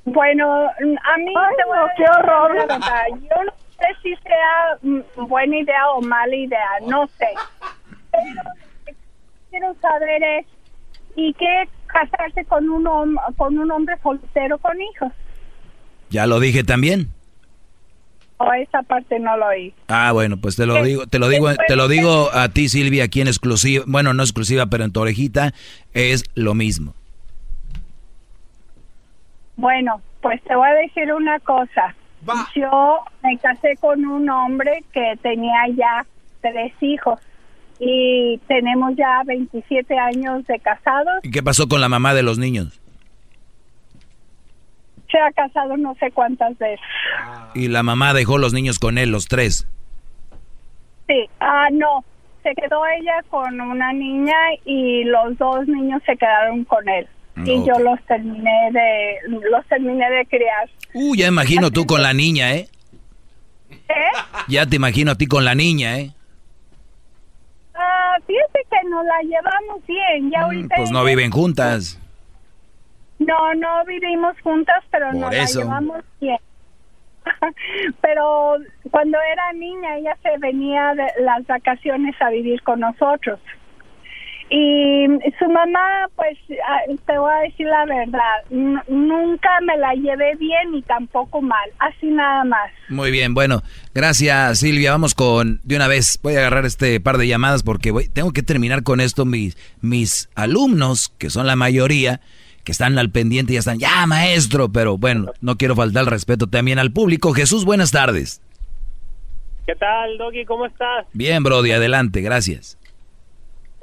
Bueno, 0.06 0.68
a 0.68 1.18
mí 1.18 1.34
qué 1.98 2.03
horror. 2.20 2.58
Yo 2.58 3.44
no 3.44 3.52
sé 3.80 3.88
si 4.03 4.16
sea 4.18 4.78
mm, 4.84 5.28
buena 5.28 5.58
idea 5.58 5.90
o 5.95 6.02
mala 6.02 6.36
idea, 6.36 6.70
no 6.88 7.08
sé. 7.08 7.30
Pero 8.12 8.44
quiero 9.49 9.74
saber 9.82 10.22
es 10.22 10.45
y 11.16 11.34
qué 11.34 11.70
casarse 11.88 12.46
con 12.46 12.70
un, 12.70 13.18
con 13.38 13.58
un 13.58 13.72
hombre 13.72 13.96
soltero 14.02 14.58
con 14.58 14.80
hijos. 14.82 15.12
Ya 16.10 16.28
lo 16.28 16.40
dije 16.40 16.64
también. 16.64 17.10
O 18.38 18.52
esa 18.54 18.82
parte 18.82 19.20
no 19.20 19.38
lo 19.38 19.48
oí. 19.48 19.74
Ah, 19.88 20.12
bueno, 20.14 20.38
pues 20.38 20.56
te 20.56 20.66
lo 20.66 20.84
digo, 20.84 21.06
te 21.06 21.20
lo 21.20 21.30
digo, 21.30 21.50
te 21.68 21.76
lo 21.76 21.88
digo 21.88 22.30
a 22.34 22.50
ti 22.50 22.70
Silvia 22.70 23.04
aquí 23.04 23.22
en 23.22 23.28
exclusiva, 23.28 23.84
bueno, 23.88 24.14
no 24.14 24.24
exclusiva, 24.24 24.66
pero 24.66 24.84
en 24.84 24.92
tu 24.92 25.00
orejita 25.00 25.54
es 25.94 26.24
lo 26.34 26.56
mismo. 26.56 26.96
Bueno, 29.58 30.02
pues 30.22 30.42
te 30.44 30.56
voy 30.56 30.68
a 30.68 30.74
decir 30.74 31.14
una 31.14 31.40
cosa. 31.40 31.96
Yo 32.56 33.00
me 33.24 33.38
casé 33.38 33.78
con 33.78 34.06
un 34.06 34.30
hombre 34.30 34.84
que 34.92 35.18
tenía 35.22 35.68
ya 35.76 36.06
tres 36.42 36.74
hijos 36.82 37.20
y 37.84 38.40
tenemos 38.48 38.95
ya 38.95 39.24
27 39.26 39.98
años 39.98 40.45
de 40.45 40.60
casados. 40.60 41.16
¿Y 41.24 41.32
qué 41.32 41.41
pasó 41.41 41.68
con 41.68 41.82
la 41.82 41.90
mamá 41.90 42.14
de 42.14 42.22
los 42.22 42.38
niños? 42.38 42.80
Se 45.10 45.18
ha 45.18 45.32
casado 45.32 45.76
no 45.78 45.95
sé 45.95 46.12
cuántas 46.12 46.56
veces. 46.60 46.80
¿Y 47.56 47.70
la 47.70 47.82
mamá 47.82 48.14
dejó 48.14 48.38
los 48.38 48.53
niños 48.53 48.78
con 48.78 48.99
él, 48.99 49.10
los 49.10 49.28
tres? 49.28 49.68
Sí, 51.08 51.28
ah, 51.40 51.70
no, 51.72 52.06
se 52.44 52.53
quedó 52.53 52.86
ella 52.86 53.24
con 53.30 53.60
una 53.60 53.91
niña 53.94 54.38
y 54.64 55.03
los 55.06 55.36
dos 55.40 55.68
niños 55.68 56.03
se 56.06 56.16
quedaron 56.16 56.64
con 56.66 56.88
él. 56.88 57.08
Mm, 57.34 57.48
y 57.48 57.66
yo 57.66 57.80
los 57.80 57.99
terminé 58.06 58.70
de 58.72 59.18
los 59.49 59.66
terminé 59.66 60.08
de 60.08 60.26
criar. 60.28 60.70
Uh, 60.94 61.16
ya 61.16 61.28
imagino 61.28 61.72
tú 61.72 61.88
con 61.88 62.03
la 62.03 62.14
niña, 62.14 62.53
¿eh? 62.53 62.70
¿Eh? 63.72 64.18
Ya 64.48 64.68
te 64.68 64.76
imagino 64.76 65.12
a 65.12 65.16
ti 65.16 65.26
con 65.26 65.44
la 65.45 65.56
niña, 65.56 65.98
¿eh? 65.98 66.12
Fíjate 68.28 68.66
que 68.70 68.90
nos 68.90 69.06
la 69.06 69.20
llevamos 69.22 69.86
bien. 69.88 70.32
Ya 70.32 70.48
mm, 70.48 70.70
pues 70.76 70.92
no 70.92 71.04
viven 71.04 71.32
juntas. 71.32 72.00
No, 73.20 73.54
no 73.54 73.86
vivimos 73.86 74.36
juntas, 74.42 74.84
pero 74.90 75.14
nos 75.14 75.34
la 75.34 75.46
llevamos 75.46 76.04
bien. 76.20 76.40
pero 78.02 78.58
cuando 78.90 79.18
era 79.32 79.54
niña 79.54 79.98
ella 79.98 80.18
se 80.24 80.38
venía 80.40 80.96
de 80.96 81.24
las 81.24 81.46
vacaciones 81.46 82.16
a 82.22 82.30
vivir 82.30 82.62
con 82.64 82.80
nosotros. 82.80 83.40
Y 84.53 85.07
su 85.40 85.48
mamá, 85.49 86.10
pues 86.18 86.38
ah, 86.68 86.80
te 87.06 87.18
voy 87.18 87.32
a 87.32 87.48
decir 87.48 87.65
la 87.68 87.86
verdad, 87.86 88.82
nunca 88.90 89.49
me 89.65 89.78
la 89.78 89.94
llevé 89.94 90.36
bien 90.36 90.73
ni 90.73 90.82
tampoco 90.82 91.41
mal, 91.41 91.69
así 91.80 92.07
nada 92.07 92.44
más. 92.44 92.69
Muy 92.90 93.11
bien, 93.11 93.34
bueno, 93.34 93.64
gracias 93.95 94.60
Silvia, 94.60 94.91
vamos 94.91 95.15
con, 95.15 95.61
de 95.64 95.78
una 95.78 95.88
vez, 95.88 96.19
voy 96.22 96.36
a 96.36 96.40
agarrar 96.40 96.65
este 96.65 96.99
par 96.99 97.18
de 97.18 97.30
llamadas 97.30 97.64
porque 97.64 97.91
voy, 97.91 98.10
tengo 98.10 98.34
que 98.34 98.44
terminar 98.44 98.84
con 98.84 98.99
esto, 98.99 99.23
mis, 99.23 99.56
mis 99.80 100.30
alumnos, 100.36 101.07
que 101.18 101.30
son 101.30 101.48
la 101.48 101.56
mayoría, 101.56 102.19
que 102.65 102.73
están 102.73 102.99
al 102.99 103.10
pendiente 103.10 103.53
y 103.53 103.56
ya 103.56 103.60
están, 103.60 103.80
ya 103.80 104.06
maestro, 104.06 104.69
pero 104.69 104.98
bueno, 104.98 105.32
no 105.40 105.56
quiero 105.56 105.78
faltar 105.78 106.03
el 106.03 106.10
respeto 106.10 106.48
también 106.48 106.78
al 106.78 106.91
público. 106.91 107.32
Jesús, 107.32 107.64
buenas 107.64 107.91
tardes. 107.91 108.41
¿Qué 109.65 109.76
tal, 109.76 110.18
Doggy? 110.18 110.44
¿Cómo 110.44 110.65
estás? 110.65 111.06
Bien, 111.14 111.41
Brody, 111.41 111.72
adelante, 111.72 112.19
gracias. 112.19 112.78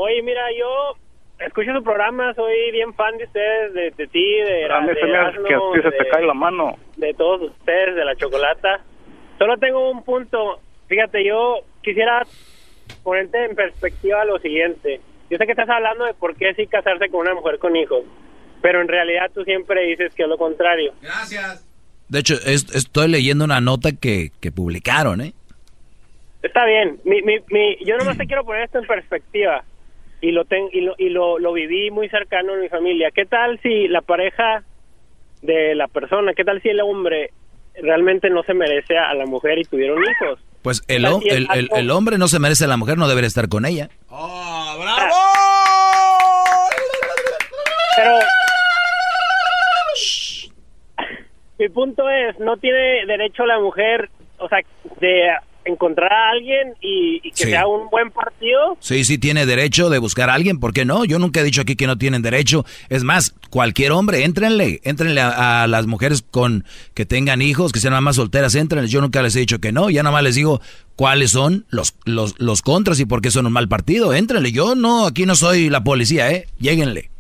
Oye, 0.00 0.22
mira, 0.22 0.42
yo 0.56 0.96
escucho 1.44 1.74
su 1.74 1.82
programa, 1.82 2.32
soy 2.34 2.70
bien 2.70 2.94
fan 2.94 3.18
de 3.18 3.24
ustedes, 3.24 3.74
de, 3.74 3.90
de 3.90 4.06
ti, 4.06 4.24
de, 4.24 4.66
a 4.72 4.80
mí 4.80 4.90
se 4.94 5.06
me 5.06 5.16
hace 5.16 5.38
que 5.42 5.54
a 5.54 5.58
ti 5.58 5.82
se 5.82 5.90
te 5.90 6.08
cae 6.08 6.24
la 6.24 6.34
mano. 6.34 6.76
De 6.96 7.12
todos 7.14 7.50
ustedes, 7.50 7.96
de 7.96 8.04
la 8.04 8.14
chocolata. 8.14 8.80
Solo 9.38 9.56
tengo 9.58 9.90
un 9.90 10.04
punto. 10.04 10.60
Fíjate, 10.86 11.24
yo 11.24 11.64
quisiera 11.82 12.24
ponerte 13.02 13.44
en 13.44 13.56
perspectiva 13.56 14.24
lo 14.24 14.38
siguiente. 14.38 15.00
Yo 15.30 15.36
sé 15.36 15.46
que 15.46 15.52
estás 15.52 15.68
hablando 15.68 16.04
de 16.04 16.14
por 16.14 16.36
qué 16.36 16.54
sí 16.54 16.68
casarse 16.68 17.08
con 17.08 17.22
una 17.22 17.34
mujer 17.34 17.58
con 17.58 17.74
hijos, 17.74 18.04
pero 18.62 18.80
en 18.80 18.86
realidad 18.86 19.32
tú 19.34 19.42
siempre 19.42 19.84
dices 19.84 20.14
que 20.14 20.22
es 20.22 20.28
lo 20.28 20.38
contrario. 20.38 20.94
Gracias. 21.02 21.66
De 22.08 22.20
hecho, 22.20 22.34
estoy 22.46 23.08
leyendo 23.08 23.44
una 23.44 23.60
nota 23.60 23.90
que, 24.00 24.30
que 24.40 24.52
publicaron, 24.52 25.22
¿eh? 25.22 25.32
Está 26.40 26.64
bien. 26.66 27.00
Mi, 27.04 27.20
mi, 27.22 27.38
mi, 27.48 27.76
yo 27.84 27.96
nomás 27.96 28.16
te 28.16 28.26
quiero 28.26 28.44
poner 28.44 28.62
esto 28.62 28.78
en 28.78 28.86
perspectiva 28.86 29.64
y 30.20 30.32
lo 30.32 30.44
ten, 30.44 30.68
y, 30.72 30.80
lo, 30.80 30.94
y 30.98 31.10
lo, 31.10 31.38
lo 31.38 31.52
viví 31.52 31.90
muy 31.90 32.08
cercano 32.08 32.54
en 32.54 32.62
mi 32.62 32.68
familia. 32.68 33.10
¿Qué 33.14 33.24
tal 33.24 33.58
si 33.62 33.88
la 33.88 34.00
pareja 34.00 34.64
de 35.42 35.74
la 35.74 35.88
persona, 35.88 36.34
qué 36.34 36.44
tal 36.44 36.60
si 36.62 36.68
el 36.68 36.80
hombre 36.80 37.30
realmente 37.80 38.28
no 38.30 38.42
se 38.42 38.54
merece 38.54 38.96
a 38.98 39.14
la 39.14 39.26
mujer 39.26 39.58
y 39.58 39.64
tuvieron 39.64 40.02
hijos? 40.02 40.40
Pues 40.62 40.82
el, 40.88 41.04
el, 41.04 41.68
el, 41.72 41.90
hombre 41.90 42.18
no 42.18 42.26
se 42.26 42.40
merece 42.40 42.64
a 42.64 42.68
la 42.68 42.76
mujer, 42.76 42.98
no 42.98 43.08
debería 43.08 43.28
estar 43.28 43.48
con 43.48 43.64
ella. 43.64 43.88
¡Oh, 44.08 44.76
bravo! 44.80 45.14
Pero 47.96 48.18
mi 51.58 51.68
punto 51.68 52.08
es, 52.08 52.38
no 52.38 52.56
tiene 52.56 53.06
derecho 53.06 53.46
la 53.46 53.58
mujer, 53.58 54.10
o 54.38 54.48
sea, 54.48 54.58
de 55.00 55.30
encontrar 55.68 56.12
a 56.12 56.30
alguien 56.30 56.74
y, 56.80 57.20
que 57.20 57.44
sea 57.44 57.66
un 57.66 57.88
buen 57.90 58.10
partido. 58.10 58.76
Sí, 58.80 59.04
sí, 59.04 59.18
tiene 59.18 59.46
derecho 59.46 59.90
de 59.90 59.98
buscar 59.98 60.30
a 60.30 60.34
alguien, 60.34 60.58
¿por 60.58 60.72
qué 60.72 60.84
no? 60.84 61.04
Yo 61.04 61.18
nunca 61.18 61.40
he 61.40 61.44
dicho 61.44 61.62
aquí 61.62 61.76
que 61.76 61.86
no 61.86 61.98
tienen 61.98 62.22
derecho. 62.22 62.64
Es 62.88 63.04
más, 63.04 63.34
cualquier 63.50 63.92
hombre, 63.92 64.24
éntrenle, 64.24 64.80
éntrenle 64.84 65.20
a, 65.20 65.66
las 65.68 65.86
mujeres 65.86 66.24
con 66.28 66.64
que 66.94 67.06
tengan 67.06 67.42
hijos, 67.42 67.72
que 67.72 67.80
sean 67.80 67.94
mamás 67.94 68.16
solteras, 68.16 68.54
éntrenle. 68.54 68.88
Yo 68.88 69.00
nunca 69.00 69.22
les 69.22 69.36
he 69.36 69.40
dicho 69.40 69.60
que 69.60 69.72
no, 69.72 69.90
ya 69.90 70.02
nada 70.02 70.12
más 70.12 70.22
les 70.22 70.34
digo 70.34 70.60
cuáles 70.96 71.30
son 71.30 71.66
los, 71.68 71.94
los, 72.04 72.38
los 72.38 72.62
contras 72.62 73.00
y 73.00 73.06
por 73.06 73.20
qué 73.20 73.30
son 73.30 73.46
un 73.46 73.52
mal 73.52 73.68
partido. 73.68 74.14
Éntrenle, 74.14 74.52
yo 74.52 74.74
no, 74.74 75.06
aquí 75.06 75.26
no 75.26 75.34
soy 75.34 75.70
la 75.70 75.84
policía, 75.84 76.30
¿eh? 76.30 76.46
Lléguenle. 76.58 77.10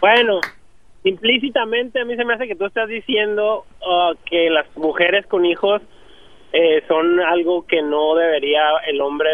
Bueno, 0.00 0.40
implícitamente 1.04 2.00
a 2.00 2.04
mí 2.04 2.16
se 2.16 2.24
me 2.24 2.34
hace 2.34 2.48
que 2.48 2.56
tú 2.56 2.64
estás 2.64 2.88
diciendo 2.88 3.64
uh, 3.80 4.14
que 4.24 4.50
las 4.50 4.66
mujeres 4.76 5.26
con 5.26 5.44
hijos 5.44 5.82
eh, 6.52 6.82
son 6.88 7.20
algo 7.20 7.66
que 7.66 7.82
no 7.82 8.14
debería 8.14 8.62
el 8.86 9.00
hombre 9.00 9.28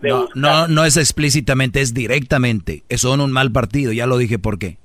de, 0.00 0.10
no, 0.10 0.28
no, 0.34 0.68
no 0.68 0.84
es 0.84 0.96
explícitamente, 0.96 1.80
es 1.80 1.92
directamente. 1.92 2.82
Son 2.90 3.20
un 3.20 3.32
mal 3.32 3.50
partido, 3.50 3.92
ya 3.92 4.06
lo 4.06 4.16
dije 4.16 4.38
por 4.38 4.58
qué. 4.58 4.76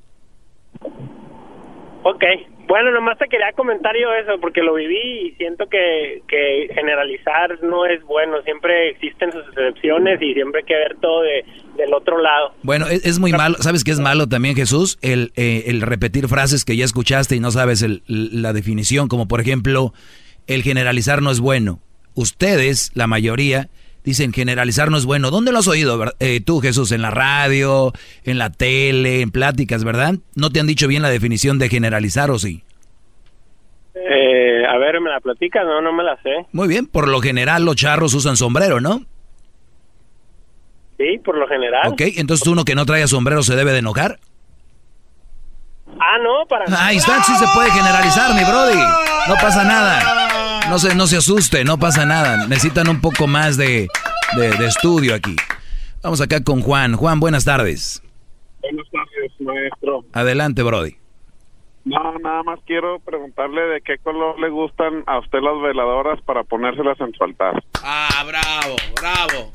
Ok, 2.03 2.23
bueno, 2.67 2.91
nomás 2.91 3.17
te 3.17 3.27
quería 3.27 3.51
comentar 3.53 3.95
yo 3.95 4.13
eso, 4.13 4.39
porque 4.41 4.61
lo 4.61 4.73
viví 4.73 5.27
y 5.27 5.31
siento 5.35 5.67
que, 5.67 6.21
que 6.27 6.69
generalizar 6.73 7.63
no 7.63 7.85
es 7.85 8.03
bueno. 8.03 8.41
Siempre 8.43 8.89
existen 8.89 9.31
sus 9.31 9.47
excepciones 9.47 10.21
y 10.21 10.33
siempre 10.33 10.61
hay 10.61 10.65
que 10.65 10.75
ver 10.75 10.97
todo 10.99 11.21
de, 11.21 11.45
del 11.77 11.93
otro 11.93 12.21
lado. 12.21 12.53
Bueno, 12.63 12.87
es, 12.87 13.19
muy 13.19 13.31
malo. 13.31 13.55
¿Sabes 13.59 13.83
qué 13.83 13.91
es 13.91 13.99
malo 13.99 14.27
también, 14.27 14.55
Jesús? 14.55 14.97
El, 15.01 15.31
eh, 15.35 15.63
el 15.67 15.81
repetir 15.81 16.27
frases 16.27 16.65
que 16.65 16.75
ya 16.75 16.85
escuchaste 16.85 17.35
y 17.35 17.39
no 17.39 17.51
sabes 17.51 17.81
el, 17.81 18.03
la 18.07 18.53
definición, 18.53 19.07
como 19.07 19.27
por 19.27 19.39
ejemplo, 19.39 19.93
el 20.47 20.63
generalizar 20.63 21.21
no 21.21 21.31
es 21.31 21.39
bueno. 21.39 21.79
Ustedes, 22.15 22.91
la 22.95 23.07
mayoría, 23.07 23.69
dicen 24.07 24.31
generalizar 24.31 24.89
no 24.89 24.95
es 24.95 25.05
bueno. 25.05 25.31
¿Dónde 25.31 25.51
lo 25.51 25.59
has 25.59 25.67
oído 25.67 26.01
eh, 26.21 26.39
tú, 26.39 26.61
Jesús? 26.61 26.93
¿En 26.93 27.01
la 27.01 27.11
radio, 27.11 27.91
en 28.23 28.37
la 28.37 28.49
tele, 28.49 29.19
en 29.19 29.31
pláticas, 29.31 29.83
verdad? 29.83 30.15
¿No 30.33 30.49
te 30.49 30.61
han 30.61 30.67
dicho 30.67 30.87
bien 30.87 31.01
la 31.01 31.09
definición 31.09 31.59
de 31.59 31.67
generalizar 31.67 32.31
o 32.31 32.39
sí? 32.39 32.63
Eh, 33.95 34.65
a 34.65 34.77
ver, 34.77 35.01
¿me 35.01 35.09
la 35.09 35.19
platica? 35.19 35.61
No, 35.65 35.81
no 35.81 35.91
me 35.91 36.05
la 36.05 36.15
sé. 36.23 36.45
Muy 36.53 36.69
bien, 36.69 36.87
por 36.87 37.09
lo 37.09 37.19
general 37.19 37.65
los 37.65 37.75
charros 37.75 38.13
usan 38.13 38.37
sombrero, 38.37 38.79
¿no? 38.79 39.01
Sí, 40.97 41.17
por 41.23 41.37
lo 41.37 41.45
general. 41.45 41.91
Ok, 41.91 42.01
entonces 42.15 42.47
uno 42.47 42.63
que 42.63 42.75
no 42.75 42.85
traiga 42.85 43.07
sombrero 43.07 43.43
se 43.43 43.57
debe 43.57 43.73
de 43.73 43.79
enojar. 43.79 44.19
Ah, 45.99 46.17
no, 46.23 46.47
para 46.47 46.63
Ahí 46.85 46.95
está, 46.95 47.21
sí 47.23 47.35
se 47.35 47.45
puede 47.53 47.71
generalizar, 47.71 48.33
mi 48.33 48.43
brody. 48.45 48.79
No 49.27 49.35
pasa 49.35 49.65
nada. 49.65 50.26
No 50.69 50.79
se, 50.79 50.95
no 50.95 51.07
se 51.07 51.15
asuste, 51.15 51.63
no 51.63 51.79
pasa 51.79 52.05
nada. 52.05 52.45
Necesitan 52.45 52.89
un 52.89 52.99
poco 52.99 53.25
más 53.25 53.55
de, 53.55 53.87
estudio 54.59 55.15
aquí. 55.15 55.35
Vamos 56.03 56.19
acá 56.19 56.43
con 56.43 56.61
Juan. 56.61 56.95
Juan, 56.95 57.21
buenas 57.21 57.45
tardes. 57.45 58.03
Buenas 58.61 58.85
tardes, 58.91 59.31
maestro. 59.39 60.03
Adelante, 60.11 60.63
Brody. 60.63 60.97
No, 61.85 62.19
nada 62.19 62.43
más 62.43 62.59
quiero 62.65 62.99
preguntarle 62.99 63.61
de 63.61 63.81
qué 63.81 63.97
color 63.99 64.37
le 64.41 64.49
gustan 64.49 65.03
a 65.07 65.19
usted 65.19 65.39
las 65.39 65.61
veladoras 65.61 66.21
para 66.23 66.43
ponérselas 66.43 66.99
en 66.99 67.13
su 67.13 67.23
altar. 67.23 67.63
Ah, 67.81 68.25
bravo, 68.27 68.75
bravo. 68.99 69.51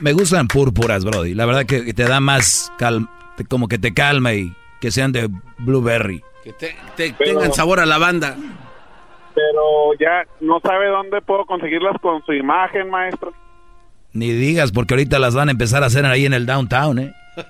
Me 0.00 0.12
gustan 0.12 0.48
púrpuras, 0.48 1.04
Brody. 1.04 1.34
La 1.34 1.46
verdad 1.46 1.66
que 1.66 1.94
te 1.94 2.02
da 2.02 2.18
más 2.18 2.72
calma, 2.78 3.08
como 3.48 3.68
que 3.68 3.78
te 3.78 3.94
calma 3.94 4.34
y 4.34 4.52
que 4.80 4.90
sean 4.90 5.12
de 5.12 5.30
blueberry. 5.58 6.20
Que 6.42 6.52
te, 6.52 7.12
tengan 7.12 7.52
sabor 7.52 7.78
a 7.78 7.86
lavanda 7.86 8.36
pero 9.34 9.92
ya 9.98 10.24
no 10.40 10.60
sabe 10.60 10.88
dónde 10.88 11.20
puedo 11.22 11.44
conseguirlas 11.46 11.96
con 12.00 12.24
su 12.24 12.32
imagen, 12.32 12.90
maestro. 12.90 13.32
Ni 14.12 14.30
digas, 14.32 14.72
porque 14.72 14.94
ahorita 14.94 15.18
las 15.18 15.34
van 15.34 15.48
a 15.48 15.52
empezar 15.52 15.82
a 15.82 15.86
hacer 15.86 16.04
ahí 16.04 16.26
en 16.26 16.34
el 16.34 16.46
downtown, 16.46 16.98
¿eh? 16.98 17.14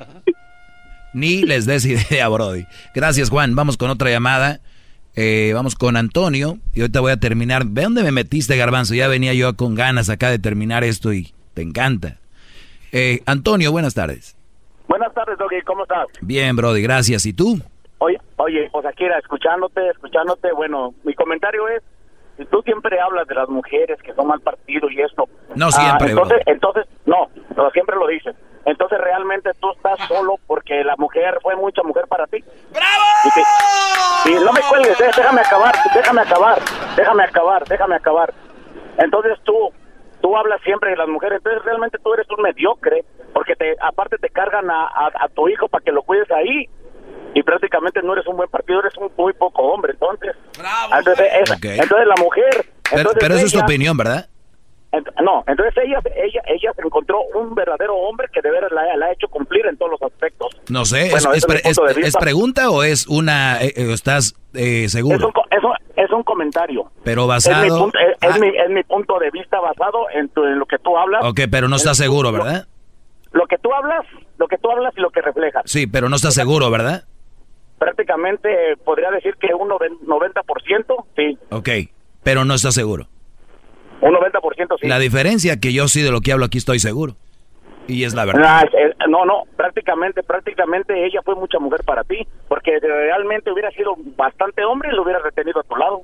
Ni 1.12 1.42
les 1.42 1.66
des 1.66 1.84
idea, 1.86 2.28
Brody. 2.28 2.66
Gracias, 2.94 3.30
Juan. 3.30 3.54
Vamos 3.56 3.76
con 3.76 3.90
otra 3.90 4.10
llamada. 4.10 4.60
Eh, 5.16 5.50
vamos 5.54 5.74
con 5.74 5.96
Antonio. 5.96 6.58
Y 6.72 6.82
ahorita 6.82 7.00
voy 7.00 7.12
a 7.12 7.16
terminar. 7.16 7.64
¿Ve 7.66 7.82
dónde 7.82 8.02
me 8.02 8.12
metiste, 8.12 8.56
Garbanzo? 8.56 8.94
Ya 8.94 9.08
venía 9.08 9.34
yo 9.34 9.56
con 9.56 9.74
ganas 9.74 10.08
acá 10.08 10.30
de 10.30 10.38
terminar 10.38 10.84
esto 10.84 11.12
y 11.12 11.32
te 11.54 11.62
encanta. 11.62 12.18
Eh, 12.92 13.22
Antonio, 13.26 13.72
buenas 13.72 13.94
tardes. 13.94 14.36
Buenas 14.86 15.12
tardes, 15.14 15.36
Doggy. 15.38 15.62
¿Cómo 15.64 15.82
estás? 15.82 16.06
Bien, 16.20 16.54
Brody. 16.54 16.82
Gracias. 16.82 17.26
¿Y 17.26 17.32
tú? 17.32 17.60
Oye, 18.00 18.18
oye, 18.38 18.68
pues 18.72 18.86
aquí 18.86 19.04
era 19.04 19.18
escuchándote, 19.18 19.90
escuchándote, 19.90 20.52
bueno, 20.52 20.94
mi 21.04 21.12
comentario 21.14 21.68
es, 21.68 21.82
si 22.38 22.46
tú 22.46 22.62
siempre 22.62 22.98
hablas 22.98 23.26
de 23.28 23.34
las 23.34 23.46
mujeres 23.50 24.00
que 24.02 24.14
son 24.14 24.26
mal 24.26 24.40
partido 24.40 24.88
y 24.90 25.02
esto. 25.02 25.28
No 25.54 25.66
ah, 25.66 25.70
siempre. 25.70 26.08
entonces, 26.08 26.40
entonces, 26.46 26.86
no, 27.04 27.28
siempre 27.74 27.96
lo 27.96 28.06
dices. 28.06 28.34
Entonces 28.64 28.98
realmente 28.98 29.50
tú 29.60 29.70
estás 29.72 29.98
solo 30.08 30.36
porque 30.46 30.82
la 30.82 30.96
mujer 30.96 31.38
fue 31.42 31.56
mucha 31.56 31.82
mujer 31.82 32.06
para 32.08 32.26
ti. 32.26 32.42
¡Bravo! 32.72 33.44
Y, 34.24 34.44
no 34.44 34.52
me 34.52 34.60
cuelgues, 34.62 34.98
eh, 34.98 35.10
déjame 35.14 35.42
acabar, 35.42 35.74
déjame 35.94 36.20
acabar, 36.22 36.58
déjame 36.96 37.24
acabar, 37.24 37.64
déjame 37.68 37.94
acabar. 37.96 38.34
Entonces 38.96 39.38
tú, 39.44 39.72
tú 40.22 40.34
hablas 40.38 40.62
siempre 40.62 40.90
de 40.90 40.96
las 40.96 41.08
mujeres, 41.08 41.38
entonces 41.38 41.62
realmente 41.64 41.98
tú 42.02 42.14
eres 42.14 42.26
un 42.30 42.42
mediocre, 42.42 43.04
porque 43.34 43.56
te, 43.56 43.76
aparte 43.82 44.16
te 44.16 44.30
cargan 44.30 44.70
a, 44.70 44.88
a 44.88 45.28
tu 45.28 45.48
hijo 45.48 45.68
para 45.68 45.84
que 45.84 45.92
lo 45.92 46.02
cuides 46.02 46.30
ahí 46.30 46.66
y 47.34 47.42
prácticamente 47.42 48.02
no 48.02 48.12
eres 48.12 48.26
un 48.26 48.36
buen 48.36 48.48
partido, 48.48 48.80
eres 48.80 48.96
un 48.96 49.10
muy 49.16 49.32
poco 49.32 49.62
hombre, 49.62 49.92
entonces. 49.92 50.34
entonces, 50.96 51.26
entonces 51.62 52.06
la 52.06 52.16
mujer. 52.22 52.66
Pero, 52.92 53.10
pero 53.18 53.34
eso 53.34 53.46
es 53.46 53.52
tu 53.52 53.60
opinión, 53.60 53.96
¿verdad? 53.96 54.28
no, 55.22 55.44
entonces 55.46 55.84
ella, 55.84 56.00
ella, 56.16 56.42
ella 56.46 56.72
encontró 56.84 57.20
un 57.34 57.54
verdadero 57.54 57.94
hombre 57.94 58.26
que 58.32 58.40
de 58.40 58.50
veras 58.50 58.72
la, 58.72 58.82
ha 58.82 59.12
hecho 59.12 59.28
cumplir 59.28 59.64
en 59.66 59.76
todos 59.76 59.92
los 59.92 60.02
aspectos. 60.02 60.48
No 60.68 60.84
sé, 60.84 61.06
es, 61.06 61.26
es, 61.96 62.16
pregunta 62.16 62.70
o 62.70 62.82
es 62.82 63.06
una, 63.06 63.62
eh, 63.62 63.72
eh, 63.76 63.92
estás 63.92 64.34
eh, 64.54 64.88
seguro? 64.88 65.16
Es 65.50 65.62
un, 65.62 65.72
es, 65.96 66.10
un, 66.10 66.22
comentario. 66.24 66.90
Pero 67.04 67.28
basado... 67.28 67.64
Es 67.64 67.72
mi, 67.72 67.78
punto, 67.78 67.98
es, 68.20 68.40
mi, 68.40 68.48
es 68.48 68.70
mi 68.70 68.82
punto 68.82 69.18
de 69.20 69.30
vista 69.30 69.60
basado 69.60 70.10
en, 70.12 70.30
en, 70.34 70.58
lo 70.58 70.66
que 70.66 70.78
tú 70.78 70.96
hablas. 70.98 71.24
Ok, 71.24 71.42
pero 71.50 71.68
no 71.68 71.76
estás 71.76 71.96
seguro, 71.96 72.32
¿verdad? 72.32 72.66
Lo, 73.30 73.40
lo 73.40 73.46
que 73.46 73.58
tú 73.58 73.72
hablas, 73.72 74.04
lo 74.38 74.48
que 74.48 74.58
tú 74.58 74.70
hablas 74.72 74.92
y 74.96 75.00
lo 75.00 75.10
que 75.10 75.20
reflejas. 75.20 75.62
Sí, 75.66 75.86
pero 75.86 76.08
no 76.08 76.16
estás 76.16 76.34
seguro, 76.34 76.68
¿verdad? 76.68 77.04
Prácticamente 77.80 78.76
podría 78.84 79.10
decir 79.10 79.34
que 79.40 79.54
un 79.54 79.70
90%, 79.70 81.04
sí. 81.16 81.38
Ok, 81.48 81.68
pero 82.22 82.44
no 82.44 82.54
está 82.54 82.70
seguro. 82.70 83.08
Un 84.02 84.14
90% 84.14 84.76
sí. 84.80 84.86
La 84.86 84.98
diferencia 84.98 85.58
que 85.58 85.72
yo 85.72 85.88
sí 85.88 86.02
de 86.02 86.10
lo 86.10 86.20
que 86.20 86.32
hablo 86.32 86.44
aquí 86.44 86.58
estoy 86.58 86.78
seguro. 86.78 87.16
Y 87.88 88.04
es 88.04 88.14
la 88.14 88.26
verdad. 88.26 88.68
No, 89.08 89.24
no, 89.24 89.44
prácticamente, 89.56 90.22
prácticamente 90.22 91.06
ella 91.06 91.20
fue 91.24 91.34
mucha 91.34 91.58
mujer 91.58 91.80
para 91.84 92.04
ti, 92.04 92.26
porque 92.46 92.78
realmente 92.80 93.50
hubiera 93.50 93.70
sido 93.72 93.96
bastante 94.16 94.62
hombre 94.64 94.90
y 94.92 94.94
lo 94.94 95.02
hubiera 95.02 95.18
retenido 95.18 95.60
a 95.60 95.64
tu 95.64 95.74
lado. 95.74 96.02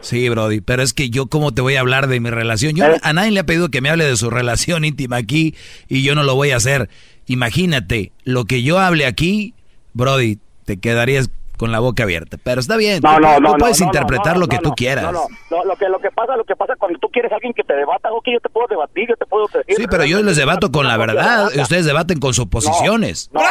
Sí, 0.00 0.28
Brody, 0.28 0.60
pero 0.60 0.82
es 0.82 0.92
que 0.92 1.08
yo 1.08 1.26
cómo 1.26 1.52
te 1.52 1.62
voy 1.62 1.76
a 1.76 1.80
hablar 1.80 2.06
de 2.06 2.20
mi 2.20 2.28
relación. 2.28 2.76
Yo 2.76 2.84
eh. 2.84 3.00
a 3.02 3.12
nadie 3.14 3.30
le 3.30 3.40
ha 3.40 3.46
pedido 3.46 3.70
que 3.70 3.80
me 3.80 3.88
hable 3.88 4.04
de 4.04 4.16
su 4.16 4.28
relación 4.38 4.84
íntima 4.84 5.16
aquí 5.16 5.54
y 5.88 6.04
yo 6.04 6.14
no 6.14 6.22
lo 6.22 6.34
voy 6.34 6.50
a 6.50 6.56
hacer. 6.56 6.90
Imagínate, 7.26 8.12
lo 8.24 8.44
que 8.44 8.62
yo 8.62 8.78
hable 8.78 9.06
aquí, 9.06 9.54
Brody, 9.94 10.38
te 10.64 10.78
quedarías 10.78 11.30
con 11.56 11.72
la 11.72 11.78
boca 11.78 12.02
abierta. 12.02 12.36
Pero 12.42 12.60
está 12.60 12.76
bien, 12.76 13.00
no, 13.02 13.18
no, 13.20 13.38
no, 13.38 13.54
puedes 13.54 13.80
interpretar 13.80 14.36
lo 14.36 14.48
que 14.48 14.58
tú 14.58 14.72
quieras. 14.72 15.12
No, 15.12 15.26
no, 15.50 15.64
lo 15.64 15.76
que, 15.76 15.88
lo 15.88 15.98
que 16.00 16.10
pasa, 16.10 16.36
lo 16.36 16.44
que 16.44 16.56
pasa 16.56 16.74
cuando 16.76 16.98
tú 16.98 17.08
quieres 17.08 17.30
a 17.32 17.36
alguien 17.36 17.52
que 17.52 17.62
te 17.62 17.74
debata, 17.74 18.10
ok, 18.12 18.24
yo 18.32 18.40
te 18.40 18.48
puedo 18.48 18.66
debatir, 18.68 19.08
yo 19.08 19.16
te 19.16 19.26
puedo 19.26 19.46
decir. 19.46 19.76
Sí, 19.76 19.86
pero 19.88 20.04
yo 20.04 20.22
les 20.22 20.36
debato 20.36 20.72
con 20.72 20.86
la 20.86 20.96
verdad, 20.96 21.46
ustedes 21.56 21.86
debaten 21.86 22.18
con 22.20 22.34
suposiciones. 22.34 23.30
¡Bravo! 23.32 23.48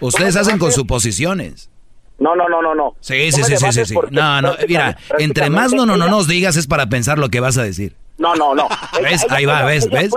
Ustedes 0.00 0.36
hacen 0.36 0.58
con 0.58 0.72
suposiciones. 0.72 1.70
No, 2.18 2.36
no, 2.36 2.48
no, 2.48 2.60
no, 2.60 2.74
no. 2.74 2.96
Sí, 3.00 3.32
sí, 3.32 3.42
sí, 3.42 3.56
sí, 3.56 3.84
sí, 3.86 3.94
No, 4.10 4.42
no, 4.42 4.52
mira, 4.68 4.96
entre 5.18 5.48
más 5.48 5.72
no, 5.72 5.86
no, 5.86 5.96
no 5.96 6.08
nos 6.08 6.28
digas 6.28 6.56
es 6.56 6.66
para 6.66 6.86
pensar 6.86 7.18
lo 7.18 7.30
que 7.30 7.40
vas 7.40 7.56
a 7.56 7.62
decir. 7.62 7.96
No, 8.18 8.34
no, 8.34 8.54
no. 8.54 8.68
¿Ves? 9.02 9.26
Ahí 9.30 9.46
va, 9.46 9.64
¿ves? 9.64 9.88
¿Ves? 9.88 10.12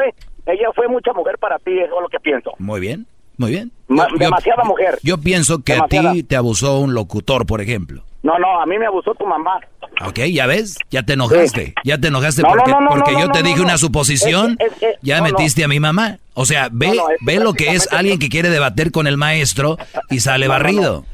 ella 0.45 0.67
fue 0.75 0.89
mucha 0.89 1.13
mujer 1.13 1.37
para 1.37 1.57
ti, 1.59 1.71
eso 1.79 1.95
es 1.95 2.01
lo 2.01 2.09
que 2.09 2.19
pienso. 2.19 2.51
Muy 2.59 2.81
bien. 2.81 3.07
Muy 3.43 3.51
bien. 3.51 3.71
demasiada 4.17 4.63
mujer. 4.63 4.97
Yo 5.03 5.17
pienso 5.17 5.63
que 5.63 5.73
a 5.73 5.87
ti 5.87 6.23
te 6.23 6.35
abusó 6.35 6.79
un 6.79 6.93
locutor, 6.93 7.45
por 7.45 7.61
ejemplo. 7.61 8.03
No, 8.23 8.39
no, 8.39 8.61
a 8.61 8.65
mí 8.65 8.77
me 8.79 8.85
abusó 8.85 9.13
tu 9.15 9.25
mamá. 9.25 9.59
Ok, 10.05 10.19
ya 10.31 10.47
ves, 10.47 10.77
ya 10.89 11.03
te 11.03 11.13
enojaste. 11.13 11.75
Ya 11.83 11.97
te 11.97 12.07
enojaste 12.07 12.41
porque, 12.41 12.73
porque 12.87 13.13
yo 13.19 13.29
te 13.29 13.43
dije 13.43 13.61
una 13.61 13.77
suposición, 13.77 14.57
ya 15.01 15.21
metiste 15.21 15.63
a 15.63 15.67
mi 15.67 15.79
mamá. 15.79 16.17
O 16.33 16.45
sea, 16.45 16.69
ve, 16.71 16.97
ve 17.21 17.39
lo 17.39 17.53
que 17.53 17.71
es 17.71 17.91
alguien 17.91 18.19
que 18.19 18.29
quiere 18.29 18.49
debater 18.49 18.91
con 18.91 19.07
el 19.07 19.17
maestro 19.17 19.77
y 20.09 20.21
sale 20.21 20.47
barrido. 20.47 21.05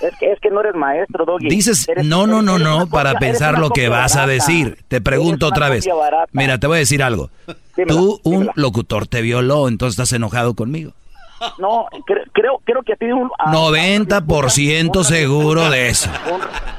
Es 0.00 0.16
que, 0.18 0.32
es 0.32 0.40
que 0.40 0.50
no 0.50 0.60
eres 0.60 0.74
maestro, 0.74 1.26
Doggy. 1.26 1.48
Dices 1.48 1.86
no, 2.04 2.26
no, 2.26 2.40
no, 2.40 2.58
no 2.58 2.86
para 2.88 3.14
pensar 3.18 3.58
lo 3.58 3.68
que 3.70 3.88
vas 3.90 4.16
a 4.16 4.26
decir. 4.26 4.78
Te 4.88 5.00
pregunto 5.00 5.46
otra 5.46 5.68
vez. 5.68 5.86
Mira, 6.32 6.58
te 6.58 6.66
voy 6.66 6.76
a 6.76 6.78
decir 6.78 7.02
algo. 7.02 7.30
Tú, 7.86 8.20
un 8.22 8.50
locutor 8.54 9.06
te 9.06 9.20
violó, 9.20 9.68
entonces 9.68 9.98
estás 9.98 10.12
enojado 10.14 10.54
conmigo. 10.54 10.92
No, 11.58 11.86
creo, 12.32 12.60
creo 12.64 12.82
que 12.82 12.92
a 12.92 12.96
ti 12.96 13.06
un... 13.06 13.30
90% 13.30 15.04
seguro 15.04 15.70
de 15.70 15.88
eso. 15.88 16.10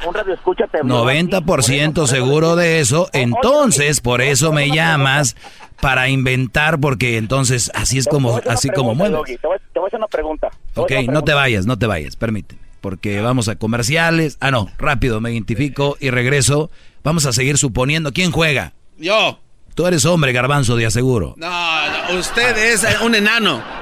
Un, 0.06 0.14
radio 0.14 0.34
escucha 0.34 0.66
90% 0.68 2.06
seguro 2.08 2.56
de 2.56 2.80
eso. 2.80 3.10
Entonces, 3.14 4.02
por 4.02 4.22
eso 4.22 4.52
me 4.52 4.70
llamas 4.70 5.36
para 5.82 6.10
inventar, 6.10 6.80
porque 6.80 7.18
entonces 7.18 7.72
así 7.74 7.98
es 7.98 8.08
como, 8.08 8.40
así 8.48 8.70
como 8.70 8.94
mueves. 8.94 9.40
Te 9.42 9.48
voy, 9.48 9.58
a 9.58 9.88
hacer 9.88 10.00
una 10.00 10.08
pregunta. 10.08 10.50
Ok, 10.76 10.92
no 11.10 11.24
te 11.24 11.34
vayas, 11.34 11.66
no 11.66 11.78
te 11.78 11.88
vayas, 11.88 12.16
permíteme. 12.16 12.62
Porque 12.82 13.22
vamos 13.22 13.48
a 13.48 13.56
comerciales. 13.56 14.38
Ah, 14.40 14.52
no, 14.52 14.70
rápido, 14.78 15.22
me 15.22 15.32
identifico 15.32 15.98
y 16.00 16.10
regreso. 16.10 16.72
Vamos 17.04 17.26
a 17.26 17.34
seguir 17.34 17.58
suponiendo. 17.58 18.12
¿Quién 18.12 18.32
juega? 18.32 18.74
Yo. 18.98 19.40
Tú 19.76 19.88
eres 19.88 20.06
hombre, 20.06 20.34
garbanzo, 20.34 20.76
de 20.76 20.86
aseguro. 20.86 21.34
No, 21.38 22.18
usted 22.18 22.58
es 22.58 22.86
un 23.02 23.16
enano. 23.16 23.81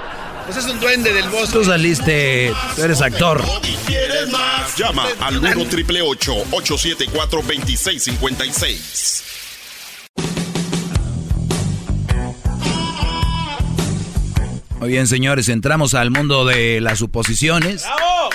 Usted 0.50 0.66
es 0.66 0.68
un 0.72 0.80
duende 0.80 1.14
del 1.14 1.30
bosque. 1.30 1.60
Tú 1.60 1.64
saliste, 1.64 2.52
tú 2.76 2.82
eres 2.84 3.02
actor. 3.02 3.44
¿Quieres 3.86 4.32
más? 4.32 4.76
Llama 4.76 5.06
al 5.20 5.38
1 5.38 5.66
triple 5.66 6.02
874 6.02 7.42
2656. 7.44 9.24
Muy 14.80 14.90
bien, 14.90 15.06
señores, 15.06 15.50
entramos 15.50 15.94
al 15.94 16.10
mundo 16.10 16.46
de 16.46 16.82
las 16.82 16.98
suposiciones. 16.98 17.84
¡Bravo! 17.84 18.30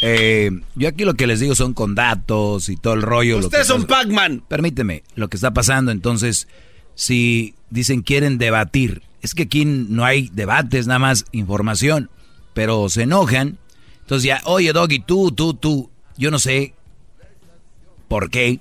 Eh, 0.00 0.50
yo 0.74 0.88
aquí 0.88 1.04
lo 1.04 1.14
que 1.14 1.26
les 1.26 1.40
digo 1.40 1.54
son 1.54 1.74
con 1.74 1.94
datos 1.94 2.70
y 2.70 2.76
todo 2.76 2.94
el 2.94 3.02
rollo. 3.02 3.36
Usted 3.38 3.60
es 3.60 3.68
un 3.68 3.84
Pac-Man. 3.84 4.42
Permíteme, 4.48 5.02
lo 5.16 5.28
que 5.28 5.36
está 5.36 5.52
pasando. 5.52 5.92
Entonces, 5.92 6.48
si 6.94 7.54
dicen 7.70 8.02
quieren 8.02 8.38
debatir, 8.38 9.02
es 9.22 9.34
que 9.34 9.44
aquí 9.44 9.64
no 9.64 10.04
hay 10.04 10.28
debates, 10.32 10.86
nada 10.86 10.98
más 10.98 11.24
información. 11.32 12.10
Pero 12.54 12.88
se 12.88 13.02
enojan. 13.02 13.58
Entonces 14.00 14.24
ya, 14.24 14.40
oye, 14.44 14.72
Doggy, 14.72 15.00
tú, 15.00 15.32
tú, 15.32 15.54
tú. 15.54 15.90
Yo 16.16 16.30
no 16.30 16.38
sé 16.38 16.74
por 18.08 18.30
qué, 18.30 18.58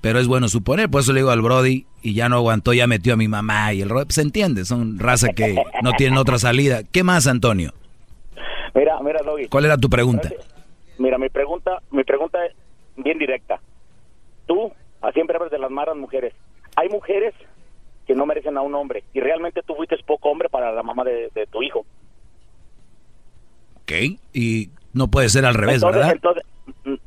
pero 0.00 0.18
es 0.18 0.26
bueno 0.26 0.48
suponer. 0.48 0.90
Por 0.90 1.02
eso 1.02 1.12
le 1.12 1.20
digo 1.20 1.30
al 1.30 1.42
Brody 1.42 1.86
y 2.02 2.14
ya 2.14 2.28
no 2.28 2.36
aguantó, 2.36 2.72
ya 2.72 2.86
metió 2.86 3.14
a 3.14 3.16
mi 3.16 3.28
mamá 3.28 3.72
y 3.72 3.82
el 3.82 3.88
Brody. 3.88 4.06
Se 4.10 4.22
entiende, 4.22 4.64
son 4.64 4.98
raza 4.98 5.28
que 5.28 5.56
no 5.82 5.92
tienen 5.92 6.18
otra 6.18 6.38
salida. 6.38 6.82
¿Qué 6.90 7.02
más, 7.02 7.26
Antonio? 7.26 7.72
Mira, 8.74 9.00
mira, 9.00 9.20
Doggy. 9.24 9.48
¿Cuál 9.48 9.64
era 9.66 9.76
tu 9.76 9.88
pregunta? 9.88 10.30
Mira, 10.98 11.18
mi 11.18 11.28
pregunta, 11.28 11.82
mi 11.90 12.04
pregunta 12.04 12.44
es 12.44 12.54
bien 12.96 13.18
directa. 13.18 13.60
Tú 14.46 14.72
siempre 15.14 15.36
hablas 15.36 15.50
de 15.50 15.58
las 15.58 15.70
malas 15.70 15.96
mujeres. 15.96 16.34
Hay 16.76 16.88
mujeres 16.88 17.34
que 18.10 18.16
no 18.16 18.26
merecen 18.26 18.58
a 18.58 18.62
un 18.62 18.74
hombre 18.74 19.04
y 19.14 19.20
realmente 19.20 19.62
tú 19.62 19.76
fuiste 19.76 19.96
poco 20.04 20.30
hombre 20.30 20.48
para 20.48 20.72
la 20.72 20.82
mamá 20.82 21.04
de, 21.04 21.30
tu 21.48 21.62
hijo. 21.62 21.86
Ok, 23.82 24.18
y 24.32 24.70
no 24.92 25.06
puede 25.06 25.28
ser 25.28 25.44
al 25.44 25.54
revés, 25.54 25.80
¿verdad? 25.80 26.10
Entonces, 26.10 26.42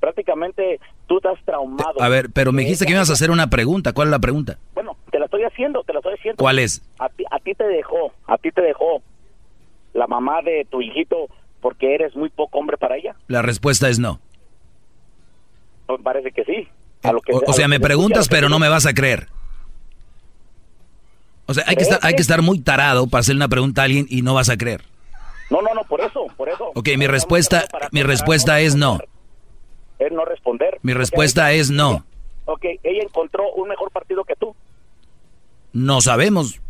prácticamente 0.00 0.80
tú 1.06 1.18
estás 1.18 1.38
traumado. 1.44 2.00
A 2.00 2.08
ver, 2.08 2.30
pero 2.32 2.52
me 2.52 2.62
dijiste 2.62 2.86
que 2.86 2.92
ibas 2.92 3.10
a 3.10 3.12
hacer 3.12 3.30
una 3.30 3.50
pregunta. 3.50 3.92
¿Cuál 3.92 4.08
es 4.08 4.12
la 4.12 4.18
pregunta? 4.18 4.56
Bueno, 4.72 4.96
te 5.10 5.18
la 5.18 5.26
estoy 5.26 5.42
haciendo, 5.42 5.82
te 5.82 5.92
la 5.92 5.98
estoy 5.98 6.14
haciendo. 6.14 6.38
¿Cuál 6.38 6.58
es? 6.58 6.80
A 6.98 7.10
ti, 7.10 7.22
a 7.30 7.38
ti 7.38 7.54
te 7.54 7.64
dejó, 7.64 8.14
a 8.26 8.38
ti 8.38 8.50
te 8.50 8.62
dejó 8.62 9.02
la 9.92 10.06
mamá 10.06 10.40
de 10.40 10.66
tu 10.70 10.80
hijito 10.80 11.26
porque 11.60 11.94
eres 11.94 12.16
muy 12.16 12.30
poco 12.30 12.58
hombre 12.58 12.78
para 12.78 12.96
ella? 12.96 13.14
La 13.28 13.42
respuesta 13.42 13.90
es 13.90 13.98
no. 13.98 14.20
Pues 15.86 16.00
parece 16.00 16.32
que 16.32 16.44
sí. 16.46 16.66
o, 17.46 17.52
sea, 17.52 17.68
me 17.68 17.78
preguntas, 17.78 18.26
pero 18.30 18.48
no 18.48 18.58
me 18.58 18.70
vas 18.70 18.86
a 18.86 18.94
creer. 18.94 19.28
O 21.50 21.54
sea, 21.54 21.64
hay 21.66 21.74
que, 21.74 21.82
estar, 21.82 21.98
hay 22.02 22.14
que 22.14 22.22
estar 22.22 22.42
muy 22.42 22.60
tarado 22.60 23.08
para 23.08 23.22
hacer 23.22 23.34
una 23.34 23.48
pregunta 23.48 23.82
a 23.82 23.86
alguien 23.86 24.06
y 24.08 24.22
no 24.22 24.34
vas 24.34 24.48
a 24.50 24.56
creer. 24.56 24.84
No, 25.50 25.60
no, 25.60 25.74
no, 25.74 25.82
por 25.82 26.00
eso, 26.00 26.26
por 26.36 26.48
eso. 26.48 26.70
Ok, 26.76 26.90
mi 26.96 27.08
respuesta, 27.08 27.64
mi 27.90 28.04
respuesta 28.04 28.60
es 28.60 28.76
no. 28.76 29.00
Es 29.98 30.12
no 30.12 30.24
responder. 30.24 30.78
Mi 30.82 30.94
respuesta 30.94 31.50
es 31.50 31.68
no. 31.72 32.04
Ok, 32.44 32.64
ella 32.84 33.02
encontró 33.02 33.50
un 33.54 33.68
mejor 33.68 33.90
partido 33.90 34.22
que 34.22 34.36
tú. 34.36 34.54
No 35.72 36.00
sabemos. 36.00 36.60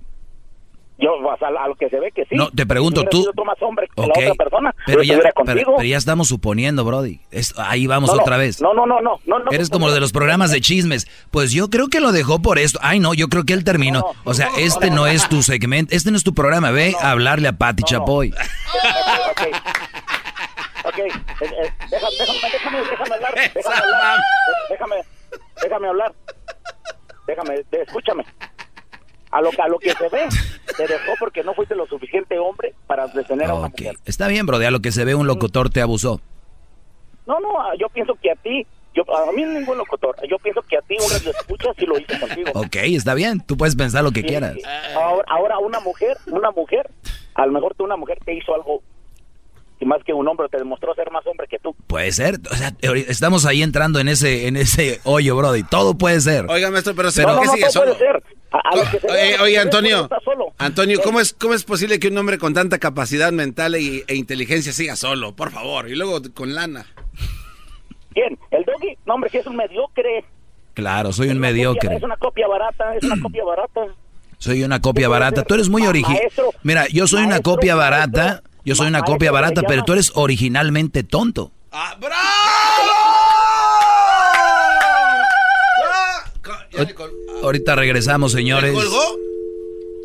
Yo, 1.01 1.12
a, 1.31 1.68
lo 1.68 1.74
que 1.77 1.89
se 1.89 1.98
ve 1.98 2.12
que 2.12 2.27
sí. 2.27 2.35
No, 2.36 2.51
te 2.51 2.66
pregunto, 2.66 3.05
tú. 3.05 3.24
más 3.44 3.56
hombre 3.62 3.89
que 3.89 4.02
la 4.02 4.09
otra 4.09 4.35
persona, 4.35 4.74
pero, 4.85 5.02
ya, 5.02 5.18
pero, 5.47 5.82
ya 5.82 5.97
estamos 5.97 6.28
suponiendo, 6.28 6.85
Brody. 6.85 7.20
ahí 7.56 7.86
vamos 7.86 8.10
otra 8.10 8.36
vez. 8.36 8.60
No, 8.60 8.74
no, 8.74 8.85
no, 8.85 9.01
no. 9.01 9.18
no, 9.24 9.39
Eres 9.51 9.70
como 9.70 9.90
de 9.90 9.98
los 9.98 10.12
programas 10.12 10.51
de 10.51 10.60
chismes. 10.60 11.09
Pues 11.31 11.52
yo 11.52 11.70
creo 11.70 11.89
que 11.89 12.01
lo 12.01 12.12
dejó 12.12 12.43
por 12.43 12.59
esto. 12.59 12.78
Ay, 12.82 13.01
no, 13.01 13.14
yo 13.14 13.28
creo 13.28 13.44
que 13.44 13.55
él 13.55 13.64
terminó. 13.64 14.05
o 14.24 14.35
sea, 14.35 14.51
este 14.59 14.90
no, 14.90 15.06
es 15.06 15.27
tu 15.28 15.43
segmento, 15.43 15.94
este 15.94 16.10
no 16.10 16.18
es 16.18 16.24
tu 16.24 16.35
programa. 16.35 16.70
Ve 16.70 16.94
a 17.01 17.12
hablarle 17.12 17.48
a 17.48 17.52
Patti 17.52 17.82
Chapoy. 17.82 18.35
ok. 19.31 19.43
Ok, 20.82 20.98
eh, 20.98 21.09
eh, 21.40 21.72
déjame, 21.90 22.14
déjame, 22.18 22.40
déjame, 22.52 22.78
déjame 22.90 23.14
hablar. 23.14 23.35
Déjame 23.55 23.77
hablar. 23.77 24.20
Déjame, 24.70 24.97
déjame 25.62 25.89
hablar. 25.89 26.14
Déjame, 27.27 27.64
escúchame 27.70 28.24
a 29.31 29.40
lo, 29.40 29.51
a 29.59 29.69
lo 29.69 29.78
que 29.78 29.93
se 29.93 30.09
ve, 30.09 30.28
te 30.77 30.86
dejó 30.86 31.12
porque 31.19 31.43
no 31.44 31.55
fuiste 31.55 31.74
lo 31.74 31.86
suficiente 31.86 32.39
hombre 32.39 32.74
para 32.86 33.07
detener 33.09 33.51
a 33.51 33.55
una 33.55 33.69
mujer. 33.69 33.97
Está 34.05 34.28
bien, 34.28 34.47
bro, 34.47 34.59
de 34.59 34.66
a 34.66 34.70
lo 34.70 34.81
que 34.81 34.93
se 34.93 35.05
ve 35.05 35.15
un 35.15 35.27
locutor 35.27 35.70
te 35.70 35.81
abusó. 35.81 36.20
No, 37.27 37.39
no, 37.39 37.48
yo 37.78 37.89
pienso 37.90 38.15
que 38.20 38.31
a 38.31 38.35
ti, 38.35 38.66
yo, 38.94 39.05
a 39.15 39.31
mí 39.32 39.44
ningún 39.44 39.78
locutor, 39.78 40.16
yo 40.28 40.36
pienso 40.39 40.62
que 40.62 40.77
a 40.77 40.82
ti 40.82 40.97
un 40.98 41.11
radio 41.11 41.31
escucha 41.31 41.73
si 41.78 41.86
lo 41.86 41.98
hizo 41.98 42.19
contigo. 42.19 42.51
Ok, 42.55 42.77
está 42.77 43.15
bien, 43.15 43.40
tú 43.40 43.57
puedes 43.57 43.77
pensar 43.77 44.02
lo 44.02 44.11
que 44.11 44.24
quieras. 44.24 44.57
Ahora, 44.94 45.24
ahora 45.28 45.59
una 45.59 45.81
mujer, 45.81 46.16
una 46.27 46.51
mujer, 46.51 46.90
a 47.35 47.47
lo 47.47 47.52
mejor 47.52 47.74
tú 47.74 47.85
una 47.85 47.97
mujer 47.97 48.19
te 48.24 48.35
hizo 48.35 48.55
algo 48.55 48.82
y 49.81 49.86
más 49.86 50.05
que 50.05 50.12
un 50.12 50.28
hombre 50.28 50.47
te 50.51 50.59
demostró 50.59 50.94
ser 50.94 51.11
más 51.11 51.27
hombre 51.27 51.47
que 51.48 51.59
tú. 51.59 51.74
Puede 51.86 52.12
ser, 52.12 52.39
o 52.51 52.55
sea, 52.55 52.73
estamos 53.09 53.47
ahí 53.47 53.62
entrando 53.62 53.98
en 53.98 54.09
ese 54.09 54.47
en 54.47 54.57
ese 54.57 55.01
hoyo, 55.05 55.35
brody. 55.35 55.62
Todo 55.62 55.97
puede 55.97 56.20
ser. 56.20 56.44
Oiga, 56.48 56.70
maestro, 56.70 56.94
pero, 56.94 57.09
pero 57.15 57.35
no, 57.35 57.44
no, 57.44 57.52
sigue 57.52 57.70
solo? 57.70 57.97
Puede 57.97 58.12
ser. 59.32 59.40
oye, 59.40 59.59
Antonio, 59.59 60.09
Antonio, 60.59 61.01
¿cómo 61.02 61.19
es 61.19 61.32
cómo 61.32 61.55
es 61.55 61.65
posible 61.65 61.98
que 61.98 62.09
un 62.09 62.19
hombre 62.19 62.36
con 62.36 62.52
tanta 62.52 62.78
capacidad 62.78 63.32
mental 63.32 63.74
e, 63.74 64.05
e 64.07 64.15
inteligencia 64.16 64.73
siga 64.73 64.97
solo? 64.97 65.35
Por 65.35 65.51
favor, 65.51 65.89
y 65.89 65.97
luego 65.97 66.20
con 66.35 66.55
lana. 66.55 66.86
¿Quién? 68.12 68.39
El 68.51 68.65
doggy, 68.65 68.98
no 69.07 69.15
hombre, 69.15 69.31
que 69.31 69.39
es 69.39 69.47
un 69.47 69.57
mediocre. 69.57 70.24
Claro, 70.74 71.12
soy 71.12 71.28
un 71.28 71.39
mediocre. 71.39 71.97
es 71.97 72.02
una 72.02 72.16
copia 72.16 72.47
barata, 72.47 72.94
es 72.97 73.05
una 73.05 73.20
copia 73.23 73.44
barata. 73.44 73.81
Soy 74.36 74.62
una 74.62 74.81
copia 74.81 75.09
barata. 75.09 75.43
Tú 75.43 75.55
eres 75.55 75.69
muy 75.69 75.86
original. 75.86 76.20
Mira, 76.62 76.86
yo 76.89 77.07
soy 77.07 77.24
una 77.24 77.40
copia 77.40 77.74
barata. 77.74 78.43
Yo 78.65 78.74
soy 78.74 78.89
una 78.89 79.03
copia 79.03 79.32
barata, 79.32 79.62
pero 79.66 79.85
tú 79.85 79.93
eres 79.93 80.12
originalmente 80.15 81.03
tonto. 81.03 81.53
¡Ah, 81.73 81.97
bravo! 82.01 82.20
Ahorita 87.43 87.74
regresamos, 87.74 88.32
señores. 88.32 88.73
colgó? 88.73 89.19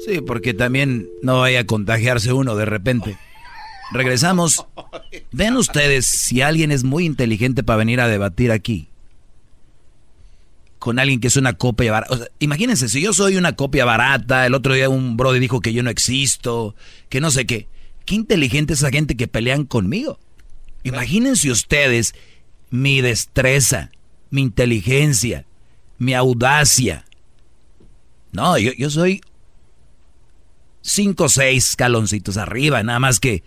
Sí, 0.06 0.22
porque 0.22 0.54
también 0.54 1.10
no 1.22 1.40
vaya 1.40 1.62
a 1.62 1.66
contagiarse 1.66 2.32
uno 2.32 2.56
de 2.56 2.66
repente. 2.66 3.18
Regresamos. 3.92 4.66
Vean 5.32 5.58
ustedes 5.58 6.06
si 6.06 6.42
alguien 6.42 6.72
es 6.72 6.84
muy 6.84 7.06
inteligente 7.06 7.64
para 7.64 7.78
venir 7.78 8.02
a 8.02 8.08
debatir 8.08 8.52
aquí. 8.52 8.88
Con 10.80 11.00
alguien 11.00 11.20
que 11.20 11.28
es 11.28 11.38
una 11.38 11.54
copia 11.54 11.92
barata. 11.92 12.28
imagínense, 12.40 12.90
si 12.90 13.02
yo 13.02 13.14
soy 13.14 13.38
una 13.38 13.56
copia 13.56 13.86
barata, 13.86 14.46
el 14.46 14.54
otro 14.54 14.74
día 14.74 14.90
un 14.90 15.18
brother 15.18 15.42
dijo 15.42 15.62
que 15.62 15.74
yo 15.74 15.82
no 15.82 15.90
existo, 15.90 16.76
que 17.10 17.22
no 17.22 17.32
sé 17.32 17.46
qué. 17.46 17.68
Qué 18.06 18.16
inteligente 18.16 18.74
es 18.74 18.80
esa 18.80 18.92
gente 18.92 19.16
que 19.16 19.28
pelean 19.28 19.66
conmigo. 19.66 20.20
Imagínense 20.84 21.50
ustedes 21.50 22.14
mi 22.70 23.02
destreza, 23.02 23.92
mi 24.30 24.42
inteligencia, 24.42 25.46
mi 25.98 26.14
audacia. 26.14 27.06
No, 28.32 28.58
yo, 28.58 28.72
yo 28.78 28.90
soy 28.90 29.22
cinco 30.82 31.26
o 31.26 31.30
seis 31.30 31.70
escaloncitos 31.70 32.38
arriba, 32.38 32.84
nada 32.84 33.00
más 33.00 33.20
que 33.20 33.44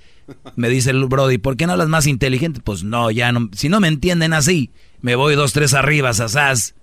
me 0.57 0.69
dice 0.69 0.91
el 0.91 1.05
Brody, 1.07 1.39
¿por 1.39 1.57
qué 1.57 1.67
no 1.67 1.73
hablas 1.73 1.89
más 1.89 2.07
inteligente? 2.07 2.61
Pues 2.63 2.83
no, 2.83 3.11
ya 3.11 3.31
no, 3.33 3.49
si 3.53 3.69
no 3.69 3.81
me 3.81 3.89
entienden 3.89 4.33
así, 4.33 4.71
me 5.01 5.15
voy 5.15 5.37
dos, 5.37 5.53
tres 5.53 5.75
arriba, 5.75 6.11
asás. 6.11 6.75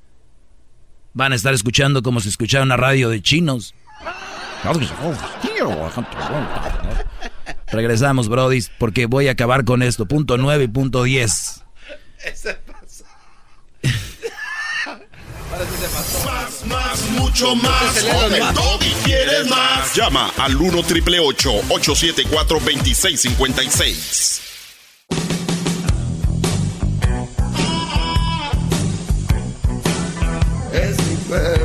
Van 1.13 1.31
a 1.31 1.35
estar 1.35 1.53
escuchando 1.53 2.01
como 2.01 2.19
si 2.19 2.29
escuchara 2.29 2.63
una 2.63 2.77
radio 2.77 3.09
de 3.09 3.21
chinos. 3.21 3.73
Regresamos, 7.67 8.29
Brody, 8.29 8.63
porque 8.77 9.05
voy 9.05 9.27
a 9.27 9.31
acabar 9.31 9.65
con 9.65 9.81
esto. 9.81 10.05
Punto 10.05 10.37
9 10.37 10.63
y 10.65 10.67
punto 10.67 11.03
10. 11.03 11.63
Más, 16.25 16.65
más, 16.65 17.09
mucho 17.11 17.55
más. 17.55 18.03
Con 18.03 18.33
el 18.33 18.43
y 18.81 18.93
quieres 19.05 19.47
más. 19.47 19.95
Llama 19.95 20.31
al 20.37 20.55
1 20.55 20.83
triple 20.83 21.19
874 21.19 22.59
2656. 22.59 24.41
Es 30.73 30.97
mi 31.07 31.15
perro. 31.29 31.64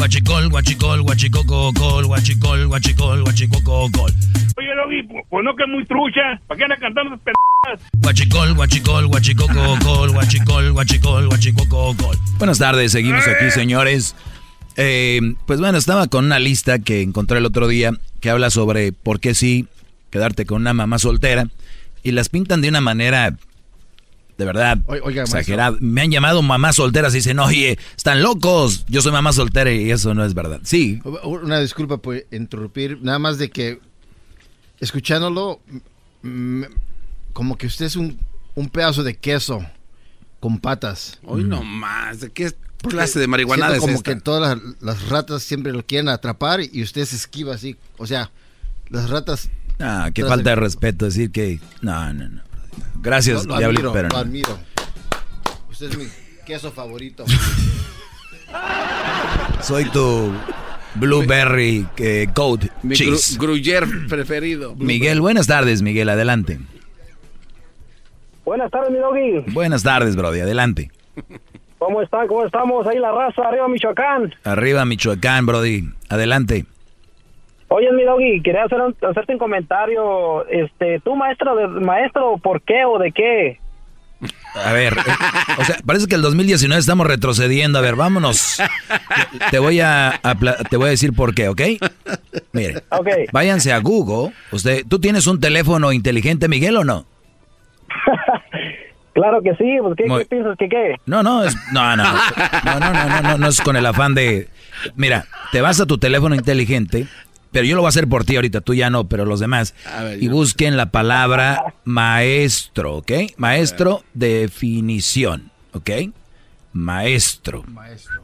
Guachicol, 0.00 0.48
guachicol, 0.48 1.02
guachicococol, 1.02 2.06
guachicol, 2.06 2.66
guachicol, 2.68 3.22
guachicococol. 3.22 4.10
Oye, 4.56 4.74
Doggy, 4.74 5.02
pues 5.28 5.44
no 5.44 5.54
que 5.54 5.64
es 5.64 5.68
muy 5.68 5.84
trucha. 5.84 6.40
¿Para 6.46 6.56
qué 6.56 6.64
anda 6.64 6.76
cantando 6.78 7.16
esas 7.16 7.80
Guachicol, 8.00 8.54
guachicol, 8.54 9.06
guachicococol, 9.08 10.12
guachicol, 10.12 10.72
guachicol, 10.72 11.26
guachicococol. 11.28 12.16
Buenas 12.38 12.58
tardes, 12.58 12.92
seguimos 12.92 13.28
aquí, 13.28 13.50
señores. 13.50 14.16
Eh, 14.76 15.20
pues 15.44 15.60
bueno, 15.60 15.76
estaba 15.76 16.06
con 16.06 16.24
una 16.24 16.38
lista 16.38 16.78
que 16.78 17.02
encontré 17.02 17.36
el 17.36 17.44
otro 17.44 17.68
día 17.68 17.92
que 18.20 18.30
habla 18.30 18.48
sobre 18.48 18.92
por 18.92 19.20
qué 19.20 19.34
sí 19.34 19.66
quedarte 20.08 20.46
con 20.46 20.62
una 20.62 20.72
mamá 20.72 20.98
soltera 20.98 21.48
y 22.02 22.12
las 22.12 22.30
pintan 22.30 22.62
de 22.62 22.70
una 22.70 22.80
manera 22.80 23.36
de 24.40 24.46
verdad 24.46 24.78
exagerada. 25.14 25.76
Me 25.80 26.00
han 26.00 26.10
llamado 26.10 26.40
mamás 26.42 26.76
solteras 26.76 27.12
y 27.12 27.18
dicen, 27.18 27.38
oye, 27.38 27.78
están 27.96 28.22
locos, 28.22 28.86
yo 28.88 29.02
soy 29.02 29.12
mamá 29.12 29.32
soltera 29.32 29.70
y 29.70 29.90
eso 29.90 30.14
no 30.14 30.24
es 30.24 30.32
verdad. 30.34 30.60
Sí. 30.64 31.00
Una 31.24 31.60
disculpa 31.60 31.98
por 31.98 32.24
interrumpir, 32.32 32.98
nada 33.02 33.18
más 33.18 33.36
de 33.38 33.50
que 33.50 33.80
escuchándolo, 34.80 35.60
como 37.34 37.58
que 37.58 37.66
usted 37.66 37.84
es 37.84 37.96
un, 37.96 38.18
un 38.54 38.70
pedazo 38.70 39.04
de 39.04 39.14
queso 39.14 39.64
con 40.40 40.58
patas. 40.58 41.20
Hoy 41.22 41.44
no 41.44 41.62
más, 41.62 42.20
¿de 42.20 42.30
qué 42.30 42.50
clase 42.88 43.20
de 43.20 43.26
marihuana 43.26 43.74
es 43.74 43.80
como 43.80 44.02
que 44.02 44.16
todas 44.16 44.58
las, 44.80 45.08
ratas 45.08 45.42
siempre 45.42 45.72
lo 45.72 45.84
quieren 45.84 46.08
atrapar 46.08 46.60
y 46.62 46.82
usted 46.82 47.04
se 47.04 47.16
esquiva 47.16 47.54
así. 47.54 47.76
O 47.98 48.06
sea, 48.06 48.30
las 48.88 49.10
ratas... 49.10 49.50
Ah, 49.78 50.10
qué 50.14 50.24
falta 50.24 50.50
de 50.50 50.56
respeto 50.56 51.04
decir 51.04 51.30
que... 51.30 51.60
No, 51.82 52.12
no, 52.14 52.28
no. 52.28 52.49
Gracias, 53.02 53.46
lo, 53.46 53.54
admiro, 53.54 53.92
pero 53.92 54.08
lo 54.08 54.16
admiro. 54.16 54.58
Usted 55.70 55.90
es 55.90 55.96
mi 55.96 56.06
queso 56.44 56.70
favorito. 56.70 57.24
Soy 59.62 59.84
tu 59.90 60.32
blueberry 60.96 61.86
eh, 61.96 62.28
coat 62.34 62.66
cheese. 62.92 63.38
gruyer 63.38 63.86
preferido. 64.08 64.74
Miguel, 64.76 65.20
buenas 65.20 65.46
tardes, 65.46 65.82
Miguel, 65.82 66.08
adelante. 66.08 66.58
Buenas 68.44 68.70
tardes, 68.70 68.90
mi 68.90 68.98
doggy. 68.98 69.52
Buenas 69.52 69.82
tardes, 69.82 70.16
Brody, 70.16 70.40
adelante. 70.40 70.90
¿Cómo 71.78 72.02
están? 72.02 72.26
¿Cómo 72.26 72.44
estamos? 72.44 72.86
Ahí 72.86 72.98
la 72.98 73.12
raza, 73.12 73.42
arriba 73.42 73.68
Michoacán. 73.68 74.34
Arriba 74.44 74.84
Michoacán, 74.84 75.46
Brody. 75.46 75.88
Adelante. 76.08 76.66
Oye, 77.72 77.92
mi 77.92 78.02
doggy, 78.02 78.42
quería 78.42 78.64
hacer 78.64 78.80
hacerte 79.08 79.32
un 79.32 79.38
comentario. 79.38 80.44
Este, 80.48 80.98
tú 81.00 81.14
maestro, 81.14 81.54
de, 81.54 81.68
maestro, 81.68 82.36
¿por 82.38 82.62
qué 82.62 82.84
o 82.84 82.98
de 82.98 83.12
qué? 83.12 83.60
A 84.54 84.72
ver, 84.72 84.94
o 85.56 85.64
sea, 85.64 85.76
parece 85.86 86.08
que 86.08 86.16
el 86.16 86.22
2019 86.22 86.80
estamos 86.80 87.06
retrocediendo. 87.06 87.78
A 87.78 87.82
ver, 87.82 87.94
vámonos. 87.94 88.60
Te 89.52 89.60
voy 89.60 89.80
a, 89.80 90.20
te 90.68 90.76
voy 90.76 90.88
a 90.88 90.90
decir 90.90 91.14
por 91.14 91.32
qué, 91.32 91.48
¿ok? 91.48 91.60
Mire, 92.52 92.82
okay. 92.90 93.26
váyanse 93.32 93.72
a 93.72 93.78
Google. 93.78 94.34
Usted, 94.50 94.84
¿tú 94.88 94.98
tienes 94.98 95.28
un 95.28 95.38
teléfono 95.38 95.92
inteligente, 95.92 96.48
Miguel, 96.48 96.76
o 96.76 96.84
no? 96.84 97.06
Claro 99.12 99.42
que 99.42 99.54
sí, 99.56 99.76
pues, 99.82 99.96
¿qué, 99.96 100.26
piensas 100.30 100.56
que 100.56 100.68
qué? 100.68 100.94
No, 101.04 101.22
no, 101.22 101.42
es, 101.42 101.54
no, 101.72 101.96
no, 101.96 102.04
no, 102.04 102.80
no, 102.80 102.94
no, 102.94 103.22
no, 103.22 103.38
no, 103.38 103.48
es 103.48 103.60
con 103.60 103.76
el 103.76 103.84
afán 103.84 104.14
de, 104.14 104.48
mira, 104.94 105.26
te 105.50 105.60
vas 105.60 105.80
a 105.80 105.86
tu 105.86 105.98
teléfono 105.98 106.36
inteligente, 106.36 107.06
pero 107.52 107.64
yo 107.64 107.74
lo 107.74 107.82
voy 107.82 107.88
a 107.88 107.90
hacer 107.90 108.08
por 108.08 108.24
ti 108.24 108.36
ahorita, 108.36 108.60
tú 108.60 108.74
ya 108.74 108.90
no, 108.90 109.08
pero 109.08 109.24
los 109.24 109.40
demás, 109.40 109.74
y 110.18 110.28
busquen 110.28 110.76
la 110.76 110.90
palabra 110.90 111.74
maestro, 111.84 112.96
¿ok? 112.96 113.12
Maestro, 113.36 114.04
definición, 114.14 115.50
¿ok? 115.72 115.90
Maestro. 116.72 117.64
Maestro. 117.64 118.22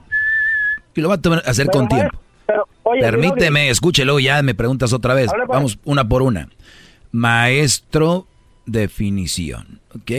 Y 0.94 1.01
lo 1.01 1.09
va 1.09 1.16
a 1.16 1.51
hacer 1.51 1.66
con 1.66 1.89
tiempo. 1.89 2.20
Permíteme, 3.01 3.69
escúchelo, 3.70 4.20
ya 4.20 4.43
me 4.43 4.55
preguntas 4.55 4.93
otra 4.93 5.15
vez. 5.15 5.31
Pues. 5.31 5.48
Vamos 5.48 5.78
una 5.85 6.09
por 6.09 6.23
una. 6.23 6.48
Maestro, 7.12 8.27
definición, 8.65 9.81
¿ok? 9.94 10.11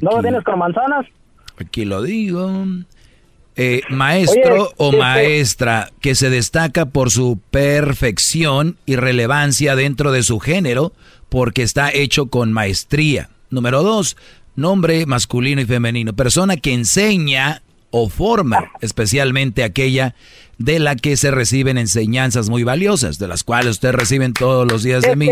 ¿No 0.00 0.10
lo 0.10 0.22
tienes 0.22 0.42
con 0.44 0.58
manzanas? 0.58 1.06
Aquí 1.58 1.84
lo 1.84 2.02
digo. 2.02 2.66
Eh, 3.60 3.82
maestro 3.90 4.72
o 4.76 4.86
este- 4.90 4.98
maestra 4.98 5.90
que 6.00 6.14
se 6.14 6.30
destaca 6.30 6.86
por 6.86 7.10
su 7.10 7.40
perfección 7.50 8.76
y 8.86 8.94
relevancia 8.94 9.74
dentro 9.74 10.12
de 10.12 10.22
su 10.22 10.38
género 10.38 10.92
porque 11.28 11.62
está 11.62 11.90
hecho 11.92 12.26
con 12.26 12.52
maestría. 12.52 13.30
Número 13.50 13.82
dos, 13.82 14.16
nombre 14.54 15.06
masculino 15.06 15.60
y 15.60 15.64
femenino. 15.66 16.12
Persona 16.14 16.56
que 16.56 16.72
enseña 16.72 17.62
o 17.90 18.08
forma, 18.08 18.70
especialmente 18.80 19.64
aquella 19.64 20.14
de 20.58 20.78
la 20.78 20.94
que 20.96 21.16
se 21.16 21.30
reciben 21.30 21.78
enseñanzas 21.78 22.48
muy 22.50 22.62
valiosas, 22.64 23.18
de 23.18 23.28
las 23.28 23.44
cuales 23.44 23.70
ustedes 23.72 23.94
reciben 23.94 24.34
todos 24.34 24.70
los 24.70 24.82
días 24.82 25.02
de 25.02 25.16
mí. 25.16 25.30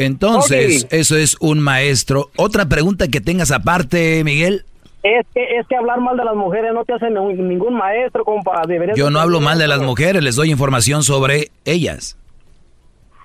Entonces, 0.00 0.86
eso 0.90 1.16
es 1.16 1.36
un 1.40 1.60
maestro. 1.60 2.30
Otra 2.36 2.68
pregunta 2.68 3.08
que 3.08 3.20
tengas 3.20 3.50
aparte, 3.50 4.22
Miguel. 4.24 4.64
Es 5.02 5.26
que, 5.34 5.58
es 5.58 5.66
que 5.66 5.76
hablar 5.76 6.00
mal 6.00 6.16
de 6.16 6.24
las 6.24 6.36
mujeres 6.36 6.72
no 6.74 6.84
te 6.84 6.92
hace 6.92 7.10
ningún 7.10 7.74
maestro, 7.74 8.24
compa. 8.24 8.62
Yo 8.94 9.10
no 9.10 9.18
hablo 9.20 9.40
mal 9.40 9.58
de 9.58 9.66
las 9.66 9.80
mujeres, 9.80 10.22
les 10.22 10.36
doy 10.36 10.50
información 10.50 11.02
sobre 11.02 11.48
ellas. 11.64 12.18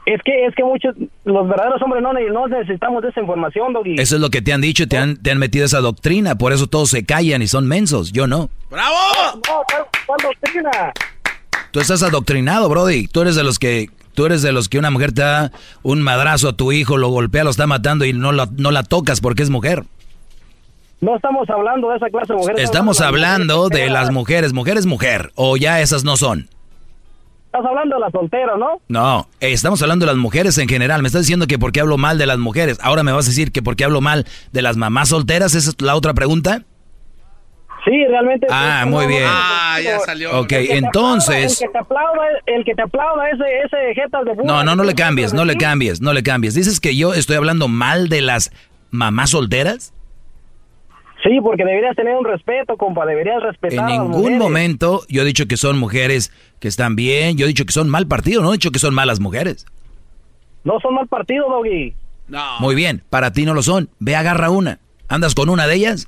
Es 0.05 0.21
que, 0.23 0.45
es 0.45 0.53
que 0.55 0.63
muchos, 0.63 0.95
los 1.25 1.49
verdaderos 1.49 1.81
hombres 1.81 2.03
no, 2.03 2.13
no 2.13 2.47
necesitamos 2.47 3.01
de 3.01 3.09
esa 3.09 3.21
información, 3.21 3.73
Doggy. 3.73 3.95
Eso 3.97 4.15
es 4.15 4.21
lo 4.21 4.29
que 4.29 4.41
te 4.41 4.53
han 4.53 4.61
dicho, 4.61 4.87
te 4.87 4.97
han, 4.97 5.17
te 5.17 5.31
han 5.31 5.39
metido 5.39 5.65
esa 5.65 5.79
doctrina, 5.79 6.37
por 6.37 6.53
eso 6.53 6.67
todos 6.67 6.91
se 6.91 7.05
callan 7.05 7.41
y 7.41 7.47
son 7.47 7.67
mensos, 7.67 8.11
yo 8.11 8.27
no. 8.27 8.49
¡Bravo! 8.69 8.95
No, 9.33 9.63
¿cuál 10.05 10.19
doctrina? 10.21 10.71
Tú 11.71 11.79
estás 11.79 12.03
adoctrinado, 12.03 12.69
Brody. 12.69 13.07
Tú 13.07 13.21
eres 13.21 13.35
de 13.35 13.43
los 13.43 13.57
que, 13.57 13.89
tú 14.13 14.27
eres 14.27 14.43
de 14.43 14.51
los 14.51 14.69
que 14.69 14.77
una 14.77 14.91
mujer 14.91 15.11
te 15.11 15.23
da 15.23 15.51
un 15.81 16.01
madrazo 16.03 16.49
a 16.49 16.53
tu 16.55 16.71
hijo, 16.71 16.97
lo 16.97 17.09
golpea, 17.09 17.43
lo 17.43 17.49
está 17.49 17.65
matando 17.65 18.05
y 18.05 18.13
no 18.13 18.31
la, 18.31 18.47
no 18.55 18.69
la 18.69 18.83
tocas 18.83 19.21
porque 19.21 19.41
es 19.41 19.49
mujer. 19.49 19.83
No 21.01 21.15
estamos 21.15 21.49
hablando 21.49 21.89
de 21.89 21.97
esa 21.97 22.09
clase 22.09 22.33
de 22.33 22.39
mujeres. 22.39 22.63
Estamos 22.63 23.01
hablando 23.01 23.69
de 23.69 23.89
las 23.89 24.11
mujeres. 24.11 24.53
Mujer 24.53 24.77
es 24.77 24.85
mujer, 24.85 25.31
o 25.35 25.57
ya 25.57 25.81
esas 25.81 26.03
no 26.03 26.17
son. 26.17 26.49
Estás 27.47 27.65
hablando 27.65 27.95
de 27.95 28.01
las 28.01 28.11
solteras, 28.11 28.57
¿no? 28.57 28.81
No, 28.89 29.29
estamos 29.39 29.81
hablando 29.81 30.05
de 30.05 30.11
las 30.11 30.19
mujeres 30.19 30.57
en 30.57 30.67
general. 30.67 31.01
Me 31.01 31.07
estás 31.07 31.21
diciendo 31.21 31.47
que 31.47 31.57
por 31.57 31.71
qué 31.71 31.79
hablo 31.79 31.97
mal 31.97 32.17
de 32.17 32.25
las 32.25 32.37
mujeres. 32.37 32.79
Ahora 32.81 33.03
me 33.03 33.11
vas 33.11 33.27
a 33.27 33.29
decir 33.29 33.51
que 33.51 33.61
por 33.61 33.75
qué 33.75 33.85
hablo 33.85 34.01
mal 34.01 34.25
de 34.51 34.61
las 34.61 34.75
mamás 34.77 35.09
solteras. 35.09 35.55
¿Esa 35.55 35.69
es 35.69 35.81
la 35.81 35.95
otra 35.95 36.13
pregunta? 36.13 36.63
Sí, 37.85 37.91
realmente. 38.09 38.47
Ah, 38.49 38.85
muy 38.87 39.05
bien. 39.05 39.23
Ah, 39.25 39.79
ya 39.81 39.99
salió. 39.99 40.39
Ok, 40.39 40.51
entonces. 40.51 41.61
el 41.61 41.67
que 41.67 41.71
te 41.71 41.77
aplauda, 41.77 42.23
el 42.47 42.65
que 42.65 42.73
te 42.73 42.81
aplauda 42.81 43.29
ese, 43.29 43.43
ese 43.63 44.01
jetas 44.01 44.25
de 44.25 44.35
No, 44.43 44.63
no, 44.63 44.75
no 44.75 44.83
le 44.83 44.95
cambies, 44.95 45.33
no 45.33 45.45
le 45.45 45.55
cambies, 45.55 46.01
no 46.01 46.11
le 46.11 46.23
cambies. 46.23 46.55
¿Dices 46.55 46.79
que 46.79 46.95
yo 46.95 47.13
estoy 47.13 47.35
hablando 47.35 47.67
mal 47.67 48.09
de 48.09 48.21
las 48.21 48.51
mamás 48.89 49.29
solteras? 49.29 49.93
Sí, 51.25 51.39
porque 51.41 51.65
deberías 51.65 51.95
tener 51.95 52.15
un 52.15 52.23
respeto, 52.23 52.77
compa, 52.77 53.03
deberías 53.05 53.41
respetar. 53.41 53.89
En 53.89 54.03
ningún 54.03 54.37
momento 54.37 55.01
yo 55.09 55.23
he 55.23 55.25
dicho 55.25 55.47
que 55.47 55.57
son 55.57 55.79
mujeres 55.79 56.31
que 56.59 56.67
están 56.67 56.95
bien, 56.95 57.35
yo 57.35 57.45
he 57.45 57.47
dicho 57.47 57.65
que 57.65 57.73
son 57.73 57.89
mal 57.89 58.07
partido, 58.07 58.43
no 58.43 58.49
he 58.49 58.53
dicho 58.53 58.69
que 58.69 58.77
son 58.77 58.93
malas 58.93 59.19
mujeres. 59.19 59.65
No 60.63 60.79
son 60.79 60.93
mal 60.93 61.07
partido, 61.07 61.49
Doggy. 61.49 61.95
No. 62.27 62.59
Muy 62.59 62.75
bien, 62.75 63.03
para 63.09 63.31
ti 63.31 63.43
no 63.43 63.55
lo 63.55 63.63
son. 63.63 63.89
Ve, 63.99 64.15
agarra 64.15 64.51
una. 64.51 64.79
¿Andas 65.07 65.33
con 65.33 65.49
una 65.49 65.65
de 65.65 65.75
ellas? 65.75 66.07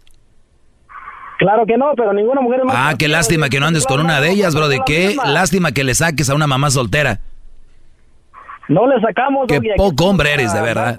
Claro 1.40 1.66
que 1.66 1.78
no, 1.78 1.94
pero 1.96 2.14
ninguna 2.14 2.42
mujer 2.42 2.60
es 2.60 2.66
mal 2.66 2.76
Ah, 2.78 2.96
qué 2.98 3.08
lástima 3.08 3.50
que 3.50 3.60
no 3.60 3.68
andes 3.68 3.86
con 3.86 4.00
una 4.00 4.20
de 4.22 4.32
ellas, 4.32 4.56
bro. 4.56 4.68
De 4.68 4.82
qué 4.86 5.16
lástima 5.26 5.72
que 5.72 5.84
le 5.84 5.96
saques 5.96 6.30
a 6.30 6.36
una 6.36 6.48
mamá 6.48 6.70
soltera. 6.70 7.22
No 8.68 8.86
le 8.88 9.00
sacamos, 9.02 9.48
Qué 9.48 9.62
poco 9.78 10.06
hombre 10.06 10.34
eres, 10.34 10.54
de 10.54 10.62
verdad. 10.62 10.98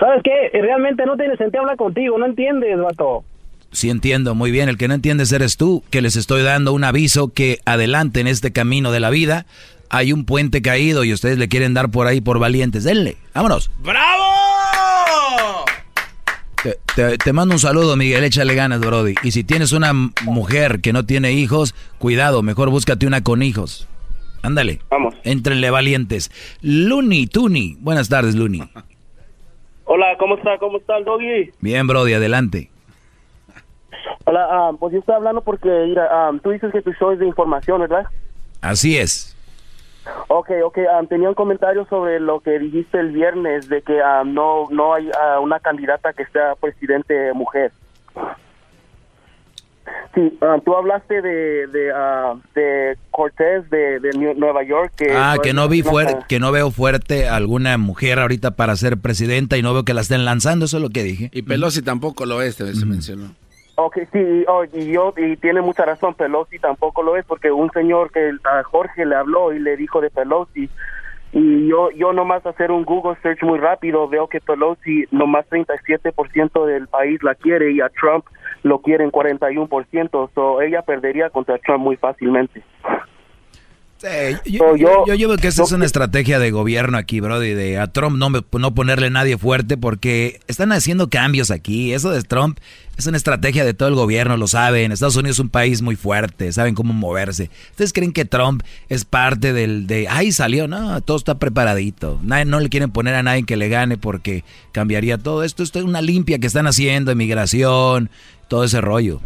¿Sabes 0.00 0.22
qué? 0.24 0.58
Realmente 0.58 1.04
no 1.04 1.16
tiene 1.16 1.36
sentido 1.36 1.60
hablar 1.60 1.76
contigo, 1.76 2.18
no 2.18 2.24
entiendes, 2.24 2.78
vato. 2.78 3.22
Sí 3.70 3.90
entiendo, 3.90 4.34
muy 4.34 4.50
bien. 4.50 4.68
El 4.68 4.78
que 4.78 4.88
no 4.88 4.94
entiendes 4.94 5.30
eres 5.30 5.56
tú, 5.58 5.84
que 5.90 6.00
les 6.00 6.16
estoy 6.16 6.42
dando 6.42 6.72
un 6.72 6.82
aviso 6.84 7.32
que 7.32 7.60
adelante 7.66 8.20
en 8.20 8.26
este 8.26 8.50
camino 8.50 8.90
de 8.90 9.00
la 9.00 9.10
vida 9.10 9.46
hay 9.90 10.12
un 10.12 10.24
puente 10.24 10.62
caído 10.62 11.04
y 11.04 11.12
ustedes 11.12 11.38
le 11.38 11.48
quieren 11.48 11.74
dar 11.74 11.90
por 11.90 12.06
ahí 12.06 12.20
por 12.20 12.38
valientes. 12.38 12.82
Denle, 12.82 13.16
vámonos. 13.34 13.70
¡Bravo! 13.80 14.24
Te, 16.94 17.16
te, 17.16 17.32
mando 17.32 17.54
un 17.54 17.60
saludo, 17.60 17.96
Miguel. 17.96 18.24
Échale 18.24 18.54
ganas, 18.54 18.80
Brody. 18.80 19.14
Y 19.22 19.30
si 19.30 19.44
tienes 19.44 19.72
una 19.72 19.92
mujer 19.92 20.80
que 20.80 20.92
no 20.92 21.06
tiene 21.06 21.32
hijos, 21.32 21.74
cuidado, 21.98 22.42
mejor 22.42 22.70
búscate 22.70 23.06
una 23.06 23.22
con 23.22 23.42
hijos. 23.42 23.88
Ándale. 24.42 24.80
Vamos. 24.90 25.14
Entrenle 25.24 25.70
valientes. 25.70 26.30
Luni, 26.60 27.26
Tuni. 27.26 27.76
Buenas 27.80 28.08
tardes, 28.08 28.34
Luni. 28.34 28.62
Hola, 29.92 30.16
¿cómo 30.20 30.36
está? 30.36 30.56
¿Cómo 30.58 30.78
está 30.78 30.98
el 30.98 31.04
doggy? 31.04 31.50
Bien, 31.58 31.84
Brody, 31.84 32.14
adelante. 32.14 32.70
Hola, 34.24 34.46
ah, 34.48 34.70
pues 34.78 34.92
yo 34.92 35.00
estoy 35.00 35.16
hablando 35.16 35.40
porque 35.40 35.68
mira, 35.68 36.06
ah, 36.08 36.30
tú 36.40 36.50
dices 36.50 36.70
que 36.70 36.80
tu 36.80 36.92
show 36.92 37.10
es 37.10 37.18
de 37.18 37.26
información, 37.26 37.80
¿verdad? 37.80 38.04
Así 38.60 38.96
es. 38.96 39.36
Ok, 40.28 40.48
ok, 40.62 40.78
ah, 40.88 41.02
tenía 41.08 41.28
un 41.28 41.34
comentario 41.34 41.86
sobre 41.86 42.20
lo 42.20 42.38
que 42.38 42.60
dijiste 42.60 43.00
el 43.00 43.10
viernes 43.10 43.68
de 43.68 43.82
que 43.82 44.00
no 44.26 44.68
no 44.70 44.94
hay 44.94 45.10
una 45.42 45.58
candidata 45.58 46.12
que 46.12 46.24
sea 46.26 46.54
presidente 46.54 47.32
mujer. 47.32 47.72
Sí, 50.14 50.36
ah, 50.40 50.58
tú 50.64 50.74
hablaste 50.74 51.22
de, 51.22 51.66
de, 51.68 51.92
ah, 51.94 52.34
de 52.54 52.96
Cortés 53.10 53.68
de, 53.70 54.00
Nueva 54.36 54.62
York. 54.64 54.92
Que 54.96 55.12
Ah, 55.14 55.36
que 55.42 55.52
no 55.52 55.68
vi 55.68 55.82
fuerte, 55.82 56.24
que 56.28 56.40
no 56.40 56.50
veo 56.52 56.70
fuerte 56.70 57.28
alguna 57.28 57.78
mujer 57.78 58.18
ahorita 58.18 58.52
para 58.52 58.74
ser 58.76 58.98
presidenta 58.98 59.56
y 59.56 59.62
no 59.62 59.72
veo 59.72 59.84
que 59.84 59.94
la 59.94 60.00
estén 60.00 60.24
lanzando, 60.24 60.64
eso 60.64 60.78
es 60.78 60.82
lo 60.82 60.90
que 60.90 61.02
dije. 61.02 61.30
Y 61.32 61.42
Pelosi 61.42 61.82
tampoco 61.82 62.26
lo 62.26 62.42
es, 62.42 62.56
se 62.56 62.86
mencionó. 62.86 63.34
Ok, 63.76 63.98
sí, 64.12 64.18
y, 64.18 64.44
oh, 64.46 64.64
y 64.64 64.92
yo, 64.92 65.14
y 65.16 65.36
tiene 65.36 65.62
mucha 65.62 65.84
razón, 65.86 66.14
Pelosi 66.14 66.58
tampoco 66.58 67.02
lo 67.02 67.16
es, 67.16 67.24
porque 67.24 67.50
un 67.50 67.70
señor 67.70 68.10
que 68.12 68.32
a 68.44 68.62
Jorge 68.64 69.06
le 69.06 69.14
habló 69.14 69.54
y 69.54 69.58
le 69.58 69.76
dijo 69.76 70.00
de 70.00 70.10
Pelosi, 70.10 70.68
y 71.32 71.68
yo, 71.68 71.90
yo 71.92 72.12
nomás 72.12 72.44
hacer 72.44 72.72
un 72.72 72.84
Google 72.84 73.16
search 73.22 73.42
muy 73.42 73.58
rápido, 73.58 74.08
veo 74.08 74.26
que 74.26 74.40
Pelosi 74.40 75.06
nomás 75.12 75.48
37% 75.48 76.66
del 76.66 76.88
país 76.88 77.22
la 77.22 77.34
quiere 77.36 77.72
y 77.72 77.80
a 77.80 77.88
Trump 77.88 78.26
lo 78.62 78.80
quieren 78.80 79.10
41%, 79.10 80.30
so 80.34 80.60
ella 80.60 80.82
perdería 80.82 81.30
contra 81.30 81.58
Trump 81.58 81.82
muy 81.82 81.96
fácilmente. 81.96 82.62
Yo, 84.46 84.76
yo, 85.06 85.14
yo 85.14 85.28
veo 85.28 85.36
que 85.36 85.48
esa 85.48 85.62
es 85.62 85.72
una 85.72 85.84
estrategia 85.84 86.38
de 86.38 86.50
gobierno 86.50 86.96
aquí, 86.96 87.20
Brody, 87.20 87.52
de 87.52 87.78
a 87.78 87.86
Trump 87.88 88.16
no, 88.16 88.30
me- 88.30 88.42
no 88.58 88.74
ponerle 88.74 89.10
nadie 89.10 89.36
fuerte 89.36 89.76
porque 89.76 90.40
están 90.48 90.72
haciendo 90.72 91.10
cambios 91.10 91.50
aquí. 91.50 91.92
Eso 91.92 92.10
de 92.10 92.22
Trump 92.22 92.58
es 92.96 93.06
una 93.06 93.18
estrategia 93.18 93.62
de 93.64 93.74
todo 93.74 93.88
el 93.88 93.94
gobierno, 93.94 94.38
lo 94.38 94.46
saben. 94.46 94.90
Estados 94.92 95.16
Unidos 95.16 95.36
es 95.36 95.40
un 95.40 95.50
país 95.50 95.82
muy 95.82 95.96
fuerte, 95.96 96.50
saben 96.52 96.74
cómo 96.74 96.94
moverse. 96.94 97.50
¿Ustedes 97.72 97.92
creen 97.92 98.12
que 98.12 98.24
Trump 98.24 98.62
es 98.88 99.04
parte 99.04 99.52
del 99.52 99.86
de, 99.86 100.06
ay, 100.08 100.32
salió? 100.32 100.66
No, 100.66 101.00
todo 101.02 101.18
está 101.18 101.38
preparadito. 101.38 102.18
Nadie, 102.22 102.46
no 102.46 102.58
le 102.60 102.70
quieren 102.70 102.90
poner 102.90 103.14
a 103.14 103.22
nadie 103.22 103.44
que 103.44 103.58
le 103.58 103.68
gane 103.68 103.98
porque 103.98 104.44
cambiaría 104.72 105.18
todo 105.18 105.44
esto. 105.44 105.62
Esto 105.62 105.78
es 105.78 105.84
una 105.84 106.00
limpia 106.00 106.38
que 106.38 106.46
están 106.46 106.66
haciendo, 106.66 107.12
inmigración, 107.12 108.08
todo 108.48 108.64
ese 108.64 108.80
rollo. 108.80 109.20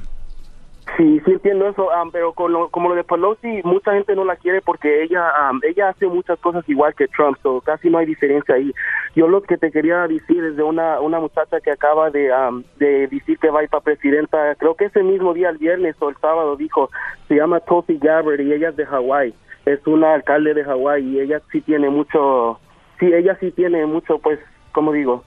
Sí, 0.96 1.20
sí 1.24 1.32
entiendo 1.32 1.66
eso, 1.68 1.90
am, 1.90 2.10
pero 2.12 2.32
con 2.34 2.52
lo- 2.52 2.68
como 2.68 2.88
lo 2.88 2.94
de 2.94 3.02
Pelosi, 3.02 3.62
mucha 3.64 3.92
gente 3.94 4.14
no 4.14 4.24
la 4.24 4.36
quiere 4.36 4.60
porque 4.60 5.02
ella 5.02 5.28
am, 5.48 5.60
ella 5.64 5.88
hace 5.88 6.06
muchas 6.06 6.38
cosas 6.38 6.62
igual 6.68 6.94
que 6.94 7.08
Trump, 7.08 7.36
so 7.42 7.60
casi 7.62 7.90
no 7.90 7.98
hay 7.98 8.06
diferencia 8.06 8.54
ahí. 8.54 8.72
Yo 9.16 9.26
lo 9.26 9.42
que 9.42 9.56
te 9.56 9.72
quería 9.72 10.06
decir 10.06 10.44
es 10.44 10.56
de 10.56 10.62
una, 10.62 11.00
una 11.00 11.18
muchacha 11.18 11.60
que 11.60 11.72
acaba 11.72 12.10
de, 12.10 12.32
am, 12.32 12.62
de 12.78 13.08
decir 13.08 13.38
que 13.38 13.50
va 13.50 13.60
a 13.60 13.62
ir 13.64 13.70
para 13.70 13.82
presidenta, 13.82 14.54
creo 14.54 14.76
que 14.76 14.84
ese 14.84 15.02
mismo 15.02 15.34
día, 15.34 15.48
el 15.50 15.58
viernes 15.58 15.96
o 15.98 16.10
el 16.10 16.16
sábado, 16.18 16.54
dijo, 16.54 16.90
se 17.26 17.34
llama 17.34 17.58
Tulsi 17.60 17.98
Gabbard 17.98 18.40
y 18.40 18.52
ella 18.52 18.68
es 18.68 18.76
de 18.76 18.86
Hawái, 18.86 19.34
es 19.66 19.84
una 19.88 20.14
alcalde 20.14 20.54
de 20.54 20.62
Hawái 20.64 21.02
y 21.02 21.20
ella 21.20 21.40
sí 21.50 21.60
tiene 21.62 21.88
mucho, 21.90 22.60
sí, 23.00 23.06
ella 23.12 23.36
sí 23.40 23.50
tiene 23.50 23.84
mucho, 23.86 24.18
pues, 24.18 24.38
como 24.70 24.92
digo, 24.92 25.24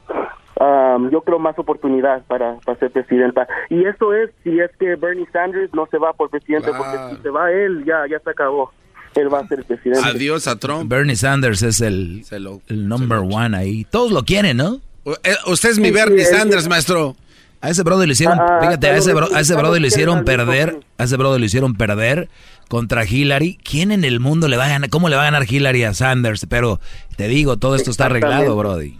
um, 0.59 1.09
yo 1.11 1.21
creo 1.21 1.39
más 1.39 1.57
oportunidad 1.59 2.23
para, 2.27 2.55
para 2.65 2.77
ser 2.79 2.91
presidenta. 2.91 3.47
Y 3.69 3.84
eso 3.85 4.13
es 4.13 4.29
si 4.43 4.59
es 4.59 4.71
que 4.79 4.95
Bernie 4.95 5.27
Sanders 5.31 5.73
no 5.73 5.88
se 5.91 5.97
va 5.97 6.13
por 6.13 6.29
presidente, 6.29 6.69
porque 6.77 7.15
si 7.15 7.21
se 7.21 7.29
va 7.29 7.51
él, 7.51 7.84
ya, 7.85 8.05
ya 8.09 8.19
se 8.19 8.29
acabó. 8.29 8.71
Él 9.15 9.34
va 9.34 9.39
a 9.39 9.47
ser 9.47 9.59
el 9.59 9.65
presidente. 9.65 10.01
Adiós 10.07 10.47
a 10.47 10.57
Trump. 10.59 10.89
Bernie 10.89 11.15
Sanders 11.15 11.63
es 11.63 11.81
el, 11.81 12.23
el 12.67 12.88
number 12.88 13.19
one 13.19 13.57
ahí. 13.57 13.84
Todos 13.85 14.11
lo 14.11 14.23
quieren, 14.23 14.57
¿no? 14.57 14.79
Eh, 15.23 15.34
Usted 15.47 15.69
es 15.69 15.79
mi 15.79 15.89
Bernie 15.91 16.23
Sanders, 16.25 16.67
maestro. 16.67 17.15
A 17.59 17.71
ese 17.71 17.81
brother 17.81 18.07
le 18.07 18.11
hicieron, 18.13 18.38
Ah, 18.39 18.59
fíjate, 18.61 18.88
a 18.88 18.97
ese, 18.97 19.15
bro- 19.15 19.29
a 19.34 19.39
ese 19.39 19.55
brother 19.55 19.81
le 19.81 19.88
hicieron 19.88 20.23
perder, 20.23 20.79
a 20.99 21.03
ese 21.05 21.17
brother 21.17 21.39
le 21.39 21.47
hicieron 21.47 21.73
perder 21.73 22.29
contra 22.69 23.03
Hillary. 23.05 23.57
¿Quién 23.63 23.91
en 23.91 24.03
el 24.03 24.19
mundo 24.19 24.47
le 24.47 24.57
va 24.57 24.65
a 24.65 24.69
ganar? 24.69 24.91
¿Cómo 24.91 25.09
le 25.09 25.15
va 25.15 25.23
a 25.23 25.25
ganar 25.25 25.51
Hillary 25.51 25.84
a 25.85 25.95
Sanders? 25.95 26.45
Pero 26.47 26.79
te 27.15 27.27
digo, 27.27 27.57
todo 27.57 27.75
esto 27.75 27.89
está 27.89 28.05
arreglado, 28.05 28.55
brody. 28.55 28.99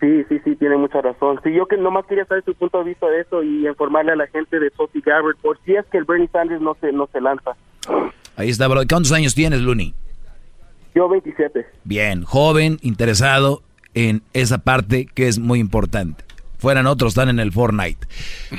Sí, 0.00 0.24
sí, 0.30 0.40
sí, 0.44 0.56
tiene 0.56 0.76
mucha 0.78 1.00
razón. 1.02 1.38
Sí, 1.44 1.52
yo 1.52 1.66
que 1.66 1.76
nomás 1.76 2.06
quería 2.06 2.24
saber 2.24 2.42
su 2.44 2.54
punto 2.54 2.78
de 2.78 2.84
vista 2.84 3.06
de 3.06 3.20
eso 3.20 3.42
y 3.42 3.66
informarle 3.68 4.12
a 4.12 4.16
la 4.16 4.26
gente 4.28 4.58
de 4.58 4.70
Tulsi 4.70 5.00
Gabbard 5.02 5.36
por 5.42 5.58
si 5.64 5.74
es 5.74 5.84
que 5.86 5.98
el 5.98 6.04
Bernie 6.04 6.28
Sanders 6.32 6.62
no 6.62 6.74
se, 6.80 6.90
no 6.92 7.06
se 7.12 7.20
lanza. 7.20 7.50
Ahí 8.36 8.48
está, 8.48 8.66
brother. 8.66 8.88
¿Cuántos 8.88 9.12
años 9.12 9.34
tienes, 9.34 9.60
Looney? 9.60 9.94
Yo 10.94 11.08
27. 11.08 11.66
Bien, 11.84 12.22
joven, 12.24 12.78
interesado 12.80 13.62
en 13.92 14.22
esa 14.32 14.58
parte 14.58 15.06
que 15.14 15.28
es 15.28 15.38
muy 15.38 15.58
importante. 15.60 16.24
Fueran 16.58 16.86
otros, 16.86 17.12
están 17.12 17.28
en 17.28 17.38
el 17.38 17.52
Fortnite. 17.52 18.06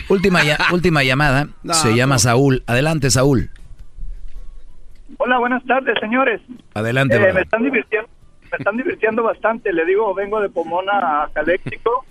Última, 0.09 0.43
ya- 0.43 0.57
última 0.73 1.03
llamada, 1.03 1.47
No, 1.63 1.73
se 1.73 1.95
llama 1.95 2.15
no. 2.15 2.19
Saúl. 2.19 2.63
Adelante, 2.68 3.09
Saúl. 3.09 3.49
Hola, 5.18 5.38
buenas 5.39 5.63
tardes, 5.65 5.95
señores. 5.99 6.41
Adelante, 6.73 7.15
Eh, 7.18 7.34
me 7.34 7.41
están 7.41 7.63
divirtiendo, 7.63 8.07
me 8.51 8.57
están 8.57 8.77
divirtiendo 8.77 9.23
bastante. 9.23 9.71
Le 9.71 9.85
digo, 9.85 10.13
vengo 10.13 10.41
de 10.41 10.49
Pomona 10.49 11.23
a 11.23 11.29
Caléxico. 11.33 12.05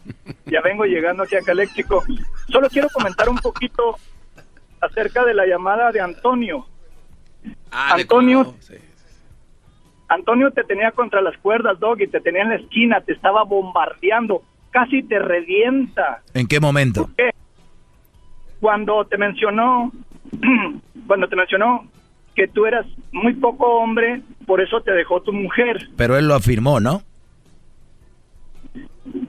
Ya 0.47 0.61
vengo 0.63 0.85
llegando 0.85 1.23
aquí 1.23 1.37
a 1.37 1.43
Caléxico. 1.43 2.03
Solo 2.49 2.69
quiero 2.69 2.89
comentar 2.93 3.29
un 3.29 3.39
poquito 3.39 3.97
acerca 4.81 5.25
de 5.25 5.35
la 5.35 5.47
llamada 5.47 5.93
de 5.93 6.01
Antonio. 6.01 6.67
Antonio, 7.71 8.55
Antonio 10.09 10.51
te 10.51 10.65
tenía 10.65 10.91
contra 10.93 11.21
las 11.21 11.37
cuerdas, 11.39 11.79
Dog, 11.79 12.01
y 12.01 12.09
te 12.09 12.21
tenía 12.21 12.43
en 12.43 12.49
la 12.51 12.57
esquina, 12.57 13.01
te 13.01 13.13
estaba 13.13 13.45
bombardeando, 13.45 14.43
casi 14.71 15.03
te 15.03 15.19
revienta. 15.19 16.23
¿En 16.35 16.47
qué 16.47 16.59
momento? 16.59 17.09
qué? 17.17 17.31
Cuando 18.61 19.05
te 19.07 19.17
mencionó, 19.17 19.93
cuando 21.07 21.29
te 21.29 21.37
mencionó 21.37 21.87
que 22.41 22.49
tú 22.49 22.65
eras 22.65 22.87
muy 23.13 23.35
poco 23.35 23.67
hombre, 23.67 24.23
por 24.47 24.63
eso 24.63 24.81
te 24.81 24.93
dejó 24.93 25.21
tu 25.21 25.31
mujer. 25.31 25.91
Pero 25.95 26.17
él 26.17 26.27
lo 26.27 26.35
afirmó, 26.35 26.81
¿no? 26.81 27.03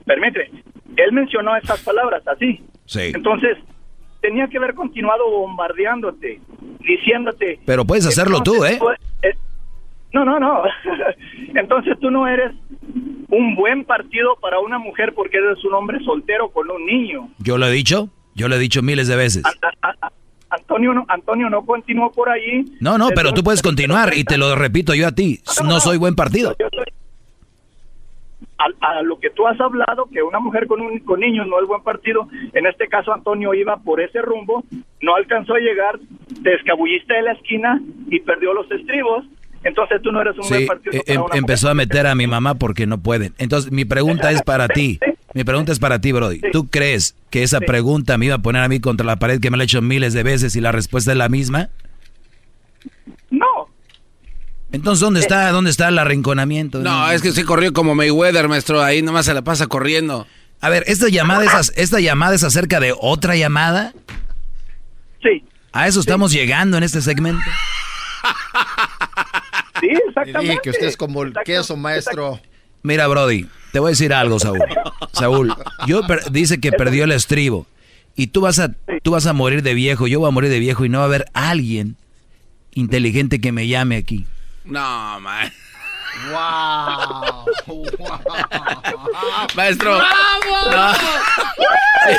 Permíteme, 0.06 0.62
él 0.96 1.12
mencionó 1.12 1.54
esas 1.54 1.82
palabras 1.82 2.26
así. 2.26 2.64
Sí. 2.86 3.12
Entonces, 3.14 3.58
tenía 4.22 4.48
que 4.48 4.56
haber 4.56 4.72
continuado 4.72 5.30
bombardeándote, 5.30 6.40
diciéndote... 6.80 7.60
Pero 7.66 7.84
puedes 7.84 8.06
hacerlo 8.06 8.42
tú, 8.42 8.64
¿eh? 8.64 8.78
eh, 9.20 9.34
No, 10.14 10.24
no, 10.24 10.40
no. 10.40 10.62
Entonces 11.54 11.98
tú 12.00 12.10
no 12.10 12.26
eres 12.26 12.52
un 13.28 13.54
buen 13.54 13.84
partido 13.84 14.36
para 14.40 14.58
una 14.58 14.78
mujer 14.78 15.12
porque 15.14 15.36
eres 15.36 15.62
un 15.66 15.74
hombre 15.74 16.02
soltero 16.02 16.48
con 16.48 16.70
un 16.70 16.86
niño. 16.86 17.28
Yo 17.40 17.58
lo 17.58 17.66
he 17.66 17.72
dicho, 17.72 18.08
yo 18.34 18.48
lo 18.48 18.54
he 18.54 18.58
dicho 18.58 18.80
miles 18.80 19.06
de 19.06 19.16
veces. 19.16 19.42
Antonio 20.52 20.92
no, 20.92 21.04
Antonio 21.08 21.48
no 21.50 21.64
continuó 21.64 22.12
por 22.12 22.28
ahí. 22.28 22.64
No, 22.80 22.98
no, 22.98 23.08
pero 23.14 23.32
tú 23.32 23.42
puedes 23.42 23.62
continuar 23.62 24.12
y 24.14 24.24
te 24.24 24.36
lo 24.38 24.54
repito 24.54 24.94
yo 24.94 25.06
a 25.08 25.12
ti. 25.12 25.40
No 25.64 25.80
soy 25.80 25.96
buen 25.98 26.14
partido. 26.14 26.54
a, 28.58 28.98
a 28.98 29.02
lo 29.02 29.18
que 29.18 29.30
tú 29.30 29.46
has 29.46 29.60
hablado, 29.60 30.06
que 30.12 30.22
una 30.22 30.38
mujer 30.38 30.66
con, 30.66 30.80
un, 30.80 30.98
con 31.00 31.20
niños 31.20 31.46
no 31.48 31.60
es 31.60 31.66
buen 31.66 31.82
partido, 31.82 32.28
en 32.52 32.66
este 32.66 32.86
caso 32.86 33.12
Antonio 33.12 33.54
iba 33.54 33.76
por 33.78 34.00
ese 34.00 34.22
rumbo, 34.22 34.62
no 35.00 35.16
alcanzó 35.16 35.54
a 35.54 35.58
llegar, 35.58 35.98
te 36.44 36.54
escabulliste 36.54 37.14
de 37.14 37.22
la 37.22 37.32
esquina 37.32 37.80
y 38.08 38.20
perdió 38.20 38.52
los 38.54 38.70
estribos, 38.70 39.24
entonces 39.64 40.00
tú 40.02 40.12
no 40.12 40.20
eres 40.20 40.36
un 40.38 40.48
buen 40.48 40.66
partido. 40.66 40.92
para 41.04 41.14
em- 41.14 41.24
empezó 41.38 41.70
a 41.70 41.74
meter 41.74 42.06
a 42.06 42.14
mi 42.14 42.26
mamá 42.26 42.54
porque 42.54 42.86
no 42.86 42.98
pueden. 42.98 43.34
Entonces, 43.38 43.72
mi 43.72 43.84
pregunta 43.84 44.30
es 44.30 44.42
para 44.42 44.68
ti. 44.68 44.98
Mi 45.34 45.44
pregunta 45.44 45.72
es 45.72 45.78
para 45.78 46.00
ti, 46.00 46.12
Brody. 46.12 46.40
¿Tú 46.52 46.68
crees 46.68 47.14
que 47.30 47.42
esa 47.42 47.60
pregunta 47.60 48.18
me 48.18 48.26
iba 48.26 48.34
a 48.34 48.42
poner 48.42 48.62
a 48.62 48.68
mí 48.68 48.80
contra 48.80 49.06
la 49.06 49.16
pared 49.16 49.40
que 49.40 49.50
me 49.50 49.56
la 49.56 49.64
he 49.64 49.66
hecho 49.66 49.80
miles 49.80 50.12
de 50.12 50.22
veces 50.22 50.56
y 50.56 50.60
la 50.60 50.72
respuesta 50.72 51.12
es 51.12 51.16
la 51.16 51.28
misma? 51.28 51.70
No. 53.30 53.46
Entonces, 54.72 55.00
¿dónde 55.00 55.20
está, 55.20 55.50
dónde 55.50 55.70
está 55.70 55.88
el 55.88 55.98
arrinconamiento? 55.98 56.80
No, 56.80 57.10
es 57.10 57.22
que 57.22 57.32
se 57.32 57.44
corrió 57.44 57.72
como 57.72 57.94
Mayweather, 57.94 58.48
maestro. 58.48 58.82
Ahí 58.82 59.02
nomás 59.02 59.26
se 59.26 59.34
la 59.34 59.42
pasa 59.42 59.66
corriendo. 59.66 60.26
A 60.60 60.68
ver, 60.68 60.84
¿esta 60.86 61.08
llamada 61.08 61.44
es, 61.44 61.72
esta 61.76 62.00
llamada 62.00 62.34
es 62.34 62.44
acerca 62.44 62.78
de 62.78 62.94
otra 62.98 63.34
llamada? 63.36 63.94
Sí. 65.22 65.44
¿A 65.72 65.88
eso 65.88 66.00
estamos 66.00 66.32
llegando 66.32 66.76
en 66.76 66.82
este 66.82 67.00
segmento? 67.00 67.42
Sí, 69.80 69.88
exactamente. 69.88 70.40
dije 70.40 70.58
que 70.62 70.70
usted 70.70 70.86
es 70.86 70.96
como 70.96 71.22
el 71.22 71.34
queso, 71.44 71.76
maestro. 71.76 72.40
Mira, 72.82 73.08
Brody, 73.08 73.48
te 73.72 73.78
voy 73.80 73.88
a 73.88 73.90
decir 73.90 74.12
algo, 74.12 74.38
Saúl. 74.38 74.60
Saúl, 75.12 75.54
yo 75.86 76.06
per- 76.06 76.30
dice 76.30 76.60
que 76.60 76.72
perdió 76.72 77.04
el 77.04 77.12
estribo 77.12 77.66
y 78.16 78.28
tú 78.28 78.40
vas 78.42 78.58
a 78.58 78.70
tú 79.02 79.10
vas 79.12 79.26
a 79.26 79.32
morir 79.32 79.62
de 79.62 79.74
viejo, 79.74 80.06
yo 80.06 80.20
voy 80.20 80.28
a 80.28 80.32
morir 80.32 80.50
de 80.50 80.58
viejo 80.58 80.84
y 80.84 80.88
no 80.88 80.98
va 80.98 81.04
a 81.04 81.06
haber 81.06 81.26
alguien 81.34 81.96
inteligente 82.74 83.40
que 83.40 83.52
me 83.52 83.66
llame 83.68 83.96
aquí. 83.96 84.26
No, 84.64 85.18
man. 85.20 85.52
¡Wow! 86.30 87.46
Maestro. 89.56 89.98
No. 89.98 90.94
Sí. 90.94 91.00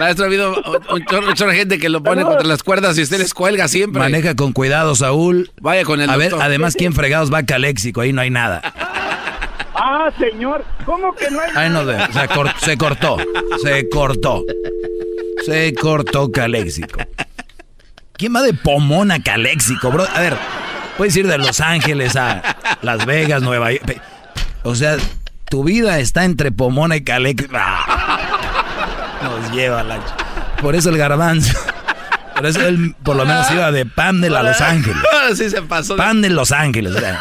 Maestro, 0.00 0.24
ha 0.24 0.26
habido 0.26 0.54
un 0.90 1.04
chorro, 1.04 1.28
un 1.28 1.34
chorro 1.34 1.50
de 1.52 1.56
gente 1.56 1.78
que 1.78 1.88
lo 1.88 2.02
pone 2.02 2.22
contra 2.24 2.42
las 2.42 2.64
cuerdas 2.64 2.98
y 2.98 3.02
usted 3.02 3.18
les 3.18 3.32
cuelga 3.32 3.68
siempre. 3.68 4.00
Maneja 4.00 4.34
con 4.34 4.52
cuidado, 4.52 4.96
Saúl. 4.96 5.52
Vaya 5.60 5.84
con 5.84 6.00
el 6.00 6.10
A 6.10 6.16
ver, 6.16 6.34
además, 6.40 6.74
¿quién 6.76 6.92
fregados 6.94 7.32
va 7.32 7.38
a 7.38 7.46
Caléxico? 7.46 8.00
Ahí 8.00 8.12
no 8.12 8.20
hay 8.20 8.30
nada. 8.30 8.60
Ah, 9.74 10.10
señor, 10.18 10.64
¿cómo 10.84 11.14
que 11.14 11.30
no 11.30 11.40
hay 11.40 11.50
Ahí 11.56 11.70
no 11.70 11.82
se, 11.84 12.28
cor- 12.28 12.54
se 12.60 12.76
cortó, 12.78 13.16
se 13.62 13.88
cortó. 13.88 14.44
Se 15.44 15.74
cortó 15.74 16.30
Caléxico. 16.30 16.98
¿Quién 18.16 18.34
va 18.34 18.42
de 18.42 18.54
Pomona 18.54 19.16
a 19.16 19.22
Caléxico, 19.22 19.90
bro? 19.90 20.06
A 20.14 20.20
ver, 20.20 20.36
puedes 20.96 21.14
ir 21.16 21.26
de 21.26 21.38
Los 21.38 21.60
Ángeles 21.60 22.14
a 22.16 22.56
Las 22.82 23.04
Vegas, 23.06 23.42
Nueva 23.42 23.72
York. 23.72 24.00
O 24.62 24.74
sea, 24.74 24.96
tu 25.50 25.64
vida 25.64 25.98
está 25.98 26.24
entre 26.24 26.52
Pomona 26.52 26.96
y 26.96 27.02
Caléxico. 27.04 27.52
Ah, 27.58 28.18
Nos 29.22 29.50
lleva 29.52 29.82
la... 29.82 29.96
ch- 29.98 30.60
Por 30.62 30.76
eso 30.76 30.90
el 30.90 30.96
garbanzo. 30.98 31.58
Pero 32.36 32.48
eso 32.48 32.66
él 32.66 32.94
por 33.02 33.16
lo 33.16 33.26
menos 33.26 33.50
iba 33.50 33.70
de 33.72 33.86
Pamela 33.86 34.40
a 34.40 34.42
Los 34.44 34.60
Ángeles. 34.60 34.96
sí 35.36 35.50
se 35.50 35.62
pasó. 35.62 35.96
Pan 35.96 36.22
de 36.22 36.30
Los 36.30 36.52
Ángeles, 36.52 36.94
o 36.94 36.98
sea. 37.00 37.20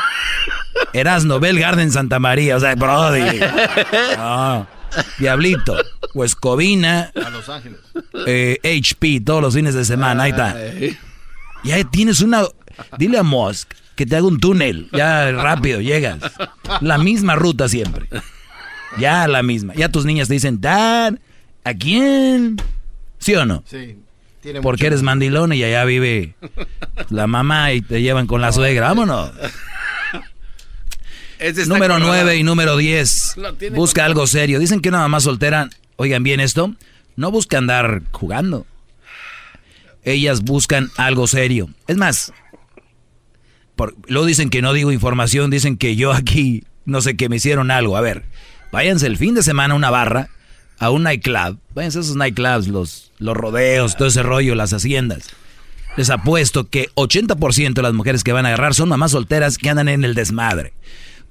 Erasno, 0.94 1.40
Bell 1.40 1.60
Garden, 1.60 1.92
Santa 1.92 2.20
María, 2.20 2.58
o 2.58 2.60
sea, 2.60 2.76
brody. 2.76 3.22
No. 4.18 4.68
Diablito, 5.18 5.76
Huescovina. 6.14 7.12
A 7.26 7.30
Los 7.32 7.50
Ángeles. 7.50 7.80
eh, 8.28 8.60
HP, 8.64 9.22
todos 9.26 9.42
los 9.42 9.54
fines 9.56 9.74
de 9.74 9.86
semana, 9.86 10.24
ahí 10.24 10.32
está. 10.32 10.56
Ya 11.64 11.84
tienes 11.86 12.22
una... 12.22 12.44
Dile 12.98 13.18
a 13.20 13.24
Musk 13.24 13.72
que 13.96 14.06
te 14.06 14.16
haga 14.16 14.26
un 14.28 14.40
túnel, 14.40 14.90
ya 14.92 15.32
rápido, 15.32 15.80
llegas. 15.82 16.18
La 16.82 16.98
misma 16.98 17.36
ruta 17.36 17.68
siempre. 17.70 18.08
Ya 19.00 19.28
la 19.28 19.42
misma. 19.44 19.74
Ya 19.76 19.90
tus 19.90 20.06
niñas 20.06 20.28
te 20.28 20.36
dicen, 20.36 20.60
Dad, 20.62 21.16
¿a 21.64 21.74
quién? 21.74 22.58
¿Sí 23.20 23.34
o 23.36 23.46
no? 23.46 23.64
Sí. 23.66 23.98
Tiene 24.42 24.62
Porque 24.62 24.84
mucho- 24.84 24.88
eres 24.88 25.04
mandilón 25.04 25.54
y 25.54 25.64
allá 25.64 25.86
vive 25.86 26.36
la 27.10 27.28
mamá 27.28 27.72
y 27.74 27.82
te 27.82 28.02
llevan 28.02 28.28
con 28.28 28.42
la 28.42 28.52
suegra. 28.52 28.88
Vámonos. 28.90 29.32
Número 31.68 31.96
colorado. 31.96 32.24
9 32.24 32.38
y 32.38 32.44
número 32.44 32.78
10. 32.78 33.34
Lo 33.38 33.54
tiene 33.56 33.76
Busca 33.76 34.06
algo 34.06 34.28
serio. 34.28 34.60
Dicen 34.60 34.80
que 34.80 34.90
una 34.90 35.00
mamá 35.00 35.20
soltera, 35.20 35.70
oigan 35.98 36.24
bien 36.24 36.40
esto, 36.40 36.74
no 37.18 37.32
busca 37.32 37.58
andar 37.58 38.04
jugando. 38.12 38.66
Ellas 40.04 40.42
buscan 40.42 40.90
algo 40.98 41.28
serio. 41.28 41.70
Es 41.88 41.98
más, 41.98 42.34
por, 43.76 43.96
luego 44.08 44.26
dicen 44.26 44.50
que 44.50 44.62
no 44.62 44.74
digo 44.74 44.92
información, 44.92 45.50
dicen 45.50 45.78
que 45.78 45.96
yo 45.96 46.14
aquí, 46.14 46.64
no 46.86 47.02
sé, 47.02 47.16
que 47.18 47.30
me 47.30 47.38
hicieron 47.38 47.72
algo. 47.72 47.98
A 47.98 48.02
ver, 48.02 48.24
váyanse 48.72 49.08
el 49.08 49.18
fin 49.18 49.36
de 49.36 49.44
semana 49.44 49.74
a 49.74 49.78
una 49.78 49.90
barra, 49.90 50.30
a 50.80 50.92
un 50.92 51.04
nightclub. 51.04 51.60
Váyanse 51.74 52.00
a 52.00 52.02
esos 52.02 52.16
nightclubs, 52.16 52.68
los, 52.68 53.12
los 53.18 53.36
rodeos, 53.36 53.98
todo 53.98 54.08
ese 54.08 54.24
rollo, 54.24 54.56
las 54.56 54.74
haciendas. 54.74 55.30
Les 55.96 56.10
apuesto 56.10 56.70
que 56.70 56.90
80% 56.96 57.74
de 57.74 57.82
las 57.82 57.94
mujeres 57.94 58.24
que 58.24 58.32
van 58.32 58.46
a 58.46 58.50
agarrar 58.50 58.74
son 58.74 58.90
mamás 58.90 59.12
solteras 59.12 59.58
que 59.58 59.70
andan 59.70 59.90
en 59.90 60.04
el 60.04 60.16
desmadre. 60.16 60.74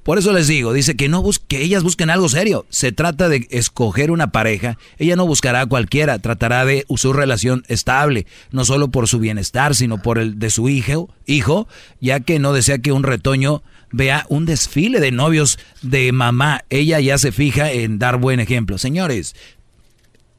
Por 0.03 0.19
eso 0.19 0.33
les 0.33 0.49
digo, 0.49 0.73
dice 0.73 0.97
que 0.97 1.09
no 1.09 1.23
que 1.47 1.63
ellas 1.63 1.85
busquen 1.85 2.11
algo 2.11 2.29
serio. 2.29 2.67
Se 2.71 2.91
trata 2.91 3.29
de 3.29 3.47
escoger 3.51 4.11
una 4.11 4.33
pareja. 4.33 4.77
Ella 4.99 5.15
no 5.15 5.27
buscará 5.27 5.61
a 5.61 5.67
cualquiera, 5.67 6.19
tratará 6.19 6.65
de 6.65 6.85
su 6.97 7.13
relación 7.13 7.65
estable, 7.69 8.27
no 8.51 8.65
solo 8.65 8.89
por 8.89 9.07
su 9.07 9.21
bienestar, 9.21 9.77
sino 9.77 10.03
por 10.03 10.19
el 10.19 10.41
de 10.41 10.51
su 10.51 10.69
hijo, 10.69 11.09
hijo, 11.27 11.69
ya 12.01 12.21
que 12.21 12.41
no 12.41 12.53
desea 12.53 12.79
que 12.79 12.91
un 12.91 13.05
retoño 13.05 13.63
vea 13.93 14.27
un 14.29 14.45
desfile 14.45 14.99
de 14.99 15.13
novios 15.13 15.59
de 15.83 16.11
mamá. 16.11 16.65
Ella 16.69 16.99
ya 16.99 17.17
se 17.19 17.31
fija 17.31 17.71
en 17.71 18.01
dar 18.01 18.17
buen 18.17 18.41
ejemplo. 18.41 18.79
Señores, 18.79 19.37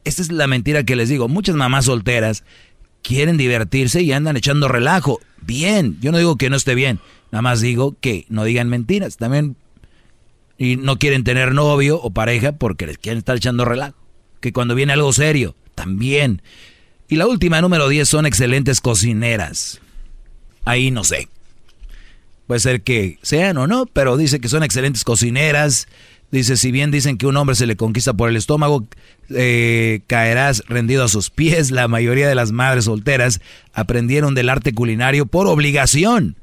esta 0.04 0.22
es 0.22 0.32
la 0.32 0.48
mentira 0.48 0.84
que 0.84 0.98
les 0.98 1.08
digo. 1.08 1.30
Muchas 1.30 1.56
mamás 1.56 1.86
solteras 1.86 2.44
quieren 3.02 3.38
divertirse 3.38 4.02
y 4.02 4.12
andan 4.12 4.36
echando 4.36 4.68
relajo. 4.68 5.20
Bien, 5.42 5.98
yo 6.02 6.12
no 6.12 6.18
digo 6.18 6.38
que 6.38 6.50
no 6.50 6.56
esté 6.56 6.76
bien, 6.76 7.00
nada 7.34 7.42
más 7.42 7.62
digo 7.62 7.98
que 8.00 8.28
no 8.30 8.44
digan 8.44 8.70
mentiras. 8.70 9.18
También 9.18 9.56
y 10.60 10.76
no 10.76 11.00
quieren 11.00 11.24
tener 11.24 11.56
novio 11.56 12.00
o 12.00 12.12
pareja 12.12 12.52
porque 12.52 12.86
les 12.86 13.00
quieren 13.00 13.18
estar 13.18 13.36
echando 13.36 13.66
relajo. 13.66 13.98
Que 14.40 14.54
cuando 14.54 14.76
viene 14.76 14.94
algo 14.94 15.12
serio, 15.14 15.56
también. 15.74 16.44
Y 17.10 17.16
la 17.16 17.26
última, 17.26 17.60
número 17.60 17.90
10, 17.90 18.08
son 18.08 18.28
excelentes 18.28 18.82
cocineras. 18.82 19.82
Ahí 20.64 20.92
no 20.92 21.04
sé. 21.04 21.28
Puede 22.46 22.60
ser 22.60 22.84
que 22.84 23.18
sean 23.24 23.58
o 23.58 23.66
no, 23.66 23.88
pero 23.88 24.16
dice 24.16 24.40
que 24.40 24.48
son 24.48 24.62
excelentes 24.62 25.04
cocineras. 25.04 25.88
Dice, 26.30 26.56
si 26.56 26.72
bien 26.72 26.92
dicen 26.92 27.18
que 27.18 27.26
un 27.26 27.38
hombre 27.38 27.56
se 27.56 27.66
le 27.66 27.76
conquista 27.76 28.14
por 28.14 28.30
el 28.30 28.36
estómago, 28.36 28.86
eh, 29.32 30.02
caerás 30.06 30.62
rendido 30.68 31.04
a 31.04 31.08
sus 31.08 31.32
pies. 31.32 31.72
La 31.72 31.88
mayoría 31.88 32.30
de 32.30 32.36
las 32.36 32.52
madres 32.52 32.86
solteras 32.86 33.42
aprendieron 33.74 34.36
del 34.36 34.50
arte 34.50 34.72
culinario 34.72 35.26
por 35.26 35.48
obligación, 35.48 36.36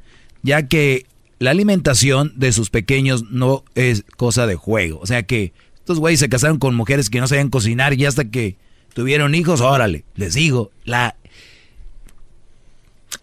ya 0.43 0.67
que 0.67 1.07
la 1.39 1.51
alimentación 1.51 2.33
de 2.37 2.53
sus 2.53 2.71
pequeños 2.71 3.25
no 3.31 3.65
es 3.75 4.05
cosa 4.17 4.47
de 4.47 4.57
juego. 4.57 5.01
O 5.01 5.07
sea 5.07 5.23
que 5.23 5.53
estos 5.77 5.99
güeyes 5.99 6.21
se 6.21 6.29
casaron 6.29 6.59
con 6.59 6.75
mujeres 6.75 7.11
que 7.11 7.21
no 7.21 7.27
sabían 7.27 7.51
cocinar 7.51 7.95
y 7.95 8.05
hasta 8.05 8.27
que 8.27 8.57
tuvieron 8.95 9.35
hijos, 9.35 9.61
órale, 9.61 10.05
les 10.15 10.35
digo, 10.35 10.71
la, 10.85 11.17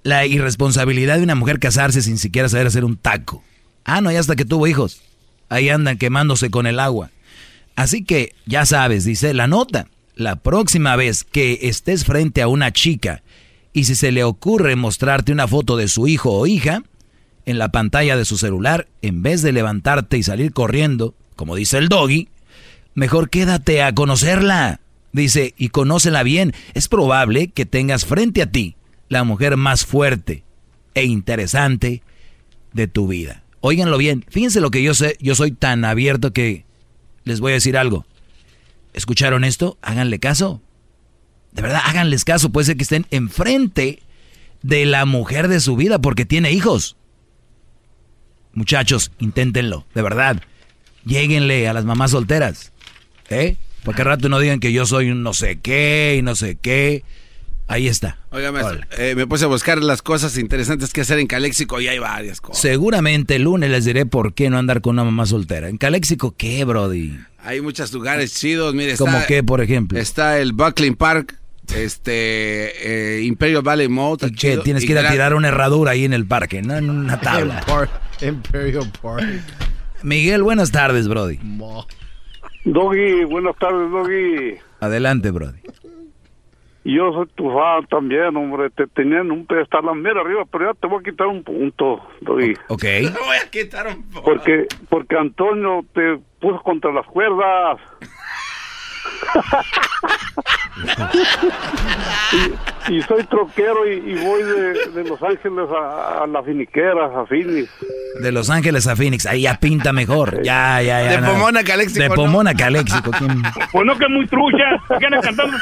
la 0.03 0.25
irresponsabilidad 0.25 1.17
de 1.17 1.23
una 1.23 1.35
mujer 1.35 1.59
casarse 1.59 2.01
sin 2.01 2.17
siquiera 2.17 2.49
saber 2.49 2.67
hacer 2.67 2.85
un 2.85 2.97
taco. 2.97 3.43
Ah, 3.85 4.01
no, 4.01 4.11
y 4.11 4.15
hasta 4.15 4.35
que 4.35 4.45
tuvo 4.45 4.67
hijos. 4.67 5.01
Ahí 5.49 5.69
andan 5.69 5.97
quemándose 5.97 6.49
con 6.49 6.67
el 6.67 6.79
agua. 6.79 7.11
Así 7.75 8.03
que 8.03 8.33
ya 8.45 8.65
sabes, 8.65 9.05
dice 9.05 9.33
la 9.33 9.47
nota. 9.47 9.87
La 10.15 10.35
próxima 10.37 10.95
vez 10.95 11.23
que 11.23 11.59
estés 11.61 12.03
frente 12.03 12.41
a 12.41 12.47
una 12.47 12.73
chica 12.73 13.21
y 13.71 13.83
si 13.83 13.93
se 13.93 14.11
le 14.11 14.23
ocurre 14.23 14.75
mostrarte 14.75 15.31
una 15.31 15.47
foto 15.47 15.77
de 15.77 15.87
su 15.87 16.07
hijo 16.07 16.31
o 16.31 16.47
hija 16.47 16.81
en 17.47 17.57
la 17.57 17.69
pantalla 17.69 18.17
de 18.17 18.25
su 18.25 18.37
celular, 18.37 18.89
en 19.01 19.23
vez 19.23 19.41
de 19.41 19.53
levantarte 19.53 20.17
y 20.17 20.23
salir 20.23 20.51
corriendo, 20.51 21.15
como 21.37 21.55
dice 21.55 21.77
el 21.77 21.87
doggy, 21.87 22.27
mejor 22.93 23.29
quédate 23.29 23.81
a 23.81 23.95
conocerla. 23.95 24.81
Dice, 25.13 25.55
y 25.57 25.69
conócela 25.69 26.23
bien. 26.23 26.53
Es 26.73 26.89
probable 26.89 27.47
que 27.47 27.65
tengas 27.65 28.05
frente 28.05 28.41
a 28.41 28.51
ti 28.51 28.75
la 29.07 29.23
mujer 29.23 29.55
más 29.55 29.85
fuerte 29.85 30.43
e 30.93 31.05
interesante 31.05 32.03
de 32.73 32.89
tu 32.89 33.07
vida. 33.07 33.43
Óiganlo 33.61 33.97
bien, 33.97 34.25
fíjense 34.27 34.59
lo 34.59 34.69
que 34.69 34.83
yo 34.83 34.93
sé, 34.93 35.15
yo 35.21 35.33
soy 35.33 35.51
tan 35.51 35.85
abierto 35.85 36.33
que 36.33 36.65
les 37.23 37.39
voy 37.39 37.53
a 37.53 37.55
decir 37.55 37.77
algo. 37.77 38.05
¿Escucharon 38.93 39.45
esto? 39.45 39.77
Háganle 39.81 40.19
caso. 40.19 40.61
De 41.53 41.61
verdad, 41.61 41.81
háganles 41.85 42.25
caso. 42.25 42.49
Puede 42.49 42.65
ser 42.65 42.75
que 42.75 42.83
estén 42.83 43.05
enfrente 43.09 44.03
de 44.63 44.85
la 44.85 45.05
mujer 45.05 45.47
de 45.47 45.61
su 45.61 45.77
vida 45.77 45.99
porque 45.99 46.25
tiene 46.25 46.51
hijos. 46.51 46.96
Muchachos, 48.57 49.11
inténtenlo, 49.19 49.85
de 49.93 50.01
verdad. 50.01 50.41
Lléguenle 51.05 51.67
a 51.67 51.73
las 51.73 51.85
mamás 51.85 52.09
solteras. 52.09 52.73
¿Eh? 53.29 53.55
Porque 53.83 54.01
al 54.01 54.07
rato 54.07 54.29
no 54.29 54.39
digan 54.39 54.59
que 54.59 54.73
yo 54.73 54.87
soy 54.87 55.11
un 55.11 55.21
no 55.21 55.33
sé 55.33 55.59
qué 55.59 56.15
y 56.17 56.23
no 56.23 56.35
sé 56.35 56.57
qué. 56.59 57.03
Ahí 57.67 57.87
está. 57.87 58.17
Oiga, 58.31 58.51
maestro, 58.51 58.79
eh, 58.97 59.13
me 59.15 59.27
puse 59.27 59.45
a 59.45 59.47
buscar 59.47 59.83
las 59.83 60.01
cosas 60.01 60.39
interesantes 60.39 60.91
que 60.91 61.01
hacer 61.01 61.19
en 61.19 61.27
Caléxico 61.27 61.79
y 61.79 61.87
hay 61.87 61.99
varias 61.99 62.41
cosas. 62.41 62.59
Seguramente 62.59 63.35
el 63.35 63.43
lunes 63.43 63.69
les 63.69 63.85
diré 63.85 64.07
por 64.07 64.33
qué 64.33 64.49
no 64.49 64.57
andar 64.57 64.81
con 64.81 64.95
una 64.95 65.03
mamá 65.03 65.27
soltera. 65.27 65.69
¿En 65.69 65.77
Caléxico 65.77 66.33
qué, 66.35 66.65
Brody? 66.65 67.15
Hay 67.43 67.61
muchos 67.61 67.93
lugares 67.93 68.33
chidos, 68.33 68.73
mire. 68.73 68.97
¿Cómo 68.97 69.19
qué, 69.27 69.43
por 69.43 69.61
ejemplo? 69.61 69.99
Está 69.99 70.39
el 70.39 70.53
Buckling 70.53 70.95
Park, 70.95 71.37
este, 71.75 73.17
eh, 73.17 73.23
Imperial 73.23 73.61
Valley 73.61 73.87
Mall. 73.87 74.17
Que 74.17 74.31
chido, 74.31 74.63
tienes 74.63 74.83
y 74.83 74.87
que 74.87 74.93
ir 74.93 74.99
a 74.99 75.09
tirar 75.09 75.33
una 75.33 75.49
herradura 75.49 75.91
ahí 75.91 76.05
en 76.05 76.13
el 76.13 76.25
parque, 76.27 76.61
no 76.61 76.75
en 76.75 76.89
una 76.89 77.19
tabla. 77.19 77.63
Imperial 78.21 78.91
Park. 79.01 79.25
Miguel, 80.03 80.43
buenas 80.43 80.71
tardes, 80.71 81.07
Brody. 81.07 81.39
Doggy, 82.65 83.23
buenas 83.25 83.55
tardes, 83.57 83.91
Doggy. 83.91 84.57
Adelante, 84.79 85.31
Brody. 85.31 85.59
Yo 86.83 87.11
soy 87.11 87.27
tu 87.35 87.51
fan 87.51 87.85
también, 87.87 88.37
hombre. 88.37 88.69
Te 88.69 88.87
tenían 88.87 89.29
un 89.29 89.45
pedestal 89.45 89.85
la 89.85 89.93
mera 89.93 90.21
arriba, 90.21 90.43
pero 90.49 90.71
ya 90.71 90.79
te 90.79 90.87
voy 90.87 91.01
a 91.01 91.03
quitar 91.03 91.27
un 91.27 91.43
punto, 91.43 92.01
Doggy. 92.21 92.53
Ok. 92.69 92.83
voy 93.25 93.37
a 93.43 93.49
quitar 93.49 93.87
un. 93.87 94.09
Porque, 94.23 94.67
porque 94.87 95.17
Antonio 95.17 95.85
te 95.93 96.17
puso 96.39 96.61
contra 96.63 96.93
las 96.93 97.05
cuerdas. 97.07 97.81
Y, 102.89 102.95
y 102.95 103.01
soy 103.03 103.23
troquero 103.25 103.87
y, 103.91 103.95
y 104.11 104.15
voy 104.15 104.43
de, 104.43 104.91
de 104.91 105.03
Los 105.09 105.21
Ángeles 105.23 105.67
a, 105.71 106.23
a 106.23 106.27
la 106.27 106.43
finiquera, 106.43 107.05
a 107.05 107.25
Phoenix. 107.25 107.69
De 108.21 108.31
Los 108.31 108.49
Ángeles 108.49 108.87
a 108.87 108.95
Phoenix, 108.95 109.25
ahí 109.25 109.43
ya 109.43 109.59
pinta 109.59 109.93
mejor. 109.93 110.41
Ya, 110.43 110.81
ya, 110.81 111.03
ya. 111.03 111.11
De 111.11 111.21
no. 111.21 111.33
Pomona 111.33 111.63
Caléxico, 111.63 112.01
De 112.03 112.09
¿no? 112.09 112.15
Pomona 112.15 112.53
Caléxico. 112.53 113.11
¿quién? 113.11 113.43
Pues 113.71 113.85
no 113.85 113.97
que 113.97 114.03
es 114.05 114.09
muy 114.11 114.27
trucha. 114.27 114.65
¿Por 114.87 114.97
qué 114.99 115.05
andan 115.05 115.21
cantando? 115.21 115.57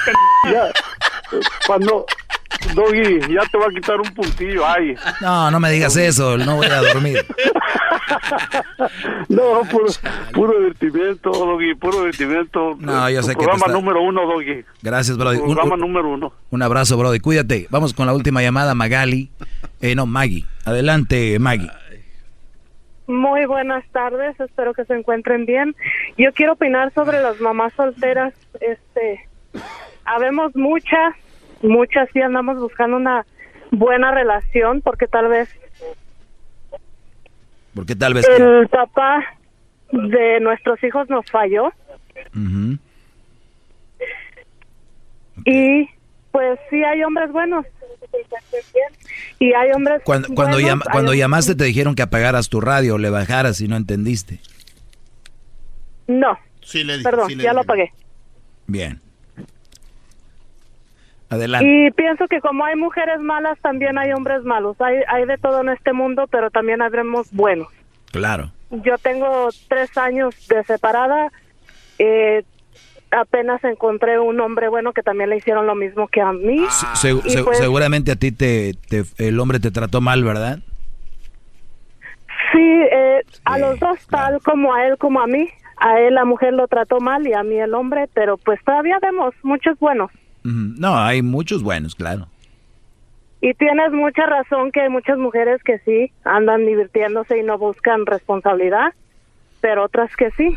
Ya, 0.51 0.63
cuando, 1.67 2.05
Doggy, 2.73 3.19
ya 3.33 3.41
te 3.51 3.57
va 3.57 3.65
a 3.65 3.69
quitar 3.69 3.99
un 4.01 4.13
puntillo, 4.13 4.65
ay. 4.67 4.95
No, 5.21 5.49
no 5.51 5.59
me 5.59 5.71
digas 5.71 5.95
eso, 5.95 6.37
no 6.37 6.57
voy 6.57 6.67
a 6.67 6.81
dormir. 6.81 7.25
No, 9.29 9.61
puro, 9.69 9.85
puro 10.33 10.57
divertimiento, 10.59 11.31
Doggy, 11.31 11.75
puro 11.75 11.99
divertimiento. 11.99 12.75
No, 12.79 13.09
yo 13.09 13.21
Tu 13.21 13.27
sé 13.27 13.31
que 13.33 13.37
te 13.39 13.43
programa 13.45 13.65
está- 13.67 13.73
número 13.77 14.01
uno, 14.01 14.25
Doggy. 14.25 14.63
Gracias, 14.81 15.17
Brody. 15.17 15.39
Programa 15.39 15.73
un- 15.75 15.79
número 15.79 16.09
uno. 16.09 16.33
un 16.51 16.61
abrazo, 16.61 16.97
Brody. 16.97 17.19
Cuídate. 17.19 17.67
Vamos 17.69 17.93
con 17.93 18.05
la 18.07 18.13
última 18.13 18.41
llamada, 18.41 18.75
Magali. 18.75 19.29
Eh, 19.81 19.95
no, 19.95 20.05
Maggie. 20.05 20.45
Adelante, 20.65 21.37
Maggie. 21.39 21.69
Muy 23.07 23.45
buenas 23.45 23.83
tardes, 23.91 24.39
espero 24.39 24.73
que 24.73 24.85
se 24.85 24.93
encuentren 24.93 25.45
bien. 25.45 25.75
Yo 26.17 26.31
quiero 26.33 26.53
opinar 26.53 26.91
sobre 26.93 27.21
las 27.21 27.39
mamás 27.39 27.73
solteras. 27.75 28.33
Este, 28.59 29.27
habemos 30.05 30.55
muchas, 30.55 31.13
muchas 31.61 32.09
sí 32.13 32.21
andamos 32.21 32.57
buscando 32.59 32.97
una 32.97 33.25
buena 33.71 34.11
relación 34.11 34.81
porque 34.81 35.07
tal 35.07 35.27
vez 35.27 35.49
Porque 37.73 37.95
tal 37.95 38.13
vez... 38.13 38.27
el 38.29 38.67
papá 38.69 39.23
de 39.91 40.39
nuestros 40.39 40.81
hijos 40.83 41.09
nos 41.09 41.29
falló 41.29 41.71
y 45.45 45.89
pues 46.31 46.59
sí 46.69 46.83
hay 46.83 47.03
hombres 47.03 47.31
buenos. 47.31 47.65
Y 49.39 49.53
hay 49.53 49.71
hombres 49.71 50.01
Cuando, 50.05 50.27
cuando, 50.29 50.53
buenos, 50.57 50.61
llama- 50.69 50.83
hay 50.87 50.91
cuando 50.91 51.11
hombres- 51.11 51.19
llamaste 51.19 51.55
te 51.55 51.63
dijeron 51.65 51.95
que 51.95 52.01
apagaras 52.01 52.49
tu 52.49 52.61
radio, 52.61 52.97
le 52.97 53.09
bajaras 53.09 53.59
y 53.61 53.67
no 53.67 53.75
entendiste. 53.75 54.39
No. 56.07 56.37
Sí, 56.61 56.83
le 56.83 56.93
dije, 56.97 57.03
Perdón, 57.09 57.27
sí 57.29 57.35
le 57.35 57.43
ya 57.43 57.53
lo 57.53 57.61
apagué. 57.61 57.91
Bien. 58.67 59.01
Adelante. 61.29 61.67
Y 61.87 61.91
pienso 61.91 62.27
que 62.27 62.39
como 62.39 62.65
hay 62.65 62.75
mujeres 62.75 63.19
malas, 63.19 63.57
también 63.59 63.97
hay 63.97 64.11
hombres 64.13 64.43
malos. 64.43 64.79
Hay, 64.79 64.97
hay 65.07 65.25
de 65.25 65.37
todo 65.37 65.61
en 65.61 65.69
este 65.69 65.91
mundo, 65.93 66.25
pero 66.29 66.49
también 66.51 66.81
habremos 66.81 67.31
buenos. 67.31 67.67
Claro. 68.11 68.51
Yo 68.69 68.97
tengo 68.99 69.49
tres 69.67 69.97
años 69.97 70.35
de 70.47 70.63
separada. 70.63 71.31
Eh, 71.99 72.43
apenas 73.11 73.63
encontré 73.63 74.19
un 74.19 74.39
hombre 74.41 74.67
bueno 74.69 74.91
que 74.93 75.01
también 75.01 75.29
le 75.29 75.37
hicieron 75.37 75.65
lo 75.67 75.75
mismo 75.75 76.07
que 76.07 76.21
a 76.21 76.31
mí. 76.31 76.65
Se- 76.95 77.21
se- 77.21 77.43
pues, 77.43 77.57
seguramente 77.57 78.11
a 78.11 78.15
ti 78.15 78.31
te, 78.31 78.73
te- 78.89 79.03
el 79.17 79.39
hombre 79.39 79.59
te 79.59 79.71
trató 79.71 80.01
mal, 80.01 80.23
¿verdad? 80.23 80.59
Sí, 82.51 82.59
eh, 82.91 83.21
a 83.45 83.57
los 83.57 83.79
dos, 83.79 84.05
tal 84.07 84.39
como 84.41 84.73
a 84.73 84.85
él 84.87 84.97
como 84.97 85.19
a 85.21 85.27
mí. 85.27 85.47
A 85.77 85.99
él 85.99 86.13
la 86.15 86.23
mujer 86.23 86.53
lo 86.53 86.67
trató 86.67 86.99
mal 86.99 87.27
y 87.27 87.33
a 87.33 87.43
mí 87.43 87.55
el 87.59 87.73
hombre, 87.73 88.07
pero 88.13 88.37
pues 88.37 88.63
todavía 88.63 88.97
vemos 89.01 89.33
muchos 89.43 89.77
buenos. 89.79 90.09
No, 90.45 90.97
hay 90.97 91.23
muchos 91.23 91.63
buenos, 91.63 91.95
claro. 91.95 92.27
Y 93.41 93.53
tienes 93.55 93.91
mucha 93.91 94.25
razón 94.25 94.71
que 94.71 94.81
hay 94.81 94.89
muchas 94.89 95.17
mujeres 95.17 95.61
que 95.63 95.79
sí 95.79 96.11
andan 96.23 96.65
divirtiéndose 96.65 97.39
y 97.39 97.43
no 97.43 97.57
buscan 97.57 98.05
responsabilidad, 98.05 98.93
pero 99.61 99.83
otras 99.83 100.15
que 100.15 100.31
sí. 100.31 100.55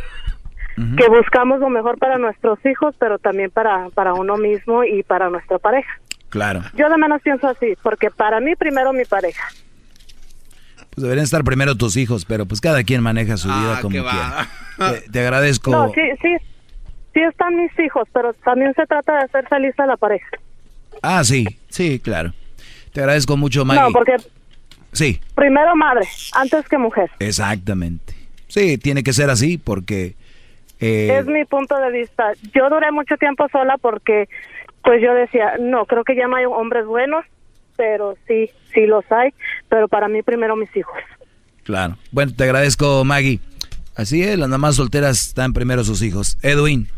Que 0.97 1.09
buscamos 1.09 1.59
lo 1.59 1.70
mejor 1.70 1.98
para 1.98 2.19
nuestros 2.19 2.65
hijos, 2.65 2.94
pero 3.01 3.19
también 3.19 3.51
para, 3.51 3.89
para 3.94 4.15
uno 4.15 4.36
mismo 4.36 4.85
y 4.85 5.02
para 5.02 5.28
nuestra 5.28 5.59
pareja. 5.59 5.90
Claro. 6.28 6.62
Yo 6.74 6.89
de 6.89 6.97
menos 6.97 7.20
pienso 7.23 7.48
así, 7.48 7.74
porque 7.82 8.10
para 8.10 8.39
mí 8.39 8.55
primero 8.55 8.93
mi 8.93 9.05
pareja. 9.05 9.43
Pues 10.90 11.02
deberían 11.02 11.24
estar 11.24 11.43
primero 11.43 11.74
tus 11.74 11.97
hijos, 11.97 12.24
pero 12.24 12.47
pues 12.47 12.60
cada 12.60 12.85
quien 12.85 13.02
maneja 13.02 13.36
su 13.36 13.48
vida 13.48 13.81
como 13.81 13.90
quiera. 13.90 14.48
Te, 14.78 15.10
te 15.10 15.20
agradezco. 15.20 15.73
No, 15.73 15.90
sí, 15.93 16.02
sí, 16.23 16.36
sí 17.19 17.24
están 17.24 17.57
mis 17.57 17.77
hijos, 17.81 18.09
pero 18.12 18.32
también 18.45 18.73
se 18.74 18.86
trata 18.86 19.15
de 19.15 19.24
hacer 19.24 19.49
feliz 19.49 19.74
a 19.78 19.86
la 19.86 19.97
pareja. 19.97 20.28
Ah, 21.03 21.24
sí, 21.24 21.47
sí, 21.69 21.99
claro. 21.99 22.32
Te 22.93 23.01
agradezco 23.01 23.36
mucho, 23.36 23.65
Maggie. 23.65 23.82
No, 23.82 23.90
porque 23.93 24.16
Sí, 24.93 25.20
primero 25.35 25.77
madre, 25.77 26.07
antes 26.32 26.66
que 26.69 26.78
mujer. 26.78 27.11
exactamente. 27.19 28.15
Sí, 28.49 28.78
tiene 28.78 29.03
que 29.03 29.12
ser 29.12 29.28
así 29.31 29.59
porque... 29.59 30.15
eh, 30.81 31.19
Es 31.20 31.27
mi 31.27 31.45
punto 31.45 31.77
de 31.78 31.90
vista. 31.93 32.32
Yo 32.55 32.70
duré 32.70 32.90
mucho 32.93 33.16
tiempo 33.16 33.47
sola 33.53 33.77
porque, 33.78 34.28
pues 34.82 35.03
yo 35.03 35.12
decía, 35.15 35.55
no, 35.61 35.85
creo 35.85 36.05
que 36.05 36.16
ya 36.16 36.27
no 36.27 36.36
hay 36.36 36.47
hombres 36.47 36.86
buenos, 36.86 37.24
pero 37.77 38.16
sí, 38.27 38.51
sí 38.73 38.86
los 38.86 39.05
hay, 39.12 39.35
pero 39.69 39.89
para 39.89 40.09
mí 40.09 40.23
primero 40.23 40.57
mis 40.57 40.74
hijos. 40.74 40.97
Claro. 41.65 41.99
Bueno, 42.11 42.32
te 42.35 42.45
agradezco, 42.45 43.05
Maggie. 43.05 43.40
Así 43.95 44.23
es, 44.23 44.39
las 44.39 44.49
mamás 44.49 44.77
solteras 44.77 45.27
están 45.27 45.53
primero 45.53 45.85
sus 45.85 46.01
hijos. 46.03 46.39
Edwin, 46.43 46.89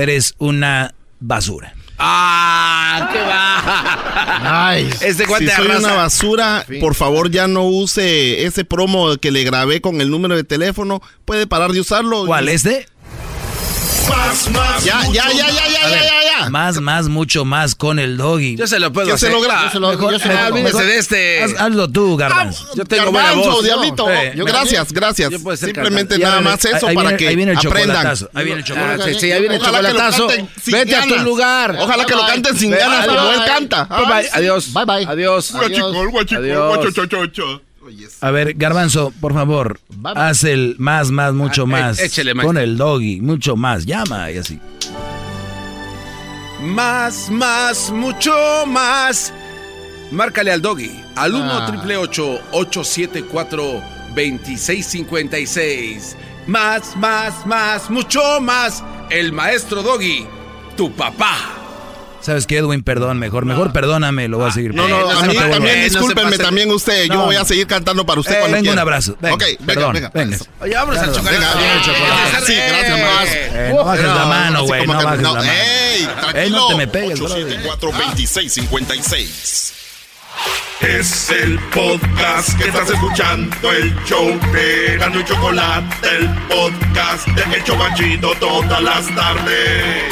eres 0.00 0.34
una 0.38 0.94
basura. 1.20 1.74
¡Ah! 1.98 3.10
¡Qué 3.12 3.18
va! 3.20 4.68
Ay, 4.70 4.88
Este 5.02 5.26
cuate 5.26 5.48
si 5.48 5.54
soy 5.54 5.66
arrasa. 5.66 5.86
una 5.86 5.94
basura, 5.96 6.66
por 6.80 6.94
favor 6.94 7.30
ya 7.30 7.46
no 7.46 7.64
use 7.66 8.44
ese 8.46 8.64
promo 8.64 9.16
que 9.18 9.30
le 9.30 9.44
grabé 9.44 9.80
con 9.82 10.00
el 10.00 10.10
número 10.10 10.34
de 10.34 10.44
teléfono. 10.44 11.02
Puede 11.26 11.46
parar 11.46 11.72
de 11.72 11.80
usarlo. 11.80 12.24
¿Cuál, 12.24 12.48
este? 12.48 12.86
Más, 14.10 14.50
más. 14.50 14.84
Ya, 14.84 15.00
ya, 15.12 15.30
ya, 15.30 15.30
ya, 15.32 15.48
ya, 15.48 15.68
ya, 15.68 15.88
ya, 15.90 16.40
ya. 16.40 16.50
Más, 16.50 16.80
más, 16.80 17.08
mucho 17.08 17.44
más 17.44 17.74
con 17.74 17.98
el 17.98 18.16
doggy. 18.16 18.56
Yo 18.56 18.66
se 18.66 18.78
lo 18.80 18.92
puedo 18.92 19.06
¿Quién 19.06 19.18
se 19.18 19.26
hacer. 19.26 19.36
logra? 19.38 19.64
Yo 19.64 19.70
se 19.70 19.78
lo- 19.80 19.90
Mejor- 19.90 20.12
yo 20.12 20.18
se 20.18 20.28
lo- 20.28 20.54
mejor- 20.54 20.84
de 20.84 20.98
este. 20.98 21.42
Haz- 21.44 21.54
hazlo 21.58 21.88
tú, 21.88 22.16
Garbanzo. 22.16 22.66
Yo 22.74 22.84
tengo 22.84 23.10
buena 23.12 23.28
Garbanzo, 23.28 23.50
voz. 23.52 23.64
diablito. 23.64 24.06
Sí. 24.06 24.38
Yo, 24.38 24.44
gracias, 24.44 24.92
gracias. 24.92 25.30
Yo 25.30 25.56
Simplemente 25.56 26.18
nada 26.18 26.36
Ya, 26.36 26.40
más 26.40 26.64
eso 26.64 26.86
ahí 26.86 26.94
para 26.94 27.08
viene- 27.08 27.16
que 27.18 27.28
ahí 27.28 27.36
viene 27.36 27.52
el 27.52 27.58
aprendan. 27.58 27.96
chocolatazo, 27.96 28.30
ahí 28.34 28.44
viene 28.44 28.60
el 28.60 28.64
chocolatazo. 28.66 29.02
Ah, 29.02 29.06
sí, 29.12 29.20
sí, 29.20 29.32
ahí 29.32 29.40
viene 29.40 29.54
el 29.56 29.60
Ojalá 29.62 29.82
lo 29.82 29.88
chocolatazo. 29.88 30.26
Vete 30.66 30.96
a 30.96 31.02
tu 31.02 31.08
ganas. 31.10 31.24
lugar. 31.24 31.76
Ojalá 31.78 32.04
que 32.06 32.14
lo 32.14 32.26
canten 32.26 32.58
sin 32.58 32.70
ganas, 32.70 33.06
como 33.06 33.20
adiós. 33.20 33.36
él 33.36 33.44
canta. 33.46 33.86
Adiós. 34.32 34.72
Bye, 34.72 34.84
bye. 34.86 35.06
Adiós. 35.06 35.52
Guachicol, 35.52 36.08
guachicol, 36.10 36.44
Adiós. 36.44 37.69
A 38.20 38.30
ver, 38.30 38.54
Garbanzo, 38.54 39.12
por 39.20 39.34
favor, 39.34 39.80
haz 40.14 40.44
el 40.44 40.76
más, 40.78 41.10
más, 41.10 41.32
mucho 41.34 41.62
Ah, 41.62 41.66
más. 41.66 41.98
eh, 41.98 42.04
échele, 42.06 42.34
maestro. 42.34 42.48
con 42.48 42.58
el 42.58 42.76
doggy, 42.76 43.20
mucho 43.20 43.56
más. 43.56 43.84
Llama 43.86 44.30
y 44.30 44.38
así. 44.38 44.60
Más, 46.62 47.30
más, 47.30 47.90
mucho 47.90 48.32
más. 48.66 49.32
Márcale 50.12 50.52
al 50.52 50.60
doggy 50.60 50.90
al 51.16 51.34
1 51.34 51.50
Ah. 51.52 51.66
triple 51.66 51.96
874 51.96 53.82
2656. 54.14 56.16
Más, 56.46 56.96
más, 56.96 57.46
más, 57.46 57.90
mucho 57.90 58.40
más. 58.40 58.84
El 59.08 59.32
maestro 59.32 59.82
doggy, 59.82 60.26
tu 60.76 60.92
papá. 60.92 61.36
¿Sabes 62.20 62.46
qué, 62.46 62.58
Edwin? 62.58 62.82
Perdón, 62.82 63.18
mejor, 63.18 63.46
mejor 63.46 63.72
perdóname, 63.72 64.28
lo 64.28 64.38
voy 64.38 64.50
a 64.50 64.52
seguir. 64.52 64.74
No, 64.74 64.86
no, 64.86 65.10
Ya 65.10 65.18
a 65.20 65.22
mí 65.22 65.34
también 65.34 65.84
discúlpenme, 65.84 66.36
también 66.38 66.70
usted. 66.70 67.06
Yo 67.06 67.14
No, 67.14 67.24
voy 67.24 67.36
a 67.36 67.40
no. 67.40 67.44
seguir 67.46 67.66
cantando 67.66 68.04
para 68.04 68.20
usted 68.20 68.34
Eh, 68.34 68.38
cuando 68.40 68.56
venga, 68.56 68.62
quiera. 68.62 68.72
un 68.74 68.78
abrazo. 68.78 69.16
Venga, 69.20 69.34
ok, 69.36 69.42
venga, 69.42 69.66
perdón, 69.66 69.92
venga. 69.94 70.10
venga. 70.14 70.36
Oye, 70.60 70.74
vámonos 70.74 71.00
al 71.02 71.12
chocolate. 71.14 71.36
Venga, 71.38 71.52
el 71.74 71.80
chocolate. 71.82 72.46
Sí, 72.46 72.54
gracias, 72.54 73.00
más. 73.00 73.28
Eh, 73.30 73.72
no 73.74 73.84
bajes 73.84 74.04
la 74.04 74.24
mano, 74.26 74.64
güey, 74.64 74.86
no 74.86 74.92
bajes 75.02 75.20
no, 75.20 75.34
la 75.34 75.40
mano. 75.40 75.52
¡Ey! 75.52 76.02
Eh, 76.04 76.08
Tranquilo. 76.20 76.56
no 76.58 76.68
te 76.68 76.74
me 76.76 76.86
pegues, 76.88 77.18
brother. 77.20 77.62
874-2656. 77.78 79.72
Es 80.80 81.30
el 81.30 81.58
podcast 81.74 82.56
que 82.58 82.68
estás 82.68 82.88
escuchando, 82.90 83.70
el 83.72 83.94
show 84.04 84.28
de 84.52 84.96
Gano 84.98 85.20
y 85.20 85.24
Chocolate, 85.24 86.08
el 86.16 86.28
podcast 86.48 87.26
de 87.28 87.56
El 87.56 87.64
Chobachito 87.64 88.32
todas 88.40 88.82
las 88.82 89.14
tardes. 89.14 90.04